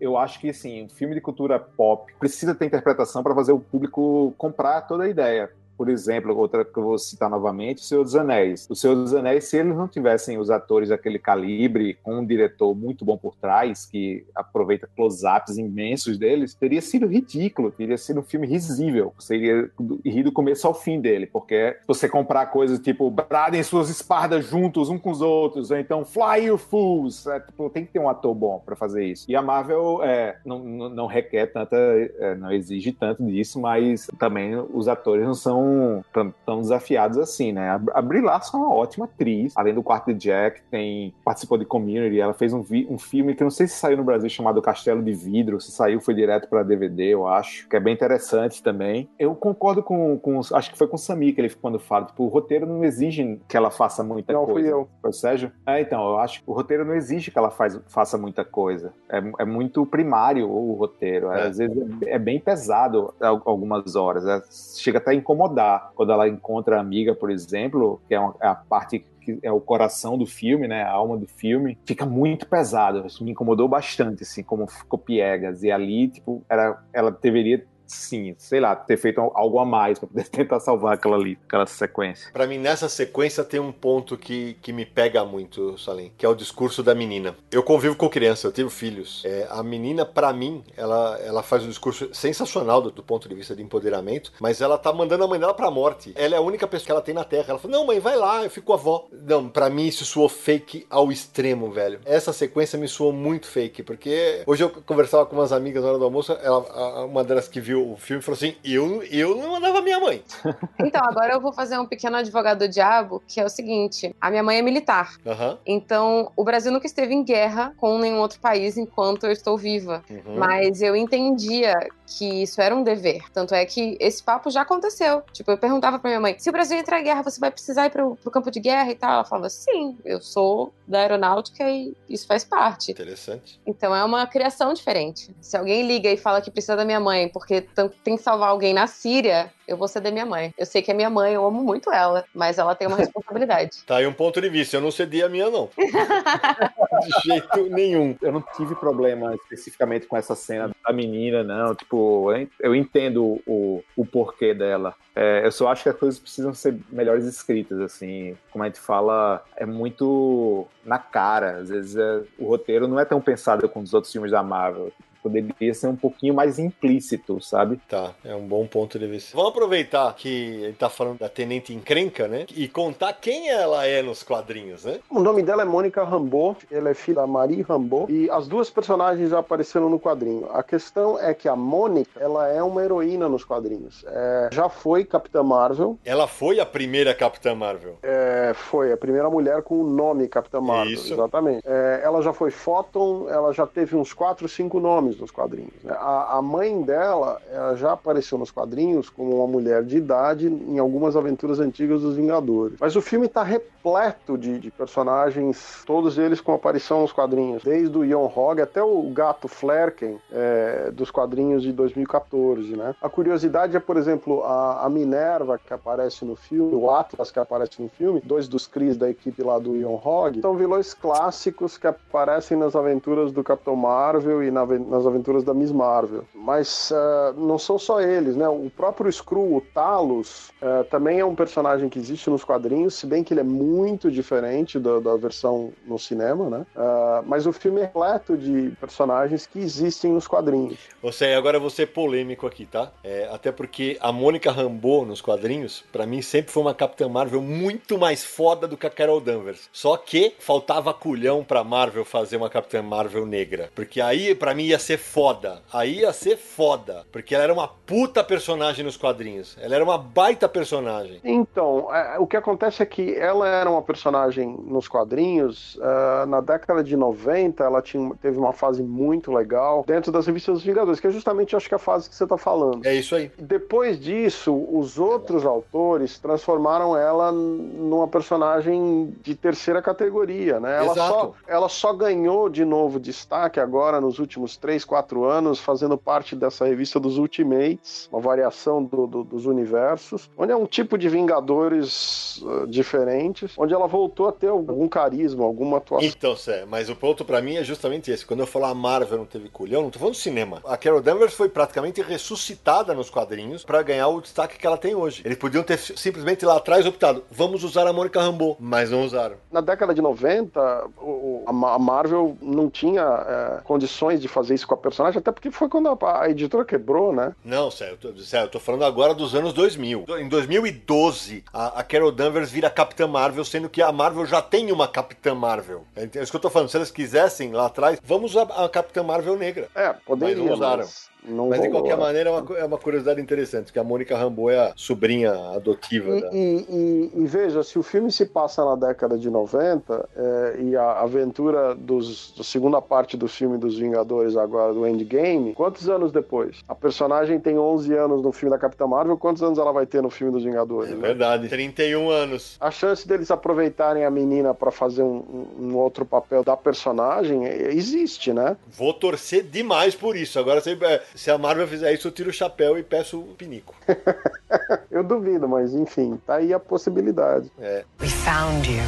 eu 0.00 0.16
acho 0.16 0.38
que, 0.40 0.50
assim, 0.50 0.84
um 0.84 0.88
filme 0.88 1.14
de 1.14 1.20
cultura 1.20 1.58
pop 1.58 2.12
precisa 2.18 2.54
ter 2.54 2.66
interpretação 2.66 3.22
para 3.22 3.34
fazer 3.34 3.52
o 3.52 3.60
público 3.60 4.34
comprar 4.36 4.82
toda 4.82 5.04
a 5.04 5.08
ideia 5.08 5.50
por 5.80 5.88
exemplo, 5.88 6.36
outra 6.36 6.62
que 6.62 6.78
eu 6.78 6.82
vou 6.82 6.98
citar 6.98 7.30
novamente, 7.30 7.78
O 7.78 7.84
Senhor 7.84 8.04
dos 8.04 8.14
Anéis. 8.14 8.66
O 8.68 8.76
Senhor 8.76 8.94
dos 8.94 9.14
Anéis, 9.14 9.44
se 9.44 9.56
eles 9.56 9.74
não 9.74 9.88
tivessem 9.88 10.36
os 10.36 10.50
atores 10.50 10.90
daquele 10.90 11.18
calibre, 11.18 11.96
com 12.02 12.18
um 12.18 12.26
diretor 12.26 12.74
muito 12.74 13.02
bom 13.02 13.16
por 13.16 13.34
trás, 13.34 13.86
que 13.86 14.26
aproveita 14.34 14.86
close-ups 14.94 15.56
imensos 15.56 16.18
deles, 16.18 16.52
teria 16.52 16.82
sido 16.82 17.06
ridículo, 17.06 17.70
teria 17.70 17.96
sido 17.96 18.20
um 18.20 18.22
filme 18.22 18.46
risível. 18.46 19.14
Iria 19.30 19.70
rir 20.04 20.22
do 20.22 20.30
começo 20.30 20.66
ao 20.66 20.74
fim 20.74 21.00
dele, 21.00 21.26
porque 21.26 21.78
você 21.86 22.10
comprar 22.10 22.44
coisas 22.48 22.78
tipo 22.78 23.10
bradem 23.10 23.62
suas 23.62 23.88
espardas 23.88 24.44
juntos, 24.44 24.90
um 24.90 24.98
com 24.98 25.10
os 25.10 25.22
outros, 25.22 25.70
ou 25.70 25.78
então 25.78 26.04
Fly 26.04 26.44
You 26.48 26.58
Fools, 26.58 27.26
é, 27.26 27.40
tipo, 27.40 27.70
tem 27.70 27.86
que 27.86 27.92
ter 27.92 28.00
um 28.00 28.08
ator 28.10 28.34
bom 28.34 28.62
para 28.62 28.76
fazer 28.76 29.06
isso. 29.06 29.24
E 29.26 29.34
a 29.34 29.40
Marvel 29.40 30.04
é, 30.04 30.36
não, 30.44 30.58
não, 30.58 30.88
não, 30.90 31.06
requer 31.06 31.46
tanta, 31.46 31.74
é, 31.74 32.34
não 32.34 32.52
exige 32.52 32.92
tanto 32.92 33.24
disso, 33.24 33.58
mas 33.58 34.06
também 34.18 34.54
os 34.74 34.86
atores 34.86 35.24
não 35.24 35.32
são 35.32 35.69
tão, 36.12 36.34
tão, 36.44 36.60
desafiados 36.60 37.18
assim, 37.18 37.52
né? 37.52 37.70
A, 37.70 37.80
a 37.94 38.02
Brie 38.02 38.20
Larson 38.20 38.58
é 38.58 38.60
uma 38.60 38.74
ótima 38.74 39.04
atriz. 39.06 39.52
Além 39.56 39.74
do 39.74 39.82
quarto 39.82 40.12
de 40.12 40.18
Jack, 40.18 40.62
tem 40.70 41.14
participou 41.24 41.58
de 41.58 41.64
Community. 41.64 42.20
Ela 42.20 42.34
fez 42.34 42.52
um, 42.52 42.62
vi, 42.62 42.86
um 42.90 42.98
filme 42.98 43.34
que 43.34 43.42
não 43.42 43.50
sei 43.50 43.66
se 43.66 43.76
saiu 43.76 43.96
no 43.96 44.04
Brasil 44.04 44.28
chamado 44.28 44.60
Castelo 44.62 45.02
de 45.02 45.12
Vidro. 45.12 45.60
Se 45.60 45.70
saiu, 45.70 46.00
foi 46.00 46.14
direto 46.14 46.48
para 46.48 46.62
DVD, 46.62 47.14
eu 47.14 47.26
acho. 47.26 47.68
Que 47.68 47.76
é 47.76 47.80
bem 47.80 47.94
interessante 47.94 48.62
também. 48.62 49.08
Eu 49.18 49.34
concordo 49.34 49.82
com, 49.82 50.18
com 50.18 50.40
acho 50.52 50.70
que 50.70 50.78
foi 50.78 50.86
com 50.86 50.96
o 50.96 50.98
Sami 50.98 51.32
que 51.32 51.40
ele 51.40 51.50
quando 51.60 51.78
fala, 51.78 52.06
tipo, 52.06 52.24
o 52.24 52.28
roteiro 52.28 52.66
não 52.66 52.84
exige 52.84 53.40
que 53.48 53.56
ela 53.56 53.70
faça 53.70 54.02
muita 54.02 54.32
não, 54.32 54.46
coisa. 54.46 54.70
Não, 54.70 54.76
fui 54.76 54.82
eu. 54.82 54.88
Foi 55.00 55.10
o 55.10 55.12
Sérgio? 55.12 55.52
É, 55.66 55.80
então, 55.80 56.02
eu 56.08 56.18
acho 56.18 56.42
que 56.42 56.50
o 56.50 56.52
roteiro 56.52 56.84
não 56.84 56.94
exige 56.94 57.30
que 57.30 57.38
ela 57.38 57.50
faz, 57.50 57.78
faça 57.88 58.16
muita 58.16 58.44
coisa. 58.44 58.92
É, 59.08 59.18
é 59.40 59.44
muito 59.44 59.84
primário 59.86 60.48
o 60.48 60.74
roteiro. 60.74 61.30
É. 61.32 61.48
Às 61.48 61.58
vezes 61.58 61.76
é, 62.02 62.14
é, 62.14 62.18
bem 62.18 62.40
pesado 62.40 63.14
algumas 63.20 63.96
horas. 63.96 64.26
É, 64.26 64.42
chega 64.80 64.98
até 64.98 65.10
a 65.10 65.14
incomodar 65.14 65.59
quando 65.94 66.12
ela 66.12 66.28
encontra 66.28 66.76
a 66.76 66.80
amiga, 66.80 67.14
por 67.14 67.30
exemplo, 67.30 68.00
que 68.08 68.14
é, 68.14 68.20
uma, 68.20 68.34
é 68.40 68.46
a 68.46 68.54
parte 68.54 69.04
que 69.20 69.38
é 69.42 69.52
o 69.52 69.60
coração 69.60 70.16
do 70.16 70.26
filme, 70.26 70.66
né, 70.66 70.82
a 70.82 70.90
alma 70.90 71.16
do 71.16 71.26
filme, 71.26 71.78
fica 71.84 72.06
muito 72.06 72.46
pesado. 72.46 73.06
Isso 73.06 73.22
me 73.22 73.32
incomodou 73.32 73.68
bastante, 73.68 74.22
assim, 74.22 74.42
como 74.42 74.66
ficou 74.66 74.98
piegas. 74.98 75.62
E 75.62 75.70
ali, 75.70 76.08
tipo, 76.08 76.42
era, 76.48 76.82
ela 76.92 77.10
deveria 77.10 77.64
sim, 77.90 78.34
sei 78.38 78.60
lá, 78.60 78.74
ter 78.76 78.96
feito 78.96 79.20
algo 79.20 79.58
a 79.58 79.64
mais 79.64 79.98
pra 79.98 80.08
poder 80.08 80.26
tentar 80.30 80.60
salvar 80.60 80.94
aquela 80.94 81.16
ali, 81.16 81.38
aquela 81.46 81.66
sequência. 81.66 82.30
Pra 82.32 82.46
mim, 82.46 82.58
nessa 82.58 82.88
sequência, 82.88 83.44
tem 83.44 83.60
um 83.60 83.72
ponto 83.72 84.16
que, 84.16 84.56
que 84.62 84.72
me 84.72 84.86
pega 84.86 85.24
muito, 85.24 85.76
Salim, 85.78 86.12
que 86.16 86.24
é 86.24 86.28
o 86.28 86.34
discurso 86.34 86.82
da 86.82 86.94
menina. 86.94 87.36
Eu 87.50 87.62
convivo 87.62 87.96
com 87.96 88.08
criança, 88.08 88.46
eu 88.46 88.52
tenho 88.52 88.70
filhos. 88.70 89.22
É, 89.24 89.46
a 89.50 89.62
menina, 89.62 90.06
pra 90.06 90.32
mim, 90.32 90.62
ela, 90.76 91.18
ela 91.24 91.42
faz 91.42 91.64
um 91.64 91.68
discurso 91.68 92.08
sensacional 92.12 92.80
do, 92.80 92.90
do 92.90 93.02
ponto 93.02 93.28
de 93.28 93.34
vista 93.34 93.54
de 93.56 93.62
empoderamento, 93.62 94.32
mas 94.40 94.60
ela 94.60 94.78
tá 94.78 94.92
mandando 94.92 95.24
a 95.24 95.28
mãe 95.28 95.40
dela 95.40 95.54
pra 95.54 95.70
morte. 95.70 96.12
Ela 96.14 96.36
é 96.36 96.38
a 96.38 96.42
única 96.42 96.66
pessoa 96.66 96.86
que 96.86 96.92
ela 96.92 97.02
tem 97.02 97.14
na 97.14 97.24
Terra. 97.24 97.46
Ela 97.50 97.58
fala, 97.58 97.72
não, 97.72 97.86
mãe, 97.86 97.98
vai 97.98 98.16
lá, 98.16 98.44
eu 98.44 98.50
fico 98.50 98.72
avó. 98.72 99.06
Não, 99.12 99.48
pra 99.48 99.68
mim 99.68 99.86
isso 99.86 100.04
soou 100.04 100.28
fake 100.28 100.86
ao 100.88 101.10
extremo, 101.10 101.70
velho. 101.70 102.00
Essa 102.04 102.32
sequência 102.32 102.78
me 102.78 102.88
soou 102.88 103.12
muito 103.12 103.46
fake, 103.46 103.82
porque 103.82 104.42
hoje 104.46 104.62
eu 104.62 104.70
conversava 104.70 105.26
com 105.26 105.36
umas 105.36 105.52
amigas 105.52 105.82
na 105.82 105.90
hora 105.90 105.98
do 105.98 106.04
almoço, 106.04 106.32
ela, 106.32 107.04
uma 107.04 107.24
delas 107.24 107.48
que 107.48 107.60
viu 107.60 107.79
o 107.80 107.96
filme 107.96 108.22
falou 108.22 108.36
assim, 108.36 108.54
eu, 108.64 109.02
eu 109.04 109.36
não 109.36 109.52
mandava 109.52 109.80
minha 109.80 109.98
mãe. 109.98 110.22
Então, 110.82 111.02
agora 111.04 111.34
eu 111.34 111.40
vou 111.40 111.52
fazer 111.52 111.78
um 111.78 111.86
pequeno 111.86 112.16
advogado 112.16 112.60
do 112.60 112.68
diabo, 112.68 113.22
que 113.28 113.40
é 113.40 113.44
o 113.44 113.48
seguinte: 113.48 114.14
a 114.20 114.30
minha 114.30 114.42
mãe 114.42 114.58
é 114.58 114.62
militar. 114.62 115.16
Aham. 115.24 115.58
Então, 115.64 116.32
o 116.34 116.42
Brasil 116.42 116.72
nunca 116.72 116.86
esteve 116.86 117.14
em 117.14 117.22
guerra 117.22 117.72
com 117.76 117.98
nenhum 117.98 118.18
outro 118.18 118.40
país 118.40 118.76
enquanto 118.76 119.24
eu 119.24 119.30
estou 119.30 119.56
viva. 119.56 120.02
Uhum. 120.10 120.36
Mas 120.36 120.82
eu 120.82 120.96
entendia 120.96 121.74
que 122.10 122.42
isso 122.42 122.60
era 122.60 122.74
um 122.74 122.82
dever. 122.82 123.22
Tanto 123.32 123.54
é 123.54 123.64
que 123.64 123.96
esse 124.00 124.22
papo 124.22 124.50
já 124.50 124.62
aconteceu. 124.62 125.22
Tipo, 125.32 125.52
eu 125.52 125.58
perguntava 125.58 125.98
pra 125.98 126.10
minha 126.10 126.20
mãe: 126.20 126.36
se 126.38 126.48
o 126.48 126.52
Brasil 126.52 126.76
entrar 126.76 127.00
em 127.00 127.04
guerra, 127.04 127.22
você 127.22 127.38
vai 127.38 127.50
precisar 127.50 127.86
ir 127.86 127.90
pro, 127.90 128.16
pro 128.16 128.30
campo 128.30 128.50
de 128.50 128.60
guerra 128.60 128.90
e 128.90 128.94
tal? 128.94 129.12
Ela 129.12 129.24
falava: 129.24 129.48
sim, 129.48 129.96
eu 130.04 130.20
sou 130.20 130.72
da 130.86 131.00
aeronáutica 131.00 131.70
e 131.70 131.94
isso 132.08 132.26
faz 132.26 132.44
parte. 132.44 132.90
Interessante. 132.90 133.60
Então 133.64 133.94
é 133.94 134.04
uma 134.04 134.26
criação 134.26 134.74
diferente. 134.74 135.30
Se 135.40 135.56
alguém 135.56 135.86
liga 135.86 136.10
e 136.10 136.16
fala 136.16 136.40
que 136.40 136.50
precisa 136.50 136.76
da 136.76 136.84
minha 136.84 137.00
mãe 137.00 137.28
porque 137.28 137.66
tem 138.02 138.16
que 138.16 138.22
salvar 138.22 138.50
alguém 138.50 138.74
na 138.74 138.86
Síria, 138.86 139.52
eu 139.70 139.76
vou 139.76 139.86
ceder 139.86 140.12
minha 140.12 140.26
mãe. 140.26 140.52
Eu 140.58 140.66
sei 140.66 140.82
que 140.82 140.90
é 140.90 140.94
minha 140.94 141.08
mãe, 141.08 141.32
eu 141.32 141.46
amo 141.46 141.62
muito 141.62 141.92
ela, 141.92 142.24
mas 142.34 142.58
ela 142.58 142.74
tem 142.74 142.88
uma 142.88 142.96
responsabilidade. 142.98 143.84
Tá 143.86 143.98
aí 143.98 144.06
um 144.06 144.12
ponto 144.12 144.40
de 144.40 144.48
vista, 144.48 144.76
eu 144.76 144.80
não 144.80 144.90
cedi 144.90 145.22
a 145.22 145.28
minha, 145.28 145.48
não. 145.48 145.68
de 145.78 147.28
jeito 147.28 147.70
nenhum. 147.70 148.16
Eu 148.20 148.32
não 148.32 148.42
tive 148.56 148.74
problema 148.74 149.32
especificamente 149.36 150.08
com 150.08 150.16
essa 150.16 150.34
cena 150.34 150.70
da 150.84 150.92
menina, 150.92 151.44
não. 151.44 151.74
Tipo, 151.74 151.99
eu 152.30 152.36
en- 152.42 152.48
eu 152.60 152.74
entendo 152.74 153.40
o, 153.46 153.82
o 153.96 154.04
porquê 154.06 154.52
dela. 154.54 154.94
É, 155.14 155.44
eu 155.44 155.52
só 155.52 155.68
acho 155.68 155.82
que 155.82 155.88
as 155.88 155.96
coisas 155.96 156.18
precisam 156.20 156.54
ser 156.54 156.78
melhores 156.90 157.24
escritas, 157.26 157.78
assim. 157.80 158.36
Como 158.50 158.62
a 158.64 158.66
gente 158.68 158.80
fala, 158.80 159.44
é 159.56 159.66
muito 159.66 160.66
na 160.84 160.98
cara. 160.98 161.58
Às 161.58 161.68
vezes 161.68 161.96
é- 161.96 162.22
o 162.38 162.46
roteiro 162.46 162.86
não 162.88 162.98
é 162.98 163.04
tão 163.04 163.20
pensado 163.20 163.68
como 163.68 163.84
os 163.84 163.92
outros 163.94 164.12
filmes 164.12 164.30
da 164.30 164.42
Marvel. 164.42 164.92
Poderia 165.22 165.74
ser 165.74 165.88
um 165.88 165.96
pouquinho 165.96 166.34
mais 166.34 166.58
implícito, 166.58 167.40
sabe? 167.40 167.78
Tá, 167.88 168.12
é 168.24 168.34
um 168.34 168.46
bom 168.46 168.66
ponto 168.66 168.98
de 168.98 169.06
vista. 169.06 169.36
Vamos 169.36 169.50
aproveitar 169.50 170.14
que 170.14 170.28
ele 170.62 170.72
tá 170.72 170.88
falando 170.88 171.18
da 171.18 171.28
Tenente 171.28 171.74
Encrenca, 171.74 172.26
né? 172.26 172.46
E 172.54 172.68
contar 172.68 173.12
quem 173.14 173.48
ela 173.50 173.86
é 173.86 174.02
nos 174.02 174.22
quadrinhos, 174.22 174.84
né? 174.84 174.98
O 175.10 175.20
nome 175.20 175.42
dela 175.42 175.62
é 175.62 175.64
Mônica 175.64 176.02
Rambeau, 176.04 176.56
ela 176.70 176.90
é 176.90 176.94
filha 176.94 177.16
da 177.20 177.26
Marie 177.26 177.62
Rambeau, 177.62 178.06
e 178.08 178.30
as 178.30 178.46
duas 178.48 178.70
personagens 178.70 179.30
já 179.30 179.38
apareceram 179.40 179.90
no 179.90 179.98
quadrinho. 180.00 180.48
A 180.52 180.62
questão 180.62 181.18
é 181.18 181.34
que 181.34 181.48
a 181.48 181.56
Mônica, 181.56 182.18
ela 182.18 182.48
é 182.48 182.62
uma 182.62 182.82
heroína 182.82 183.28
nos 183.28 183.44
quadrinhos. 183.44 184.04
É, 184.06 184.48
já 184.52 184.68
foi 184.68 185.04
Capitã 185.04 185.42
Marvel, 185.42 185.98
Ela 186.04 186.26
foi 186.26 186.60
a 186.60 186.66
primeira 186.66 187.14
Capitã 187.14 187.54
Marvel. 187.54 187.98
é, 188.02 188.52
foi 188.54 188.92
a 188.92 188.96
primeira 188.96 189.28
mulher 189.28 189.62
com 189.62 189.80
o 189.80 189.84
nome 189.84 190.28
Capitã 190.28 190.60
Marvel, 190.60 190.94
Isso. 190.94 191.12
exatamente. 191.12 191.62
É, 191.66 192.00
ela 192.02 192.22
já 192.22 192.32
foi 192.32 192.50
Photon, 192.50 193.28
ela 193.28 193.52
já 193.52 193.66
teve 193.66 193.96
uns 193.96 194.12
4, 194.12 194.48
5 194.48 194.80
nomes 194.80 195.09
nos 195.18 195.30
quadrinhos. 195.30 195.72
né? 195.82 195.92
A, 195.98 196.38
a 196.38 196.42
mãe 196.42 196.82
dela 196.82 197.40
ela 197.50 197.74
já 197.76 197.92
apareceu 197.92 198.38
nos 198.38 198.50
quadrinhos 198.50 199.08
como 199.08 199.36
uma 199.36 199.46
mulher 199.46 199.82
de 199.84 199.96
idade 199.96 200.46
em 200.48 200.78
algumas 200.78 201.16
aventuras 201.16 201.58
antigas 201.60 202.02
dos 202.02 202.16
Vingadores. 202.16 202.76
Mas 202.80 202.96
o 202.96 203.00
filme 203.02 203.26
está 203.26 203.42
repleto 203.42 204.36
de, 204.38 204.58
de 204.58 204.70
personagens, 204.70 205.82
todos 205.86 206.18
eles 206.18 206.40
com 206.40 206.52
aparição 206.54 207.00
nos 207.02 207.12
quadrinhos, 207.12 207.62
desde 207.62 207.96
o 207.96 208.04
Ion 208.04 208.26
Hogg 208.34 208.60
até 208.60 208.82
o 208.82 209.02
gato 209.12 209.48
Flerken 209.48 210.18
é, 210.32 210.90
dos 210.92 211.10
quadrinhos 211.10 211.62
de 211.62 211.72
2014. 211.72 212.76
Né? 212.76 212.94
A 213.00 213.08
curiosidade 213.08 213.76
é, 213.76 213.80
por 213.80 213.96
exemplo, 213.96 214.42
a, 214.44 214.84
a 214.84 214.88
Minerva 214.90 215.58
que 215.58 215.72
aparece 215.72 216.24
no 216.24 216.36
filme, 216.36 216.74
o 216.74 216.90
Atlas 216.90 217.30
que 217.30 217.38
aparece 217.38 217.82
no 217.82 217.88
filme, 217.88 218.20
dois 218.24 218.48
dos 218.48 218.66
Cris 218.66 218.96
da 218.96 219.08
equipe 219.10 219.42
lá 219.42 219.58
do 219.58 219.76
Ion 219.76 219.98
Hogg, 220.04 220.40
são 220.40 220.54
vilões 220.54 220.94
clássicos 220.94 221.76
que 221.78 221.86
aparecem 221.86 222.56
nas 222.56 222.74
aventuras 222.76 223.32
do 223.32 223.42
Capitão 223.42 223.76
Marvel 223.76 224.42
e 224.42 224.50
na- 224.50 224.66
nas 224.66 224.99
aventuras 225.06 225.44
da 225.44 225.54
Miss 225.54 225.72
Marvel. 225.72 226.24
Mas 226.34 226.92
ah, 226.94 227.34
não 227.36 227.58
são 227.58 227.78
só 227.78 228.00
eles, 228.00 228.36
né? 228.36 228.48
O 228.48 228.70
próprio 228.74 229.08
Skrull, 229.08 229.56
o 229.56 229.60
Talos, 229.60 230.50
ah, 230.62 230.84
também 230.90 231.20
é 231.20 231.24
um 231.24 231.34
personagem 231.34 231.88
que 231.88 231.98
existe 231.98 232.28
nos 232.30 232.44
quadrinhos, 232.44 232.94
se 232.94 233.06
bem 233.06 233.22
que 233.22 233.32
ele 233.32 233.40
é 233.40 233.44
muito 233.44 234.10
diferente 234.10 234.78
da, 234.78 234.98
da 235.00 235.16
versão 235.16 235.72
no 235.86 235.98
cinema, 235.98 236.48
né? 236.48 236.66
Ah, 236.76 237.22
mas 237.26 237.46
o 237.46 237.52
filme 237.52 237.80
é 237.80 237.90
repleto 238.00 238.36
de 238.36 238.72
personagens 238.80 239.46
que 239.46 239.58
existem 239.58 240.12
nos 240.12 240.26
quadrinhos. 240.26 240.78
Você, 241.02 241.26
agora 241.26 241.56
eu 241.56 241.60
vou 241.60 241.70
ser 241.70 241.86
polêmico 241.86 242.46
aqui, 242.46 242.64
tá? 242.64 242.92
É, 243.04 243.28
até 243.30 243.52
porque 243.52 243.98
a 244.00 244.10
Mônica 244.12 244.50
Rambeau 244.50 245.04
nos 245.04 245.20
quadrinhos, 245.20 245.84
pra 245.92 246.06
mim, 246.06 246.22
sempre 246.22 246.52
foi 246.52 246.62
uma 246.62 246.74
Capitã 246.74 247.08
Marvel 247.08 247.42
muito 247.42 247.98
mais 247.98 248.24
foda 248.24 248.66
do 248.66 248.76
que 248.76 248.86
a 248.86 248.90
Carol 248.90 249.20
Danvers. 249.20 249.68
Só 249.72 249.96
que 249.96 250.34
faltava 250.38 250.94
culhão 250.94 251.44
pra 251.44 251.64
Marvel 251.64 252.04
fazer 252.04 252.36
uma 252.36 252.48
Capitã 252.48 252.82
Marvel 252.82 253.26
negra. 253.26 253.70
Porque 253.74 254.00
aí, 254.00 254.34
pra 254.34 254.54
mim, 254.54 254.64
ia 254.64 254.78
ser 254.78 254.89
foda. 254.98 255.62
Aí 255.72 256.00
ia 256.00 256.12
ser 256.12 256.36
foda. 256.36 257.04
Porque 257.10 257.34
ela 257.34 257.44
era 257.44 257.52
uma 257.52 257.68
puta 257.68 258.22
personagem 258.22 258.84
nos 258.84 258.96
quadrinhos. 258.96 259.56
Ela 259.60 259.74
era 259.76 259.84
uma 259.84 259.98
baita 259.98 260.48
personagem. 260.48 261.20
Então, 261.24 261.94
é, 261.94 262.18
o 262.18 262.26
que 262.26 262.36
acontece 262.36 262.82
é 262.82 262.86
que 262.86 263.14
ela 263.14 263.48
era 263.48 263.70
uma 263.70 263.82
personagem 263.82 264.56
nos 264.64 264.88
quadrinhos, 264.88 265.78
ah, 265.82 266.24
na 266.26 266.40
década 266.40 266.82
de 266.82 266.96
90, 266.96 267.62
ela 267.62 267.82
tinha, 267.82 268.14
teve 268.20 268.38
uma 268.38 268.52
fase 268.52 268.82
muito 268.82 269.32
legal 269.32 269.84
dentro 269.86 270.12
das 270.12 270.26
revistas 270.26 270.54
dos 270.54 270.64
Vingadores, 270.64 271.00
que 271.00 271.06
é 271.06 271.10
justamente, 271.10 271.56
acho 271.56 271.68
que, 271.68 271.74
a 271.74 271.78
fase 271.78 272.08
que 272.08 272.14
você 272.14 272.24
está 272.24 272.36
falando. 272.36 272.84
É 272.86 272.94
isso 272.94 273.14
aí. 273.14 273.30
Depois 273.38 273.98
disso, 273.98 274.54
os 274.72 274.98
outros 274.98 275.46
autores 275.46 276.18
transformaram 276.18 276.96
ela 276.96 277.32
numa 277.32 278.08
personagem 278.08 279.14
de 279.22 279.34
terceira 279.34 279.80
categoria, 279.80 280.60
né? 280.60 280.78
Ela 280.78 280.92
Exato. 280.92 281.14
só, 281.14 281.34
ela 281.46 281.68
só 281.68 281.92
ganhou 281.92 282.48
de 282.48 282.64
novo 282.64 282.98
destaque 282.98 283.60
agora 283.60 284.00
nos 284.00 284.18
últimos 284.18 284.56
3, 284.80 284.84
4 284.84 285.24
anos, 285.24 285.58
fazendo 285.60 285.96
parte 285.98 286.34
dessa 286.34 286.64
revista 286.66 286.98
dos 286.98 287.18
Ultimates, 287.18 288.08
uma 288.12 288.20
variação 288.20 288.82
do- 288.82 289.06
do- 289.06 289.24
dos 289.24 289.46
universos, 289.46 290.30
onde 290.36 290.52
é 290.52 290.56
um 290.56 290.66
tipo 290.66 290.96
de 290.96 291.08
Vingadores 291.08 292.38
uh, 292.42 292.66
diferentes, 292.66 293.52
onde 293.58 293.74
ela 293.74 293.86
voltou 293.86 294.28
a 294.28 294.32
ter 294.32 294.48
algum 294.48 294.88
carisma, 294.88 295.44
alguma 295.44 295.78
atuação. 295.78 296.08
Então, 296.08 296.36
Sé, 296.40 296.64
mas 296.66 296.88
o 296.88 296.96
ponto 296.96 297.24
pra 297.24 297.42
mim 297.42 297.56
é 297.56 297.64
justamente 297.64 298.10
esse. 298.10 298.24
Quando 298.24 298.40
eu 298.40 298.46
falo 298.46 298.64
a 298.66 298.74
Marvel 298.74 299.18
não 299.18 299.26
teve 299.26 299.48
culhão, 299.48 299.82
não 299.82 299.90
tô 299.90 299.98
falando 299.98 300.14
cinema. 300.14 300.62
A 300.64 300.76
Carol 300.76 301.02
Danvers 301.02 301.34
foi 301.34 301.48
praticamente 301.48 302.00
ressuscitada 302.00 302.94
nos 302.94 303.10
quadrinhos 303.10 303.64
pra 303.64 303.82
ganhar 303.82 304.08
o 304.08 304.20
destaque 304.20 304.56
que 304.58 304.66
ela 304.66 304.78
tem 304.78 304.94
hoje. 304.94 305.22
Eles 305.24 305.36
podiam 305.36 305.62
ter 305.62 305.76
simplesmente 305.78 306.44
lá 306.46 306.56
atrás 306.56 306.86
optado, 306.86 307.24
vamos 307.30 307.62
usar 307.64 307.86
a 307.86 307.92
Mônica 307.92 308.20
Rambeau, 308.20 308.56
mas 308.58 308.90
não 308.90 309.04
usaram. 309.04 309.36
Na 309.52 309.60
década 309.60 309.92
de 309.92 310.00
90, 310.00 310.86
o- 310.98 311.42
a 311.46 311.52
Marvel 311.78 312.36
não 312.40 312.70
tinha 312.70 313.02
é, 313.02 313.60
condições 313.64 314.20
de 314.20 314.28
fazer 314.28 314.54
isso 314.54 314.66
com 314.70 314.74
a 314.74 314.78
personagem, 314.78 315.18
até 315.18 315.32
porque 315.32 315.50
foi 315.50 315.68
quando 315.68 315.88
a, 315.88 316.22
a 316.22 316.30
editora 316.30 316.64
quebrou, 316.64 317.12
né? 317.12 317.34
Não, 317.44 317.70
Sé, 317.70 317.90
eu 317.90 317.96
tô, 317.96 318.16
Sé, 318.18 318.42
eu 318.42 318.48
tô 318.48 318.60
falando 318.60 318.84
agora 318.84 319.12
dos 319.12 319.34
anos 319.34 319.52
2000. 319.52 320.04
Em 320.20 320.28
2012, 320.28 321.44
a, 321.52 321.80
a 321.80 321.82
Carol 321.82 322.12
Danvers 322.12 322.50
vira 322.50 322.70
Capitã 322.70 323.06
Marvel, 323.08 323.44
sendo 323.44 323.68
que 323.68 323.82
a 323.82 323.90
Marvel 323.90 324.24
já 324.26 324.40
tem 324.40 324.70
uma 324.70 324.86
Capitã 324.86 325.34
Marvel. 325.34 325.84
É 325.96 326.04
isso 326.22 326.30
que 326.30 326.36
eu 326.36 326.40
tô 326.40 326.50
falando. 326.50 326.68
Se 326.68 326.76
eles 326.76 326.90
quisessem 326.90 327.50
lá 327.52 327.66
atrás, 327.66 327.98
vamos 328.04 328.32
usar 328.32 328.42
a 328.42 328.68
Capitã 328.68 329.02
Marvel 329.02 329.36
negra. 329.36 329.68
É, 329.74 329.92
poderia, 329.92 330.36
Mas 330.36 330.46
não 330.46 330.54
usaram. 330.54 330.78
mas 330.78 331.09
não 331.26 331.48
Mas 331.48 331.60
de 331.62 331.68
qualquer 331.68 331.96
maneira 331.96 332.30
é 332.30 332.32
uma, 332.32 332.58
é 332.58 332.64
uma 332.64 332.78
curiosidade 332.78 333.20
interessante, 333.20 333.72
que 333.72 333.78
a 333.78 333.84
Mônica 333.84 334.16
Rambeau 334.16 334.50
é 334.50 334.58
a 334.58 334.72
sobrinha 334.76 335.32
adotiva 335.54 336.16
E, 336.16 336.20
da. 336.20 336.28
e- 336.32 336.66
e- 336.68 337.10
e 337.22 337.26
veja, 337.26 337.62
se 337.62 337.78
o 337.78 337.82
filme 337.82 338.10
se 338.10 338.26
passa 338.26 338.64
na 338.64 338.74
década 338.74 339.18
de 339.18 339.28
90 339.30 340.08
é, 340.16 340.56
e 340.62 340.76
a 340.76 341.00
aventura 341.00 341.74
dos, 341.74 342.34
da 342.36 342.44
segunda 342.44 342.80
parte 342.80 343.16
do 343.16 343.28
filme 343.28 343.58
dos 343.58 343.78
Vingadores 343.78 344.36
agora, 344.36 344.72
do 344.72 344.86
Endgame, 344.86 345.54
quantos 345.54 345.88
anos 345.88 346.12
depois? 346.12 346.58
A 346.68 346.74
personagem 346.74 347.38
tem 347.40 347.58
11 347.58 347.94
anos 347.94 348.22
no 348.22 348.32
filme 348.32 348.50
da 348.54 348.58
Capitã 348.58 348.86
Marvel, 348.86 349.16
quantos 349.16 349.42
anos 349.42 349.58
ela 349.58 349.72
vai 349.72 349.86
ter 349.86 350.02
no 350.02 350.10
filme 350.10 350.32
dos 350.32 350.44
Vingadores? 350.44 350.90
É 350.90 350.94
né? 350.94 351.00
verdade. 351.00 351.48
31 351.48 352.08
anos. 352.10 352.56
A 352.60 352.70
chance 352.70 353.06
deles 353.06 353.30
aproveitarem 353.30 354.04
a 354.04 354.10
menina 354.10 354.54
para 354.54 354.70
fazer 354.70 355.02
um, 355.02 355.46
um- 355.58 355.76
outro 355.76 356.04
papel 356.04 356.42
da 356.44 356.56
personagem 356.56 357.46
é, 357.46 357.72
existe, 357.72 358.32
né? 358.32 358.56
Vou 358.68 358.92
torcer 358.92 359.42
demais 359.42 359.94
por 359.94 360.16
isso. 360.16 360.38
Agora, 360.38 360.60
se, 360.60 360.70
é, 360.80 361.02
se 361.14 361.30
a 361.30 361.38
Marvel 361.38 361.66
fizer 361.66 361.92
isso, 361.92 362.08
eu 362.08 362.12
tiro 362.12 362.30
o 362.30 362.32
chapéu 362.32 362.78
e 362.78 362.82
peço 362.82 363.20
o 363.20 363.34
pinico. 363.34 363.74
Eu 364.90 365.04
duvido, 365.04 365.48
mas 365.48 365.72
enfim, 365.72 366.20
tá 366.26 366.36
aí 366.36 366.52
a 366.52 366.58
possibilidade. 366.58 367.50
É. 367.60 367.84
We 368.00 368.08
found 368.08 368.68
you 368.68 368.82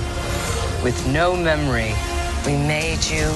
with 0.85 0.95
no 1.13 1.37
memory. 1.37 1.95
We 2.45 2.57
made 2.67 3.15
you 3.15 3.29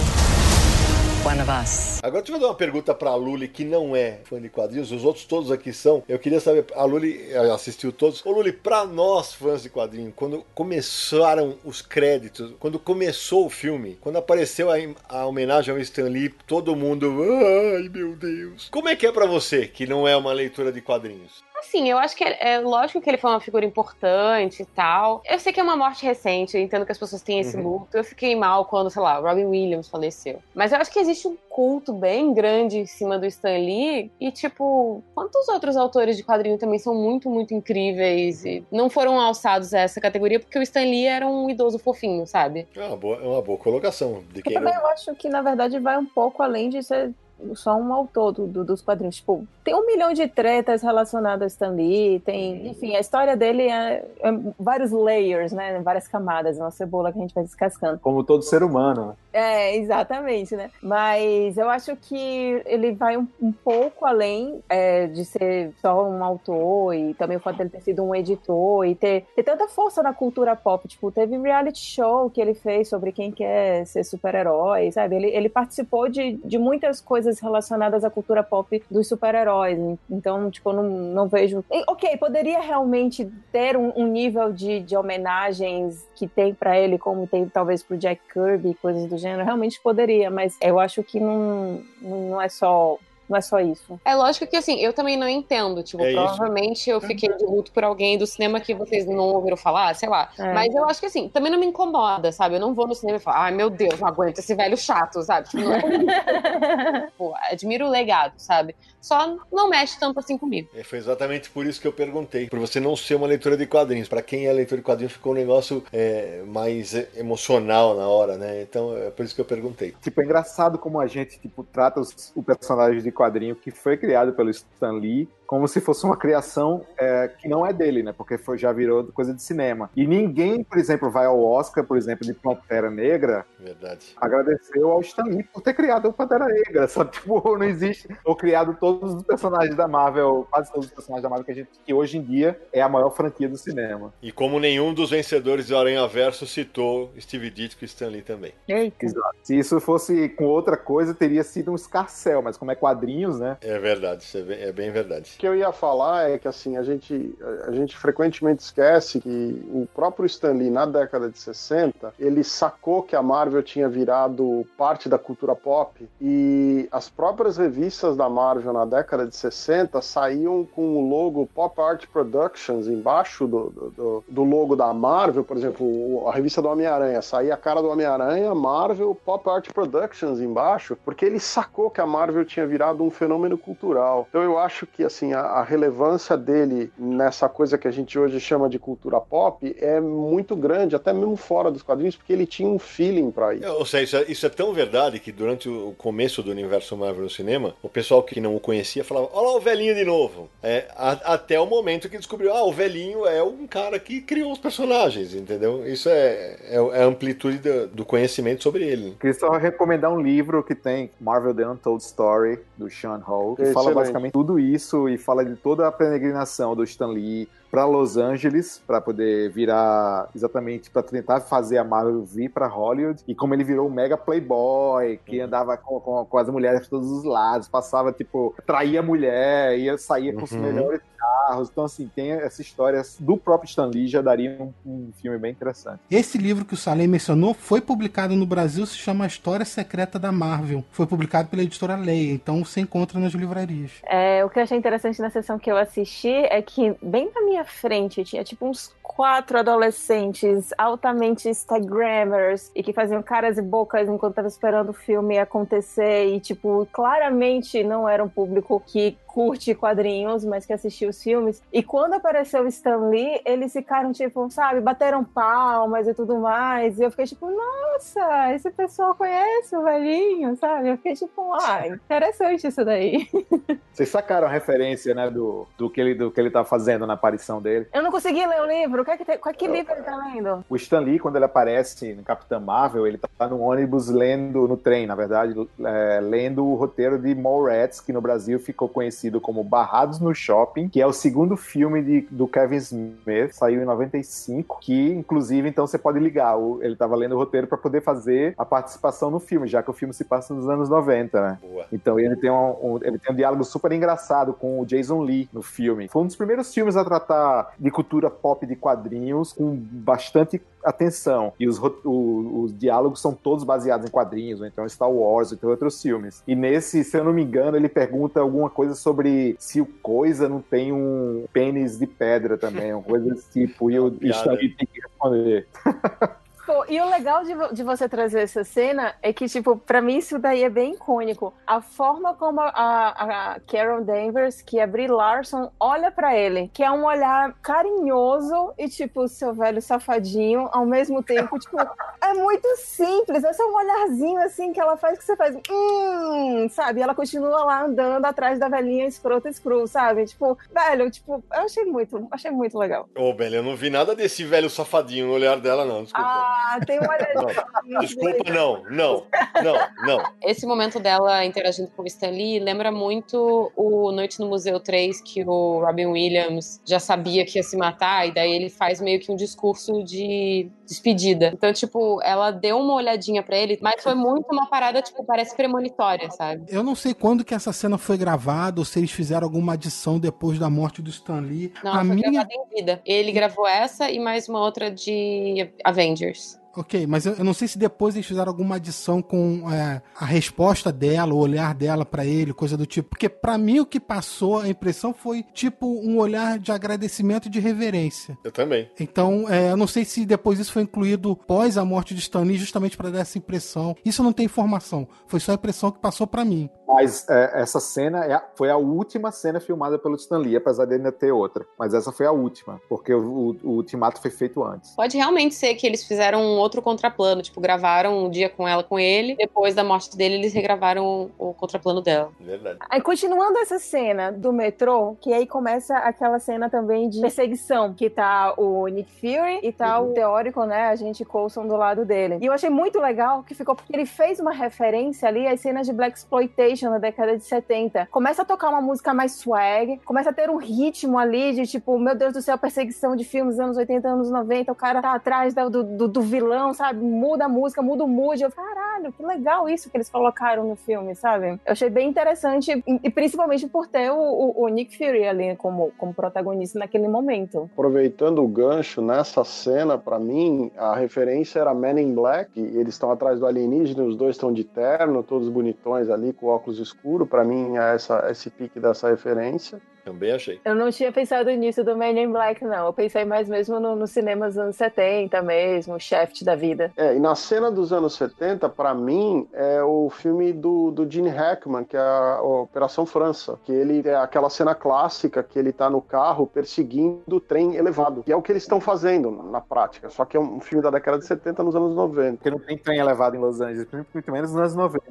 one 1.27 1.41
of 1.41 1.51
us. 1.51 1.99
Agora 2.05 2.23
deixa 2.23 2.33
eu 2.33 2.37
fazer 2.37 2.49
uma 2.49 2.55
pergunta 2.55 2.95
pra 2.95 3.13
Luli, 3.17 3.49
que 3.49 3.65
não 3.65 3.97
é 3.97 4.21
fã 4.25 4.41
de 4.41 4.49
quadrinhos, 4.49 4.93
os 4.93 5.05
outros 5.05 5.25
todos 5.25 5.51
aqui 5.51 5.73
são. 5.73 6.05
Eu 6.09 6.21
queria 6.21 6.39
saber, 6.39 6.67
a 6.73 6.85
Luli 6.85 7.33
eh, 7.33 7.51
assistiu 7.51 7.91
todos. 7.91 8.25
Ô 8.25 8.31
Luli, 8.31 8.53
pra 8.53 8.85
nós 8.87 9.35
fãs 9.35 9.65
de 9.65 9.69
quadrinhos, 9.69 10.13
quando 10.15 10.45
começaram 10.55 11.57
os 11.65 11.83
créditos, 11.83 12.55
quando 12.61 12.79
começou 12.79 13.47
o 13.47 13.51
filme, 13.51 13.99
quando 14.01 14.19
apareceu 14.19 14.71
a, 14.71 14.77
a 15.09 15.27
homenagem 15.27 15.75
ao 15.75 15.81
Stan 15.81 16.09
Lee, 16.09 16.33
todo 16.47 16.77
mundo, 16.77 17.13
ai 17.21 17.89
meu 17.89 18.15
Deus. 18.15 18.69
Como 18.71 18.89
é 18.89 18.95
que 18.95 19.07
é 19.07 19.11
pra 19.11 19.27
você, 19.27 19.67
que 19.67 19.85
não 19.85 20.07
é 20.07 20.17
uma 20.17 20.33
leitura 20.33 20.71
de 20.71 20.81
quadrinhos? 20.81 21.45
Assim, 21.59 21.89
eu 21.89 21.99
acho 21.99 22.17
que 22.17 22.23
é, 22.25 22.55
é 22.55 22.59
lógico 22.61 23.01
que 23.01 23.09
ele 23.11 23.17
foi 23.19 23.31
uma 23.31 23.41
figura 23.41 23.65
importante 23.65 24.63
e 24.63 24.67
tal. 24.67 25.23
Eu 25.29 25.39
sei 25.39 25.53
que 25.53 25.61
é 25.61 25.63
uma 25.63 25.77
morte 25.77 26.05
recente, 26.05 26.57
eu 26.57 26.63
entendo 26.63 26.85
que 26.87 26.93
as 26.93 26.99
pessoas 26.99 27.23
têm 27.23 27.41
esse 27.41 27.57
Uhum. 27.57 27.63
luto. 27.63 27.97
Eu 27.97 28.05
fiquei 28.05 28.35
mal 28.37 28.65
quando, 28.67 28.91
sei 28.91 29.03
lá, 29.03 29.19
Robin 29.19 29.45
Williams 29.47 29.89
faleceu. 29.89 30.39
Mas 30.55 30.73
eu 30.73 30.79
acho 30.79 30.91
que 30.93 30.99
existe 30.99 31.27
um 31.27 31.37
culto 31.49 31.93
bem 31.93 32.35
grande 32.35 32.79
em 32.79 32.87
cima 32.87 33.19
do 33.19 33.27
Stan 33.27 33.57
Lee. 33.57 34.11
E, 34.21 34.31
tipo, 34.31 35.03
quantos 35.15 35.49
outros 35.49 35.77
autores 35.77 36.17
de 36.17 36.23
quadrinho 36.23 36.59
também 36.59 36.79
são 36.79 36.95
muito, 36.95 37.31
muito 37.31 37.55
incríveis 37.55 38.45
e 38.45 38.65
não 38.71 38.91
foram 38.91 39.19
alçados 39.21 39.73
a 39.73 39.81
essa 39.81 40.01
categoria 40.01 40.39
porque 40.39 40.59
o 40.59 40.63
Stan 40.63 40.81
Lee 40.83 41.07
era 41.07 41.27
um 41.27 41.49
idoso 41.49 41.79
fofinho, 41.79 42.27
sabe? 42.27 42.67
É 42.77 42.85
uma 42.85 42.97
boa, 42.97 43.17
é 43.17 43.27
uma 43.27 43.43
boa 43.43 43.59
colocação. 43.59 44.23
De 44.33 44.41
Eu 44.41 44.43
quem 44.45 44.55
também 44.55 44.75
não... 44.75 44.81
eu 44.83 44.87
acho 44.89 45.15
que, 45.15 45.29
na 45.29 45.41
verdade, 45.43 45.79
vai 45.79 45.97
um 45.97 46.07
pouco 46.07 46.43
além 46.43 46.69
de 46.69 46.83
ser 46.83 47.13
só 47.55 47.77
um 47.77 47.93
autor 47.93 48.33
do- 48.33 48.47
do- 48.47 48.65
dos 48.65 48.81
quadrinhos. 48.83 49.17
Tipo, 49.17 49.47
tem 49.65 49.75
um 49.75 49.85
milhão 49.87 50.13
de 50.13 50.27
tretas 50.29 50.83
relacionadas 50.83 51.57
Lee, 51.75 52.21
tem, 52.21 52.69
enfim, 52.69 52.95
a 52.95 53.01
história 53.01 53.37
dele 53.37 53.69
é, 53.69 54.05
é 54.21 54.33
vários 54.59 54.93
layers, 54.93 55.53
né? 55.53 55.81
Várias 55.83 56.07
camadas, 56.07 56.57
uma 56.59 56.71
cebola 56.71 57.13
que 57.13 57.19
a 57.19 57.23
gente 57.23 57.35
vai 57.35 57.45
descascando. 57.45 57.99
Como 58.01 58.23
todo 58.25 58.43
ser 58.43 58.63
humano. 58.63 59.09
né? 59.09 59.15
É, 59.33 59.77
exatamente, 59.77 60.57
né? 60.57 60.71
Mas 60.81 61.59
eu 61.59 61.69
acho 61.69 61.95
que 61.97 62.63
ele 62.65 62.93
vai 62.93 63.17
um, 63.19 63.27
um 63.43 63.53
pouco 63.53 64.07
além 64.07 64.61
é, 64.69 65.07
de 65.09 65.25
ser 65.25 65.73
só 65.83 66.09
um 66.09 66.25
autor 66.25 66.95
e 66.95 67.13
também 67.15 67.37
o 67.37 67.41
fato 67.41 67.59
dele 67.59 67.69
ter 67.71 67.81
sido 67.83 68.03
um 68.03 68.15
editor 68.15 68.87
e 68.87 68.95
ter, 68.95 69.27
ter 69.35 69.43
tanta 69.43 69.67
força 69.69 70.03
na 70.03 70.15
cultura 70.15 70.55
pop. 70.57 70.87
Tipo, 70.89 71.11
teve 71.11 71.37
reality 71.37 71.81
show 71.81 72.31
que 72.31 72.41
ele 72.41 72.55
fez 72.55 72.89
sobre 72.89 73.13
quem 73.13 73.31
quer 73.31 73.85
ser 73.87 74.05
super-herói, 74.05 74.91
sabe? 74.93 75.17
Ele, 75.17 75.27
ele 75.27 75.49
participou 75.49 76.09
de, 76.09 76.35
de 76.45 76.57
muitas 76.59 77.01
coisas 77.01 77.26
relacionadas 77.41 78.05
à 78.05 78.11
cultura 78.11 78.43
pop 78.43 78.83
dos 78.91 79.09
super-heróis. 79.09 79.79
Então, 80.11 80.51
tipo, 80.51 80.73
não, 80.73 80.85
não 80.85 81.29
vejo. 81.29 81.65
E, 81.71 81.85
Ok, 81.89 82.17
poderia 82.17 82.61
realmente 82.61 83.31
ter 83.53 83.77
um, 83.77 83.93
um 83.97 84.07
nível 84.07 84.53
de, 84.53 84.81
de 84.81 84.97
homenagens 84.97 86.07
que 86.15 86.27
tem 86.27 86.53
pra 86.53 86.79
ele, 86.79 86.99
como 86.99 87.27
tem 87.27 87.49
talvez 87.49 87.83
pro 87.83 87.97
Jack 87.97 88.21
Kirby, 88.33 88.75
coisas 88.75 89.07
do 89.07 89.17
gênero. 89.17 89.45
Realmente 89.45 89.81
poderia, 89.81 90.31
mas 90.31 90.57
eu 90.61 90.79
acho 90.79 91.03
que 91.03 91.21
não, 91.21 91.83
não 92.01 92.41
é 92.41 92.49
só. 92.49 92.99
Não 93.29 93.37
é 93.37 93.41
só 93.41 93.59
isso. 93.61 93.99
É 94.05 94.15
lógico 94.15 94.47
que 94.47 94.57
assim, 94.57 94.79
eu 94.81 94.93
também 94.93 95.17
não 95.17 95.29
entendo. 95.29 95.83
Tipo, 95.83 96.03
É 96.05 96.13
isso. 96.13 96.17
provavelmente 96.21 96.89
eu 96.91 97.01
fiquei 97.01 97.29
de 97.37 97.45
luto 97.45 97.73
por 97.73 97.83
alguém 97.85 98.17
do 98.17 98.27
cinema 98.27 98.61
que 98.61 98.75
vocês 98.75 99.05
não 99.07 99.25
ouviram 99.35 99.57
falar, 99.57 99.95
sei 99.95 100.09
lá. 100.09 100.31
É. 100.39 100.53
Mas 100.53 100.75
eu 100.75 100.85
acho 100.89 101.01
que 101.01 101.07
assim, 101.07 101.29
também 101.29 101.51
não 101.51 101.59
me 101.59 101.67
incomoda, 101.67 102.31
sabe? 102.33 102.57
Eu 102.57 102.61
não 102.61 102.75
vou 102.75 102.87
no 102.87 102.95
cinema 102.95 103.19
e 103.19 103.21
falar, 103.21 103.39
ai 103.45 103.53
meu 103.53 103.69
Deus, 103.71 103.99
não 104.01 104.09
aguento 104.09 104.39
esse 104.39 104.55
velho 104.55 104.77
chato, 104.77 105.23
sabe? 105.23 105.49
Tipo, 105.49 105.65
não 105.65 105.75
é 105.75 107.09
Pô, 107.19 107.35
admiro 107.51 107.87
o 107.87 107.91
legado, 107.91 108.35
sabe? 108.37 108.75
Só 109.01 109.37
não 109.53 109.69
mexe 109.69 109.99
tanto 110.01 110.19
assim 110.19 110.37
comigo. 110.37 110.69
É, 110.75 110.83
Foi 110.83 110.99
exatamente 110.99 111.49
por 111.51 111.65
isso 111.67 111.81
que 111.81 111.87
eu 111.87 111.93
perguntei. 111.93 112.49
Por 112.49 112.59
você 112.59 112.81
não 112.81 112.97
ser 112.97 113.15
uma 113.15 113.27
leitura 113.27 113.57
de 113.57 113.67
quadrinhos. 113.67 114.09
Pra 114.09 114.21
quem 114.23 114.47
é 114.47 114.53
leitor 114.53 114.79
de 114.79 114.83
quadrinhos, 114.85 115.13
ficou 115.13 115.33
um 115.33 115.37
negócio 115.37 115.85
é, 115.93 116.43
mais 116.47 116.95
é, 116.95 117.09
emocional 117.17 117.95
na 117.97 118.09
hora, 118.09 118.37
né? 118.37 118.63
Então 118.63 118.97
é 118.97 119.11
por 119.11 119.25
isso 119.25 119.35
que 119.35 119.41
eu 119.41 119.45
perguntei. 119.45 119.95
Tipo, 120.03 120.21
é 120.21 120.25
engraçado 120.25 120.77
como 120.79 120.99
a 121.01 121.07
gente 121.07 121.39
tipo, 121.39 121.63
trata 121.65 122.01
os- 122.01 122.33
o 122.35 122.43
personagem 122.43 123.01
de 123.01 123.13
quadrinho 123.17 123.57
que 123.57 123.71
foi 123.71 123.97
criado 123.97 124.35
pelo 124.35 124.51
Stan 124.51 124.93
Lee 124.93 125.29
como 125.47 125.67
se 125.69 125.81
fosse 125.81 126.05
uma 126.05 126.17
criação 126.17 126.85
é, 126.99 127.29
que 127.29 127.49
não 127.49 127.67
é 127.67 127.73
dele, 127.73 128.03
né? 128.03 128.13
Porque 128.13 128.37
foi, 128.37 128.59
já 128.59 128.73
virou 128.73 129.05
coisa 129.07 129.33
de 129.33 129.43
cinema. 129.43 129.91
E 129.95 130.07
ninguém, 130.07 130.63
por 130.63 130.79
exemplo, 130.79 131.11
vai 131.11 131.27
ao 131.27 131.43
Oscar, 131.43 131.85
por 131.85 131.97
exemplo, 131.97 132.27
de 132.27 132.35
Pantera 132.35 132.91
Negra, 132.91 133.47
Verdade. 133.59 134.15
agradeceu 134.17 134.91
ao 134.91 135.01
Stan 135.01 135.25
Lee 135.25 135.43
por 135.45 135.61
ter 135.61 135.75
criado 135.75 136.09
o 136.09 136.13
Pantera 136.13 136.47
Negra. 136.47 136.87
Só 136.89 137.05
que, 137.05 137.21
tipo, 137.21 137.57
não 137.57 137.65
existe. 137.65 138.09
Ou 138.25 138.35
criado 138.35 138.77
todos 138.79 139.15
os 139.15 139.23
personagens 139.23 139.77
da 139.77 139.89
Marvel, 139.89 140.47
quase 140.51 140.71
todos 140.71 140.87
os 140.89 140.93
personagens 140.93 141.23
da 141.23 141.29
Marvel 141.29 141.45
que, 141.45 141.53
a 141.53 141.55
gente, 141.55 141.71
que 141.85 141.95
hoje 141.95 142.19
em 142.19 142.23
dia 142.23 142.61
é 142.73 142.81
a 142.81 142.89
maior 142.89 143.11
franquia 143.11 143.49
do 143.49 143.57
cinema. 143.57 144.13
E 144.23 144.33
como 144.33 144.59
nenhum 144.59 144.93
dos 144.93 145.11
vencedores 145.11 145.69
do 145.69 145.77
Aranha 145.77 146.07
Verso 146.07 146.47
citou 146.47 147.13
Steve 147.19 147.51
Ditko 147.51 147.85
e 147.85 147.87
Stan 147.87 148.09
Lee 148.09 148.23
também. 148.23 148.53
Eita. 148.67 149.07
Se 149.43 149.57
isso 149.57 149.81
fosse 149.81 150.29
com 150.31 150.45
outra 150.45 150.77
coisa, 150.77 151.15
teria 151.15 151.45
sido 151.45 151.71
um 151.71 151.75
escarcel, 151.75 152.43
mas 152.43 152.57
como 152.57 152.71
é 152.71 152.75
quadrinhos, 152.75 153.39
né? 153.39 153.57
É 153.61 153.79
verdade, 153.79 154.25
isso 154.25 154.39
é 154.39 154.43
bem, 154.43 154.61
é 154.61 154.73
bem 154.73 154.91
verdade. 154.91 155.36
Que 155.39 155.47
eu 155.47 155.55
ia 155.55 155.71
falar 155.73 156.31
é 156.31 156.39
que 156.39 156.49
assim, 156.49 156.77
a 156.77 156.83
gente, 156.83 157.37
a 157.67 157.73
gente 157.73 157.97
frequentemente 157.97 158.63
esquece 158.63 159.21
que 159.21 159.63
o 159.73 159.87
próprio 159.95 160.25
Stan 160.27 160.53
Lee, 160.53 160.71
na 160.71 160.87
década 160.87 161.29
de 161.29 161.39
60, 161.39 162.15
ele 162.19 162.43
sacou 162.43 163.03
que 163.03 163.15
a 163.15 163.23
Marvel 163.23 163.63
tinha 163.63 163.89
virado 163.89 164.67
parte 164.79 165.09
da 165.09 165.19
cultura 165.19 165.55
pop 165.55 166.09
e 166.21 166.89
as 166.91 167.09
próprias 167.09 167.57
revistas 167.59 168.17
da 168.17 168.29
Marvel 168.29 168.73
na 168.73 168.85
década 168.85 169.27
de 169.27 169.37
60 169.37 170.01
saíam 170.01 170.65
com 170.75 170.97
o 170.97 171.09
logo 171.09 171.47
Pop 171.55 171.79
Art 171.81 172.07
Productions 172.13 172.87
embaixo 172.87 173.47
do, 173.47 173.71
do- 173.71 174.25
do, 174.27 174.45
logo 174.45 174.75
da 174.75 174.93
Marvel, 174.95 175.45
por 175.45 175.57
exemplo, 175.57 176.27
a 176.29 176.33
revista 176.33 176.63
do 176.63 176.69
Homem-Aranha, 176.69 177.21
saía 177.21 177.55
a 177.55 177.57
cara 177.59 177.83
do 177.83 177.89
Homem-Aranha, 177.89 178.55
Marvel 178.55 179.15
Pop 179.15 179.49
Art 179.51 179.71
Productions 179.73 180.41
embaixo, 180.41 180.97
porque 181.05 181.25
ele 181.27 181.39
sacou 181.41 181.91
que 181.91 182.01
a 182.01 182.07
Marvel 182.07 182.45
tinha 182.45 182.67
virado 182.67 183.03
um 183.05 183.11
fenômeno 183.11 183.59
cultural. 183.59 184.27
Então 184.31 184.43
eu 184.43 184.59
acho 184.59 184.87
que 184.87 185.05
assim 185.05 185.26
a, 185.35 185.41
a 185.41 185.63
relevância 185.63 186.37
dele 186.37 186.91
nessa 186.99 187.49
coisa 187.49 187.77
que 187.79 187.87
a 187.89 187.91
gente 187.91 188.19
hoje 188.19 188.39
chama 188.41 188.69
de 188.69 188.79
cultura 188.79 189.21
pop 189.21 189.75
é 189.79 190.01
muito 190.01 190.55
grande, 190.57 190.97
até 190.97 191.13
mesmo 191.13 191.37
fora 191.37 191.71
dos 191.71 191.83
quadrinhos, 191.83 192.17
porque 192.17 192.33
ele 192.33 192.47
tinha 192.47 192.69
um 192.69 192.79
feeling 192.79 193.31
pra 193.31 193.55
isso. 193.55 193.65
É, 193.65 193.71
Ou 193.71 193.85
seja, 193.87 194.05
isso 194.05 194.17
é, 194.17 194.33
isso 194.33 194.47
é 194.47 194.49
tão 194.49 194.73
verdade 194.73 195.19
que 195.19 195.33
durante 195.33 195.69
o 195.69 195.95
começo 195.99 196.43
do 196.43 196.51
universo 196.51 196.97
Marvel 196.97 197.25
no 197.25 197.31
cinema, 197.31 197.75
o 197.83 197.89
pessoal 197.89 198.23
que 198.23 198.41
não 198.41 198.55
o 198.57 198.61
conhecia 198.61 199.05
falava: 199.05 199.29
Olha 199.33 199.49
lá 199.49 199.57
o 199.57 199.61
velhinho 199.61 199.95
de 199.95 200.05
novo. 200.05 200.49
É, 200.63 200.87
a- 200.97 201.35
até 201.35 201.59
o 201.61 201.67
momento 201.67 202.09
que 202.09 202.17
descobriu: 202.19 202.53
Ah, 202.55 202.65
o 202.65 202.73
velhinho 202.73 203.27
é 203.27 203.43
um 203.43 203.67
cara 203.67 203.99
que 203.99 204.21
criou 204.21 204.53
os 204.53 204.59
personagens, 204.59 205.35
entendeu? 205.35 205.87
Isso 205.87 206.09
é, 206.09 206.57
é, 206.71 206.77
é 206.93 207.03
a 207.03 207.07
amplitude 207.07 207.59
do, 207.59 207.87
do 207.89 208.05
conhecimento 208.05 208.63
sobre 208.63 208.85
ele. 208.85 209.17
Queria 209.21 209.35
só 209.35 209.51
recomendar 209.53 210.13
um 210.13 210.21
livro 210.21 210.63
que 210.63 210.75
tem 210.75 211.11
Marvel 211.21 211.55
The 211.55 211.69
Untold 211.69 212.03
Story, 212.03 212.59
do 212.77 212.91
Sean 212.91 213.19
Hall, 213.19 213.57
que 213.57 213.65
fala 213.67 213.71
Excelente. 213.71 213.95
basicamente 213.95 214.33
tudo 214.33 214.59
isso 214.59 215.09
e 215.09 215.16
fala 215.19 215.45
de 215.45 215.57
toda 215.57 215.87
a 215.87 215.93
peregrinação 215.93 216.75
do 216.75 216.83
Stan 216.85 217.09
Lee 217.09 217.49
para 217.71 217.85
Los 217.85 218.17
Angeles, 218.17 218.81
para 218.87 219.01
poder 219.01 219.51
virar 219.51 220.29
exatamente 220.35 220.89
para 220.91 221.03
tentar 221.03 221.41
fazer 221.41 221.79
a 221.79 221.85
Marvel 221.85 222.25
vir 222.25 222.49
para 222.49 222.67
Hollywood 222.67 223.23
e 223.27 223.35
como 223.35 223.55
ele 223.55 223.65
virou 223.65 223.87
um 223.89 223.91
mega 223.91 224.17
playboy, 224.17 225.19
que 225.27 225.41
andava 225.41 225.77
com, 225.77 226.01
com, 226.01 226.25
com 226.25 226.39
as 226.39 226.49
mulheres 226.49 226.83
de 226.83 226.89
todos 226.89 227.11
os 227.11 227.25
lados, 227.25 227.69
passava 227.69 228.13
tipo, 228.13 228.55
traía 228.67 229.03
mulher, 229.03 229.79
ia 229.79 229.99
sair 229.99 230.33
com 230.35 230.45
os 230.45 230.53
Uhum. 230.53 230.61
melhores 230.63 231.01
carros. 231.47 231.69
Então, 231.71 231.85
assim, 231.85 232.11
tem 232.15 232.33
essa 232.33 232.61
história 232.61 233.03
do 233.19 233.37
próprio 233.37 233.69
Stan 233.69 233.87
Lee, 233.87 234.09
já 234.09 234.21
daria 234.21 234.59
um, 234.61 234.73
um 234.85 235.13
filme 235.21 235.39
bem 235.39 235.53
interessante. 235.53 236.01
Esse 236.11 236.39
livro 236.39 236.65
que 236.65 236.75
o 236.75 236.77
Salem 236.77 237.07
mencionou 237.07 237.55
foi 237.55 237.81
publicado 237.81 238.35
no 238.35 238.47
Brasil, 238.47 238.85
se 238.87 238.97
chama 238.97 239.25
A 239.25 239.27
História 239.27 239.65
Secreta 239.65 240.19
da 240.19 240.33
Marvel. 240.33 240.85
Foi 240.91 241.07
publicado 241.07 241.49
pela 241.49 241.63
editora 241.63 241.97
Leia, 241.97 242.33
então 242.33 242.65
você 242.65 242.81
encontra 242.81 243.19
nas 243.19 243.33
livrarias. 243.33 243.93
É, 244.05 244.45
o 244.45 244.51
que 244.51 244.59
eu 244.59 244.63
achei 244.63 244.77
interessante 244.77 245.21
na 245.21 245.31
sessão 245.31 245.59
que 245.59 245.71
eu 245.71 245.77
assisti 245.77 246.29
é 246.29 246.61
que 246.63 246.95
bem 247.03 247.31
na 247.35 247.43
minha 247.43 247.65
frente 247.65 248.25
tinha 248.25 248.45
tipo 248.45 248.67
uns 248.67 248.95
quatro 249.03 249.59
adolescentes 249.59 250.71
altamente 250.77 251.49
Instagrammers 251.49 252.71
e 252.75 252.83
que 252.83 252.93
faziam 252.93 253.23
caras 253.23 253.57
e 253.57 253.63
bocas 253.63 254.09
enquanto 254.09 254.35
tava 254.35 254.49
esperando 254.49 254.91
o 254.91 254.95
filme 254.95 255.39
acontecer 255.39 256.27
e 256.35 256.41
tipo, 256.41 256.87
claramente 256.93 257.83
não 257.83 258.09
era 258.09 258.23
um 258.23 258.29
público 258.29 258.83
que 258.87 259.17
curte 259.37 259.75
quadrinhos, 259.75 260.47
mas 260.47 260.65
que 260.65 260.73
assistiu 260.73 261.11
os 261.11 261.23
filmes. 261.23 261.63
E 261.71 261.83
quando 261.83 262.15
apareceu 262.15 262.63
o 262.63 262.69
Stan 262.69 263.11
Lee, 263.11 263.39
eles 263.45 263.71
ficaram 263.71 264.11
tipo, 264.11 264.51
sabe, 264.51 264.81
bateram 264.81 265.23
palmas 265.23 266.09
e 266.09 266.15
tudo 266.15 266.39
mais. 266.39 266.99
E 266.99 267.03
eu 267.03 267.11
fiquei 267.11 267.27
tipo, 267.27 267.47
nossa, 267.51 268.55
esse 268.55 268.71
pessoal 268.71 269.15
conhece 269.15 269.77
o 269.77 269.83
velhinho, 269.83 270.57
sabe? 270.57 270.89
Eu 270.89 270.97
fiquei 270.97 271.13
tipo, 271.13 271.53
ah, 271.53 271.87
interessante 271.87 272.67
isso 272.67 272.83
daí. 272.83 273.29
Vocês 273.93 274.09
sacaram 274.09 274.47
a 274.47 274.51
referência, 274.51 275.15
né, 275.15 275.29
do, 275.29 275.67
do, 275.77 275.91
que 275.91 276.01
ele, 276.01 276.15
do 276.15 276.31
que 276.31 276.41
ele 276.41 276.51
tá 276.51 276.65
fazendo 276.65 277.07
na 277.07 277.13
aparição 277.13 277.61
dele? 277.61 277.87
Eu 277.93 278.03
não 278.03 278.11
consegui 278.11 278.47
ler 278.47 278.63
o 278.63 278.67
livro. 278.67 279.05
Qual 279.05 279.15
é 279.15 279.19
que, 279.19 279.25
tem- 279.25 279.39
qual 279.39 279.55
que 279.55 279.67
livro 279.67 279.93
ele 279.93 280.03
tá 280.03 280.17
lendo? 280.17 280.65
O 280.67 280.77
Stan 280.77 281.01
Lee, 281.01 281.19
quando 281.19 281.37
ele 281.37 281.45
aparece 281.45 282.15
no 282.15 282.23
Capitã 282.23 282.59
Marvel, 282.59 283.07
ele 283.07 283.19
tá 283.19 283.47
no 283.49 283.61
ônibus 283.61 284.09
lendo, 284.09 284.67
no 284.67 284.79
trem, 284.79 285.07
na 285.07 285.15
verdade, 285.15 285.55
é, 285.85 286.21
lendo 286.23 286.65
o 286.65 286.75
roteiro 286.75 287.19
de 287.19 287.35
Mallrats, 287.35 288.01
que 288.01 288.15
no 288.15 288.21
Brasil 288.23 288.59
ficou 288.59 288.89
conhecido 288.89 289.26
conhecido 289.27 289.41
como 289.41 289.63
Barrados 289.65 290.21
no 290.21 290.35
Shopping, 290.35 290.89
que 290.89 291.01
é 291.01 291.07
o 291.07 291.13
segundo 291.13 291.57
filme 291.57 292.03
de, 292.03 292.21
do 292.31 292.47
Kevin 292.47 292.77
Smith, 292.77 293.53
saiu 293.53 293.83
em 293.83 293.85
95, 293.85 294.79
que 294.81 295.11
inclusive 295.11 295.69
então 295.69 295.87
você 295.87 295.99
pode 295.99 296.19
ligar, 296.19 296.57
o, 296.57 296.83
ele 296.83 296.93
estava 296.93 297.17
lendo 297.17 297.33
o 297.35 297.39
roteiro 297.39 297.67
para 297.67 297.77
poder 297.79 298.03
fazer 298.03 298.55
a 298.57 298.65
participação 298.65 299.31
no 299.31 299.41
filme, 299.41 299.67
já 299.67 299.83
que 299.83 299.91
o 299.91 299.93
filme 299.93 300.15
se 300.15 300.25
passa 300.25 300.55
nos 300.55 300.69
anos 300.69 300.89
90, 300.89 301.41
né? 301.41 301.59
Boa. 301.61 301.87
Então 301.93 302.19
ele 302.19 302.37
tem 302.37 302.51
um, 302.51 302.71
um- 302.95 302.99
ele 303.03 303.19
tem 303.19 303.33
um 303.33 303.37
diálogo 303.37 303.65
super 303.65 303.91
engraçado 303.93 304.53
com 304.55 304.81
o 304.81 304.87
Jason 304.87 305.21
Lee 305.23 305.49
no 305.53 305.63
filme. 305.63 306.09
Foi 306.09 306.23
um 306.23 306.27
dos 306.27 306.37
primeiros 306.37 306.73
filmes 306.73 306.97
a 306.97 307.05
tratar 307.05 307.73
de 307.79 307.91
cultura 307.91 308.31
pop 308.31 308.65
de 308.67 308.77
quadrinhos 308.77 309.53
com 309.53 309.75
bastante 309.77 310.61
atenção. 310.89 311.53
E 311.59 311.69
os, 311.69 311.79
o- 312.05 312.63
os 312.65 312.79
diálogos 312.79 313.21
são 313.21 313.35
todos 313.35 313.65
baseados 313.65 314.07
em 314.07 314.11
quadrinhos, 314.11 314.61
ou 314.61 314.67
então 314.67 314.89
Star 314.89 315.11
Wars, 315.11 315.51
ou 315.51 315.57
então 315.57 315.71
outros 315.71 316.01
filmes. 316.01 316.43
E 316.47 316.55
nesse, 316.55 317.03
se 317.05 317.17
eu 317.17 317.25
não 317.25 317.33
me 317.33 317.43
engano, 317.43 317.77
ele 317.77 317.89
pergunta 317.89 318.41
alguma 318.41 318.71
coisa 318.71 318.95
sobre 318.95 319.57
se 319.59 319.81
o 319.81 319.87
Coisa 320.07 320.49
não 320.49 320.61
tem 320.61 320.93
um 320.93 321.45
pênis 321.53 321.99
de 321.99 322.07
pedra 322.07 322.57
também, 322.57 322.93
uma 322.93 323.03
coisa 323.03 323.31
desse 323.35 323.51
tipo. 323.51 323.91
E 323.91 323.99
o 323.99 324.11
Piada. 324.11 324.37
Stan 324.39 324.53
Lee 324.53 324.69
tem 324.77 324.87
que 324.87 325.01
responder. 325.01 325.67
Pô, 326.67 326.85
e 326.89 327.01
o 327.01 327.09
legal 327.09 327.45
de, 327.45 327.55
de 327.75 327.85
você 327.85 328.09
trazer 328.09 328.41
essa 328.41 328.65
cena 328.65 329.15
é 329.23 329.33
que, 329.33 329.47
tipo, 329.49 329.77
pra 329.77 330.03
mim 330.03 330.17
isso 330.19 330.37
daí 330.37 330.65
é 330.65 330.69
bem 330.69 330.95
icônico. 330.95 331.55
A 331.65 331.81
forma 331.81 332.35
como 332.35 332.61
a, 332.61 332.69
a- 332.71 333.53
a 333.55 333.61
Carol 333.61 334.03
Danvers, 334.05 334.63
que 334.63 334.81
é 334.81 334.87
Brie 334.87 335.07
Larson, 335.07 335.71
olha 335.79 336.11
pra 336.11 336.37
ele, 336.37 336.69
que 336.75 336.83
é 336.83 336.91
um 336.91 337.05
olhar 337.05 337.55
carinhoso 337.63 338.73
e, 338.77 338.89
tipo, 338.89 339.29
seu 339.29 339.55
velho 339.55 339.81
safadinho, 339.81 340.69
ao 340.73 340.85
mesmo 340.85 341.23
tempo, 341.23 341.57
tipo, 341.61 341.77
é 341.79 342.35
muito 342.35 342.67
simples. 342.79 343.45
É 343.45 343.53
só 343.53 343.63
um 343.71 343.77
olharzinho, 343.77 344.39
assim, 344.43 344.73
que 344.73 344.81
ela 344.81 344.97
faz 344.97 345.19
que 345.19 345.25
você 345.25 345.37
faz, 345.37 345.57
hum, 345.71 346.69
sabe? 346.69 346.99
E 346.99 347.03
ela 347.05 347.15
continua 347.15 347.65
lá 347.65 347.85
andando 347.85 348.25
atrás 348.25 348.59
da 348.59 348.69
velhinha 348.69 349.07
escrota 349.07 349.53
screw, 349.53 349.87
sabe? 349.87 350.25
Tipo, 350.27 350.59
velho, 350.75 351.09
tipo, 351.13 351.45
eu 351.55 351.61
achei 351.63 351.85
muito, 351.85 352.27
achei 352.33 352.51
muito 352.51 352.77
legal. 352.77 353.09
Ô, 353.17 353.33
Bela, 353.33 353.55
eu 353.57 353.63
não 353.63 353.77
vi 353.77 353.89
nada 353.89 354.17
desse 354.17 354.43
velho 354.43 354.69
safadinho 354.69 355.27
no 355.29 355.33
olhar 355.33 355.61
dela, 355.61 355.85
não. 355.85 356.03
Desculpa. 356.03 356.27
Ah, 356.29 356.56
tem 356.87 356.99
um 356.99 357.03
olharzinho. 357.03 358.01
Desculpa, 358.01 358.53
não. 358.53 358.83
Não. 358.91 359.27
Não, 359.63 359.77
não. 360.07 360.25
Esse 360.43 360.67
momento 360.67 361.01
dela 361.01 361.45
interagindo 361.45 361.91
com 361.97 362.03
o 362.03 362.07
Stan 362.07 362.31
Lee 362.31 362.59
lembra 362.59 362.91
muito 362.93 363.73
o 363.77 364.13
Noite 364.13 364.41
no 364.41 364.47
Museu 364.47 364.79
3, 364.81 365.21
que 365.21 365.45
o 365.45 365.81
Robin 365.81 366.07
Williams 366.07 366.81
já 366.85 366.99
sabia 366.99 367.45
que 367.45 367.59
ia 367.59 367.63
se 367.63 367.77
matar, 367.77 368.29
e 368.29 368.33
daí 368.33 368.53
ele 368.53 368.71
faz 368.71 369.01
meio 369.01 369.21
que 369.21 369.31
um 369.31 369.37
discurso 369.37 370.03
de 370.05 370.71
despedida. 370.87 371.51
Então, 371.53 371.73
tipo, 371.73 372.21
ela 372.23 372.51
deu 372.51 372.79
uma 372.79 372.95
olhadinha 372.95 373.43
pra 373.43 373.57
ele, 373.57 373.79
mas 373.83 374.03
foi 374.03 374.15
muito 374.15 374.47
uma 374.53 374.67
parada, 374.67 375.03
tipo, 375.03 375.25
parece 375.25 375.57
premonitória, 375.57 376.31
sabe? 376.31 376.65
Eu 376.69 376.83
não 376.83 376.95
sei 376.95 377.15
quando 377.15 377.45
que 377.45 377.55
essa 377.55 377.73
cena 377.73 377.99
foi 377.99 378.17
gravada 378.17 378.81
ou 378.81 378.85
se 378.85 378.99
eles 378.99 379.11
fizeram 379.11 379.45
alguma 379.45 379.73
adição 379.75 380.19
depois 380.19 380.59
da 380.59 380.71
morte 380.71 381.03
do 381.03 381.11
Stan 381.11 381.41
Lee. 381.41 381.73
Não, 381.83 381.93
a 381.93 382.05
foi 382.05 382.15
minha 382.15 382.31
gravada 382.31 382.55
em 382.55 382.77
vida. 382.77 383.03
Ele 383.05 383.33
gravou 383.33 383.67
essa 383.67 384.11
e 384.11 384.19
mais 384.19 384.49
uma 384.49 384.61
outra 384.61 384.91
de 384.91 385.69
Avengers. 385.85 386.46
Ok, 386.77 387.07
mas 387.07 387.25
eu, 387.27 387.35
eu 387.35 387.45
não 387.45 387.55
sei 387.55 387.67
se 387.69 387.79
depois 387.79 388.15
eles 388.15 388.27
fizeram 388.27 388.51
alguma 388.51 388.77
adição 388.77 389.23
com 389.23 389.71
é, 389.73 390.03
a 390.19 390.25
resposta 390.25 390.93
dela, 390.93 391.33
o 391.33 391.39
olhar 391.39 391.75
dela 391.75 392.05
pra 392.05 392.25
ele, 392.25 392.53
coisa 392.53 392.77
do 392.77 392.85
tipo. 392.87 393.09
Porque 393.11 393.29
pra 393.29 393.57
mim 393.57 393.81
o 393.81 393.87
que 393.87 393.99
passou, 393.99 394.61
a 394.61 394.69
impressão 394.69 395.15
foi 395.15 395.43
tipo 395.55 395.87
um 395.87 396.19
olhar 396.19 396.59
de 396.59 396.71
agradecimento 396.73 397.47
e 397.47 397.51
de 397.51 397.61
reverência. 397.61 398.37
Eu 398.45 398.53
também. 398.53 398.91
Então, 399.01 399.47
é, 399.49 399.71
eu 399.73 399.77
não 399.77 399.87
sei 399.87 400.05
se 400.05 400.25
depois 400.27 400.59
isso 400.59 400.73
foi 400.73 400.83
incluído 400.83 401.35
pós 401.35 401.79
a 401.79 401.85
morte 401.85 402.15
de 402.15 402.21
Stan 402.21 402.41
Lee, 402.43 402.57
justamente 402.59 402.97
pra 402.97 403.11
dar 403.11 403.21
essa 403.21 403.39
impressão. 403.39 403.95
Isso 404.05 404.23
não 404.23 404.33
tem 404.33 404.45
informação, 404.47 405.09
foi 405.27 405.41
só 405.41 405.53
a 405.53 405.55
impressão 405.55 405.91
que 405.91 405.99
passou 405.99 406.27
pra 406.27 406.45
mim. 406.45 406.69
Mas 406.89 407.27
é, 407.29 407.61
essa 407.63 407.81
cena 407.81 408.25
é 408.25 408.35
a- 408.35 408.45
foi 408.55 408.71
a 408.71 408.77
última 408.77 409.33
cena 409.33 409.59
filmada 409.61 409.99
pelo 409.99 410.15
Stan 410.15 410.39
Lee, 410.39 410.57
apesar 410.57 410.85
de 410.85 410.95
ainda 410.95 411.11
ter 411.11 411.33
outra. 411.33 411.67
Mas 411.79 411.93
essa 411.95 412.13
foi 412.13 412.27
a 412.27 412.33
última, 412.33 412.81
porque 412.89 413.13
o, 413.13 413.21
o- 413.21 413.57
o 413.65 413.71
ultimato 413.73 414.21
foi 414.23 414.31
feito 414.31 414.63
antes. 414.63 414.95
Pode 414.95 415.17
realmente 415.17 415.55
ser 415.55 415.75
que 415.75 415.87
eles 415.87 416.05
fizeram 416.05 416.41
um 416.41 416.59
outro 416.67 416.83
contraplano, 416.83 417.43
tipo, 417.43 417.61
gravaram 417.61 418.25
um 418.25 418.31
dia 418.31 418.49
com 418.49 418.67
ela 418.67 418.83
com 418.83 418.99
ele, 418.99 419.35
depois 419.37 419.75
da 419.75 419.85
morte 419.85 420.17
dele 420.17 420.35
eles 420.35 420.53
regravaram 420.53 421.31
o, 421.39 421.51
o 421.51 421.55
contraplano 421.55 422.01
dela. 422.01 422.31
Verdade. 422.41 422.79
Aí, 422.91 423.01
continuando 423.01 423.59
essa 423.59 423.79
cena 423.79 424.31
do 424.31 424.53
metrô, 424.53 425.17
que 425.21 425.33
aí 425.33 425.47
começa 425.47 425.97
aquela 425.99 426.39
cena 426.39 426.69
também 426.69 427.09
de 427.09 427.21
perseguição, 427.21 427.95
que 427.95 428.11
tá 428.11 428.55
o 428.57 428.87
Nick 428.89 429.11
Fury 429.13 429.61
e 429.63 429.73
tá 429.73 429.99
o 430.01 430.13
teórico, 430.13 430.65
né, 430.65 430.89
a 430.89 430.97
gente 430.97 431.25
Coulson 431.25 431.67
do 431.67 431.77
lado 431.77 432.05
dele. 432.05 432.39
E 432.41 432.47
eu 432.47 432.53
achei 432.53 432.71
muito 432.71 433.01
legal 433.01 433.43
que 433.43 433.55
ficou 433.55 433.75
porque 433.75 433.95
ele 433.95 434.07
fez 434.07 434.41
uma 434.41 434.53
referência 434.53 435.29
ali 435.29 435.47
às 435.47 435.61
cenas 435.61 435.87
de 435.87 435.93
Black 435.93 436.17
Exploitation 436.17 436.91
na 436.91 436.99
década 436.99 437.37
de 437.37 437.45
70. 437.45 438.09
Começa 438.11 438.43
a 438.43 438.45
tocar 438.45 438.69
uma 438.69 438.81
música 438.81 439.13
mais 439.13 439.33
swag, 439.33 440.01
começa 440.05 440.31
a 440.31 440.33
ter 440.33 440.51
um 440.51 440.57
ritmo 440.57 441.19
ali 441.19 441.53
de 441.53 441.67
tipo, 441.67 441.99
meu 441.99 442.15
Deus 442.15 442.33
do 442.33 442.43
céu, 442.43 442.57
perseguição 442.59 443.15
de 443.15 443.25
filmes 443.25 443.59
anos 443.59 443.77
80, 443.77 444.09
anos 444.09 444.31
90, 444.31 444.73
o 444.73 444.75
cara 444.75 445.03
tá 445.03 445.15
atrás 445.15 445.55
do, 445.55 445.83
do, 445.83 446.09
do 446.09 446.23
vilão, 446.23 446.56
sabe? 446.75 447.01
Muda 447.01 447.45
a 447.47 447.49
música, 447.49 447.83
muda 447.83 448.05
o 448.05 448.09
mood. 448.09 448.43
Eu, 448.43 448.51
caralho, 448.51 449.13
que 449.13 449.25
legal 449.25 449.69
isso 449.69 449.91
que 449.91 449.97
eles 449.97 450.09
colocaram 450.09 450.65
no 450.65 450.77
filme, 450.77 451.15
sabe? 451.15 451.49
Eu 451.65 451.73
achei 451.73 451.89
bem 451.91 452.09
interessante, 452.09 452.83
e, 453.03 453.11
principalmente 453.11 453.67
por 453.69 453.87
ter 453.87 454.11
o, 454.11 454.17
o- 454.19 454.63
o 454.65 454.69
Nick 454.69 454.97
Fury 454.97 455.27
ali 455.27 455.57
como, 455.57 455.93
como 455.99 456.15
protagonista 456.15 456.79
naquele 456.79 457.09
momento. 457.09 457.71
Aproveitando 457.73 458.43
o 458.43 458.49
gancho, 458.49 459.01
nessa 459.03 459.45
cena, 459.45 459.97
pra 459.99 460.19
mim, 460.19 460.71
a 460.77 460.95
referência 460.97 461.61
era 461.61 461.75
Men 461.75 461.99
in 462.01 462.15
Black. 462.15 462.59
Eles 462.59 462.95
estão 462.95 463.11
atrás 463.11 463.39
do 463.41 463.47
alienígena, 463.47 464.03
os 464.05 464.17
dois 464.17 464.37
estão 464.37 464.53
de 464.53 464.65
terno, 464.65 465.23
todos 465.23 465.49
bonitões 465.49 466.09
ali, 466.11 466.33
com 466.33 466.47
óculos 466.47 466.79
escuros. 466.79 467.29
Pra 467.29 467.45
mim, 467.45 467.77
é 467.77 467.95
essa, 467.95 468.31
esse 468.31 468.51
pique 468.51 468.81
dessa 468.81 469.09
referência. 469.09 469.81
Também 470.07 470.31
achei. 470.31 470.61
Eu 470.65 470.77
não 470.77 470.89
tinha 470.89 471.11
pensado 471.11 471.51
nisso 471.51 471.83
do 471.83 471.97
Man 471.97 472.11
in 472.11 472.31
Black, 472.31 472.65
não. 472.65 472.87
Eu 472.87 472.93
pensei 472.93 473.25
mais 473.25 473.49
mesmo 473.49 473.81
no, 473.81 473.97
no 473.97 474.07
cinema 474.07 474.47
dos 474.47 474.57
anos 474.57 474.77
70 474.77 475.43
mesmo, 475.43 475.97
o 475.97 475.99
Shaft 475.99 476.45
da 476.45 476.55
vida. 476.55 476.93
É, 476.97 477.17
e 477.17 477.19
na 477.19 477.35
cena 477.35 477.73
dos 477.73 477.93
anos 477.93 478.15
70, 478.15 478.69
pra 478.69 478.95
mim, 478.95 479.49
é 479.53 479.83
o 479.83 480.09
filme 480.09 480.53
do, 480.53 480.93
do 480.93 481.11
Gene 481.11 481.29
Hackman, 481.29 481.83
que 481.83 481.97
é 481.97 482.01
a 482.01 482.41
Operação 482.41 483.05
França. 483.05 483.59
Que 483.65 483.73
ele 483.73 484.09
é 484.09 484.15
aquela 484.15 484.49
cena 484.49 484.77
clássica 484.77 485.43
que 485.43 485.59
ele 485.59 485.73
tá 485.73 485.91
no 485.91 486.01
carro 486.01 486.47
perseguindo 486.47 487.25
o 487.29 487.41
trem 487.41 487.75
elevado. 487.75 488.23
Que 488.23 488.31
é 488.31 488.37
o 488.37 488.43
que 488.43 488.53
eles 488.53 488.63
estão 488.63 488.81
fazendo 488.81 489.33
na 489.33 489.61
prática. 489.61 490.09
Só 490.09 490.25
que 490.25 490.37
é 490.37 490.41
um 490.41 490.61
filme 490.61 490.85
da 490.85 490.91
década 490.91 491.19
de 491.19 491.27
70 491.27 491.65
nos 491.65 491.75
anos 491.75 491.97
90. 491.97 492.37
Porque 492.37 492.51
não 492.51 492.61
tem 492.61 492.79
trem 492.79 493.01
elevado 493.01 493.35
em 493.35 493.41
Los 493.41 493.61
Angeles, 493.61 493.89
muito 494.15 494.31
menos 494.31 494.53
nos 494.53 494.61
anos 494.61 494.77
90. 494.77 495.05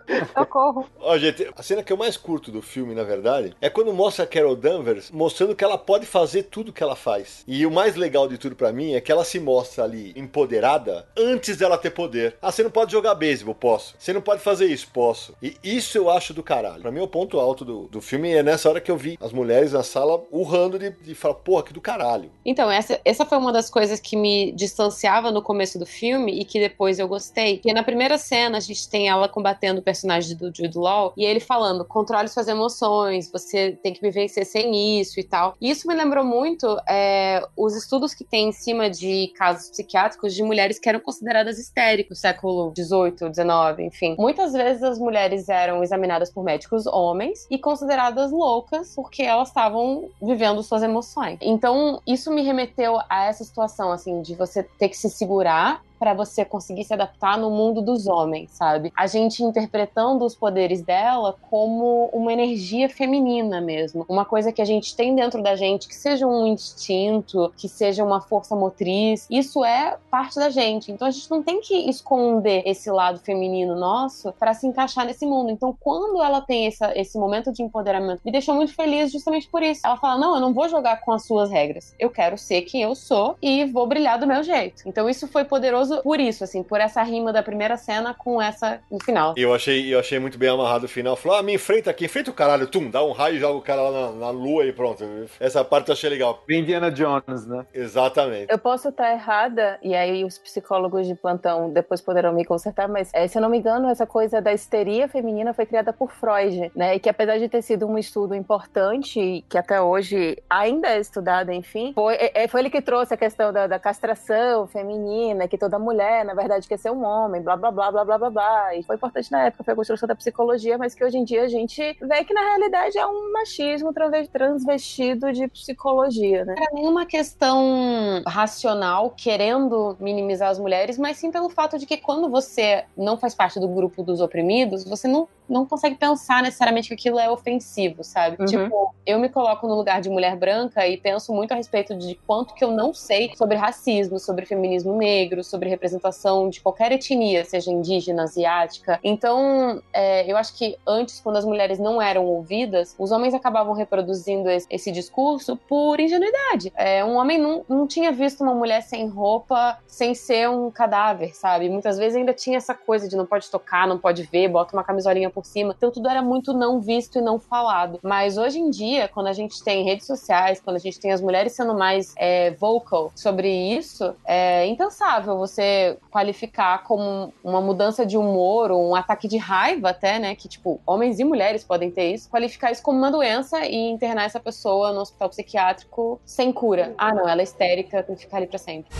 Socorro. 0.24 0.86
Ó, 1.00 1.16
gente, 1.18 1.48
a 1.56 1.62
cena 1.62 1.82
que 1.82 1.92
eu 1.92 1.96
mais 1.96 2.16
curto 2.16 2.50
do 2.50 2.62
filme, 2.62 2.94
na 2.94 3.02
verdade, 3.02 3.54
é 3.60 3.68
quando 3.68 3.92
mostra 3.92 4.24
a 4.24 4.26
Carol 4.26 4.56
Danvers 4.56 5.10
mostrando 5.10 5.54
que 5.54 5.64
ela 5.64 5.78
pode 5.78 6.06
fazer 6.06 6.44
tudo 6.44 6.72
que 6.72 6.82
ela 6.82 6.96
faz. 6.96 7.44
E 7.46 7.66
o 7.66 7.70
mais 7.70 7.96
legal 7.96 8.28
de 8.28 8.38
tudo 8.38 8.56
pra 8.56 8.72
mim 8.72 8.94
é 8.94 9.00
que 9.00 9.12
ela 9.12 9.24
se 9.24 9.38
mostra 9.38 9.84
ali 9.84 10.12
empoderada 10.16 11.06
antes 11.16 11.56
dela 11.56 11.78
ter 11.78 11.90
poder. 11.90 12.36
Ah, 12.40 12.50
você 12.50 12.62
não 12.62 12.70
pode 12.70 12.92
jogar 12.92 13.14
beisebol, 13.14 13.54
posso. 13.54 13.94
Você 13.98 14.12
não 14.12 14.20
pode 14.20 14.40
fazer 14.40 14.66
isso, 14.66 14.88
posso. 14.92 15.34
E 15.42 15.56
isso 15.62 15.98
eu 15.98 16.10
acho 16.10 16.34
do 16.34 16.42
caralho. 16.42 16.82
Pra 16.82 16.90
mim, 16.90 17.00
o 17.00 17.08
ponto 17.08 17.38
alto 17.38 17.64
do, 17.64 17.88
do 17.88 18.00
filme 18.00 18.32
é 18.32 18.42
nessa 18.42 18.68
hora 18.68 18.80
que 18.80 18.90
eu 18.90 18.96
vi 18.96 19.18
as 19.20 19.32
mulheres 19.32 19.72
na 19.72 19.82
sala 19.82 20.22
urrando 20.30 20.78
de, 20.78 20.90
de 20.90 21.14
falar, 21.14 21.34
porra, 21.34 21.64
que 21.64 21.72
do 21.72 21.80
caralho. 21.80 22.30
Então, 22.44 22.70
essa, 22.70 23.00
essa 23.04 23.24
foi 23.24 23.38
uma 23.38 23.52
das 23.52 23.70
coisas 23.70 24.00
que 24.00 24.16
me 24.16 24.52
distanciava 24.52 25.30
no 25.30 25.42
começo 25.42 25.78
do 25.78 25.86
filme 25.86 26.40
e 26.40 26.44
que 26.44 26.60
depois 26.60 26.98
eu 26.98 27.08
gostei. 27.08 27.56
Porque 27.56 27.72
na 27.72 27.82
primeira 27.82 28.18
cena 28.18 28.58
a 28.58 28.60
gente 28.60 28.88
tem 28.88 29.08
ela 29.08 29.28
combatendo 29.28 29.80
o 29.80 29.82
personagem 29.82 30.05
do 30.36 30.52
Jude 30.54 30.78
Law 30.78 31.12
e 31.16 31.24
ele 31.24 31.40
falando: 31.40 31.84
controle 31.84 32.28
suas 32.28 32.48
emoções, 32.48 33.30
você 33.30 33.78
tem 33.82 33.92
que 33.92 34.02
me 34.02 34.10
vencer 34.10 34.44
sem 34.44 35.00
isso 35.00 35.18
e 35.20 35.24
tal. 35.24 35.54
E 35.60 35.70
isso 35.70 35.86
me 35.86 35.94
lembrou 35.94 36.24
muito 36.24 36.78
é, 36.88 37.42
os 37.56 37.74
estudos 37.76 38.14
que 38.14 38.24
tem 38.24 38.48
em 38.48 38.52
cima 38.52 38.90
de 38.90 39.28
casos 39.36 39.70
psiquiátricos 39.70 40.34
de 40.34 40.42
mulheres 40.42 40.78
que 40.78 40.88
eram 40.88 41.00
consideradas 41.00 41.58
histéricas 41.58 42.18
século 42.26 42.72
XVIII, 42.76 43.32
XIX, 43.32 43.78
enfim. 43.80 44.16
Muitas 44.18 44.52
vezes 44.52 44.82
as 44.82 44.98
mulheres 44.98 45.48
eram 45.48 45.82
examinadas 45.82 46.30
por 46.30 46.42
médicos 46.42 46.86
homens 46.86 47.46
e 47.50 47.58
consideradas 47.58 48.32
loucas 48.32 48.94
porque 48.94 49.22
elas 49.22 49.48
estavam 49.48 50.08
vivendo 50.20 50.62
suas 50.62 50.82
emoções. 50.82 51.38
Então, 51.40 52.00
isso 52.06 52.32
me 52.32 52.42
remeteu 52.42 52.98
a 53.08 53.24
essa 53.24 53.44
situação, 53.44 53.92
assim, 53.92 54.22
de 54.22 54.34
você 54.34 54.62
ter 54.62 54.88
que 54.88 54.96
se 54.96 55.08
segurar 55.08 55.82
para 55.98 56.14
você 56.14 56.44
conseguir 56.44 56.84
se 56.84 56.94
adaptar 56.94 57.38
no 57.38 57.50
mundo 57.50 57.82
dos 57.82 58.06
homens, 58.06 58.50
sabe? 58.52 58.92
A 58.96 59.06
gente 59.06 59.42
interpretando 59.42 60.24
os 60.24 60.34
poderes 60.34 60.82
dela 60.82 61.36
como 61.50 62.10
uma 62.12 62.32
energia 62.32 62.88
feminina 62.88 63.60
mesmo, 63.60 64.04
uma 64.08 64.24
coisa 64.24 64.52
que 64.52 64.62
a 64.62 64.64
gente 64.64 64.94
tem 64.94 65.14
dentro 65.14 65.42
da 65.42 65.56
gente, 65.56 65.88
que 65.88 65.94
seja 65.94 66.26
um 66.26 66.46
instinto, 66.46 67.52
que 67.56 67.68
seja 67.68 68.04
uma 68.04 68.20
força 68.20 68.54
motriz, 68.54 69.26
isso 69.30 69.64
é 69.64 69.96
parte 70.10 70.36
da 70.36 70.50
gente. 70.50 70.90
Então 70.90 71.06
a 71.06 71.10
gente 71.10 71.30
não 71.30 71.42
tem 71.42 71.60
que 71.60 71.88
esconder 71.88 72.62
esse 72.66 72.90
lado 72.90 73.18
feminino 73.20 73.74
nosso 73.74 74.32
para 74.32 74.54
se 74.54 74.66
encaixar 74.66 75.06
nesse 75.06 75.26
mundo. 75.26 75.50
Então 75.50 75.76
quando 75.78 76.22
ela 76.22 76.40
tem 76.40 76.66
essa, 76.66 76.92
esse 76.98 77.18
momento 77.18 77.52
de 77.52 77.62
empoderamento, 77.62 78.20
me 78.24 78.32
deixou 78.32 78.54
muito 78.54 78.74
feliz 78.74 79.12
justamente 79.12 79.48
por 79.48 79.62
isso. 79.62 79.80
Ela 79.84 79.96
fala: 79.96 80.18
"Não, 80.18 80.34
eu 80.34 80.40
não 80.40 80.52
vou 80.52 80.68
jogar 80.68 81.00
com 81.00 81.12
as 81.12 81.26
suas 81.26 81.50
regras. 81.50 81.94
Eu 81.98 82.10
quero 82.10 82.36
ser 82.36 82.62
quem 82.62 82.82
eu 82.82 82.94
sou 82.94 83.36
e 83.40 83.64
vou 83.66 83.86
brilhar 83.86 84.18
do 84.18 84.26
meu 84.26 84.42
jeito". 84.42 84.82
Então 84.86 85.08
isso 85.08 85.26
foi 85.28 85.44
poderoso 85.44 85.85
curioso 85.86 86.02
por 86.02 86.20
isso, 86.20 86.44
assim, 86.44 86.62
por 86.62 86.80
essa 86.80 87.02
rima 87.02 87.32
da 87.32 87.42
primeira 87.42 87.76
cena 87.76 88.14
com 88.14 88.40
essa 88.40 88.80
no 88.90 89.02
final. 89.02 89.34
Eu 89.36 89.54
achei, 89.54 89.92
eu 89.92 89.98
achei 89.98 90.18
muito 90.18 90.38
bem 90.38 90.48
amarrado 90.48 90.86
o 90.86 90.88
final. 90.88 91.16
Falou, 91.16 91.38
ah, 91.38 91.42
me 91.42 91.54
enfrenta 91.54 91.90
aqui, 91.90 92.06
enfrenta 92.06 92.30
o 92.30 92.34
caralho, 92.34 92.66
tum, 92.66 92.90
dá 92.90 93.04
um 93.04 93.12
raio 93.12 93.36
e 93.36 93.38
joga 93.38 93.58
o 93.58 93.62
cara 93.62 93.82
lá 93.82 93.90
na, 93.90 94.12
na 94.12 94.30
lua 94.30 94.64
e 94.64 94.72
pronto. 94.72 95.04
Essa 95.38 95.64
parte 95.64 95.88
eu 95.88 95.92
achei 95.92 96.10
legal. 96.10 96.42
Indiana 96.48 96.90
Jones, 96.90 97.46
né? 97.46 97.66
Exatamente. 97.72 98.50
Eu 98.50 98.58
posso 98.58 98.88
estar 98.88 99.12
errada, 99.12 99.78
e 99.82 99.94
aí 99.94 100.24
os 100.24 100.38
psicólogos 100.38 101.06
de 101.06 101.14
plantão 101.14 101.70
depois 101.70 102.00
poderão 102.00 102.32
me 102.32 102.44
consertar, 102.44 102.88
mas 102.88 103.10
é, 103.12 103.28
se 103.28 103.38
eu 103.38 103.42
não 103.42 103.48
me 103.48 103.58
engano, 103.58 103.88
essa 103.88 104.06
coisa 104.06 104.40
da 104.40 104.52
histeria 104.52 105.08
feminina 105.08 105.52
foi 105.52 105.66
criada 105.66 105.92
por 105.92 106.10
Freud, 106.10 106.70
né? 106.74 106.94
E 106.94 107.00
que 107.00 107.08
apesar 107.08 107.38
de 107.38 107.48
ter 107.48 107.62
sido 107.62 107.86
um 107.86 107.98
estudo 107.98 108.34
importante, 108.34 109.44
que 109.48 109.58
até 109.58 109.80
hoje 109.80 110.42
ainda 110.48 110.88
é 110.88 111.00
estudado, 111.00 111.52
enfim, 111.52 111.92
foi, 111.94 112.14
é, 112.14 112.44
é, 112.44 112.48
foi 112.48 112.60
ele 112.60 112.70
que 112.70 112.80
trouxe 112.80 113.14
a 113.14 113.16
questão 113.16 113.52
da, 113.52 113.66
da, 113.66 113.78
castração 113.78 114.66
feminina, 114.66 115.46
que 115.48 115.58
toda 115.58 115.75
mulher, 115.78 116.24
na 116.24 116.34
verdade, 116.34 116.68
quer 116.68 116.78
ser 116.78 116.90
um 116.90 117.04
homem, 117.04 117.42
blá, 117.42 117.56
blá, 117.56 117.70
blá, 117.70 117.90
blá, 117.90 118.04
blá, 118.04 118.18
blá, 118.18 118.30
blá. 118.30 118.74
E 118.76 118.82
foi 118.82 118.96
importante 118.96 119.30
na 119.30 119.46
época, 119.46 119.64
foi 119.64 119.72
a 119.72 119.76
construção 119.76 120.06
da 120.06 120.14
psicologia, 120.14 120.78
mas 120.78 120.94
que 120.94 121.04
hoje 121.04 121.18
em 121.18 121.24
dia 121.24 121.42
a 121.42 121.48
gente 121.48 121.80
vê 122.00 122.24
que 122.24 122.34
na 122.34 122.40
realidade 122.40 122.98
é 122.98 123.06
um 123.06 123.32
machismo 123.32 123.92
transvestido 123.92 125.32
de 125.32 125.48
psicologia, 125.48 126.44
né? 126.44 126.54
Pra 126.54 126.68
mim, 126.72 126.86
uma 126.86 127.06
questão 127.06 128.22
racional, 128.26 129.10
querendo 129.10 129.96
minimizar 130.00 130.50
as 130.50 130.58
mulheres, 130.58 130.98
mas 130.98 131.16
sim 131.16 131.30
pelo 131.30 131.48
fato 131.48 131.78
de 131.78 131.86
que 131.86 131.96
quando 131.96 132.28
você 132.28 132.84
não 132.96 133.16
faz 133.16 133.34
parte 133.34 133.60
do 133.60 133.68
grupo 133.68 134.02
dos 134.02 134.20
oprimidos, 134.20 134.84
você 134.84 135.08
não 135.08 135.28
não 135.48 135.66
consegue 135.66 135.96
pensar 135.96 136.42
necessariamente 136.42 136.88
que 136.88 136.94
aquilo 136.94 137.18
é 137.18 137.30
ofensivo, 137.30 138.02
sabe? 138.02 138.36
Uhum. 138.40 138.46
Tipo, 138.46 138.94
eu 139.04 139.18
me 139.18 139.28
coloco 139.28 139.66
no 139.66 139.74
lugar 139.74 140.00
de 140.00 140.08
mulher 140.08 140.36
branca 140.36 140.86
e 140.86 140.96
penso 140.96 141.32
muito 141.32 141.52
a 141.52 141.54
respeito 141.54 141.94
de 141.94 142.14
quanto 142.26 142.54
que 142.54 142.64
eu 142.64 142.70
não 142.70 142.92
sei 142.92 143.32
sobre 143.36 143.56
racismo, 143.56 144.18
sobre 144.18 144.44
feminismo 144.46 144.96
negro, 144.96 145.44
sobre 145.44 145.68
representação 145.68 146.48
de 146.48 146.60
qualquer 146.60 146.92
etnia, 146.92 147.44
seja 147.44 147.70
indígena, 147.70 148.24
asiática. 148.24 148.98
Então, 149.02 149.82
é, 149.92 150.30
eu 150.30 150.36
acho 150.36 150.54
que 150.54 150.76
antes, 150.86 151.20
quando 151.20 151.36
as 151.36 151.44
mulheres 151.44 151.78
não 151.78 152.00
eram 152.00 152.24
ouvidas, 152.24 152.94
os 152.98 153.12
homens 153.12 153.34
acabavam 153.34 153.74
reproduzindo 153.74 154.50
esse, 154.50 154.66
esse 154.70 154.90
discurso 154.90 155.56
por 155.56 156.00
ingenuidade. 156.00 156.72
É, 156.76 157.04
um 157.04 157.16
homem 157.16 157.38
não, 157.38 157.64
não 157.68 157.86
tinha 157.86 158.10
visto 158.12 158.42
uma 158.42 158.54
mulher 158.54 158.82
sem 158.82 159.08
roupa, 159.08 159.78
sem 159.86 160.14
ser 160.14 160.48
um 160.48 160.70
cadáver, 160.70 161.34
sabe? 161.34 161.68
Muitas 161.68 161.98
vezes 161.98 162.16
ainda 162.16 162.32
tinha 162.32 162.56
essa 162.56 162.74
coisa 162.74 163.08
de 163.08 163.16
não 163.16 163.26
pode 163.26 163.50
tocar, 163.50 163.86
não 163.86 163.98
pode 163.98 164.22
ver, 164.24 164.48
bota 164.48 164.76
uma 164.76 164.84
camisolinha 164.84 165.30
por 165.36 165.44
cima. 165.44 165.74
Então 165.76 165.90
tudo 165.90 166.08
era 166.08 166.22
muito 166.22 166.54
não 166.54 166.80
visto 166.80 167.18
e 167.18 167.20
não 167.20 167.38
falado. 167.38 168.00
Mas 168.02 168.38
hoje 168.38 168.58
em 168.58 168.70
dia, 168.70 169.06
quando 169.06 169.26
a 169.26 169.34
gente 169.34 169.62
tem 169.62 169.84
redes 169.84 170.06
sociais, 170.06 170.58
quando 170.64 170.76
a 170.76 170.78
gente 170.78 170.98
tem 170.98 171.12
as 171.12 171.20
mulheres 171.20 171.52
sendo 171.52 171.74
mais 171.74 172.14
é, 172.16 172.52
vocal 172.52 173.12
sobre 173.14 173.50
isso, 173.50 174.14
é 174.24 174.66
impensável 174.66 175.36
você 175.36 175.98
qualificar 176.10 176.84
como 176.84 177.34
uma 177.44 177.60
mudança 177.60 178.06
de 178.06 178.16
humor 178.16 178.70
ou 178.70 178.88
um 178.88 178.94
ataque 178.94 179.28
de 179.28 179.36
raiva 179.36 179.90
até, 179.90 180.18
né? 180.18 180.34
Que, 180.34 180.48
tipo, 180.48 180.80
homens 180.86 181.18
e 181.20 181.24
mulheres 181.24 181.62
podem 181.62 181.90
ter 181.90 182.14
isso, 182.14 182.30
qualificar 182.30 182.72
isso 182.72 182.82
como 182.82 182.98
uma 182.98 183.10
doença 183.10 183.66
e 183.66 183.76
internar 183.76 184.24
essa 184.24 184.40
pessoa 184.40 184.92
no 184.92 185.00
hospital 185.00 185.28
psiquiátrico 185.28 186.18
sem 186.24 186.50
cura. 186.50 186.94
Ah, 186.96 187.14
não, 187.14 187.28
ela 187.28 187.42
é 187.42 187.44
histérica, 187.44 188.02
tem 188.02 188.16
que 188.16 188.22
ficar 188.22 188.38
ali 188.38 188.46
pra 188.46 188.58
sempre. 188.58 188.90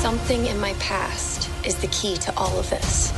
Something 0.00 0.48
in 0.48 0.54
my 0.60 0.74
past 0.74 1.48
is 1.66 1.74
the 1.76 1.88
key 1.88 2.16
to 2.18 2.32
all 2.36 2.58
of 2.58 2.68
this. 2.68 3.12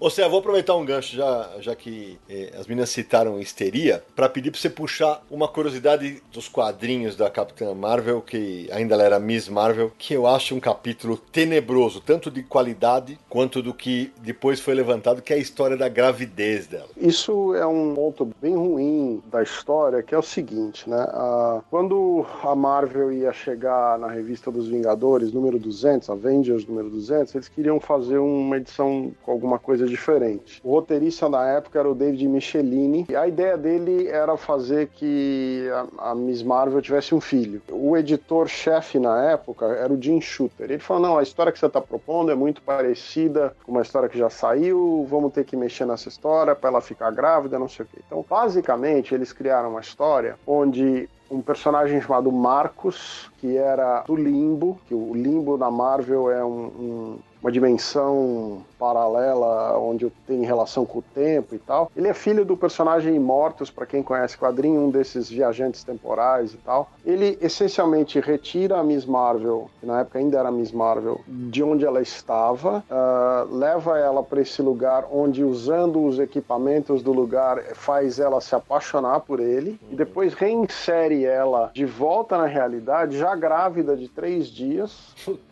Ou 0.00 0.10
seja, 0.10 0.28
vou 0.28 0.38
aproveitar 0.38 0.76
um 0.76 0.84
gancho 0.84 1.16
já, 1.16 1.50
já 1.60 1.74
que 1.74 2.18
eh, 2.28 2.52
as 2.58 2.66
meninas 2.66 2.90
citaram 2.90 3.40
histeria, 3.40 4.02
para 4.14 4.28
pedir 4.28 4.50
para 4.50 4.60
você 4.60 4.70
puxar 4.70 5.22
uma 5.30 5.48
curiosidade 5.48 6.22
dos 6.32 6.48
quadrinhos 6.48 7.16
da 7.16 7.28
Capitã 7.28 7.74
Marvel, 7.74 8.20
que 8.20 8.68
ainda 8.70 8.94
ela 8.94 9.02
era 9.02 9.18
Miss 9.18 9.48
Marvel, 9.48 9.90
que 9.98 10.14
eu 10.14 10.26
acho 10.26 10.54
um 10.54 10.60
capítulo 10.60 11.16
tenebroso, 11.16 12.00
tanto 12.00 12.30
de 12.30 12.42
qualidade 12.42 13.18
quanto 13.28 13.60
do 13.60 13.74
que 13.74 14.12
depois 14.22 14.60
foi 14.60 14.74
levantado, 14.74 15.20
que 15.20 15.32
é 15.32 15.36
a 15.36 15.40
história 15.40 15.76
da 15.76 15.88
gravidez 15.88 16.66
dela. 16.66 16.88
Isso 16.96 17.54
é 17.54 17.66
um 17.66 17.94
ponto 17.94 18.30
bem 18.40 18.54
ruim 18.54 19.20
da 19.30 19.42
história, 19.42 20.02
que 20.02 20.14
é 20.14 20.18
o 20.18 20.22
seguinte, 20.22 20.88
né? 20.88 21.06
Ah, 21.10 21.60
quando 21.70 22.24
a 22.44 22.54
Marvel 22.54 23.12
ia 23.12 23.32
chegar 23.32 23.98
na 23.98 24.08
revista 24.08 24.50
dos 24.50 24.68
Vingadores, 24.68 25.32
número 25.32 25.58
200, 25.58 26.08
Avengers 26.08 26.66
número 26.66 26.88
200, 26.88 27.34
eles 27.34 27.48
queriam 27.48 27.80
fazer 27.80 28.18
uma 28.18 28.56
edição 28.56 29.12
com 29.22 29.32
alguma 29.32 29.58
coisa 29.58 29.87
diferente. 29.88 30.60
O 30.64 30.72
roteirista 30.72 31.28
na 31.28 31.46
época 31.46 31.78
era 31.78 31.88
o 31.88 31.94
David 31.94 32.26
Michelini, 32.28 33.06
e 33.08 33.16
a 33.16 33.26
ideia 33.26 33.56
dele 33.56 34.08
era 34.08 34.36
fazer 34.36 34.88
que 34.88 35.68
a, 35.98 36.10
a 36.10 36.14
Miss 36.14 36.42
Marvel 36.42 36.80
tivesse 36.80 37.14
um 37.14 37.20
filho. 37.20 37.62
O 37.70 37.96
editor-chefe 37.96 38.98
na 38.98 39.30
época 39.30 39.66
era 39.66 39.92
o 39.92 40.00
Jim 40.00 40.20
Shooter. 40.20 40.70
Ele 40.70 40.78
falou: 40.78 41.02
não, 41.02 41.18
a 41.18 41.22
história 41.22 41.52
que 41.52 41.58
você 41.58 41.66
está 41.66 41.80
propondo 41.80 42.30
é 42.30 42.34
muito 42.34 42.62
parecida 42.62 43.54
com 43.64 43.72
uma 43.72 43.82
história 43.82 44.08
que 44.08 44.18
já 44.18 44.30
saiu, 44.30 45.06
vamos 45.08 45.32
ter 45.32 45.44
que 45.44 45.56
mexer 45.56 45.86
nessa 45.86 46.08
história 46.08 46.54
para 46.54 46.70
ela 46.70 46.80
ficar 46.80 47.10
grávida, 47.10 47.58
não 47.58 47.68
sei 47.68 47.84
o 47.84 47.88
quê. 47.88 48.00
Então, 48.06 48.24
basicamente, 48.28 49.14
eles 49.14 49.32
criaram 49.32 49.70
uma 49.70 49.80
história 49.80 50.36
onde 50.46 51.08
um 51.30 51.42
personagem 51.42 52.00
chamado 52.00 52.32
Marcos, 52.32 53.30
que 53.38 53.56
era 53.56 54.02
do 54.02 54.16
Limbo, 54.16 54.78
que 54.86 54.94
o 54.94 55.14
Limbo 55.14 55.56
na 55.58 55.70
Marvel 55.70 56.30
é 56.30 56.44
um, 56.44 56.64
um, 56.66 57.18
uma 57.42 57.52
dimensão 57.52 58.64
paralela 58.78 59.78
onde 59.78 60.10
tem 60.26 60.44
relação 60.44 60.86
com 60.86 60.98
o 60.98 61.02
tempo 61.02 61.54
e 61.54 61.58
tal. 61.58 61.90
Ele 61.96 62.08
é 62.08 62.14
filho 62.14 62.44
do 62.44 62.56
personagem 62.56 63.14
Imortus, 63.14 63.70
para 63.70 63.86
quem 63.86 64.02
conhece 64.02 64.36
quadrinho, 64.36 64.82
um 64.82 64.90
desses 64.90 65.28
viajantes 65.28 65.82
temporais 65.82 66.54
e 66.54 66.56
tal. 66.58 66.90
Ele 67.04 67.38
essencialmente 67.40 68.20
retira 68.20 68.78
a 68.78 68.84
Miss 68.84 69.04
Marvel, 69.04 69.70
que 69.80 69.86
na 69.86 70.00
época 70.00 70.18
ainda 70.18 70.38
era 70.38 70.50
Miss 70.50 70.72
Marvel, 70.72 71.20
de 71.26 71.62
onde 71.62 71.84
ela 71.84 72.00
estava, 72.00 72.84
uh, 72.90 73.54
leva 73.54 73.98
ela 73.98 74.22
para 74.22 74.40
esse 74.40 74.62
lugar 74.62 75.06
onde, 75.10 75.42
usando 75.42 76.04
os 76.04 76.18
equipamentos 76.18 77.02
do 77.02 77.12
lugar, 77.12 77.58
faz 77.74 78.18
ela 78.18 78.40
se 78.40 78.54
apaixonar 78.54 79.20
por 79.20 79.40
ele 79.40 79.78
e 79.90 79.96
depois 79.96 80.34
reinsere 80.34 81.24
ela 81.24 81.70
de 81.74 81.84
volta 81.84 82.38
na 82.38 82.46
realidade, 82.46 83.18
já 83.18 83.34
grávida 83.34 83.96
de 83.96 84.08
três 84.08 84.48
dias. 84.48 85.14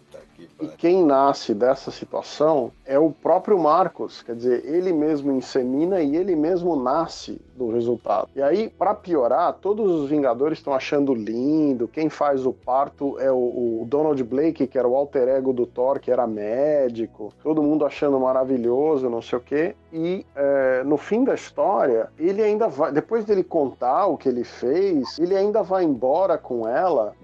E 0.60 0.68
quem 0.68 1.04
nasce 1.04 1.54
dessa 1.54 1.90
situação 1.90 2.70
é 2.84 2.98
o 2.98 3.10
próprio 3.10 3.58
Marcos, 3.58 4.22
quer 4.22 4.36
dizer, 4.36 4.64
ele 4.64 4.92
mesmo 4.92 5.32
insemina 5.32 6.00
e 6.02 6.16
ele 6.16 6.36
mesmo 6.36 6.76
nasce 6.76 7.40
do 7.56 7.70
resultado. 7.70 8.28
E 8.34 8.42
aí, 8.42 8.68
para 8.68 8.94
piorar, 8.94 9.54
todos 9.54 9.90
os 9.90 10.08
Vingadores 10.08 10.58
estão 10.58 10.74
achando 10.74 11.14
lindo. 11.14 11.88
Quem 11.88 12.08
faz 12.08 12.46
o 12.46 12.52
parto 12.52 13.18
é 13.18 13.30
o, 13.30 13.36
o, 13.82 13.86
Donald 13.86 14.22
Blake, 14.22 14.66
que 14.66 14.78
era 14.78 14.86
o 14.86 14.94
alter 14.94 15.28
ego 15.28 15.52
do 15.52 15.66
Thor, 15.66 15.98
que 15.98 16.10
era 16.10 16.26
médico. 16.26 17.32
Todo 17.42 17.62
mundo 17.62 17.84
achando 17.84 18.18
maravilhoso, 18.20 19.08
não 19.08 19.22
sei 19.22 19.38
o 19.38 19.42
quê. 19.42 19.74
E 19.92 20.26
é, 20.34 20.82
no 20.84 20.96
fim 20.96 21.24
da 21.24 21.34
história, 21.34 22.10
ele 22.18 22.42
ainda 22.42 22.68
vai, 22.68 22.92
depois 22.92 23.24
dele 23.24 23.42
contar 23.42 24.06
o 24.06 24.16
que 24.16 24.28
ele 24.28 24.44
fez, 24.44 25.18
ele 25.18 25.34
ainda 25.34 25.62
vai 25.62 25.84
embora 25.84 26.36
com 26.36 26.68
ela, 26.68 27.14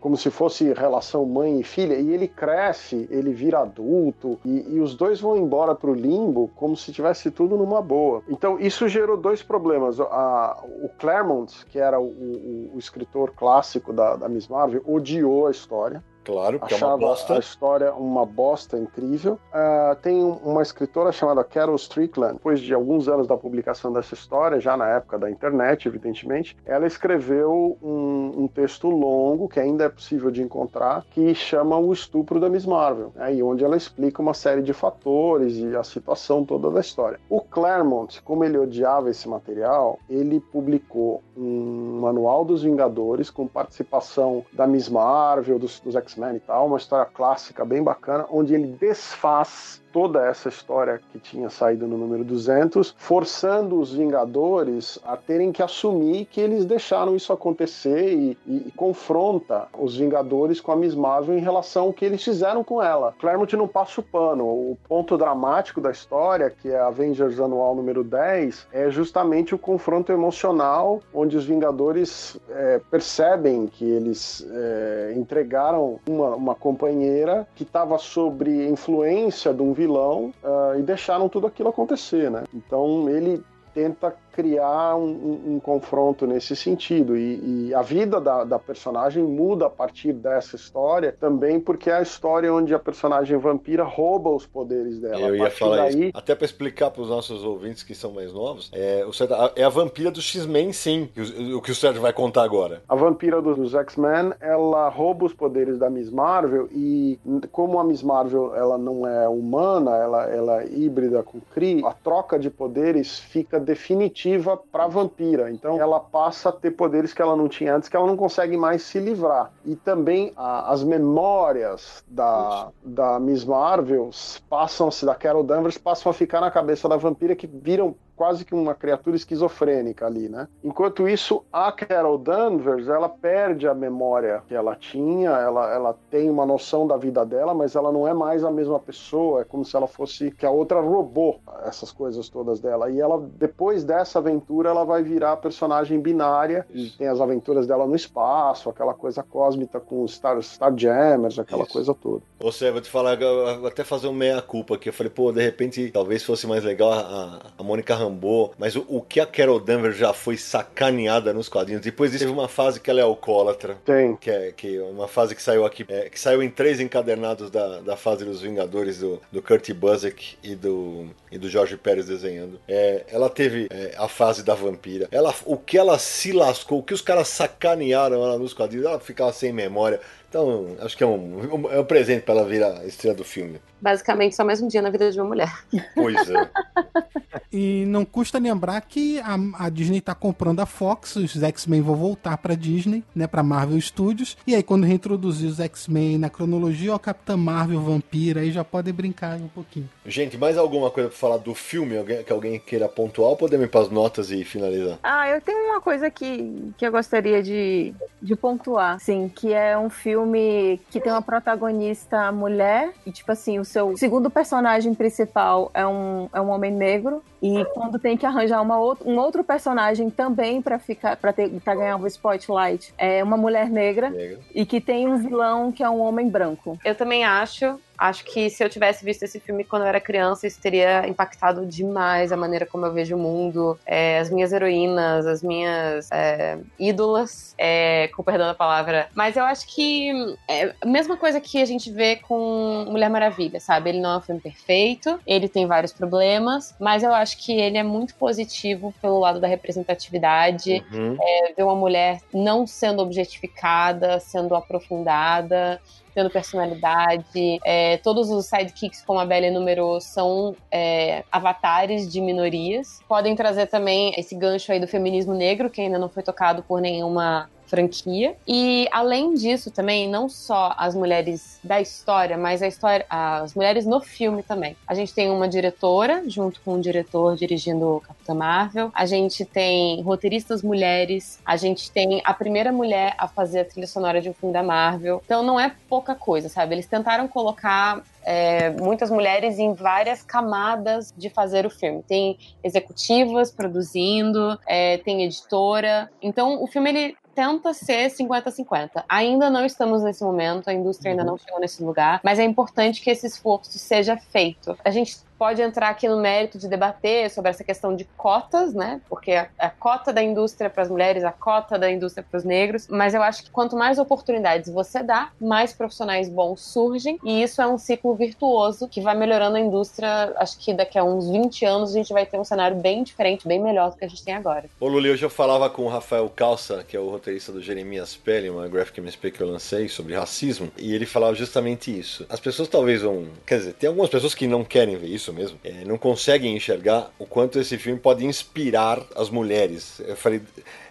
como 0.00 0.16
se 0.16 0.30
fosse 0.30 0.72
relação 0.72 1.26
mãe 1.26 1.60
e 1.60 1.64
filha, 1.64 1.94
e 1.94 2.12
ele 2.12 2.26
cresce, 2.26 3.06
ele 3.10 3.32
vira 3.32 3.60
adulto, 3.60 4.38
e, 4.44 4.76
e 4.76 4.80
os 4.80 4.94
dois 4.94 5.20
vão 5.20 5.36
embora 5.36 5.74
pro 5.74 5.92
limbo 5.92 6.50
como 6.56 6.76
se 6.76 6.92
tivesse 6.92 7.30
tudo 7.30 7.56
numa 7.56 7.82
boa. 7.82 8.22
Então, 8.28 8.58
isso 8.58 8.88
gerou 8.88 9.16
dois 9.16 9.42
problemas 9.42 9.81
problemas. 9.82 10.00
A, 10.00 10.62
o 10.64 10.88
Claremont, 10.98 11.64
que 11.66 11.78
era 11.78 11.98
o, 11.98 12.06
o, 12.06 12.70
o 12.74 12.78
escritor 12.78 13.32
clássico 13.32 13.92
da, 13.92 14.16
da 14.16 14.28
Miss 14.28 14.48
Marvel, 14.48 14.82
odiou 14.86 15.46
a 15.46 15.50
história. 15.50 16.02
Claro, 16.24 16.58
porque 16.58 16.74
Achava 16.74 16.92
é 16.92 16.94
uma 16.96 17.08
bosta. 17.08 17.34
a 17.34 17.38
história 17.38 17.92
uma 17.94 18.26
bosta 18.26 18.78
incrível. 18.78 19.38
Uh, 19.52 19.96
tem 19.96 20.22
uma 20.22 20.62
escritora 20.62 21.12
chamada 21.12 21.42
Carol 21.44 21.76
Strickland, 21.76 22.34
depois 22.34 22.60
de 22.60 22.72
alguns 22.72 23.08
anos 23.08 23.26
da 23.26 23.36
publicação 23.36 23.92
dessa 23.92 24.14
história, 24.14 24.60
já 24.60 24.76
na 24.76 24.88
época 24.88 25.18
da 25.18 25.30
internet, 25.30 25.86
evidentemente, 25.88 26.56
ela 26.64 26.86
escreveu 26.86 27.76
um, 27.82 28.42
um 28.42 28.48
texto 28.48 28.88
longo, 28.88 29.48
que 29.48 29.60
ainda 29.60 29.84
é 29.84 29.88
possível 29.88 30.30
de 30.30 30.42
encontrar, 30.42 31.04
que 31.10 31.34
chama 31.34 31.76
O 31.78 31.92
Estupro 31.92 32.38
da 32.38 32.48
Miss 32.48 32.66
Marvel, 32.66 33.12
né, 33.14 33.34
e 33.34 33.42
onde 33.42 33.64
ela 33.64 33.76
explica 33.76 34.22
uma 34.22 34.34
série 34.34 34.62
de 34.62 34.72
fatores 34.72 35.56
e 35.56 35.74
a 35.76 35.82
situação 35.82 36.44
toda 36.44 36.70
da 36.70 36.80
história. 36.80 37.18
O 37.28 37.40
Claremont, 37.40 38.22
como 38.22 38.44
ele 38.44 38.58
odiava 38.58 39.10
esse 39.10 39.28
material, 39.28 39.98
ele 40.08 40.40
publicou 40.40 41.22
um 41.36 42.00
manual 42.00 42.44
dos 42.44 42.62
Vingadores 42.62 43.30
com 43.30 43.46
participação 43.46 44.44
da 44.52 44.66
Miss 44.66 44.88
Marvel, 44.88 45.58
dos, 45.58 45.80
dos 45.80 45.96
X-Men 46.12 46.36
e 46.36 46.40
tal, 46.40 46.66
uma 46.66 46.76
história 46.76 47.10
clássica 47.10 47.64
bem 47.64 47.82
bacana, 47.82 48.26
onde 48.30 48.54
ele 48.54 48.68
desfaz 48.68 49.81
toda 49.92 50.26
essa 50.26 50.48
história 50.48 51.00
que 51.12 51.18
tinha 51.18 51.50
saído 51.50 51.86
no 51.86 51.98
número 51.98 52.24
200, 52.24 52.94
forçando 52.96 53.78
os 53.78 53.92
Vingadores 53.92 54.98
a 55.04 55.16
terem 55.16 55.52
que 55.52 55.62
assumir 55.62 56.26
que 56.26 56.40
eles 56.40 56.64
deixaram 56.64 57.14
isso 57.14 57.32
acontecer 57.32 58.12
e, 58.12 58.38
e, 58.46 58.68
e 58.68 58.72
confronta 58.74 59.68
os 59.78 59.96
Vingadores 59.96 60.60
com 60.60 60.72
a 60.72 60.76
Miss 60.76 60.94
Marvel 60.94 61.36
em 61.36 61.40
relação 61.40 61.84
ao 61.84 61.92
que 61.92 62.04
eles 62.04 62.22
fizeram 62.22 62.64
com 62.64 62.82
ela. 62.82 63.14
Claremont 63.18 63.56
não 63.56 63.68
passa 63.68 64.00
o 64.00 64.04
pano. 64.04 64.44
O 64.44 64.78
ponto 64.88 65.16
dramático 65.18 65.80
da 65.80 65.90
história, 65.90 66.50
que 66.50 66.70
é 66.70 66.80
Avengers 66.80 67.38
Anual 67.38 67.74
número 67.74 68.02
10, 68.02 68.68
é 68.72 68.90
justamente 68.90 69.54
o 69.54 69.58
confronto 69.58 70.12
emocional, 70.12 71.00
onde 71.12 71.36
os 71.36 71.44
Vingadores 71.44 72.38
é, 72.50 72.80
percebem 72.90 73.66
que 73.66 73.84
eles 73.84 74.46
é, 74.50 75.14
entregaram 75.16 75.98
uma, 76.08 76.34
uma 76.34 76.54
companheira 76.54 77.46
que 77.54 77.62
estava 77.62 77.98
sob 77.98 78.50
influência 78.68 79.52
de 79.52 79.62
um 79.62 79.72
vilão 79.82 80.32
uh, 80.42 80.78
e 80.78 80.82
deixaram 80.82 81.28
tudo 81.28 81.46
aquilo 81.46 81.68
acontecer, 81.68 82.30
né? 82.30 82.44
Então 82.54 83.08
ele 83.08 83.42
tenta 83.74 84.14
criar 84.32 84.96
um, 84.96 85.04
um, 85.04 85.54
um, 85.54 85.60
confronto 85.60 86.26
nesse 86.26 86.56
sentido. 86.56 87.16
E, 87.16 87.68
e 87.68 87.74
a 87.74 87.82
vida 87.82 88.20
da, 88.20 88.44
da, 88.44 88.58
personagem 88.58 89.22
muda 89.22 89.66
a 89.66 89.70
partir 89.70 90.12
dessa 90.14 90.56
história 90.56 91.14
também, 91.20 91.60
porque 91.60 91.90
é 91.90 91.96
a 91.96 92.02
história 92.02 92.52
onde 92.52 92.74
a 92.74 92.78
personagem 92.78 93.36
vampira 93.36 93.84
rouba 93.84 94.30
os 94.30 94.46
poderes 94.46 94.98
dela. 94.98 95.20
Eu 95.20 95.36
ia 95.36 95.50
falar 95.50 95.76
daí... 95.76 96.08
isso. 96.08 96.10
Até 96.14 96.34
para 96.34 96.46
explicar 96.46 96.90
para 96.90 97.02
os 97.02 97.08
nossos 97.08 97.44
ouvintes 97.44 97.82
que 97.82 97.94
são 97.94 98.12
mais 98.12 98.32
novos, 98.32 98.70
é, 98.72 99.04
o 99.06 99.12
Sérgio, 99.12 99.36
é 99.54 99.62
a 99.62 99.68
vampira 99.68 100.10
do 100.10 100.22
X-Men, 100.22 100.72
sim, 100.72 101.10
o, 101.16 101.58
o, 101.58 101.62
que 101.62 101.70
o 101.70 101.74
Sérgio 101.74 102.00
vai 102.00 102.12
contar 102.12 102.42
agora. 102.42 102.82
A 102.88 102.94
vampira 102.94 103.42
dos 103.42 103.74
X-Men, 103.74 104.32
ela 104.40 104.88
rouba 104.88 105.26
os 105.26 105.34
poderes 105.34 105.78
da 105.78 105.90
Miss 105.90 106.10
Marvel 106.10 106.68
e 106.72 107.18
como 107.50 107.78
a 107.78 107.84
Miss 107.84 108.02
Marvel 108.02 108.54
ela 108.54 108.78
não 108.78 109.06
é 109.06 109.28
humana, 109.28 109.96
ela, 109.96 110.24
ela 110.30 110.62
é 110.62 110.68
híbrida 110.68 111.22
com 111.22 111.40
Kree, 111.52 111.84
a 111.84 111.92
troca 111.92 112.38
de 112.38 112.48
poderes 112.48 113.18
fica 113.18 113.60
definitiva 113.60 114.21
positiva 114.22 114.56
para 114.56 114.84
a 114.84 114.88
vampira. 114.88 115.50
Então 115.50 115.80
ela 115.80 115.98
passa 115.98 116.48
a 116.48 116.52
ter 116.52 116.70
poderes 116.70 117.12
que 117.12 117.20
ela 117.20 117.36
não 117.36 117.48
tinha 117.48 117.74
antes, 117.74 117.88
que 117.88 117.96
ela 117.96 118.06
não 118.06 118.16
consegue 118.16 118.56
mais 118.56 118.82
se 118.82 118.98
livrar. 118.98 119.50
E 119.64 119.74
também 119.74 120.32
a, 120.36 120.72
as 120.72 120.84
memórias 120.84 122.04
da, 122.06 122.70
da 122.84 123.18
Miss 123.18 123.44
Marvel 123.44 124.10
passam-se, 124.48 125.04
da 125.04 125.14
Carol 125.14 125.42
Danvers, 125.42 125.76
passam 125.76 126.10
a 126.10 126.14
ficar 126.14 126.40
na 126.40 126.50
cabeça 126.50 126.88
da 126.88 126.96
vampira 126.96 127.34
que 127.34 127.46
viram 127.46 127.96
quase 128.22 128.44
que 128.44 128.54
uma 128.54 128.72
criatura 128.72 129.16
esquizofrênica 129.16 130.06
ali, 130.06 130.28
né? 130.28 130.46
Enquanto 130.62 131.08
isso, 131.08 131.44
a 131.52 131.72
Carol 131.72 132.16
Danvers, 132.16 132.86
ela 132.86 133.08
perde 133.08 133.66
a 133.66 133.74
memória 133.74 134.44
que 134.46 134.54
ela 134.54 134.76
tinha, 134.76 135.30
ela, 135.30 135.74
ela 135.74 135.98
tem 136.08 136.30
uma 136.30 136.46
noção 136.46 136.86
da 136.86 136.96
vida 136.96 137.26
dela, 137.26 137.52
mas 137.52 137.74
ela 137.74 137.90
não 137.90 138.06
é 138.06 138.14
mais 138.14 138.44
a 138.44 138.50
mesma 138.52 138.78
pessoa, 138.78 139.40
é 139.40 139.44
como 139.44 139.64
se 139.64 139.74
ela 139.74 139.88
fosse 139.88 140.30
que 140.30 140.46
a 140.46 140.52
outra 140.52 140.80
roubou 140.80 141.40
essas 141.64 141.90
coisas 141.90 142.28
todas 142.28 142.60
dela. 142.60 142.88
E 142.92 143.00
ela, 143.00 143.20
depois 143.40 143.82
dessa 143.82 144.20
aventura, 144.20 144.70
ela 144.70 144.84
vai 144.84 145.02
virar 145.02 145.36
personagem 145.38 145.98
binária 145.98 146.64
e 146.70 146.90
tem 146.90 147.08
as 147.08 147.20
aventuras 147.20 147.66
dela 147.66 147.88
no 147.88 147.96
espaço, 147.96 148.70
aquela 148.70 148.94
coisa 148.94 149.24
cósmica 149.24 149.80
com 149.80 150.04
os 150.04 150.14
Star, 150.14 150.40
Star 150.42 150.72
Jammers, 150.76 151.40
aquela 151.40 151.64
Isso. 151.64 151.72
coisa 151.72 151.92
toda. 151.92 152.22
Ou 152.38 152.52
seja, 152.52 152.70
vou 152.70 152.80
te 152.80 152.88
falar, 152.88 153.18
vou 153.18 153.66
até 153.66 153.82
fazer 153.82 154.06
um 154.06 154.12
meia-culpa 154.12 154.76
aqui. 154.76 154.90
Eu 154.90 154.92
falei, 154.92 155.10
pô, 155.10 155.32
de 155.32 155.42
repente, 155.42 155.90
talvez 155.90 156.22
fosse 156.22 156.46
mais 156.46 156.62
legal 156.62 156.92
a, 156.92 157.40
a 157.58 157.62
Mônica 157.64 157.96
Rambeau, 157.96 158.11
mas 158.58 158.76
o, 158.76 158.84
o, 158.88 159.00
que 159.00 159.20
a 159.20 159.26
Carol 159.26 159.60
Danvers 159.60 159.96
já 159.96 160.12
foi 160.12 160.36
sacaneada 160.36 161.32
nos 161.32 161.48
quadrinhos. 161.48 161.82
Depois 161.82 162.10
disso, 162.10 162.24
teve 162.24 162.32
uma 162.32 162.48
fase 162.48 162.80
que 162.80 162.90
ela 162.90 163.00
é 163.00 163.02
alcoólatra. 163.02 163.76
Tem. 163.84 164.16
Que 164.16 164.30
é 164.30 164.52
que 164.52 164.76
é 164.76 164.82
uma 164.82 165.08
fase 165.08 165.34
que 165.34 165.42
saiu 165.42 165.64
aqui, 165.64 165.84
é, 165.88 166.08
que 166.08 166.18
saiu 166.18 166.42
em 166.42 166.50
três 166.50 166.80
encadernados 166.80 167.50
da, 167.50 167.80
da 167.80 167.96
fase 167.96 168.24
dos 168.24 168.42
Vingadores, 168.42 168.98
do, 168.98 169.20
do 169.30 169.42
Kurt 169.42 169.72
Busiek 169.72 170.36
e 170.42 170.54
do, 170.54 171.06
e 171.30 171.38
do 171.38 171.48
Jorge 171.48 171.76
Pérez 171.76 172.06
desenhando. 172.06 172.60
É, 172.68 173.04
ela 173.08 173.28
teve 173.28 173.68
é, 173.70 173.94
a 173.96 174.08
fase 174.08 174.42
da 174.42 174.54
vampira. 174.54 175.08
Ela, 175.10 175.34
o 175.44 175.56
que 175.56 175.78
ela 175.78 175.98
se 175.98 176.32
lascou, 176.32 176.78
o 176.78 176.82
que 176.82 176.94
os 176.94 177.00
caras 177.00 177.28
sacanearam 177.28 178.16
ela 178.24 178.38
nos 178.38 178.52
quadrinhos, 178.52 178.86
ela 178.86 179.00
ficava 179.00 179.32
sem 179.32 179.52
memória. 179.52 180.00
Então, 180.32 180.68
acho 180.80 180.96
que 180.96 181.04
é 181.04 181.06
um, 181.06 181.68
é 181.70 181.78
um 181.78 181.84
presente 181.84 182.22
para 182.22 182.36
ela 182.36 182.48
vir 182.48 182.64
a 182.64 182.86
estrela 182.86 183.14
do 183.14 183.22
filme. 183.22 183.60
Basicamente, 183.78 184.34
só 184.34 184.42
mais 184.42 184.62
um 184.62 184.66
dia 184.66 184.80
na 184.80 184.88
vida 184.88 185.12
de 185.12 185.20
uma 185.20 185.28
mulher. 185.28 185.52
Pois 185.94 186.30
é. 186.30 186.48
e 187.52 187.84
não 187.86 188.02
custa 188.02 188.38
lembrar 188.38 188.80
que 188.80 189.20
a, 189.20 189.36
a 189.58 189.68
Disney 189.68 189.98
está 189.98 190.14
comprando 190.14 190.60
a 190.60 190.66
Fox, 190.66 191.16
os 191.16 191.42
X-Men 191.42 191.82
vão 191.82 191.94
voltar 191.94 192.38
para 192.38 192.54
Disney, 192.54 193.04
né, 193.14 193.26
para 193.26 193.42
Marvel 193.42 193.78
Studios. 193.78 194.38
E 194.46 194.54
aí, 194.54 194.62
quando 194.62 194.86
reintroduzir 194.86 195.50
os 195.50 195.60
X-Men 195.60 196.16
na 196.16 196.30
cronologia, 196.30 196.94
o 196.94 196.98
Capitã 196.98 197.36
Marvel, 197.36 197.82
Vampira, 197.82 198.40
aí 198.40 198.52
já 198.52 198.64
podem 198.64 198.94
brincar 198.94 199.36
um 199.36 199.48
pouquinho. 199.48 199.90
Gente, 200.06 200.38
mais 200.38 200.56
alguma 200.56 200.90
coisa 200.90 201.10
para 201.10 201.18
falar 201.18 201.36
do 201.36 201.54
filme 201.54 201.96
que 202.24 202.32
alguém 202.32 202.58
queira 202.58 202.88
pontuar 202.88 203.28
ou 203.28 203.36
podemos 203.36 203.66
ir 203.66 203.68
para 203.68 203.82
as 203.82 203.90
notas 203.90 204.30
e 204.30 204.42
finalizar? 204.44 204.98
Ah, 205.02 205.28
eu 205.28 205.42
tenho 205.42 205.58
uma 205.66 205.80
coisa 205.82 206.10
que, 206.10 206.72
que 206.78 206.86
eu 206.86 206.90
gostaria 206.90 207.42
de, 207.42 207.92
de 208.22 208.34
pontuar, 208.34 208.98
sim, 208.98 209.28
que 209.28 209.52
é 209.52 209.76
um 209.76 209.90
filme 209.90 210.21
filme 210.22 210.80
que 210.90 211.00
tem 211.00 211.12
uma 211.12 211.22
protagonista 211.22 212.30
mulher 212.30 212.92
e, 213.04 213.10
tipo 213.10 213.30
assim, 213.32 213.58
o 213.58 213.64
seu 213.64 213.96
segundo 213.96 214.30
personagem 214.30 214.94
principal 214.94 215.70
é 215.74 215.86
um, 215.86 216.28
é 216.32 216.40
um 216.40 216.50
homem 216.50 216.70
negro. 216.70 217.22
E 217.42 217.64
quando 217.74 217.98
tem 217.98 218.16
que 218.16 218.24
arranjar 218.24 218.62
uma 218.62 218.78
outro, 218.78 219.08
um 219.08 219.18
outro 219.18 219.42
personagem 219.42 220.08
também 220.08 220.62
para 220.62 220.78
ficar 220.78 221.16
para 221.16 221.74
ganhar 221.74 221.96
um 221.96 222.06
spotlight, 222.06 222.94
é 222.96 223.22
uma 223.22 223.36
mulher 223.36 223.68
negra, 223.68 224.10
negra 224.10 224.38
e 224.54 224.64
que 224.64 224.80
tem 224.80 225.08
um 225.08 225.16
vilão 225.16 225.72
que 225.72 225.82
é 225.82 225.90
um 225.90 226.00
homem 226.00 226.28
branco. 226.28 226.78
Eu 226.84 226.94
também 226.94 227.24
acho 227.24 227.80
Acho 228.02 228.24
que 228.24 228.50
se 228.50 228.64
eu 228.64 228.68
tivesse 228.68 229.04
visto 229.04 229.22
esse 229.22 229.38
filme 229.38 229.62
quando 229.62 229.82
eu 229.82 229.88
era 229.88 230.00
criança, 230.00 230.44
isso 230.44 230.60
teria 230.60 231.06
impactado 231.06 231.64
demais 231.64 232.32
a 232.32 232.36
maneira 232.36 232.66
como 232.66 232.84
eu 232.84 232.92
vejo 232.92 233.14
o 233.14 233.18
mundo, 233.18 233.78
é, 233.86 234.18
as 234.18 234.28
minhas 234.28 234.52
heroínas, 234.52 235.24
as 235.24 235.40
minhas 235.40 236.10
é, 236.10 236.58
ídolas, 236.80 237.54
é, 237.56 238.08
com 238.08 238.24
perdão 238.24 238.48
da 238.48 238.54
palavra. 238.54 239.08
Mas 239.14 239.36
eu 239.36 239.44
acho 239.44 239.72
que 239.72 240.10
é 240.48 240.74
a 240.80 240.86
mesma 240.86 241.16
coisa 241.16 241.40
que 241.40 241.62
a 241.62 241.64
gente 241.64 241.92
vê 241.92 242.16
com 242.16 242.86
Mulher 242.88 243.08
Maravilha, 243.08 243.60
sabe? 243.60 243.90
Ele 243.90 244.00
não 244.00 244.14
é 244.14 244.16
um 244.16 244.20
filme 244.20 244.40
perfeito, 244.40 245.20
ele 245.24 245.48
tem 245.48 245.64
vários 245.68 245.92
problemas, 245.92 246.74
mas 246.80 247.04
eu 247.04 247.14
acho 247.14 247.38
que 247.38 247.52
ele 247.52 247.78
é 247.78 247.84
muito 247.84 248.16
positivo 248.16 248.92
pelo 249.00 249.20
lado 249.20 249.38
da 249.38 249.46
representatividade, 249.46 250.84
uhum. 250.92 251.16
é, 251.20 251.52
ver 251.56 251.62
uma 251.62 251.76
mulher 251.76 252.18
não 252.34 252.66
sendo 252.66 253.00
objetificada, 253.00 254.18
sendo 254.18 254.56
aprofundada 254.56 255.80
tendo 256.14 256.30
personalidade. 256.30 257.58
É, 257.64 257.96
todos 257.98 258.30
os 258.30 258.46
sidekicks, 258.46 259.02
como 259.04 259.18
a 259.18 259.24
Bella 259.24 259.46
enumerou, 259.46 260.00
são 260.00 260.54
é, 260.70 261.24
avatares 261.30 262.10
de 262.10 262.20
minorias. 262.20 263.00
Podem 263.08 263.34
trazer 263.34 263.66
também 263.66 264.12
esse 264.16 264.34
gancho 264.34 264.72
aí 264.72 264.80
do 264.80 264.86
feminismo 264.86 265.34
negro, 265.34 265.70
que 265.70 265.80
ainda 265.80 265.98
não 265.98 266.08
foi 266.08 266.22
tocado 266.22 266.62
por 266.62 266.80
nenhuma 266.80 267.48
franquia. 267.72 268.36
E 268.46 268.86
além 268.92 269.32
disso 269.32 269.70
também, 269.70 270.06
não 270.06 270.28
só 270.28 270.74
as 270.76 270.94
mulheres 270.94 271.58
da 271.64 271.80
história, 271.80 272.36
mas 272.36 272.62
a 272.62 272.68
história, 272.68 273.06
as 273.08 273.54
mulheres 273.54 273.86
no 273.86 273.98
filme 273.98 274.42
também. 274.42 274.76
A 274.86 274.92
gente 274.92 275.14
tem 275.14 275.30
uma 275.30 275.48
diretora 275.48 276.22
junto 276.26 276.60
com 276.60 276.74
um 276.74 276.80
diretor 276.80 277.34
dirigindo 277.34 277.96
o 277.96 278.00
Capitã 278.02 278.34
Marvel. 278.34 278.90
A 278.92 279.06
gente 279.06 279.46
tem 279.46 280.02
roteiristas 280.02 280.62
mulheres. 280.62 281.40
A 281.46 281.56
gente 281.56 281.90
tem 281.90 282.20
a 282.26 282.34
primeira 282.34 282.70
mulher 282.70 283.14
a 283.16 283.26
fazer 283.26 283.60
a 283.60 283.64
trilha 283.64 283.86
sonora 283.86 284.20
de 284.20 284.28
um 284.28 284.34
filme 284.34 284.52
da 284.52 284.62
Marvel. 284.62 285.22
Então 285.24 285.42
não 285.42 285.58
é 285.58 285.74
pouca 285.88 286.14
coisa, 286.14 286.50
sabe? 286.50 286.74
Eles 286.74 286.86
tentaram 286.86 287.26
colocar 287.26 288.02
é, 288.22 288.70
muitas 288.70 289.10
mulheres 289.10 289.58
em 289.58 289.72
várias 289.72 290.22
camadas 290.22 291.12
de 291.16 291.30
fazer 291.30 291.64
o 291.64 291.70
filme. 291.70 292.02
Tem 292.02 292.38
executivas 292.62 293.50
produzindo, 293.50 294.58
é, 294.66 294.98
tem 294.98 295.24
editora. 295.24 296.10
Então 296.20 296.62
o 296.62 296.66
filme 296.66 296.90
ele 296.90 297.16
tenta 297.34 297.72
ser 297.74 298.10
50-50. 298.10 299.04
Ainda 299.08 299.50
não 299.50 299.64
estamos 299.64 300.02
nesse 300.02 300.22
momento, 300.22 300.68
a 300.68 300.74
indústria 300.74 301.12
ainda 301.12 301.24
não 301.24 301.32
uhum. 301.32 301.38
chegou 301.38 301.60
nesse 301.60 301.82
lugar, 301.82 302.20
mas 302.22 302.38
é 302.38 302.44
importante 302.44 303.00
que 303.00 303.10
esse 303.10 303.26
esforço 303.26 303.78
seja 303.78 304.16
feito. 304.16 304.76
A 304.84 304.90
gente 304.90 305.18
pode 305.42 305.60
entrar 305.60 305.88
aqui 305.88 306.08
no 306.08 306.20
mérito 306.20 306.56
de 306.56 306.68
debater 306.68 307.28
sobre 307.28 307.50
essa 307.50 307.64
questão 307.64 307.96
de 307.96 308.04
cotas, 308.16 308.72
né? 308.72 309.00
Porque 309.08 309.32
a, 309.32 309.48
a 309.58 309.70
cota 309.70 310.12
da 310.12 310.22
indústria 310.22 310.70
para 310.70 310.84
as 310.84 310.88
mulheres, 310.88 311.24
a 311.24 311.32
cota 311.32 311.76
da 311.76 311.90
indústria 311.90 312.24
para 312.30 312.38
os 312.38 312.44
negros, 312.44 312.86
mas 312.86 313.12
eu 313.12 313.20
acho 313.20 313.42
que 313.42 313.50
quanto 313.50 313.76
mais 313.76 313.98
oportunidades 313.98 314.72
você 314.72 315.02
dá, 315.02 315.32
mais 315.40 315.72
profissionais 315.72 316.28
bons 316.28 316.60
surgem, 316.60 317.18
e 317.24 317.42
isso 317.42 317.60
é 317.60 317.66
um 317.66 317.76
ciclo 317.76 318.14
virtuoso 318.14 318.86
que 318.86 319.00
vai 319.00 319.16
melhorando 319.16 319.56
a 319.56 319.60
indústria. 319.60 320.32
Acho 320.36 320.56
que 320.60 320.72
daqui 320.72 320.96
a 320.96 321.02
uns 321.02 321.28
20 321.28 321.64
anos 321.64 321.90
a 321.90 321.94
gente 321.94 322.12
vai 322.12 322.24
ter 322.24 322.38
um 322.38 322.44
cenário 322.44 322.76
bem 322.76 323.02
diferente, 323.02 323.48
bem 323.48 323.60
melhor 323.60 323.90
do 323.90 323.96
que 323.96 324.04
a 324.04 324.08
gente 324.08 324.24
tem 324.24 324.34
agora. 324.34 324.66
Ô 324.78 324.86
Luli, 324.86 325.10
hoje 325.10 325.24
eu 325.24 325.30
falava 325.30 325.68
com 325.68 325.82
o 325.82 325.88
Rafael 325.88 326.30
Calça, 326.30 326.84
que 326.86 326.96
é 326.96 327.00
o 327.00 327.10
roteirista 327.10 327.50
do 327.50 327.60
Jeremias 327.60 328.14
Pele, 328.14 328.48
uma 328.48 328.68
graphic 328.68 329.00
MSP 329.00 329.32
que 329.32 329.40
eu 329.40 329.48
lancei 329.48 329.88
sobre 329.88 330.14
racismo, 330.14 330.70
e 330.78 330.94
ele 330.94 331.04
falava 331.04 331.34
justamente 331.34 331.98
isso. 331.98 332.24
As 332.28 332.38
pessoas 332.38 332.68
talvez 332.68 333.02
vão. 333.02 333.26
Quer 333.44 333.58
dizer, 333.58 333.72
tem 333.72 333.88
algumas 333.88 334.08
pessoas 334.08 334.36
que 334.36 334.46
não 334.46 334.62
querem 334.62 334.96
ver 334.96 335.08
isso 335.08 335.31
mesmo, 335.32 335.58
é, 335.64 335.84
não 335.84 335.98
conseguem 335.98 336.56
enxergar 336.56 337.10
o 337.18 337.26
quanto 337.26 337.58
esse 337.58 337.78
filme 337.78 337.98
pode 337.98 338.24
inspirar 338.24 339.04
as 339.16 339.30
mulheres. 339.30 340.00
Eu 340.00 340.16
falei, 340.16 340.40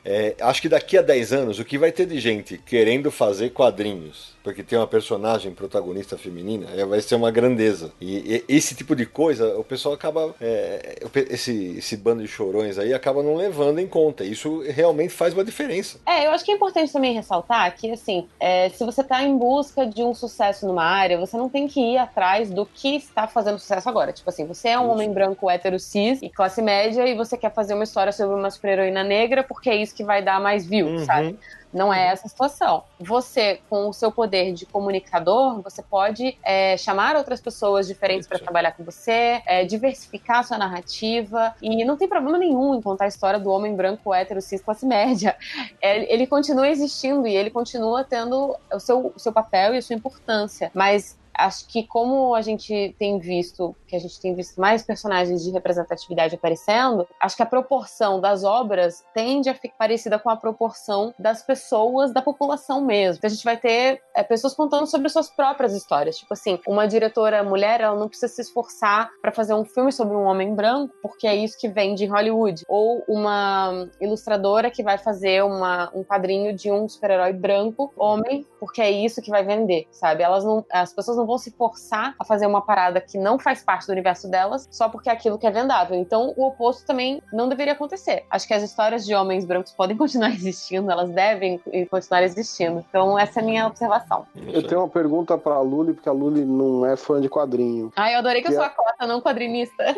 é, 0.04 0.36
acho 0.40 0.62
que 0.62 0.70
daqui 0.70 0.98
a 0.98 1.02
10 1.02 1.34
anos, 1.34 1.60
o 1.60 1.66
que 1.66 1.78
vai 1.78 1.92
ter 1.92 2.06
de 2.06 2.20
gente 2.20 2.58
querendo 2.58 3.12
fazer 3.12 3.52
quadrinhos 3.52 4.32
porque 4.44 4.64
tem 4.64 4.78
uma 4.78 4.88
personagem 4.88 5.54
protagonista 5.54 6.18
feminina, 6.18 6.68
é, 6.76 6.86
vai 6.86 7.02
ser 7.02 7.16
uma 7.16 7.32
grandeza. 7.32 7.92
E, 8.00 8.44
e 8.50 8.56
esse 8.56 8.76
tipo 8.76 8.96
de 8.96 9.06
coisa, 9.06 9.58
o 9.58 9.64
pessoal 9.64 9.96
acaba. 9.96 10.34
É, 10.42 11.00
esse, 11.30 11.76
esse 11.78 11.98
bando 11.98 12.22
de 12.22 12.28
chorões 12.28 12.78
aí 12.78 12.94
acaba 12.94 13.22
não 13.22 13.36
levando 13.36 13.80
em 13.80 13.88
conta. 13.88 14.24
Isso 14.24 14.64
realmente 14.68 15.14
faz 15.14 15.34
uma 15.34 15.44
diferença. 15.44 16.00
É, 16.06 16.26
eu 16.26 16.32
acho 16.32 16.44
que 16.44 16.52
é 16.52 16.56
importante 16.56 16.92
também 16.92 17.14
ressaltar 17.14 17.76
que, 17.76 17.92
assim, 17.92 18.28
é, 18.40 18.70
se 18.70 18.84
você 18.84 19.02
está 19.02 19.22
em 19.24 19.38
busca 19.38 19.86
de 19.86 20.04
um 20.04 20.14
sucesso 20.14 20.66
numa 20.66 20.84
área, 20.84 21.18
você 21.18 21.38
não 21.38 21.50
tem 21.50 21.68
que 21.68 21.80
ir 21.80 21.98
atrás 21.98 22.50
do 22.50 22.66
que 22.66 22.96
está 22.96 23.28
fazendo 23.28 23.60
sucesso 23.60 23.88
agora. 23.88 24.12
Tipo 24.12 24.30
assim, 24.30 24.46
você 24.46 24.70
é 24.70 24.80
um 24.80 24.90
homem 24.90 25.12
branco 25.12 25.50
hétero 25.50 25.80
cis 25.80 26.20
e 26.22 26.30
classe 26.30 26.62
média 26.62 27.08
e 27.08 27.16
você 27.16 27.38
quer 27.38 27.54
fazer 27.54 27.74
uma 27.74 27.84
história 27.84 28.12
sobre 28.12 28.36
uma 28.36 28.50
super-heroína 28.50 29.04
negra 29.04 29.44
porque 29.44 29.70
é 29.70 29.76
isso 29.92 29.96
que 29.96 30.04
vai 30.04 30.24
dar 30.24 30.40
mais 30.40 30.66
views, 30.66 31.02
uhum. 31.02 31.06
sabe? 31.06 31.40
Não 31.74 31.94
é 31.94 32.08
essa 32.08 32.28
a 32.28 32.30
situação. 32.30 32.84
Você, 33.00 33.62
com 33.70 33.88
o 33.88 33.94
seu 33.94 34.12
poder 34.12 34.54
de 34.54 34.66
comunicador, 34.66 35.62
você 35.62 35.82
pode 35.82 36.38
é, 36.44 36.76
chamar 36.76 37.16
outras 37.16 37.40
pessoas 37.40 37.88
diferentes 37.88 38.28
para 38.28 38.40
trabalhar 38.40 38.74
com 38.74 38.84
você, 38.84 39.42
é, 39.46 39.64
diversificar 39.64 40.40
a 40.40 40.44
sua 40.44 40.58
narrativa, 40.58 41.56
e 41.62 41.86
não 41.86 41.96
tem 41.96 42.10
problema 42.10 42.38
nenhum 42.38 42.76
em 42.76 42.82
contar 42.82 43.06
a 43.06 43.08
história 43.08 43.40
do 43.40 43.50
homem 43.50 43.74
branco, 43.74 44.14
hétero, 44.14 44.42
cis, 44.42 44.62
classe 44.62 44.86
média. 44.86 45.36
É, 45.84 46.14
ele 46.14 46.28
continua 46.28 46.68
existindo 46.68 47.28
e 47.28 47.36
ele 47.36 47.50
continua 47.50 48.04
tendo 48.04 48.56
o 48.72 48.80
seu, 48.80 49.12
o 49.16 49.20
seu 49.20 49.32
papel 49.32 49.74
e 49.74 49.78
a 49.78 49.82
sua 49.82 49.96
importância. 49.96 50.70
Mas 50.76 51.18
acho 51.34 51.68
que 51.68 51.84
como 51.84 52.36
a 52.36 52.42
gente 52.42 52.96
tem 52.98 53.20
visto, 53.20 53.76
que 53.88 53.96
a 53.96 54.00
gente 54.00 54.20
tem 54.20 54.36
visto 54.36 54.60
mais 54.60 54.84
personagens 54.84 55.44
de 55.44 55.52
representatividade 55.52 56.36
aparecendo, 56.36 57.08
acho 57.20 57.36
que 57.36 57.44
a 57.44 57.46
proporção 57.46 58.20
das 58.20 58.44
obras 58.44 59.04
tende 59.14 59.50
a 59.50 59.54
ficar 59.54 59.76
parecida 59.78 60.20
com 60.20 60.30
a 60.30 60.36
proporção 60.36 61.14
das 61.18 61.42
pessoas 61.42 62.14
da 62.14 62.22
população 62.22 62.82
mesmo. 62.82 63.18
Então 63.18 63.28
a 63.28 63.34
gente 63.34 63.44
vai 63.44 63.58
ter 63.58 64.02
é, 64.16 64.24
pessoas 64.24 64.54
contando 64.54 64.86
sobre 64.88 65.10
suas 65.10 65.30
próprias 65.30 65.74
histórias. 65.74 66.18
Tipo 66.18 66.34
assim, 66.34 66.60
uma 66.68 66.88
diretora 66.88 67.44
mulher, 67.44 67.82
ela 67.82 67.98
não 67.98 68.08
precisa 68.08 68.32
se 68.32 68.42
esforçar 68.42 69.10
para 69.22 69.32
fazer 69.32 69.54
um 69.54 69.66
filme 69.66 69.92
sobre 69.92 70.16
um 70.16 70.24
homem 70.24 70.54
branco, 70.54 70.94
porque 71.02 71.28
é 71.28 71.36
isso 71.36 71.58
que 71.58 71.68
vem 71.68 71.96
de 71.96 72.06
Hollywood. 72.06 72.64
Ou 72.68 73.04
uma 73.08 73.88
ilustradora 74.00 74.70
que 74.70 74.84
vai 74.84 74.98
fazer 74.98 75.44
uma, 75.44 75.92
um 75.94 76.04
quadrinho 76.04 76.54
de 76.54 76.72
um 76.72 76.88
super-herói 76.88 77.34
branco, 77.34 77.92
homem, 77.98 78.46
porque 78.60 78.82
é 78.82 78.92
isso 78.92 79.22
que 79.22 79.30
vai 79.30 79.44
vender, 79.44 79.88
sabe? 79.92 80.24
Elas 80.24 80.44
não, 80.44 80.66
as 80.72 80.94
pessoas 80.94 81.18
não 81.18 81.26
vão 81.32 81.38
se 81.38 81.52
forçar 81.52 82.14
a 82.20 82.26
fazer 82.26 82.46
uma 82.46 82.62
parada 82.62 83.00
que 83.00 83.18
não 83.18 83.40
faz 83.40 83.64
parte 83.64 83.88
do 83.88 83.94
universo 83.94 84.30
delas 84.30 84.68
só 84.70 84.90
porque 84.90 85.10
é 85.10 85.14
aquilo 85.14 85.38
que 85.38 85.48
é 85.48 85.52
vendável. 85.52 85.96
Então, 85.98 86.34
o 86.36 86.46
oposto 86.46 86.86
também 86.86 87.22
não 87.32 87.48
deveria 87.48 87.72
acontecer. 87.72 88.26
Acho 88.30 88.46
que 88.46 88.54
as 88.54 88.62
histórias 88.62 89.06
de 89.06 89.16
homens 89.16 89.46
brancos 89.46 89.72
podem 89.72 89.96
continuar 89.98 90.32
existindo, 90.32 90.92
elas 90.92 91.10
devem 91.10 91.60
continuar 91.90 92.24
existindo. 92.24 92.84
Então, 92.90 93.18
essa 93.18 93.40
é 93.40 93.44
a 93.44 93.46
minha 93.46 93.68
observação. 93.68 94.26
Eu 94.36 94.62
tenho 94.68 94.82
uma 94.82 94.90
pergunta 94.90 95.38
pra 95.38 95.60
Luli, 95.62 95.94
porque 95.94 96.10
a 96.10 96.12
Luli 96.12 96.44
não 96.44 96.86
é 96.86 96.98
fã 96.98 97.22
de 97.22 97.30
quadrinho. 97.30 97.94
Ah, 97.96 98.12
eu 98.12 98.20
adorei 98.20 98.42
que, 98.42 98.48
que 98.48 98.54
eu 98.54 98.58
sou 98.58 98.66
é... 98.66 98.68
a 98.68 98.70
cota, 98.70 99.08
não 99.08 99.22
quadrinista. 99.22 99.84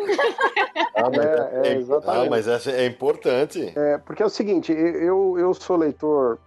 Ah, 0.95 1.09
é, 1.63 1.69
é, 1.69 1.73
exatamente. 1.73 2.27
Ah, 2.27 2.29
mas 2.29 2.47
essa 2.47 2.69
é 2.69 2.85
importante. 2.85 3.73
É, 3.75 3.97
porque 3.97 4.21
é 4.21 4.25
o 4.25 4.29
seguinte, 4.29 4.71
eu, 4.71 5.37
eu 5.39 5.51
sou 5.53 5.75
leitor 5.75 6.37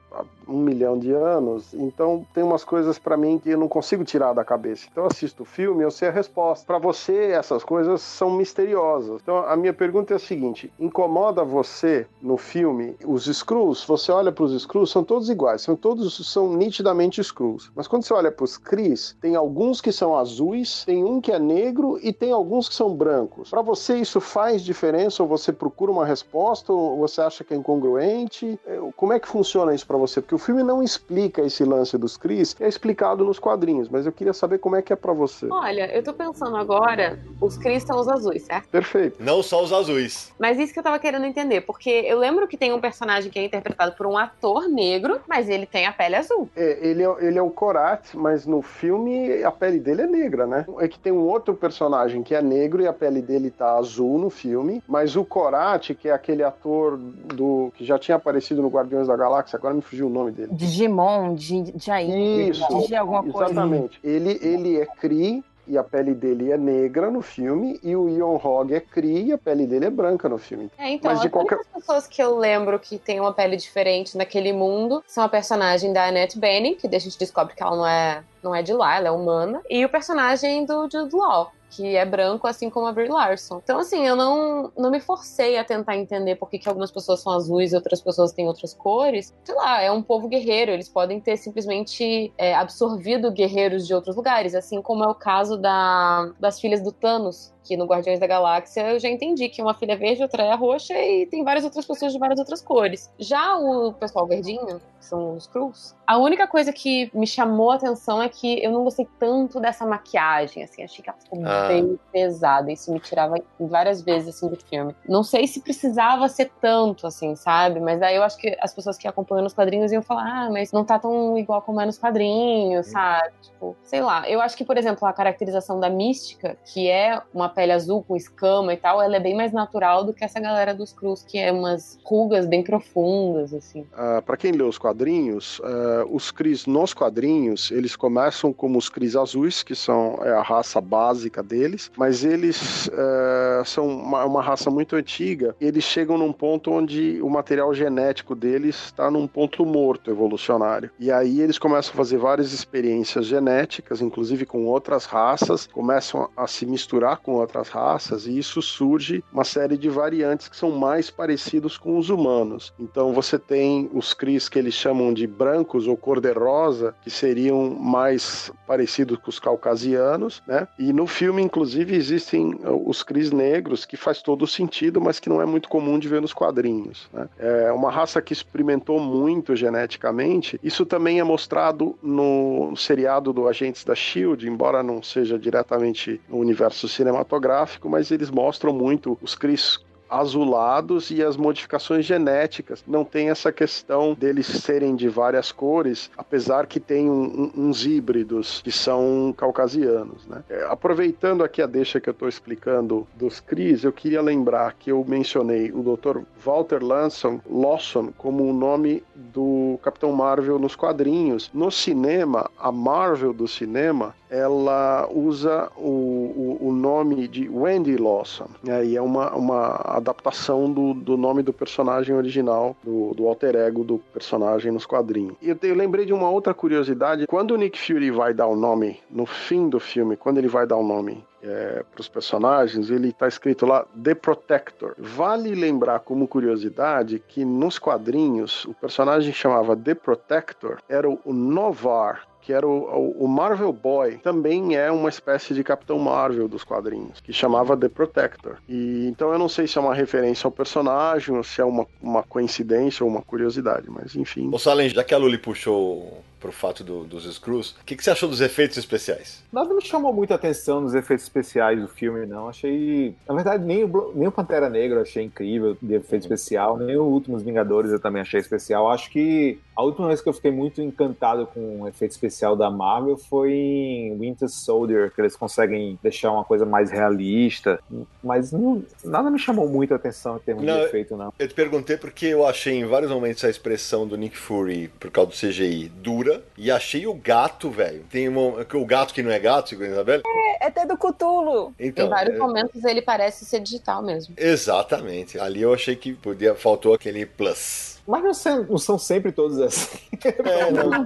um 0.48 0.58
milhão 0.58 0.98
de 0.98 1.12
anos, 1.12 1.74
então 1.74 2.24
tem 2.32 2.44
umas 2.44 2.64
coisas 2.64 2.98
para 2.98 3.16
mim 3.16 3.38
que 3.38 3.50
eu 3.50 3.58
não 3.58 3.68
consigo 3.68 4.04
tirar 4.04 4.32
da 4.32 4.44
cabeça. 4.44 4.86
Então 4.90 5.04
eu 5.04 5.08
assisto 5.10 5.42
o 5.42 5.46
filme, 5.46 5.82
eu 5.82 5.90
sei 5.90 6.08
a 6.08 6.12
resposta. 6.12 6.64
Para 6.64 6.78
você, 6.78 7.32
essas 7.32 7.64
coisas 7.64 8.00
são 8.00 8.30
misteriosas. 8.30 9.20
Então 9.22 9.38
a 9.38 9.56
minha 9.56 9.72
pergunta 9.72 10.14
é 10.14 10.16
a 10.16 10.20
seguinte: 10.20 10.72
incomoda 10.78 11.44
você 11.44 12.06
no 12.22 12.36
filme 12.36 12.96
os 13.04 13.26
Skrulls? 13.26 13.84
Você 13.86 14.12
olha 14.12 14.30
para 14.30 14.44
os 14.44 14.52
Skrulls, 14.52 14.90
são 14.90 15.02
todos 15.02 15.28
iguais, 15.28 15.62
são 15.62 15.74
todos 15.74 16.16
são 16.30 16.54
nitidamente 16.54 17.20
Skrulls. 17.20 17.70
Mas 17.74 17.88
quando 17.88 18.04
você 18.04 18.14
olha 18.14 18.30
para 18.30 18.44
os 18.44 18.56
Cris, 18.56 19.16
tem 19.20 19.34
alguns 19.34 19.80
que 19.80 19.90
são 19.90 20.16
azuis, 20.16 20.84
tem 20.84 21.04
um 21.04 21.20
que 21.20 21.32
é 21.32 21.38
negro 21.38 21.98
e 22.02 22.12
tem 22.12 22.30
alguns 22.30 22.68
que 22.68 22.74
são 22.74 22.94
brancos. 22.94 23.50
Para 23.50 23.62
você 23.62 23.96
isso 23.96 24.20
faz 24.20 24.62
diferença 24.62 25.22
ou 25.22 25.28
você 25.28 25.52
procura 25.52 25.90
uma 25.90 26.06
resposta 26.06 26.72
ou 26.72 26.98
você 26.98 27.20
acha 27.20 27.42
que 27.42 27.52
é 27.52 27.56
incongruente? 27.56 28.58
Como 28.96 29.12
é 29.12 29.18
que 29.18 29.28
funciona 29.28 29.74
isso 29.74 29.86
para 29.86 29.96
você? 29.96 30.05
Porque 30.14 30.34
o 30.34 30.38
filme 30.38 30.62
não 30.62 30.82
explica 30.82 31.42
esse 31.42 31.64
lance 31.64 31.96
dos 31.98 32.16
Cris, 32.16 32.56
é 32.60 32.68
explicado 32.68 33.24
nos 33.24 33.38
quadrinhos, 33.38 33.88
mas 33.88 34.06
eu 34.06 34.12
queria 34.12 34.32
saber 34.32 34.58
como 34.58 34.76
é 34.76 34.82
que 34.82 34.92
é 34.92 34.96
para 34.96 35.12
você. 35.12 35.46
Olha, 35.50 35.94
eu 35.94 36.02
tô 36.02 36.12
pensando 36.12 36.56
agora, 36.56 37.18
os 37.40 37.56
Cris 37.56 37.82
são 37.82 37.98
os 37.98 38.08
azuis, 38.08 38.42
certo? 38.42 38.68
Perfeito. 38.68 39.22
Não 39.22 39.42
só 39.42 39.62
os 39.62 39.72
azuis. 39.72 40.32
Mas 40.38 40.58
isso 40.58 40.72
que 40.72 40.78
eu 40.78 40.82
tava 40.82 40.98
querendo 40.98 41.24
entender, 41.24 41.62
porque 41.62 41.90
eu 41.90 42.18
lembro 42.18 42.46
que 42.46 42.56
tem 42.56 42.72
um 42.72 42.80
personagem 42.80 43.30
que 43.30 43.38
é 43.38 43.44
interpretado 43.44 43.92
por 43.96 44.06
um 44.06 44.16
ator 44.16 44.68
negro, 44.68 45.20
mas 45.28 45.48
ele 45.48 45.66
tem 45.66 45.86
a 45.86 45.92
pele 45.92 46.16
azul. 46.16 46.48
É, 46.54 46.78
ele 46.86 47.02
é, 47.02 47.16
ele 47.20 47.38
é 47.38 47.42
o 47.42 47.50
Korat, 47.50 48.14
mas 48.14 48.46
no 48.46 48.62
filme 48.62 49.42
a 49.42 49.50
pele 49.50 49.78
dele 49.78 50.02
é 50.02 50.06
negra, 50.06 50.46
né? 50.46 50.66
É 50.78 50.88
que 50.88 50.98
tem 50.98 51.12
um 51.12 51.24
outro 51.24 51.54
personagem 51.54 52.22
que 52.22 52.34
é 52.34 52.42
negro 52.42 52.82
e 52.82 52.86
a 52.86 52.92
pele 52.92 53.22
dele 53.22 53.50
tá 53.50 53.76
azul 53.76 54.18
no 54.18 54.30
filme, 54.30 54.82
mas 54.86 55.16
o 55.16 55.24
Korat, 55.24 55.94
que 55.94 56.08
é 56.08 56.12
aquele 56.12 56.42
ator 56.42 56.96
do 56.96 57.72
que 57.74 57.84
já 57.84 57.98
tinha 57.98 58.16
aparecido 58.16 58.62
no 58.62 58.68
Guardiões 58.68 59.08
da 59.08 59.16
Galáxia, 59.16 59.56
agora 59.56 59.74
me 59.74 59.82
fugiu 59.82 59.95
o 60.02 60.08
nome 60.08 60.32
dele. 60.32 60.48
Digimon, 60.52 61.34
de 61.34 61.74
Jair, 61.76 62.50
Isso, 62.50 62.86
de 62.86 62.94
alguma 62.94 63.22
coisa. 63.22 63.52
Exatamente. 63.52 63.98
Ele, 64.02 64.38
ele 64.42 64.80
é 64.80 64.86
Kree 64.86 65.44
e 65.68 65.76
a 65.76 65.82
pele 65.82 66.14
dele 66.14 66.52
é 66.52 66.56
negra 66.56 67.10
no 67.10 67.20
filme, 67.20 67.80
e 67.82 67.96
o 67.96 68.08
Ion 68.08 68.36
Hog 68.36 68.72
é 68.72 68.80
Kree 68.80 69.26
e 69.26 69.32
a 69.32 69.38
pele 69.38 69.66
dele 69.66 69.86
é 69.86 69.90
branca 69.90 70.28
no 70.28 70.38
filme. 70.38 70.70
É, 70.78 70.90
então, 70.90 71.10
Mas 71.10 71.20
de 71.20 71.28
qualquer... 71.28 71.58
as 71.58 71.66
pessoas 71.66 72.06
que 72.06 72.22
eu 72.22 72.36
lembro 72.36 72.78
que 72.78 72.98
tem 72.98 73.18
uma 73.18 73.32
pele 73.32 73.56
diferente 73.56 74.16
naquele 74.16 74.52
mundo 74.52 75.02
são 75.06 75.24
a 75.24 75.28
personagem 75.28 75.92
da 75.92 76.06
Annette 76.06 76.38
Bening, 76.38 76.76
que 76.76 76.86
a 76.86 76.98
gente 76.98 77.18
descobre 77.18 77.54
que 77.54 77.62
ela 77.62 77.76
não 77.76 77.86
é, 77.86 78.22
não 78.42 78.54
é 78.54 78.62
de 78.62 78.72
lá, 78.72 78.96
ela 78.96 79.08
é 79.08 79.10
humana, 79.10 79.60
e 79.68 79.84
o 79.84 79.88
personagem 79.88 80.64
do 80.64 80.88
Jude 80.90 81.14
Law, 81.14 81.50
que 81.70 81.96
é 81.96 82.04
branco, 82.04 82.46
assim 82.46 82.70
como 82.70 82.86
a 82.86 82.92
Brie 82.92 83.08
Larson. 83.08 83.60
Então, 83.62 83.78
assim, 83.78 84.06
eu 84.06 84.16
não, 84.16 84.72
não 84.76 84.90
me 84.90 85.00
forcei 85.00 85.58
a 85.58 85.64
tentar 85.64 85.96
entender 85.96 86.36
por 86.36 86.48
que, 86.48 86.58
que 86.58 86.68
algumas 86.68 86.90
pessoas 86.90 87.20
são 87.20 87.32
azuis 87.32 87.72
e 87.72 87.76
outras 87.76 88.00
pessoas 88.00 88.32
têm 88.32 88.46
outras 88.46 88.72
cores. 88.72 89.34
Sei 89.44 89.54
lá, 89.54 89.82
é 89.82 89.90
um 89.90 90.02
povo 90.02 90.28
guerreiro, 90.28 90.72
eles 90.72 90.88
podem 90.88 91.20
ter 91.20 91.36
simplesmente 91.36 92.32
é, 92.38 92.54
absorvido 92.54 93.30
guerreiros 93.30 93.86
de 93.86 93.94
outros 93.94 94.16
lugares, 94.16 94.54
assim 94.54 94.80
como 94.80 95.04
é 95.04 95.08
o 95.08 95.14
caso 95.14 95.56
da, 95.56 96.32
das 96.38 96.60
filhas 96.60 96.82
do 96.82 96.92
Thanos, 96.92 97.52
que 97.66 97.76
no 97.76 97.84
Guardiões 97.84 98.20
da 98.20 98.26
Galáxia 98.26 98.92
eu 98.92 98.98
já 99.00 99.08
entendi 99.08 99.48
que 99.48 99.60
uma 99.60 99.74
filha 99.74 99.92
é 99.92 99.96
verde, 99.96 100.22
outra 100.22 100.44
é 100.44 100.54
roxa 100.54 100.94
e 100.94 101.26
tem 101.26 101.42
várias 101.42 101.64
outras 101.64 101.84
pessoas 101.84 102.12
de 102.12 102.18
várias 102.18 102.38
outras 102.38 102.62
cores. 102.62 103.12
Já 103.18 103.56
o 103.58 103.92
pessoal 103.92 104.26
verdinho, 104.26 104.80
que 104.98 105.04
são 105.04 105.34
os 105.34 105.46
Cruz, 105.46 105.96
a 106.06 106.18
única 106.18 106.46
coisa 106.46 106.72
que 106.72 107.10
me 107.12 107.26
chamou 107.26 107.72
a 107.72 107.74
atenção 107.74 108.22
é 108.22 108.28
que 108.28 108.62
eu 108.62 108.70
não 108.70 108.84
gostei 108.84 109.08
tanto 109.18 109.58
dessa 109.58 109.84
maquiagem, 109.84 110.62
assim, 110.62 110.84
achei 110.84 111.02
que 111.02 111.10
ela 111.10 111.18
ficou 111.18 111.40
ah. 111.44 111.68
bem 111.68 111.98
pesada, 112.12 112.70
isso 112.70 112.92
me 112.92 113.00
tirava 113.00 113.36
várias 113.58 114.02
vezes, 114.02 114.36
assim, 114.36 114.48
do 114.48 114.56
filme. 114.56 114.94
Não 115.08 115.24
sei 115.24 115.46
se 115.48 115.60
precisava 115.60 116.28
ser 116.28 116.52
tanto, 116.60 117.06
assim, 117.06 117.34
sabe? 117.34 117.80
Mas 117.80 117.98
daí 117.98 118.14
eu 118.14 118.22
acho 118.22 118.36
que 118.38 118.56
as 118.60 118.72
pessoas 118.72 118.96
que 118.96 119.08
acompanham 119.08 119.42
nos 119.42 119.52
quadrinhos 119.52 119.90
iam 119.90 120.02
falar, 120.02 120.46
ah, 120.46 120.50
mas 120.50 120.70
não 120.70 120.84
tá 120.84 120.98
tão 120.98 121.36
igual 121.36 121.60
como 121.62 121.80
é 121.80 121.86
nos 121.86 121.98
quadrinhos, 121.98 122.86
sabe? 122.86 123.32
Tipo, 123.42 123.76
sei 123.82 124.00
lá. 124.00 124.28
Eu 124.28 124.40
acho 124.40 124.56
que, 124.56 124.64
por 124.64 124.76
exemplo, 124.76 125.06
a 125.08 125.12
caracterização 125.12 125.80
da 125.80 125.90
Mística, 125.90 126.56
que 126.72 126.88
é 126.88 127.20
uma 127.34 127.48
pele 127.56 127.72
azul 127.72 128.04
com 128.06 128.14
escama 128.14 128.74
e 128.74 128.76
tal, 128.76 129.02
ela 129.02 129.16
é 129.16 129.20
bem 129.20 129.34
mais 129.34 129.50
natural 129.50 130.04
do 130.04 130.12
que 130.12 130.22
essa 130.22 130.38
galera 130.38 130.74
dos 130.74 130.92
Cruz, 130.92 131.24
que 131.26 131.38
é 131.38 131.50
umas 131.50 131.98
rugas 132.04 132.46
bem 132.46 132.62
profundas, 132.62 133.54
assim. 133.54 133.80
Uh, 133.80 133.86
ah, 134.18 134.22
para 134.24 134.36
quem 134.36 134.52
lê 134.52 134.62
os 134.62 134.76
quadrinhos, 134.76 135.58
uh, 135.60 136.06
os 136.10 136.30
Cris 136.30 136.66
nos 136.66 136.92
quadrinhos, 136.92 137.70
eles 137.70 137.96
começam 137.96 138.52
como 138.52 138.78
os 138.78 138.90
Cris 138.90 139.16
azuis, 139.16 139.62
que 139.62 139.74
são 139.74 140.18
é 140.22 140.32
a 140.32 140.42
raça 140.42 140.80
básica 140.82 141.42
deles, 141.42 141.90
mas 141.96 142.24
eles 142.24 142.88
uh, 142.88 143.64
são 143.64 143.88
uma, 143.88 144.24
uma, 144.26 144.42
raça 144.42 144.70
muito 144.70 144.94
antiga 144.94 145.56
e 145.58 145.64
eles 145.64 145.84
chegam 145.84 146.18
num 146.18 146.32
ponto 146.32 146.70
onde 146.70 147.20
o 147.22 147.30
material 147.30 147.72
genético 147.72 148.34
deles 148.34 148.76
está 148.86 149.10
num 149.10 149.26
ponto 149.26 149.64
morto 149.64 150.10
evolucionário. 150.10 150.90
E 151.00 151.10
aí 151.10 151.40
eles 151.40 151.58
começam 151.58 151.94
a 151.94 151.96
fazer 151.96 152.18
várias 152.18 152.52
experiências 152.52 153.24
genéticas, 153.24 154.02
inclusive 154.02 154.44
com 154.44 154.66
outras 154.66 155.06
raças, 155.06 155.66
começam 155.66 156.28
a 156.36 156.46
se 156.46 156.66
misturar 156.66 157.18
com 157.18 157.45
outras 157.46 157.68
raças, 157.68 158.26
e 158.26 158.36
isso 158.38 158.60
surge 158.60 159.24
uma 159.32 159.44
série 159.44 159.78
de 159.78 159.88
variantes 159.88 160.48
que 160.48 160.56
são 160.56 160.72
mais 160.72 161.10
parecidos 161.10 161.78
com 161.78 161.96
os 161.96 162.10
humanos. 162.10 162.72
Então 162.78 163.12
você 163.12 163.38
tem 163.38 163.88
os 163.92 164.12
Cris 164.12 164.48
que 164.48 164.58
eles 164.58 164.74
chamam 164.74 165.14
de 165.14 165.26
brancos 165.26 165.86
ou 165.86 165.96
cor-de-rosa, 165.96 166.94
que 167.02 167.10
seriam 167.10 167.70
mais 167.70 168.52
parecidos 168.66 169.18
com 169.18 169.30
os 169.30 169.38
caucasianos, 169.38 170.42
né? 170.46 170.66
E 170.78 170.92
no 170.92 171.06
filme, 171.06 171.40
inclusive, 171.42 171.94
existem 171.94 172.54
uh, 172.54 172.88
os 172.88 173.02
Cris 173.02 173.30
negros, 173.30 173.84
que 173.84 173.96
faz 173.96 174.20
todo 174.20 174.46
sentido, 174.46 175.00
mas 175.00 175.20
que 175.20 175.28
não 175.28 175.40
é 175.40 175.46
muito 175.46 175.68
comum 175.68 175.98
de 175.98 176.08
ver 176.08 176.20
nos 176.20 176.32
quadrinhos. 176.32 177.08
Né? 177.12 177.28
É 177.38 177.72
uma 177.72 177.90
raça 177.90 178.20
que 178.20 178.32
experimentou 178.32 178.98
muito 178.98 179.54
geneticamente. 179.54 180.58
Isso 180.62 180.84
também 180.84 181.20
é 181.20 181.24
mostrado 181.24 181.96
no 182.02 182.74
seriado 182.76 183.32
do 183.32 183.46
Agentes 183.46 183.84
da 183.84 183.94
Shield, 183.94 184.48
embora 184.48 184.82
não 184.82 185.02
seja 185.02 185.38
diretamente 185.38 186.20
no 186.28 186.38
universo 186.38 186.88
cinematográfico 186.88 187.35
cinematográfico, 187.36 187.88
mas 187.88 188.10
eles 188.10 188.30
mostram 188.30 188.72
muito 188.72 189.18
os 189.22 189.34
Cris 189.34 189.78
azulados 190.08 191.10
e 191.10 191.22
as 191.22 191.36
modificações 191.36 192.04
genéticas. 192.04 192.82
Não 192.86 193.04
tem 193.04 193.30
essa 193.30 193.52
questão 193.52 194.14
deles 194.14 194.46
serem 194.46 194.94
de 194.94 195.08
várias 195.08 195.52
cores, 195.52 196.10
apesar 196.16 196.66
que 196.66 196.80
tem 196.80 197.10
um, 197.10 197.52
um, 197.56 197.68
uns 197.68 197.84
híbridos 197.84 198.60
que 198.62 198.72
são 198.72 199.34
caucasianos. 199.36 200.26
Né? 200.26 200.42
É, 200.48 200.66
aproveitando 200.68 201.42
aqui 201.42 201.60
a 201.62 201.66
deixa 201.66 202.00
que 202.00 202.08
eu 202.08 202.12
estou 202.12 202.28
explicando 202.28 203.06
dos 203.14 203.40
Cris, 203.40 203.84
eu 203.84 203.92
queria 203.92 204.22
lembrar 204.22 204.74
que 204.74 204.90
eu 204.90 205.04
mencionei 205.06 205.70
o 205.72 205.82
Dr. 205.82 206.20
Walter 206.44 206.82
Lanson, 206.82 207.40
Lawson 207.48 208.12
como 208.16 208.44
o 208.44 208.52
nome 208.52 209.02
do 209.14 209.78
Capitão 209.82 210.12
Marvel 210.12 210.58
nos 210.58 210.76
quadrinhos. 210.76 211.50
No 211.52 211.70
cinema, 211.70 212.50
a 212.58 212.70
Marvel 212.70 213.32
do 213.32 213.48
cinema 213.48 214.14
ela 214.28 215.08
usa 215.10 215.70
o, 215.76 215.88
o, 215.88 216.58
o, 216.68 216.72
nome 216.72 217.28
de 217.28 217.48
Wendy 217.48 217.96
Lawson, 217.96 218.48
né? 218.62 218.84
e 218.84 218.96
é 218.96 219.02
uma, 219.02 219.32
uma 219.34 219.66
adaptação 219.96 220.70
do, 220.70 220.94
do 220.94 221.16
nome 221.16 221.42
do 221.42 221.52
personagem 221.52 222.14
original, 222.14 222.76
do, 222.82 223.14
do 223.14 223.26
alter 223.26 223.56
ego 223.56 223.82
do 223.82 223.98
personagem 224.12 224.70
nos 224.70 224.84
quadrinhos. 224.84 225.36
E 225.40 225.48
eu, 225.48 225.58
eu 225.62 225.74
lembrei 225.74 226.04
de 226.04 226.12
uma 226.12 226.28
outra 226.28 226.52
curiosidade: 226.52 227.26
quando 227.26 227.52
o 227.52 227.56
Nick 227.56 227.78
Fury 227.78 228.10
vai 228.10 228.34
dar 228.34 228.46
o 228.46 228.56
nome, 228.56 229.00
no 229.10 229.26
fim 229.26 229.68
do 229.68 229.80
filme, 229.80 230.16
quando 230.16 230.38
ele 230.38 230.48
vai 230.48 230.66
dar 230.66 230.76
o 230.76 230.86
nome 230.86 231.24
é, 231.42 231.84
para 231.90 232.00
os 232.00 232.08
personagens, 232.08 232.90
ele 232.90 233.08
está 233.08 233.28
escrito 233.28 233.64
lá 233.64 233.86
The 234.02 234.14
Protector. 234.14 234.94
Vale 234.98 235.54
lembrar 235.54 236.00
como 236.00 236.28
curiosidade 236.28 237.22
que 237.26 237.44
nos 237.44 237.78
quadrinhos 237.78 238.64
o 238.64 238.74
personagem 238.74 239.32
chamava 239.32 239.76
The 239.76 239.94
Protector 239.94 240.78
era 240.88 241.08
o 241.08 241.32
Novar, 241.32 242.26
que 242.46 242.52
era 242.52 242.64
o, 242.64 243.16
o, 243.18 243.26
Marvel 243.26 243.72
Boy, 243.72 244.18
também 244.18 244.76
é 244.76 244.88
uma 244.88 245.08
espécie 245.08 245.52
de 245.52 245.64
Capitão 245.64 245.98
Marvel 245.98 246.46
dos 246.46 246.62
quadrinhos, 246.62 247.18
que 247.18 247.32
chamava 247.32 247.76
The 247.76 247.88
Protector. 247.88 248.58
E 248.68 249.08
então 249.08 249.32
eu 249.32 249.38
não 249.38 249.48
sei 249.48 249.66
se 249.66 249.76
é 249.76 249.80
uma 249.80 249.92
referência 249.92 250.46
ao 250.46 250.52
personagem, 250.52 251.36
ou 251.36 251.42
se 251.42 251.60
é 251.60 251.64
uma, 251.64 251.84
uma 252.00 252.22
coincidência 252.22 253.02
ou 253.02 253.10
uma 253.10 253.20
curiosidade, 253.20 253.90
mas 253.90 254.14
enfim. 254.14 254.48
Ô 254.52 254.60
Salem, 254.60 254.88
já 254.88 255.02
que 255.02 255.12
a 255.12 255.18
Luli 255.18 255.38
puxou 255.38 256.22
pro 256.40 256.52
fato 256.52 256.84
do, 256.84 257.04
dos 257.04 257.24
Screws. 257.34 257.70
O 257.72 257.84
que, 257.84 257.96
que, 257.96 258.04
você 258.04 258.10
achou 258.10 258.28
dos 258.28 258.40
efeitos 258.40 258.76
especiais? 258.76 259.42
Nada 259.52 259.72
me 259.74 259.82
chamou 259.82 260.12
muita 260.12 260.34
atenção 260.34 260.80
nos 260.80 260.94
efeitos 260.94 261.24
especiais 261.24 261.80
do 261.80 261.88
filme, 261.88 262.26
não. 262.26 262.48
Achei. 262.48 263.14
Na 263.28 263.34
verdade, 263.34 263.64
nem 263.64 263.84
o, 263.84 264.12
nem 264.14 264.28
o 264.28 264.32
Pantera 264.32 264.68
Negra 264.68 265.02
achei 265.02 265.24
incrível 265.24 265.76
de 265.80 265.94
efeito 265.94 266.24
uhum. 266.24 266.34
especial, 266.34 266.76
nem 266.76 266.96
o 266.96 267.04
Últimos 267.04 267.42
Vingadores 267.42 267.90
eu 267.90 268.00
também 268.00 268.22
achei 268.22 268.40
especial. 268.40 268.90
Acho 268.90 269.10
que 269.10 269.58
a 269.74 269.82
última 269.82 270.08
vez 270.08 270.20
que 270.20 270.28
eu 270.28 270.32
fiquei 270.32 270.50
muito 270.50 270.80
encantado 270.80 271.46
com 271.46 271.82
o 271.82 271.88
efeito 271.88 272.12
especial 272.12 272.56
da 272.56 272.70
Marvel 272.70 273.16
foi 273.16 273.52
em 273.52 274.18
Winter 274.18 274.48
Soldier, 274.48 275.12
que 275.14 275.20
eles 275.20 275.36
conseguem 275.36 275.98
deixar 276.02 276.32
uma 276.32 276.44
coisa 276.44 276.64
mais 276.64 276.90
realista. 276.90 277.78
Mas 278.22 278.52
não, 278.52 278.82
nada 279.04 279.30
me 279.30 279.38
chamou 279.38 279.68
muita 279.68 279.94
atenção 279.94 280.36
em 280.36 280.40
termos 280.40 280.64
não, 280.64 280.78
de 280.78 280.84
efeito, 280.84 281.16
não. 281.16 281.32
Eu 281.38 281.48
te 281.48 281.54
perguntei 281.54 281.96
porque 281.96 282.26
eu 282.26 282.46
achei 282.46 282.74
em 282.74 282.86
vários 282.86 283.10
momentos 283.10 283.44
a 283.44 283.50
expressão 283.50 284.06
do 284.06 284.16
Nick 284.16 284.36
Fury, 284.36 284.88
por 284.98 285.10
causa 285.10 285.30
do 285.30 285.36
CGI, 285.36 285.90
dura 285.96 286.25
e 286.56 286.70
achei 286.70 287.06
o 287.06 287.14
gato, 287.14 287.70
velho. 287.70 288.04
Tem 288.10 288.28
uma, 288.28 288.66
o 288.74 288.86
gato 288.86 289.12
que 289.12 289.22
não 289.22 289.30
é 289.30 289.38
gato, 289.38 289.70
segundo 289.70 289.88
a 289.88 289.92
Isabel? 289.92 290.22
É, 290.26 290.64
é 290.64 290.68
até 290.68 290.86
do 290.86 290.96
Cutulo. 290.96 291.74
Então, 291.78 292.06
em 292.06 292.10
vários 292.10 292.36
é... 292.36 292.38
momentos 292.38 292.84
ele 292.84 293.02
parece 293.02 293.44
ser 293.44 293.60
digital 293.60 294.02
mesmo. 294.02 294.34
Exatamente. 294.36 295.38
Ali 295.38 295.62
eu 295.62 295.72
achei 295.72 295.96
que 295.96 296.14
podia 296.14 296.54
faltou 296.54 296.94
aquele 296.94 297.26
plus. 297.26 297.95
Mas 298.06 298.22
não 298.22 298.34
são, 298.34 298.62
não 298.64 298.78
são 298.78 298.98
sempre 298.98 299.32
todos 299.32 299.58
assim. 299.58 299.98
É, 300.24 300.70
não. 300.70 300.90
não, 300.90 301.04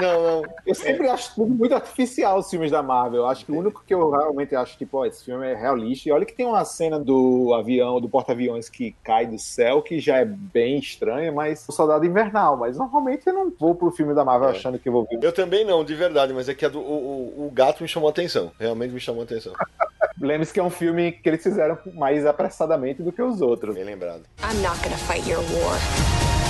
não. 0.00 0.42
Eu 0.66 0.74
sempre 0.74 1.06
é. 1.06 1.10
acho 1.10 1.34
tudo 1.34 1.54
muito 1.54 1.74
artificial 1.74 2.38
os 2.38 2.50
filmes 2.50 2.70
da 2.70 2.82
Marvel. 2.82 3.26
Acho 3.26 3.46
que 3.46 3.52
o 3.52 3.58
único 3.58 3.82
que 3.86 3.94
eu 3.94 4.10
realmente 4.10 4.54
acho 4.54 4.76
que, 4.76 4.84
pô, 4.84 5.04
esse 5.06 5.24
filme 5.24 5.46
é 5.46 5.54
realista. 5.54 6.08
E 6.08 6.12
olha 6.12 6.26
que 6.26 6.34
tem 6.34 6.46
uma 6.46 6.64
cena 6.64 6.98
do 6.98 7.54
avião, 7.54 8.00
do 8.00 8.08
porta-aviões 8.08 8.68
que 8.68 8.94
cai 9.02 9.26
do 9.26 9.38
céu, 9.38 9.80
que 9.80 9.98
já 9.98 10.18
é 10.18 10.24
bem 10.24 10.78
estranha, 10.78 11.32
mas 11.32 11.64
o 11.68 11.72
Soldado 11.72 12.04
Invernal. 12.04 12.56
Mas 12.56 12.76
normalmente 12.76 13.26
eu 13.26 13.32
não 13.32 13.52
vou 13.58 13.74
pro 13.74 13.90
filme 13.90 14.14
da 14.14 14.24
Marvel 14.24 14.48
é. 14.48 14.52
achando 14.52 14.78
que 14.78 14.88
eu 14.88 14.92
vou 14.92 15.06
ver. 15.06 15.18
Eu 15.22 15.32
também 15.32 15.64
não, 15.64 15.84
de 15.84 15.94
verdade, 15.94 16.32
mas 16.32 16.48
é 16.48 16.54
que 16.54 16.68
do, 16.68 16.80
o, 16.80 17.46
o, 17.46 17.50
gato 17.50 17.82
me 17.82 17.88
chamou 17.88 18.08
a 18.08 18.10
atenção. 18.10 18.52
Realmente 18.58 18.92
me 18.92 19.00
chamou 19.00 19.22
a 19.22 19.24
atenção. 19.24 19.52
Lembre-se 20.20 20.52
que 20.52 20.60
é 20.60 20.62
um 20.62 20.70
filme 20.70 21.12
que 21.12 21.28
eles 21.28 21.42
fizeram 21.42 21.78
mais 21.94 22.24
apressadamente 22.26 23.02
do 23.02 23.10
que 23.10 23.22
os 23.22 23.40
outros. 23.40 23.74
Bem 23.74 23.84
lembrado. 23.84 24.22
I'm 24.40 24.62
not 24.62 24.80
gonna 24.82 24.96
fight 24.96 25.28
your 25.28 25.40
war. 25.40 26.41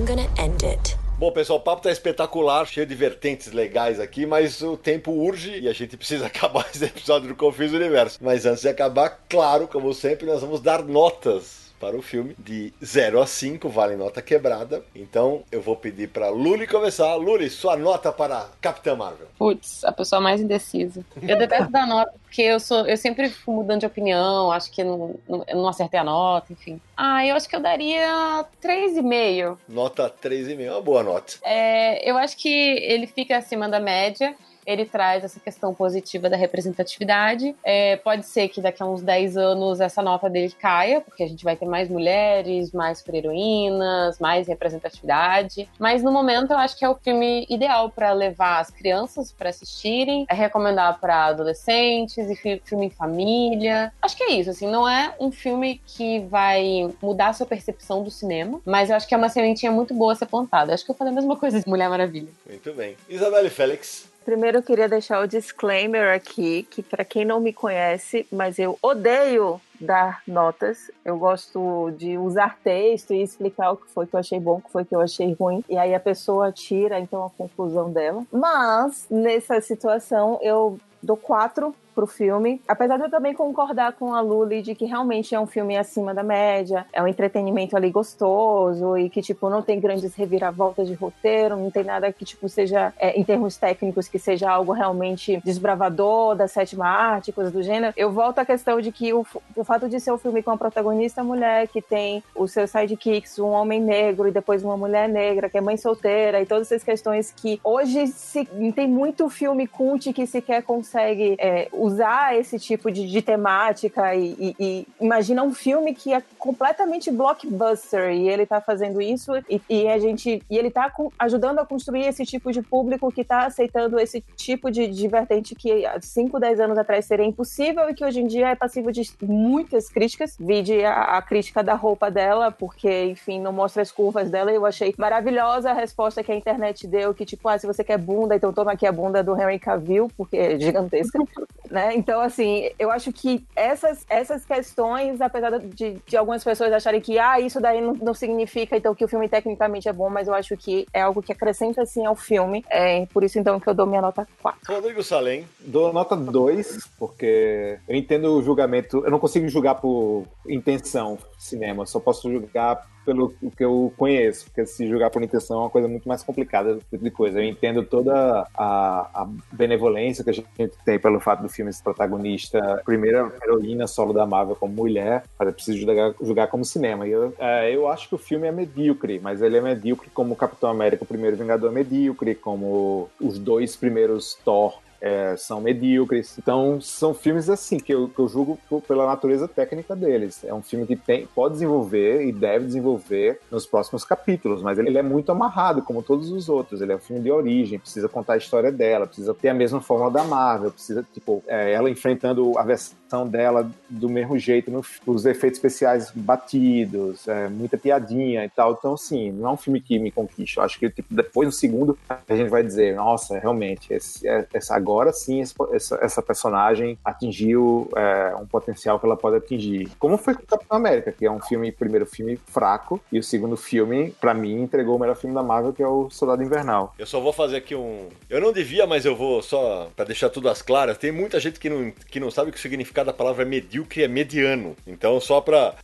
I'm 0.00 0.06
gonna 0.06 0.30
end 0.38 0.64
it. 0.64 0.96
Bom, 1.18 1.30
pessoal, 1.30 1.58
o 1.58 1.62
papo 1.62 1.82
tá 1.82 1.92
espetacular, 1.92 2.66
cheio 2.66 2.86
de 2.86 2.94
vertentes 2.94 3.52
legais 3.52 4.00
aqui, 4.00 4.24
mas 4.24 4.62
o 4.62 4.74
tempo 4.74 5.12
urge 5.12 5.60
e 5.60 5.68
a 5.68 5.74
gente 5.74 5.94
precisa 5.94 6.24
acabar 6.28 6.66
esse 6.74 6.86
episódio 6.86 7.28
do 7.28 7.34
Confis 7.34 7.70
Universo. 7.74 8.18
Mas 8.22 8.46
antes 8.46 8.62
de 8.62 8.68
acabar, 8.70 9.20
claro, 9.28 9.68
como 9.68 9.92
sempre, 9.92 10.24
nós 10.24 10.40
vamos 10.40 10.62
dar 10.62 10.82
notas 10.82 11.59
para 11.80 11.96
o 11.96 12.02
filme, 12.02 12.36
de 12.38 12.72
0 12.84 13.22
a 13.22 13.26
5, 13.26 13.68
vale 13.70 13.96
nota 13.96 14.20
quebrada. 14.20 14.84
Então 14.94 15.42
eu 15.50 15.62
vou 15.62 15.74
pedir 15.74 16.10
para 16.10 16.28
Luli 16.28 16.66
começar. 16.66 17.14
Luli, 17.14 17.48
sua 17.48 17.76
nota 17.76 18.12
para 18.12 18.50
Capitã 18.60 18.94
Marvel. 18.94 19.28
Putz, 19.38 19.82
a 19.84 19.90
pessoa 19.90 20.20
mais 20.20 20.42
indecisa. 20.42 21.04
Eu 21.26 21.38
detesto 21.38 21.72
dar 21.72 21.86
nota, 21.86 22.12
porque 22.22 22.42
eu 22.42 22.60
sou, 22.60 22.86
eu 22.86 22.96
sempre 22.98 23.30
fico 23.30 23.52
mudando 23.52 23.80
de 23.80 23.86
opinião, 23.86 24.52
acho 24.52 24.70
que 24.70 24.84
não, 24.84 25.16
não, 25.26 25.44
eu 25.48 25.56
não 25.56 25.68
acertei 25.68 25.98
a 25.98 26.04
nota, 26.04 26.52
enfim. 26.52 26.78
Ah, 26.94 27.26
eu 27.26 27.34
acho 27.34 27.48
que 27.48 27.56
eu 27.56 27.60
daria 27.60 28.44
3,5. 28.62 29.56
Nota 29.66 30.12
3,5, 30.22 30.60
é 30.60 30.70
uma 30.70 30.82
boa 30.82 31.02
nota. 31.02 31.34
É, 31.42 32.08
eu 32.08 32.18
acho 32.18 32.36
que 32.36 32.48
ele 32.48 33.06
fica 33.06 33.38
acima 33.38 33.68
da 33.68 33.80
média 33.80 34.36
ele 34.70 34.84
traz 34.84 35.24
essa 35.24 35.40
questão 35.40 35.74
positiva 35.74 36.28
da 36.28 36.36
representatividade. 36.36 37.54
É, 37.64 37.96
pode 37.96 38.26
ser 38.26 38.48
que 38.48 38.60
daqui 38.60 38.82
a 38.82 38.86
uns 38.86 39.02
10 39.02 39.36
anos 39.36 39.80
essa 39.80 40.02
nota 40.02 40.28
dele 40.28 40.52
caia, 40.58 41.00
porque 41.00 41.22
a 41.22 41.28
gente 41.28 41.44
vai 41.44 41.56
ter 41.56 41.66
mais 41.66 41.88
mulheres, 41.88 42.72
mais 42.72 42.98
super-heroínas, 42.98 44.18
mais 44.18 44.46
representatividade. 44.46 45.68
Mas 45.78 46.02
no 46.02 46.12
momento 46.12 46.52
eu 46.52 46.58
acho 46.58 46.76
que 46.78 46.84
é 46.84 46.88
o 46.88 46.94
filme 46.94 47.46
ideal 47.48 47.90
para 47.90 48.12
levar 48.12 48.60
as 48.60 48.70
crianças 48.70 49.32
para 49.32 49.50
assistirem, 49.50 50.26
é 50.28 50.34
recomendar 50.34 50.98
para 51.00 51.26
adolescentes 51.26 52.18
e 52.18 52.36
filme 52.36 52.86
em 52.86 52.90
família. 52.90 53.92
Acho 54.00 54.16
que 54.16 54.22
é 54.24 54.32
isso, 54.32 54.50
assim, 54.50 54.70
não 54.70 54.88
é 54.88 55.14
um 55.18 55.30
filme 55.30 55.80
que 55.86 56.20
vai 56.20 56.92
mudar 57.02 57.28
a 57.28 57.32
sua 57.32 57.46
percepção 57.46 58.02
do 58.02 58.10
cinema, 58.10 58.60
mas 58.64 58.90
eu 58.90 58.96
acho 58.96 59.08
que 59.08 59.14
é 59.14 59.16
uma 59.16 59.28
sementinha 59.28 59.72
muito 59.72 59.94
boa 59.94 60.12
a 60.12 60.16
ser 60.16 60.26
plantada. 60.26 60.74
Acho 60.74 60.84
que 60.84 60.90
eu 60.90 60.94
falei 60.94 61.12
a 61.12 61.16
mesma 61.16 61.36
coisa 61.36 61.60
de 61.60 61.68
Mulher 61.68 61.88
Maravilha. 61.88 62.28
Muito 62.46 62.72
bem. 62.72 62.96
Isabelle 63.08 63.50
Félix. 63.50 64.09
Primeiro 64.30 64.58
eu 64.58 64.62
queria 64.62 64.88
deixar 64.88 65.20
o 65.20 65.26
disclaimer 65.26 66.14
aqui, 66.14 66.62
que 66.70 66.84
para 66.84 67.04
quem 67.04 67.24
não 67.24 67.40
me 67.40 67.52
conhece, 67.52 68.24
mas 68.30 68.60
eu 68.60 68.78
odeio 68.80 69.60
dar 69.80 70.22
notas. 70.24 70.88
Eu 71.04 71.18
gosto 71.18 71.90
de 71.98 72.16
usar 72.16 72.56
texto 72.62 73.12
e 73.12 73.22
explicar 73.22 73.72
o 73.72 73.76
que 73.76 73.90
foi 73.90 74.06
que 74.06 74.14
eu 74.14 74.20
achei 74.20 74.38
bom, 74.38 74.58
o 74.58 74.62
que 74.62 74.70
foi 74.70 74.84
que 74.84 74.94
eu 74.94 75.00
achei 75.00 75.32
ruim. 75.32 75.64
E 75.68 75.76
aí 75.76 75.92
a 75.92 75.98
pessoa 75.98 76.52
tira 76.52 77.00
então 77.00 77.24
a 77.24 77.30
conclusão 77.30 77.90
dela. 77.90 78.22
Mas 78.30 79.04
nessa 79.10 79.60
situação 79.60 80.38
eu 80.42 80.78
dou 81.02 81.16
quatro 81.16 81.74
pro 82.00 82.06
filme. 82.06 82.62
Apesar 82.66 82.96
de 82.96 83.02
eu 83.02 83.10
também 83.10 83.34
concordar 83.34 83.92
com 83.92 84.14
a 84.14 84.22
Luli 84.22 84.62
de 84.62 84.74
que 84.74 84.86
realmente 84.86 85.34
é 85.34 85.40
um 85.40 85.46
filme 85.46 85.76
acima 85.76 86.14
da 86.14 86.22
média, 86.22 86.86
é 86.94 87.02
um 87.02 87.06
entretenimento 87.06 87.76
ali 87.76 87.90
gostoso 87.90 88.96
e 88.96 89.10
que, 89.10 89.20
tipo, 89.20 89.50
não 89.50 89.60
tem 89.60 89.78
grandes 89.78 90.14
reviravoltas 90.14 90.88
de 90.88 90.94
roteiro, 90.94 91.56
não 91.56 91.70
tem 91.70 91.84
nada 91.84 92.10
que, 92.10 92.24
tipo, 92.24 92.48
seja, 92.48 92.94
é, 92.98 93.20
em 93.20 93.22
termos 93.22 93.58
técnicos, 93.58 94.08
que 94.08 94.18
seja 94.18 94.50
algo 94.50 94.72
realmente 94.72 95.42
desbravador 95.44 96.34
da 96.34 96.48
sétima 96.48 96.86
arte, 96.86 97.32
coisa 97.32 97.50
do 97.50 97.62
gênero. 97.62 97.92
Eu 97.94 98.10
volto 98.10 98.38
à 98.38 98.46
questão 98.46 98.80
de 98.80 98.90
que 98.90 99.12
o, 99.12 99.26
o 99.54 99.62
fato 99.62 99.86
de 99.86 100.00
ser 100.00 100.12
um 100.12 100.18
filme 100.18 100.42
com 100.42 100.52
a 100.52 100.56
protagonista 100.56 101.22
mulher, 101.22 101.68
que 101.68 101.82
tem 101.82 102.22
os 102.34 102.50
seus 102.52 102.70
sidekicks, 102.70 103.38
um 103.38 103.50
homem 103.50 103.78
negro 103.78 104.26
e 104.26 104.30
depois 104.30 104.64
uma 104.64 104.76
mulher 104.76 105.06
negra, 105.06 105.50
que 105.50 105.58
é 105.58 105.60
mãe 105.60 105.76
solteira, 105.76 106.40
e 106.40 106.46
todas 106.46 106.72
essas 106.72 106.82
questões 106.82 107.30
que 107.30 107.60
hoje 107.62 108.06
se, 108.06 108.46
tem 108.74 108.88
muito 108.88 109.28
filme 109.28 109.66
cult 109.66 110.10
que 110.14 110.26
sequer 110.26 110.62
consegue 110.62 111.36
é, 111.38 111.68
usar 111.72 111.89
esse 112.34 112.58
tipo 112.58 112.90
de, 112.90 113.06
de 113.06 113.22
temática 113.22 114.14
e, 114.14 114.36
e, 114.38 114.56
e, 114.58 114.86
imagina 115.00 115.42
um 115.42 115.52
filme 115.52 115.94
que 115.94 116.12
é 116.12 116.22
completamente 116.38 117.10
blockbuster 117.10 118.12
e 118.12 118.28
ele 118.28 118.46
tá 118.46 118.60
fazendo 118.60 119.00
isso 119.00 119.32
e, 119.48 119.60
e 119.68 119.88
a 119.88 119.98
gente 119.98 120.42
e 120.48 120.58
ele 120.58 120.70
tá 120.70 120.90
com, 120.90 121.10
ajudando 121.18 121.58
a 121.58 121.66
construir 121.66 122.06
esse 122.06 122.24
tipo 122.24 122.52
de 122.52 122.62
público 122.62 123.10
que 123.12 123.24
tá 123.24 123.46
aceitando 123.46 123.98
esse 123.98 124.20
tipo 124.36 124.70
de, 124.70 124.86
de 124.86 125.08
vertente 125.08 125.54
que 125.54 125.84
há 125.86 126.00
5, 126.00 126.38
10 126.38 126.60
anos 126.60 126.78
atrás 126.78 127.04
seria 127.04 127.26
impossível 127.26 127.88
e 127.88 127.94
que 127.94 128.04
hoje 128.04 128.20
em 128.20 128.26
dia 128.26 128.48
é 128.48 128.54
passivo 128.54 128.90
de 128.92 129.02
muitas 129.22 129.88
críticas. 129.88 130.36
Vide 130.38 130.84
a, 130.84 131.18
a 131.18 131.22
crítica 131.22 131.62
da 131.62 131.74
roupa 131.74 132.10
dela, 132.10 132.50
porque, 132.50 133.04
enfim, 133.06 133.40
não 133.40 133.52
mostra 133.52 133.82
as 133.82 133.92
curvas 133.92 134.30
dela. 134.30 134.50
Eu 134.50 134.66
achei 134.66 134.94
maravilhosa 134.96 135.70
a 135.70 135.74
resposta 135.74 136.22
que 136.22 136.32
a 136.32 136.36
internet 136.36 136.86
deu, 136.86 137.14
que 137.14 137.24
tipo, 137.24 137.48
ah, 137.48 137.58
se 137.58 137.66
você 137.66 137.84
quer 137.84 137.98
bunda, 137.98 138.36
então 138.36 138.52
toma 138.52 138.72
aqui 138.72 138.86
a 138.86 138.92
bunda 138.92 139.22
do 139.22 139.38
Henry 139.38 139.58
Cavill, 139.58 140.10
porque 140.16 140.36
é 140.36 140.58
gigantesca. 140.58 141.18
né? 141.70 141.94
Então, 141.94 142.20
assim, 142.20 142.68
eu 142.78 142.90
acho 142.90 143.12
que 143.12 143.44
essas, 143.54 144.04
essas 144.08 144.44
questões, 144.44 145.20
apesar 145.20 145.58
de, 145.58 145.96
de 146.06 146.16
algumas 146.16 146.42
pessoas 146.42 146.72
acharem 146.72 147.00
que, 147.00 147.18
ah, 147.18 147.38
isso 147.38 147.60
daí 147.60 147.80
não, 147.80 147.94
não 147.94 148.14
significa, 148.14 148.76
então, 148.76 148.94
que 148.94 149.04
o 149.04 149.08
filme 149.08 149.28
tecnicamente 149.28 149.88
é 149.88 149.92
bom, 149.92 150.10
mas 150.10 150.28
eu 150.28 150.34
acho 150.34 150.56
que 150.56 150.86
é 150.92 151.02
algo 151.02 151.22
que 151.22 151.32
acrescenta, 151.32 151.82
assim, 151.82 152.04
ao 152.04 152.16
filme. 152.16 152.64
É 152.68 153.06
por 153.06 153.22
isso, 153.22 153.38
então, 153.38 153.60
que 153.60 153.68
eu 153.68 153.74
dou 153.74 153.86
minha 153.86 154.02
nota 154.02 154.26
4. 154.42 154.74
Rodrigo 154.74 155.02
Salem. 155.02 155.46
Dou 155.60 155.92
nota 155.92 156.16
2, 156.16 156.88
porque 156.98 157.78
eu 157.88 157.94
entendo 157.94 158.34
o 158.34 158.42
julgamento, 158.42 159.04
eu 159.04 159.10
não 159.10 159.18
consigo 159.18 159.48
julgar 159.48 159.76
por 159.76 160.24
intenção 160.48 161.18
cinema, 161.38 161.86
só 161.86 162.00
posso 162.00 162.30
julgar 162.30 162.89
pelo 163.04 163.30
que 163.56 163.64
eu 163.64 163.92
conheço, 163.96 164.46
porque 164.46 164.66
se 164.66 164.86
julgar 164.86 165.10
por 165.10 165.22
intenção 165.22 165.58
é 165.58 165.60
uma 165.60 165.70
coisa 165.70 165.88
muito 165.88 166.08
mais 166.08 166.22
complicada 166.22 166.78
de 166.92 167.10
coisa. 167.10 167.40
Eu 167.40 167.48
entendo 167.48 167.82
toda 167.82 168.46
a, 168.54 169.22
a, 169.22 169.28
benevolência 169.52 170.22
que 170.24 170.30
a 170.30 170.32
gente 170.32 170.48
tem 170.84 170.98
pelo 170.98 171.20
fato 171.20 171.42
do 171.42 171.48
filme 171.48 171.72
ser 171.72 171.82
protagonista, 171.82 172.82
primeira 172.84 173.32
heroína 173.42 173.86
solo 173.86 174.12
da 174.12 174.26
Marvel 174.26 174.56
como 174.56 174.74
mulher, 174.74 175.24
mas 175.38 175.48
é 175.48 175.52
preciso 175.52 175.78
julgar, 175.78 176.14
julgar 176.20 176.48
como 176.48 176.64
cinema. 176.64 177.06
E 177.06 177.10
eu, 177.10 177.34
é, 177.38 177.74
eu 177.74 177.88
acho 177.88 178.08
que 178.08 178.14
o 178.14 178.18
filme 178.18 178.46
é 178.46 178.52
medíocre, 178.52 179.20
mas 179.20 179.42
ele 179.42 179.56
é 179.56 179.60
medíocre 179.60 180.10
como 180.10 180.36
Capitão 180.36 180.70
América, 180.70 181.04
o 181.04 181.06
primeiro 181.06 181.36
Vingador 181.36 181.70
é 181.70 181.74
medíocre, 181.74 182.34
como 182.34 183.08
os 183.20 183.38
dois 183.38 183.76
primeiros 183.76 184.38
Thor 184.44 184.78
é, 185.00 185.34
são 185.36 185.60
medíocres. 185.60 186.36
Então, 186.38 186.80
são 186.80 187.14
filmes 187.14 187.48
assim 187.48 187.78
que 187.78 187.92
eu, 187.92 188.08
que 188.08 188.18
eu 188.18 188.28
julgo 188.28 188.58
pela 188.86 189.06
natureza 189.06 189.48
técnica 189.48 189.96
deles. 189.96 190.44
É 190.44 190.52
um 190.52 190.62
filme 190.62 190.86
que 190.86 190.96
tem, 190.96 191.26
pode 191.34 191.54
desenvolver 191.54 192.26
e 192.26 192.32
deve 192.32 192.66
desenvolver 192.66 193.40
nos 193.50 193.66
próximos 193.66 194.04
capítulos, 194.04 194.62
mas 194.62 194.78
ele, 194.78 194.88
ele 194.88 194.98
é 194.98 195.02
muito 195.02 195.32
amarrado, 195.32 195.82
como 195.82 196.02
todos 196.02 196.30
os 196.30 196.48
outros. 196.48 196.80
Ele 196.82 196.92
é 196.92 196.96
um 196.96 197.00
filme 197.00 197.22
de 197.22 197.30
origem, 197.30 197.78
precisa 197.78 198.08
contar 198.08 198.34
a 198.34 198.36
história 198.36 198.70
dela, 198.70 199.06
precisa 199.06 199.34
ter 199.34 199.48
a 199.48 199.54
mesma 199.54 199.80
forma 199.80 200.10
da 200.10 200.24
Marvel, 200.24 200.70
precisa, 200.70 201.04
tipo, 201.14 201.42
é, 201.46 201.72
ela 201.72 201.88
enfrentando 201.88 202.58
a 202.58 202.62
versão 202.62 203.26
dela 203.26 203.70
do 203.88 204.08
mesmo 204.08 204.38
jeito, 204.38 204.70
no, 204.70 204.84
os 205.06 205.26
efeitos 205.26 205.58
especiais 205.58 206.10
batidos, 206.14 207.26
é, 207.26 207.48
muita 207.48 207.78
piadinha 207.78 208.44
e 208.44 208.48
tal. 208.48 208.72
Então, 208.72 208.94
assim, 208.94 209.32
não 209.32 209.50
é 209.50 209.52
um 209.52 209.56
filme 209.56 209.80
que 209.80 209.98
me 209.98 210.10
conquista. 210.10 210.60
Eu 210.60 210.64
acho 210.64 210.78
que 210.78 210.90
tipo, 210.90 211.12
depois, 211.14 211.46
no 211.46 211.52
segundo, 211.52 211.98
a 212.08 212.34
gente 212.34 212.48
vai 212.48 212.62
dizer, 212.62 212.94
nossa, 212.94 213.38
realmente, 213.38 213.92
esse, 213.92 214.26
é, 214.28 214.46
essa 214.52 214.74
agora 214.74 214.89
agora 214.90 215.12
sim 215.12 215.40
essa, 215.40 215.98
essa 216.02 216.22
personagem 216.22 216.98
atingiu 217.04 217.88
é, 217.96 218.34
um 218.36 218.46
potencial 218.46 218.98
que 218.98 219.06
ela 219.06 219.16
pode 219.16 219.36
atingir. 219.36 219.90
Como 219.98 220.16
foi 220.16 220.34
com 220.34 220.42
Capitão 220.42 220.76
América, 220.76 221.12
que 221.12 221.24
é 221.24 221.30
um 221.30 221.40
filme, 221.40 221.70
primeiro 221.70 222.06
filme 222.06 222.38
fraco, 222.46 223.00
e 223.12 223.18
o 223.18 223.22
segundo 223.22 223.56
filme, 223.56 224.12
para 224.20 224.34
mim, 224.34 224.62
entregou 224.62 224.96
o 224.96 224.98
melhor 224.98 225.16
filme 225.16 225.34
da 225.34 225.42
Marvel, 225.42 225.72
que 225.72 225.82
é 225.82 225.86
o 225.86 226.10
Soldado 226.10 226.42
Invernal. 226.42 226.94
Eu 226.98 227.06
só 227.06 227.20
vou 227.20 227.32
fazer 227.32 227.56
aqui 227.56 227.74
um. 227.74 228.08
Eu 228.28 228.40
não 228.40 228.52
devia, 228.52 228.86
mas 228.86 229.04
eu 229.04 229.16
vou 229.16 229.42
só 229.42 229.90
para 229.94 230.06
deixar 230.06 230.28
tudo 230.28 230.48
às 230.48 230.62
claras. 230.62 230.98
Tem 230.98 231.12
muita 231.12 231.38
gente 231.38 231.58
que 231.58 231.70
não, 231.70 231.92
que 232.10 232.20
não 232.20 232.30
sabe 232.30 232.50
que 232.50 232.58
o 232.58 232.60
significado 232.60 233.06
da 233.06 233.12
palavra 233.12 233.44
medíocre 233.44 234.02
é 234.02 234.08
mediano. 234.08 234.76
Então, 234.86 235.20
só 235.20 235.40
para 235.40 235.74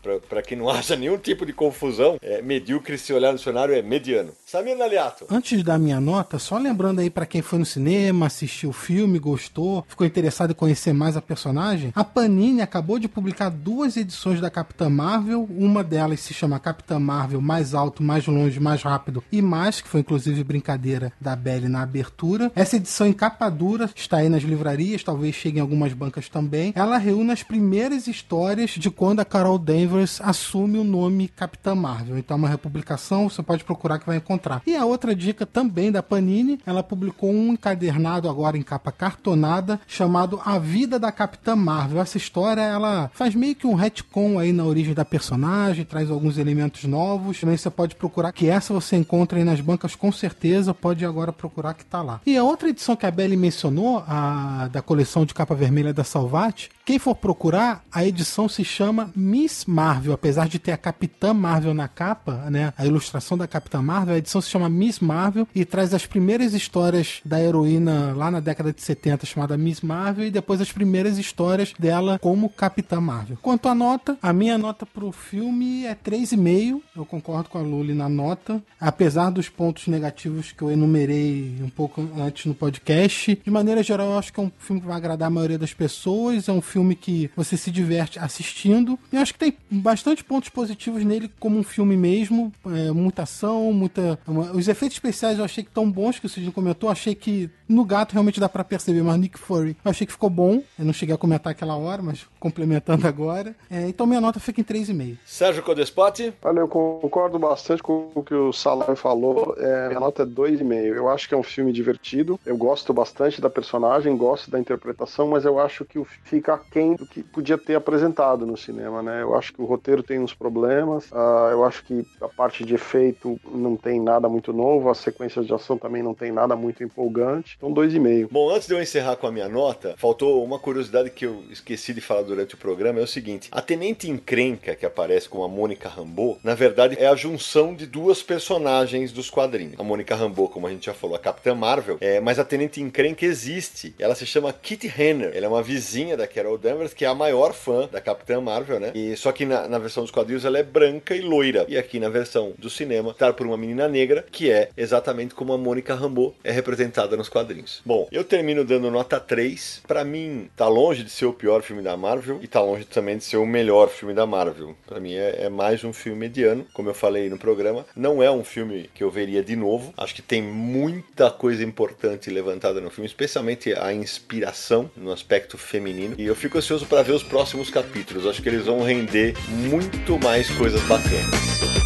que 0.45 0.57
não 0.57 0.69
haja 0.71 0.97
nenhum 0.97 1.19
tipo 1.19 1.47
de 1.47 1.53
confusão, 1.53 2.19
é 2.21 2.43
medíocre, 2.43 2.99
se 2.99 3.13
olhar 3.13 3.31
no 3.31 3.39
dicionário, 3.39 3.75
é 3.75 3.83
mediano. 3.83 4.33
Samir 4.45 4.77
Naliato. 4.77 5.27
Antes 5.31 5.59
de 5.59 5.65
dar 5.65 5.79
minha 5.79 6.01
nota, 6.01 6.39
só 6.39 6.59
lembrando 6.59 7.01
aí 7.01 7.11
para 7.11 7.27
quem 7.27 7.43
foi 7.43 7.59
no 7.59 7.67
cinema, 7.67 8.27
assistiu 8.27 8.71
o 8.71 8.73
filme, 8.73 8.96
gostou, 9.19 9.85
ficou 9.89 10.07
interessado 10.07 10.53
em 10.53 10.55
conhecer 10.55 10.93
mais 10.93 11.17
a 11.17 11.23
personagem, 11.23 11.93
a 11.95 12.05
Panini 12.05 12.63
acabou 12.63 12.99
de 12.99 13.09
publicar 13.09 13.51
duas 13.51 13.97
edições 13.97 14.41
da 14.41 14.49
Capitã 14.49 14.89
Marvel. 14.89 15.49
Uma 15.51 15.83
delas 15.83 16.21
se 16.21 16.33
chama 16.33 16.61
Capitã 16.61 16.99
Marvel 16.99 17.41
Mais 17.41 17.75
Alto, 17.75 18.03
Mais 18.03 18.27
Longe, 18.27 18.61
Mais 18.61 18.83
Rápido 18.83 19.23
e 19.33 19.43
Mais, 19.43 19.81
que 19.81 19.89
foi 19.89 20.01
inclusive 20.01 20.45
brincadeira 20.45 21.13
da 21.21 21.35
Belly 21.35 21.69
na 21.69 21.83
abertura. 21.83 22.53
Essa 22.55 22.77
edição 22.77 23.07
em 23.07 23.13
capa 23.13 23.51
dura 23.51 23.91
está 23.95 24.19
aí 24.19 24.29
nas 24.29 24.43
livrarias, 24.43 25.03
talvez 25.03 25.35
chegue 25.35 25.59
em 25.59 25.61
algumas 25.61 25.93
bancas 25.93 26.29
também. 26.29 26.73
Ela 26.77 26.99
reúne 26.99 27.33
as 27.33 27.43
primeiras 27.43 28.07
histórias 28.07 28.71
de 28.71 28.91
quando 28.91 29.21
a 29.21 29.25
Carol 29.25 29.59
Danvers 29.59 30.21
assume 30.23 30.79
o 30.79 30.85
nome 30.85 31.29
Capitã 31.29 31.75
Marvel. 31.75 32.17
Então 32.17 32.37
é 32.37 32.39
uma 32.39 32.49
republicação, 32.49 33.29
você 33.29 33.43
pode 33.43 33.65
procurar 33.65 33.99
que 33.99 34.07
vai 34.07 34.17
encontrar 34.17 34.37
encontrar. 34.37 34.63
E 34.67 34.77
a 34.77 34.85
outra 34.85 35.15
dica 35.15 35.45
também 35.45 35.91
da 35.91 36.03
Panini, 36.03 36.61
ela 36.65 36.83
publicou 36.83 37.31
um 37.31 37.53
encadernado 37.53 38.29
agora 38.29 38.57
em 38.57 38.63
capa 38.63 38.86
cartonada 38.93 39.81
chamado 39.87 40.41
A 40.45 40.59
Vida 40.59 40.99
da 40.99 41.13
Capitã 41.13 41.57
Marvel. 41.57 42.01
Essa 42.01 42.17
história, 42.17 42.61
ela 42.61 43.11
faz 43.15 43.35
meio 43.35 43.55
que 43.55 43.67
um 43.67 43.75
retcon 43.75 44.39
aí 44.39 44.53
na 44.53 44.65
origem 44.65 44.95
da 44.95 45.05
personagem, 45.05 45.85
traz 45.85 46.11
alguns 46.11 46.39
elementos 46.39 46.85
novos. 46.85 47.41
Também 47.41 47.57
você 47.57 47.71
pode 47.71 47.95
procurar, 47.95 48.33
que 48.33 48.49
essa 48.49 48.73
você 48.73 48.97
encontra 48.97 49.39
aí 49.39 49.45
nas 49.45 49.61
bancas 49.61 49.95
com 49.95 50.11
certeza, 50.13 50.75
pode 50.75 51.05
agora 51.05 51.33
procurar 51.33 51.75
que 51.75 51.85
tá 51.85 52.03
lá. 52.03 52.21
E 52.27 52.37
a 52.37 52.45
outra 52.45 52.69
edição 52.69 52.97
que 52.97 53.07
a 53.07 53.11
Belly 53.11 53.37
mencionou, 53.37 54.05
a 54.07 54.69
da 54.73 54.83
coleção 54.83 55.25
de 55.25 55.35
capa 55.35 55.55
vermelha 55.55 55.93
da 55.93 56.05
Salvat, 56.05 56.69
quem 56.87 57.01
for 57.01 57.17
procurar, 57.17 57.83
a 57.91 58.05
edição 58.05 58.49
se 58.49 58.65
chama 58.65 59.11
Miss 59.17 59.65
Marvel, 59.67 60.13
apesar 60.13 60.49
de 60.49 60.59
ter 60.59 60.71
a 60.71 60.77
Capitã 60.77 61.35
Marvel 61.35 61.75
na 61.75 61.89
capa, 61.89 62.49
né? 62.49 62.73
A 62.79 62.87
ilustração 62.87 63.37
da 63.37 63.49
Capitã 63.49 63.83
Marvel, 63.83 64.15
a 64.15 64.19
edição 64.19 64.41
se 64.41 64.49
chama 64.49 64.69
Miss 64.69 65.01
Marvel 65.01 65.49
e 65.53 65.65
traz 65.65 65.93
as 65.93 66.07
primeiras 66.07 66.55
histórias 66.55 67.21
da 67.25 67.43
heroína 67.43 68.15
lá 68.15 68.31
na 68.31 68.39
década 68.39 68.73
de 68.73 68.76
70, 68.83 69.27
chamada 69.27 69.57
Miss 69.57 69.81
Marvel, 69.81 70.27
e 70.27 70.31
depois 70.31 70.61
as 70.61 70.73
primeiras 70.73 71.19
histórias 71.19 71.73
dela 71.79 72.19
como 72.19 72.49
Capitã 72.49 73.01
Marvel. 73.01 73.39
Quanto 73.43 73.69
à 73.69 73.75
nota, 73.75 74.17
a 74.23 74.33
minha 74.33 74.59
nota 74.59 74.85
pro 74.85 75.13
filme 75.13 75.85
é 75.85 75.95
3,5. 75.95 76.81
Eu 76.95 77.05
concordo 77.05 77.49
com 77.49 77.59
a 77.59 77.63
Luli 77.63 77.95
na 77.95 78.09
nota, 78.09 78.63
apesar 78.81 79.31
dos 79.31 79.49
pontos 79.49 79.87
negativos 79.87 80.53
que 80.53 80.63
eu 80.63 80.71
enumerei 80.71 81.57
um 81.61 81.69
pouco 81.69 82.09
antes 82.19 82.47
no 82.47 82.55
podcast. 82.55 83.41
De 83.45 83.51
maneira 83.51 83.83
geral, 83.83 84.09
eu 84.13 84.19
acho 84.19 84.33
que 84.33 84.41
é 84.41 84.43
um 84.43 84.53
filme 84.59 84.81
que 84.81 84.87
vai 84.87 84.97
agradar 84.97 85.29
a 85.29 85.31
maioria 85.31 85.59
das 85.59 85.73
pessoas. 85.73 86.49
É 86.49 86.53
um 86.53 86.63
filme 86.63 86.95
que 86.95 87.31
você 87.37 87.57
se 87.57 87.71
diverte 87.71 88.19
assistindo. 88.19 88.99
E 89.13 89.17
eu 89.17 89.23
acho 89.23 89.33
que 89.33 89.39
tem 89.39 89.57
bastante 89.71 90.25
pontos 90.25 90.49
positivos 90.49 91.05
nele, 91.05 91.31
como 91.39 91.59
um 91.59 91.63
filme 91.63 91.97
mesmo. 91.97 92.53
É, 92.67 92.91
muita 92.91 93.23
ação, 93.23 93.73
muita 93.73 94.19
os 94.55 94.69
efeitos 94.69 94.97
especiais 94.97 95.39
eu 95.39 95.45
achei 95.45 95.65
que 95.65 95.71
tão 95.71 95.91
bons 95.91 96.19
que 96.19 96.27
o 96.27 96.29
Sidney 96.29 96.53
comentou. 96.53 96.89
Achei 96.91 97.15
que 97.15 97.51
no 97.69 97.85
gato 97.85 98.13
realmente 98.13 98.41
dá 98.41 98.49
para 98.49 98.65
perceber, 98.67 99.03
mas 99.03 99.19
Nick 99.19 99.39
Fury 99.39 99.77
eu 99.85 99.91
achei 99.91 100.07
que 100.07 100.13
ficou 100.13 100.31
bom. 100.31 100.63
Eu 100.79 100.85
não 100.85 100.93
cheguei 100.93 101.15
a 101.15 101.19
comentar 101.19 101.51
aquela 101.51 101.77
hora, 101.77 102.03
mas 102.03 102.27
complementando 102.39 103.07
agora. 103.09 103.55
É, 103.71 103.89
então 103.89 104.07
minha 104.07 104.21
nota 104.21 104.41
fica 104.41 104.61
em 104.61 104.65
3,5. 104.65 105.17
Sérgio 105.25 105.63
Codespot? 105.63 106.35
Olha, 106.43 106.61
eu 106.61 106.69
concordo 106.69 107.39
bastante 107.39 107.83
com 107.83 108.11
o 108.15 108.23
que 108.23 108.35
o 108.35 108.53
Salah 108.53 108.97
falou. 108.97 109.55
É, 109.59 109.89
minha 109.89 110.01
nota 110.01 110.23
é 110.23 110.27
2,5. 110.27 110.95
Eu 110.95 111.09
acho 111.09 111.29
que 111.29 111.35
é 111.35 111.37
um 111.37 111.43
filme 111.43 111.73
divertido. 111.73 112.39
Eu 112.45 112.57
gosto 112.57 112.93
bastante 112.93 113.41
da 113.41 113.51
personagem, 113.51 114.17
gosto 114.17 114.51
da 114.51 114.59
interpretação, 114.59 115.29
mas 115.29 115.45
eu 115.45 115.59
acho 115.59 115.85
que 115.85 116.03
fica 116.25 116.55
aquém 116.55 116.95
do 116.95 117.07
que 117.07 117.23
podia 117.23 117.59
ter 117.59 117.75
apresentado 117.75 118.47
no 118.47 118.57
cinema, 118.57 119.03
né? 119.03 119.23
Eu 119.23 119.35
acho 119.35 119.53
que 119.53 119.61
o 119.61 119.65
roteiro 119.65 120.03
tem 120.03 120.19
uns 120.19 120.35
problemas. 120.35 121.11
Uh, 121.11 121.51
eu 121.53 121.65
acho 121.65 121.85
que 121.85 122.07
a 122.21 122.29
parte 122.29 122.65
de 122.65 122.75
efeito 122.75 123.39
não 123.51 123.77
tem 123.77 124.01
nada 124.01 124.29
muito 124.29 124.53
novo, 124.53 124.91
as 124.91 124.99
sequências 124.99 125.47
de 125.47 125.55
ação 125.55 125.77
também 125.79 126.03
não 126.03 126.15
tem 126.15 126.33
nada 126.33 126.57
muito 126.57 126.83
empolgante. 126.83 127.57
Então, 127.57 127.73
2,5. 127.73 128.29
Bom, 128.31 128.46
antes 128.51 128.67
de 128.67 128.75
eu 128.75 128.83
encerrar 128.83 129.17
com 129.17 129.27
a 129.27 129.33
minha 129.33 129.49
nota, 129.49 129.95
faltou 129.97 130.45
uma 130.45 130.59
curiosidade 130.59 131.11
que 131.11 131.27
eu 131.27 131.43
esqueci 131.51 131.93
de 131.93 132.01
falar 132.01 132.23
durante 132.23 132.55
o 132.55 132.59
programa, 132.59 133.01
é 133.01 133.03
o 133.03 133.07
seguinte, 133.07 133.49
a 133.51 133.61
Tenente 133.61 134.11
Encrenca, 134.11 134.75
que 134.75 134.87
aparece 134.87 135.29
com 135.29 135.43
a 135.43 135.49
Mônica 135.49 135.89
Rambeau, 135.89 136.39
na 136.43 136.55
verdade 136.55 136.97
é 136.99 137.07
a 137.07 137.15
junção 137.15 137.75
de 137.75 137.87
duas 137.87 138.23
personagens 138.23 139.13
dos 139.13 139.31
quadrinhos. 139.31 139.79
A 139.79 139.83
Mônica 139.83 140.15
Rambeau, 140.15 140.49
como 140.49 140.67
a 140.67 140.71
gente 140.71 140.87
já 140.87 140.95
falou, 140.95 141.17
a 141.17 141.19
Capitã 141.19 141.55
Marvel, 141.55 141.99
é, 142.01 142.21
mas 142.21 142.39
a 142.39 142.45
Tenente 142.45 142.81
Encrenca 142.81 143.25
existe. 143.25 143.95
Ela 143.99 144.15
se 144.15 144.27
chama 144.27 144.53
Kitty 144.53 144.93
Henner. 144.97 145.33
Ela 145.35 145.47
é 145.47 145.49
uma 145.49 145.63
vizinha 145.63 146.17
da 146.17 146.27
Carol 146.27 146.59
Danvers, 146.59 146.95
que 146.95 147.05
é 147.05 147.09
a 147.09 147.15
maior 147.15 147.53
fã 147.53 147.89
da 147.91 148.01
Capitã 148.01 148.41
Marvel, 148.41 148.81
né? 148.81 148.93
E, 148.95 149.17
só 149.17 149.33
que 149.33 149.45
na, 149.45 149.69
na 149.69 149.79
versão 149.79 150.03
dos 150.03 150.11
quadrinhos 150.11 150.45
ela 150.45 150.59
é 150.59 150.63
branca 150.63 151.15
e 151.15 151.21
loira. 151.21 151.67
E 151.69 151.77
aqui 151.77 151.99
na 151.99 152.09
versão 152.09 152.53
do 152.59 152.71
cinema, 152.71 153.15
tá 153.15 153.33
por 153.33 153.47
uma 153.47 153.57
menina 153.57 153.89
negra, 153.89 154.25
que 154.31 154.51
é 154.51 154.71
exatamente 154.77 155.35
como 155.35 155.53
a 155.53 155.59
Mônica 155.59 155.95
Rambeau 155.95 156.35
é 156.43 156.53
representada 156.53 157.17
nos 157.17 157.29
quadrinhos. 157.29 157.81
Bom, 157.85 158.09
eu 158.11 158.25
termino 158.37 158.67
dando 158.67 158.91
nota 158.91 159.19
3. 159.19 159.83
Para 159.89 160.05
mim, 160.05 160.51
tá 160.55 160.69
longe 160.69 161.03
de 161.03 161.09
ser 161.09 161.25
o 161.25 161.33
pior 161.33 161.63
filme 161.63 161.81
da 161.81 161.97
Marvel 161.97 162.39
e 162.43 162.47
tá 162.47 162.61
longe 162.61 162.85
também 162.85 163.17
de 163.17 163.25
ser 163.25 163.39
o 163.39 163.47
melhor 163.47 163.89
filme 163.89 164.13
da 164.13 164.27
Marvel. 164.27 164.77
Para 164.87 165.01
mim 165.01 165.15
é, 165.15 165.45
é, 165.45 165.49
mais 165.49 165.83
um 165.85 165.93
filme 165.93 166.19
mediano, 166.19 166.67
como 166.75 166.91
eu 166.91 166.95
falei 166.95 167.31
no 167.31 167.39
programa. 167.39 167.87
Não 167.97 168.23
é 168.23 168.31
um 168.31 168.45
filme 168.45 168.91
que 168.95 169.03
eu 169.03 169.11
veria 169.11 169.43
de 169.43 169.57
novo. 169.57 169.95
Acho 169.97 170.15
que 170.15 170.21
tem 170.21 170.43
muita 170.43 171.31
coisa 171.31 171.65
importante 171.65 172.29
levantada 172.29 172.79
no 172.79 172.91
filme, 172.91 173.07
especialmente 173.07 173.73
a 173.73 173.91
inspiração 173.91 174.91
no 174.95 175.11
aspecto 175.11 175.57
feminino. 175.57 176.15
E 176.19 176.27
eu 176.27 176.37
fico 176.37 176.59
ansioso 176.59 176.85
para 176.85 177.03
ver 177.03 177.13
os 177.13 177.23
próximos 177.23 177.71
capítulos. 177.71 178.27
Acho 178.27 178.43
que 178.43 178.51
eles 178.51 178.67
vão 178.67 178.83
render 178.83 179.35
muito 179.49 180.19
mais 180.19 180.51
coisas 180.51 180.83
bacanas. 180.83 181.86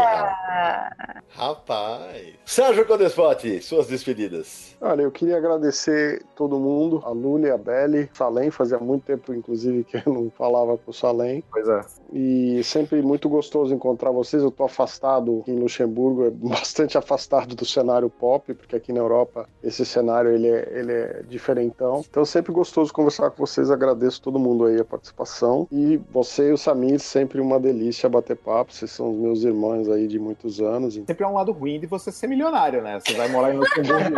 Rapaz! 1.30 2.34
Sérgio 2.44 2.86
Codespot, 2.86 3.62
suas 3.62 3.86
despedidas. 3.86 4.76
Olha, 4.80 5.02
eu 5.02 5.10
queria 5.10 5.36
agradecer 5.36 6.22
todo 6.34 6.58
mundo, 6.58 7.02
a 7.04 7.10
Luli, 7.10 7.50
a 7.50 7.58
Belly, 7.58 8.08
Salem, 8.12 8.50
fazia 8.50 8.78
muito 8.88 9.04
tempo, 9.04 9.34
inclusive, 9.34 9.84
que 9.84 9.96
eu 9.96 10.12
não 10.12 10.30
falava 10.30 10.76
com 10.78 10.90
o 10.90 10.94
Salem. 10.94 11.44
Pois 11.50 11.68
é. 11.68 11.80
E 12.12 12.62
sempre 12.64 13.02
muito 13.02 13.28
gostoso 13.28 13.74
encontrar 13.74 14.10
vocês. 14.10 14.42
Eu 14.42 14.50
tô 14.50 14.64
afastado 14.64 15.44
em 15.46 15.56
Luxemburgo, 15.56 16.24
é 16.24 16.30
bastante 16.30 16.96
afastado 16.96 17.54
do 17.54 17.66
cenário 17.66 18.08
pop, 18.08 18.52
porque 18.54 18.74
aqui 18.74 18.92
na 18.92 19.00
Europa 19.00 19.48
esse 19.62 19.84
cenário 19.84 20.30
ele 20.30 20.48
é, 20.48 20.68
ele 20.72 20.92
é 20.92 21.22
diferentão. 21.28 22.02
Então 22.08 22.24
sempre 22.24 22.52
gostoso 22.52 22.92
conversar 22.92 23.30
com 23.30 23.46
vocês. 23.46 23.70
Agradeço 23.70 24.22
todo 24.22 24.38
mundo 24.38 24.64
aí 24.64 24.80
a 24.80 24.84
participação. 24.84 25.68
E 25.70 25.98
você 26.10 26.48
e 26.48 26.52
o 26.52 26.58
Samir, 26.58 26.98
sempre 26.98 27.40
uma 27.40 27.60
delícia 27.60 28.08
bater 28.08 28.36
papo. 28.36 28.72
Vocês 28.72 28.90
são 28.90 29.10
os 29.10 29.16
meus 29.18 29.44
irmãos 29.44 29.88
aí 29.88 30.06
de 30.06 30.18
muitos 30.18 30.60
anos. 30.60 30.94
Sempre 30.94 31.24
é 31.24 31.26
um 31.26 31.34
lado 31.34 31.52
ruim 31.52 31.78
de 31.78 31.86
você 31.86 32.10
ser 32.10 32.26
milionário, 32.26 32.82
né? 32.82 32.98
Você 33.00 33.14
vai 33.14 33.28
morar 33.28 33.54
em 33.54 33.58
Luxemburgo 33.58 34.16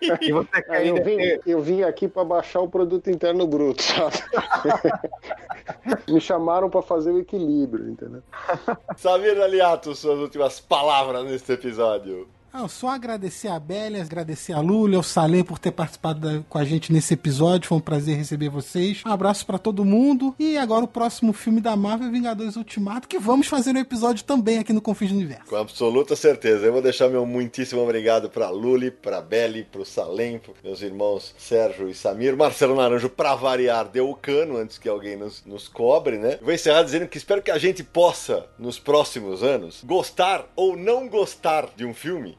e 0.20 0.32
você 0.32 0.62
quer 0.62 0.86
eu, 0.86 1.02
vim, 1.02 1.16
eu 1.46 1.60
vim 1.60 1.82
aqui 1.82 2.06
para 2.06 2.24
baixar 2.24 2.60
o 2.60 2.68
produto 2.68 3.10
interno 3.10 3.46
bruto, 3.46 3.82
sabe? 3.82 4.03
Me 6.08 6.20
chamaram 6.20 6.68
para 6.70 6.82
fazer 6.82 7.10
o 7.10 7.18
equilíbrio, 7.18 7.88
entendeu? 7.88 8.22
Samir 8.96 9.40
Aliato, 9.40 9.94
suas 9.94 10.18
últimas 10.18 10.60
palavras 10.60 11.24
neste 11.24 11.52
episódio. 11.52 12.28
Ah, 12.56 12.68
só 12.68 12.90
agradecer 12.90 13.48
a 13.48 13.58
Bélia, 13.58 14.00
agradecer 14.00 14.52
a 14.52 14.60
Lula, 14.60 14.96
ao 14.96 15.02
Salem 15.02 15.42
por 15.42 15.58
ter 15.58 15.72
participado 15.72 16.20
da- 16.20 16.44
com 16.48 16.56
a 16.56 16.64
gente 16.64 16.92
nesse 16.92 17.12
episódio. 17.14 17.66
Foi 17.66 17.78
um 17.78 17.80
prazer 17.80 18.16
receber 18.16 18.48
vocês. 18.48 19.02
Um 19.04 19.10
abraço 19.10 19.44
pra 19.44 19.58
todo 19.58 19.84
mundo. 19.84 20.32
E 20.38 20.56
agora 20.56 20.84
o 20.84 20.88
próximo 20.88 21.32
filme 21.32 21.60
da 21.60 21.74
Marvel, 21.74 22.12
Vingadores 22.12 22.54
Ultimato, 22.54 23.08
que 23.08 23.18
vamos 23.18 23.48
fazer 23.48 23.74
um 23.74 23.78
episódio 23.80 24.22
também 24.24 24.58
aqui 24.60 24.72
no 24.72 24.80
Confins 24.80 25.10
do 25.10 25.16
Universo. 25.16 25.46
Com 25.46 25.56
absoluta 25.56 26.14
certeza. 26.14 26.64
Eu 26.66 26.72
vou 26.72 26.80
deixar 26.80 27.08
meu 27.08 27.26
muitíssimo 27.26 27.82
obrigado 27.82 28.30
pra 28.30 28.50
Luli, 28.50 28.92
pra 28.92 29.20
Belly, 29.20 29.64
pro 29.64 29.84
Salem, 29.84 30.38
pros 30.38 30.56
meus 30.62 30.80
irmãos 30.80 31.34
Sérgio 31.36 31.88
e 31.88 31.94
Samir. 31.94 32.36
Marcelo 32.36 32.76
Naranjo, 32.76 33.08
pra 33.10 33.34
variar, 33.34 33.88
deu 33.88 34.08
o 34.08 34.14
cano 34.14 34.58
antes 34.58 34.78
que 34.78 34.88
alguém 34.88 35.16
nos, 35.16 35.44
nos 35.44 35.66
cobre, 35.66 36.18
né? 36.18 36.38
Vou 36.40 36.54
encerrar 36.54 36.84
dizendo 36.84 37.08
que 37.08 37.18
espero 37.18 37.42
que 37.42 37.50
a 37.50 37.58
gente 37.58 37.82
possa, 37.82 38.46
nos 38.60 38.78
próximos 38.78 39.42
anos, 39.42 39.82
gostar 39.84 40.46
ou 40.54 40.76
não 40.76 41.08
gostar 41.08 41.68
de 41.74 41.84
um 41.84 41.92
filme 41.92 42.38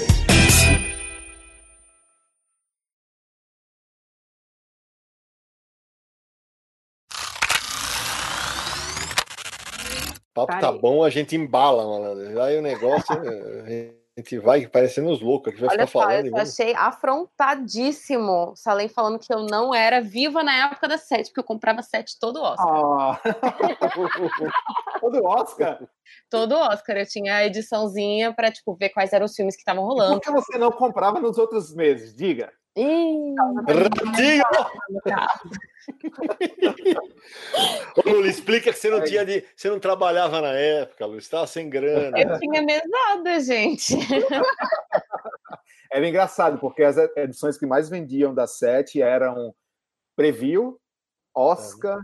O 10.43 10.47
papo 10.47 10.61
tá 10.61 10.71
bom, 10.71 11.03
a 11.03 11.09
gente 11.09 11.35
embala, 11.35 11.85
malandro. 11.85 12.41
Aí 12.41 12.57
o 12.57 12.61
negócio, 12.61 13.13
a 14.15 14.19
gente 14.19 14.37
vai 14.39 14.67
parecendo 14.67 15.09
os 15.09 15.21
loucos, 15.21 15.53
que 15.53 15.59
vai 15.61 15.69
Olha 15.69 15.87
ficar 15.87 15.99
só, 15.99 16.07
falando. 16.07 16.25
eu 16.27 16.37
e 16.37 16.39
achei 16.39 16.75
afrontadíssimo 16.75 18.53
Salem 18.55 18.89
falando 18.89 19.19
que 19.19 19.33
eu 19.33 19.43
não 19.43 19.73
era 19.73 20.01
viva 20.01 20.43
na 20.43 20.65
época 20.67 20.87
da 20.87 20.97
sete, 20.97 21.27
porque 21.27 21.39
eu 21.39 21.43
comprava 21.45 21.81
sete 21.81 22.19
todo 22.19 22.41
Oscar. 22.41 22.67
Ah. 22.67 23.21
Todo 25.01 25.25
Oscar? 25.25 25.79
Todo 26.29 26.55
Oscar. 26.55 26.97
Eu 26.97 27.07
tinha 27.07 27.35
a 27.37 27.45
ediçãozinha 27.45 28.31
pra, 28.33 28.51
tipo, 28.51 28.75
ver 28.75 28.89
quais 28.89 29.11
eram 29.13 29.25
os 29.25 29.35
filmes 29.35 29.55
que 29.55 29.61
estavam 29.61 29.83
Por 29.83 29.93
rolando. 29.93 30.19
que 30.19 30.29
você 30.31 30.57
não 30.59 30.71
comprava 30.71 31.19
nos 31.19 31.37
outros 31.39 31.73
meses? 31.73 32.15
Diga. 32.15 32.51
Ih, 32.75 33.35
Ratinho! 33.67 34.43
Ô, 37.97 38.09
Lula, 38.09 38.27
explica 38.27 38.71
que 38.71 38.77
você 38.77 38.89
não 38.89 39.03
tinha 39.03 39.25
de. 39.25 39.45
Você 39.55 39.69
não 39.69 39.79
trabalhava 39.79 40.39
na 40.39 40.53
época, 40.53 41.05
Lu, 41.05 41.13
você 41.13 41.19
estava 41.19 41.47
sem 41.47 41.69
grana. 41.69 42.17
eu 42.17 42.39
tinha 42.39 42.61
mesada, 42.61 43.39
gente. 43.41 43.93
Era 45.91 46.07
engraçado, 46.07 46.57
porque 46.59 46.83
as 46.83 46.95
edições 47.17 47.57
que 47.57 47.65
mais 47.65 47.89
vendiam 47.89 48.33
da 48.33 48.47
sete 48.47 49.01
eram 49.01 49.53
Preview, 50.15 50.79
Oscar 51.35 51.99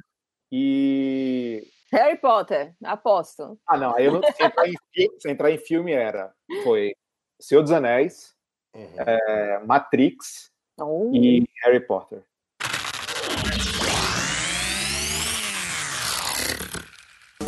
e. 0.51 1.65
Harry 1.93 2.17
Potter, 2.17 2.73
aposto. 2.83 3.57
Ah, 3.65 3.77
não, 3.77 3.95
aí 3.95 4.03
eu 4.05 4.13
não. 4.13 4.21
Se 4.21 4.43
entrar 4.43 4.67
em, 4.67 4.73
se 4.93 5.29
entrar 5.29 5.49
em 5.49 5.57
filme 5.57 5.93
era. 5.93 6.33
Foi 6.65 6.93
Senhor 7.39 7.61
dos 7.61 7.71
Anéis, 7.71 8.35
uhum. 8.75 8.95
é, 8.97 9.61
Matrix 9.65 10.51
oh. 10.79 11.11
e 11.13 11.45
Harry 11.63 11.79
Potter. 11.79 12.21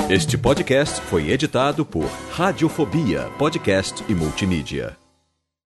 Este 0.09 0.37
podcast 0.39 1.01
foi 1.01 1.29
editado 1.29 1.85
por 1.85 2.05
Radiofobia, 2.31 3.29
podcast 3.37 4.03
e 4.09 4.15
multimídia. 4.15 4.97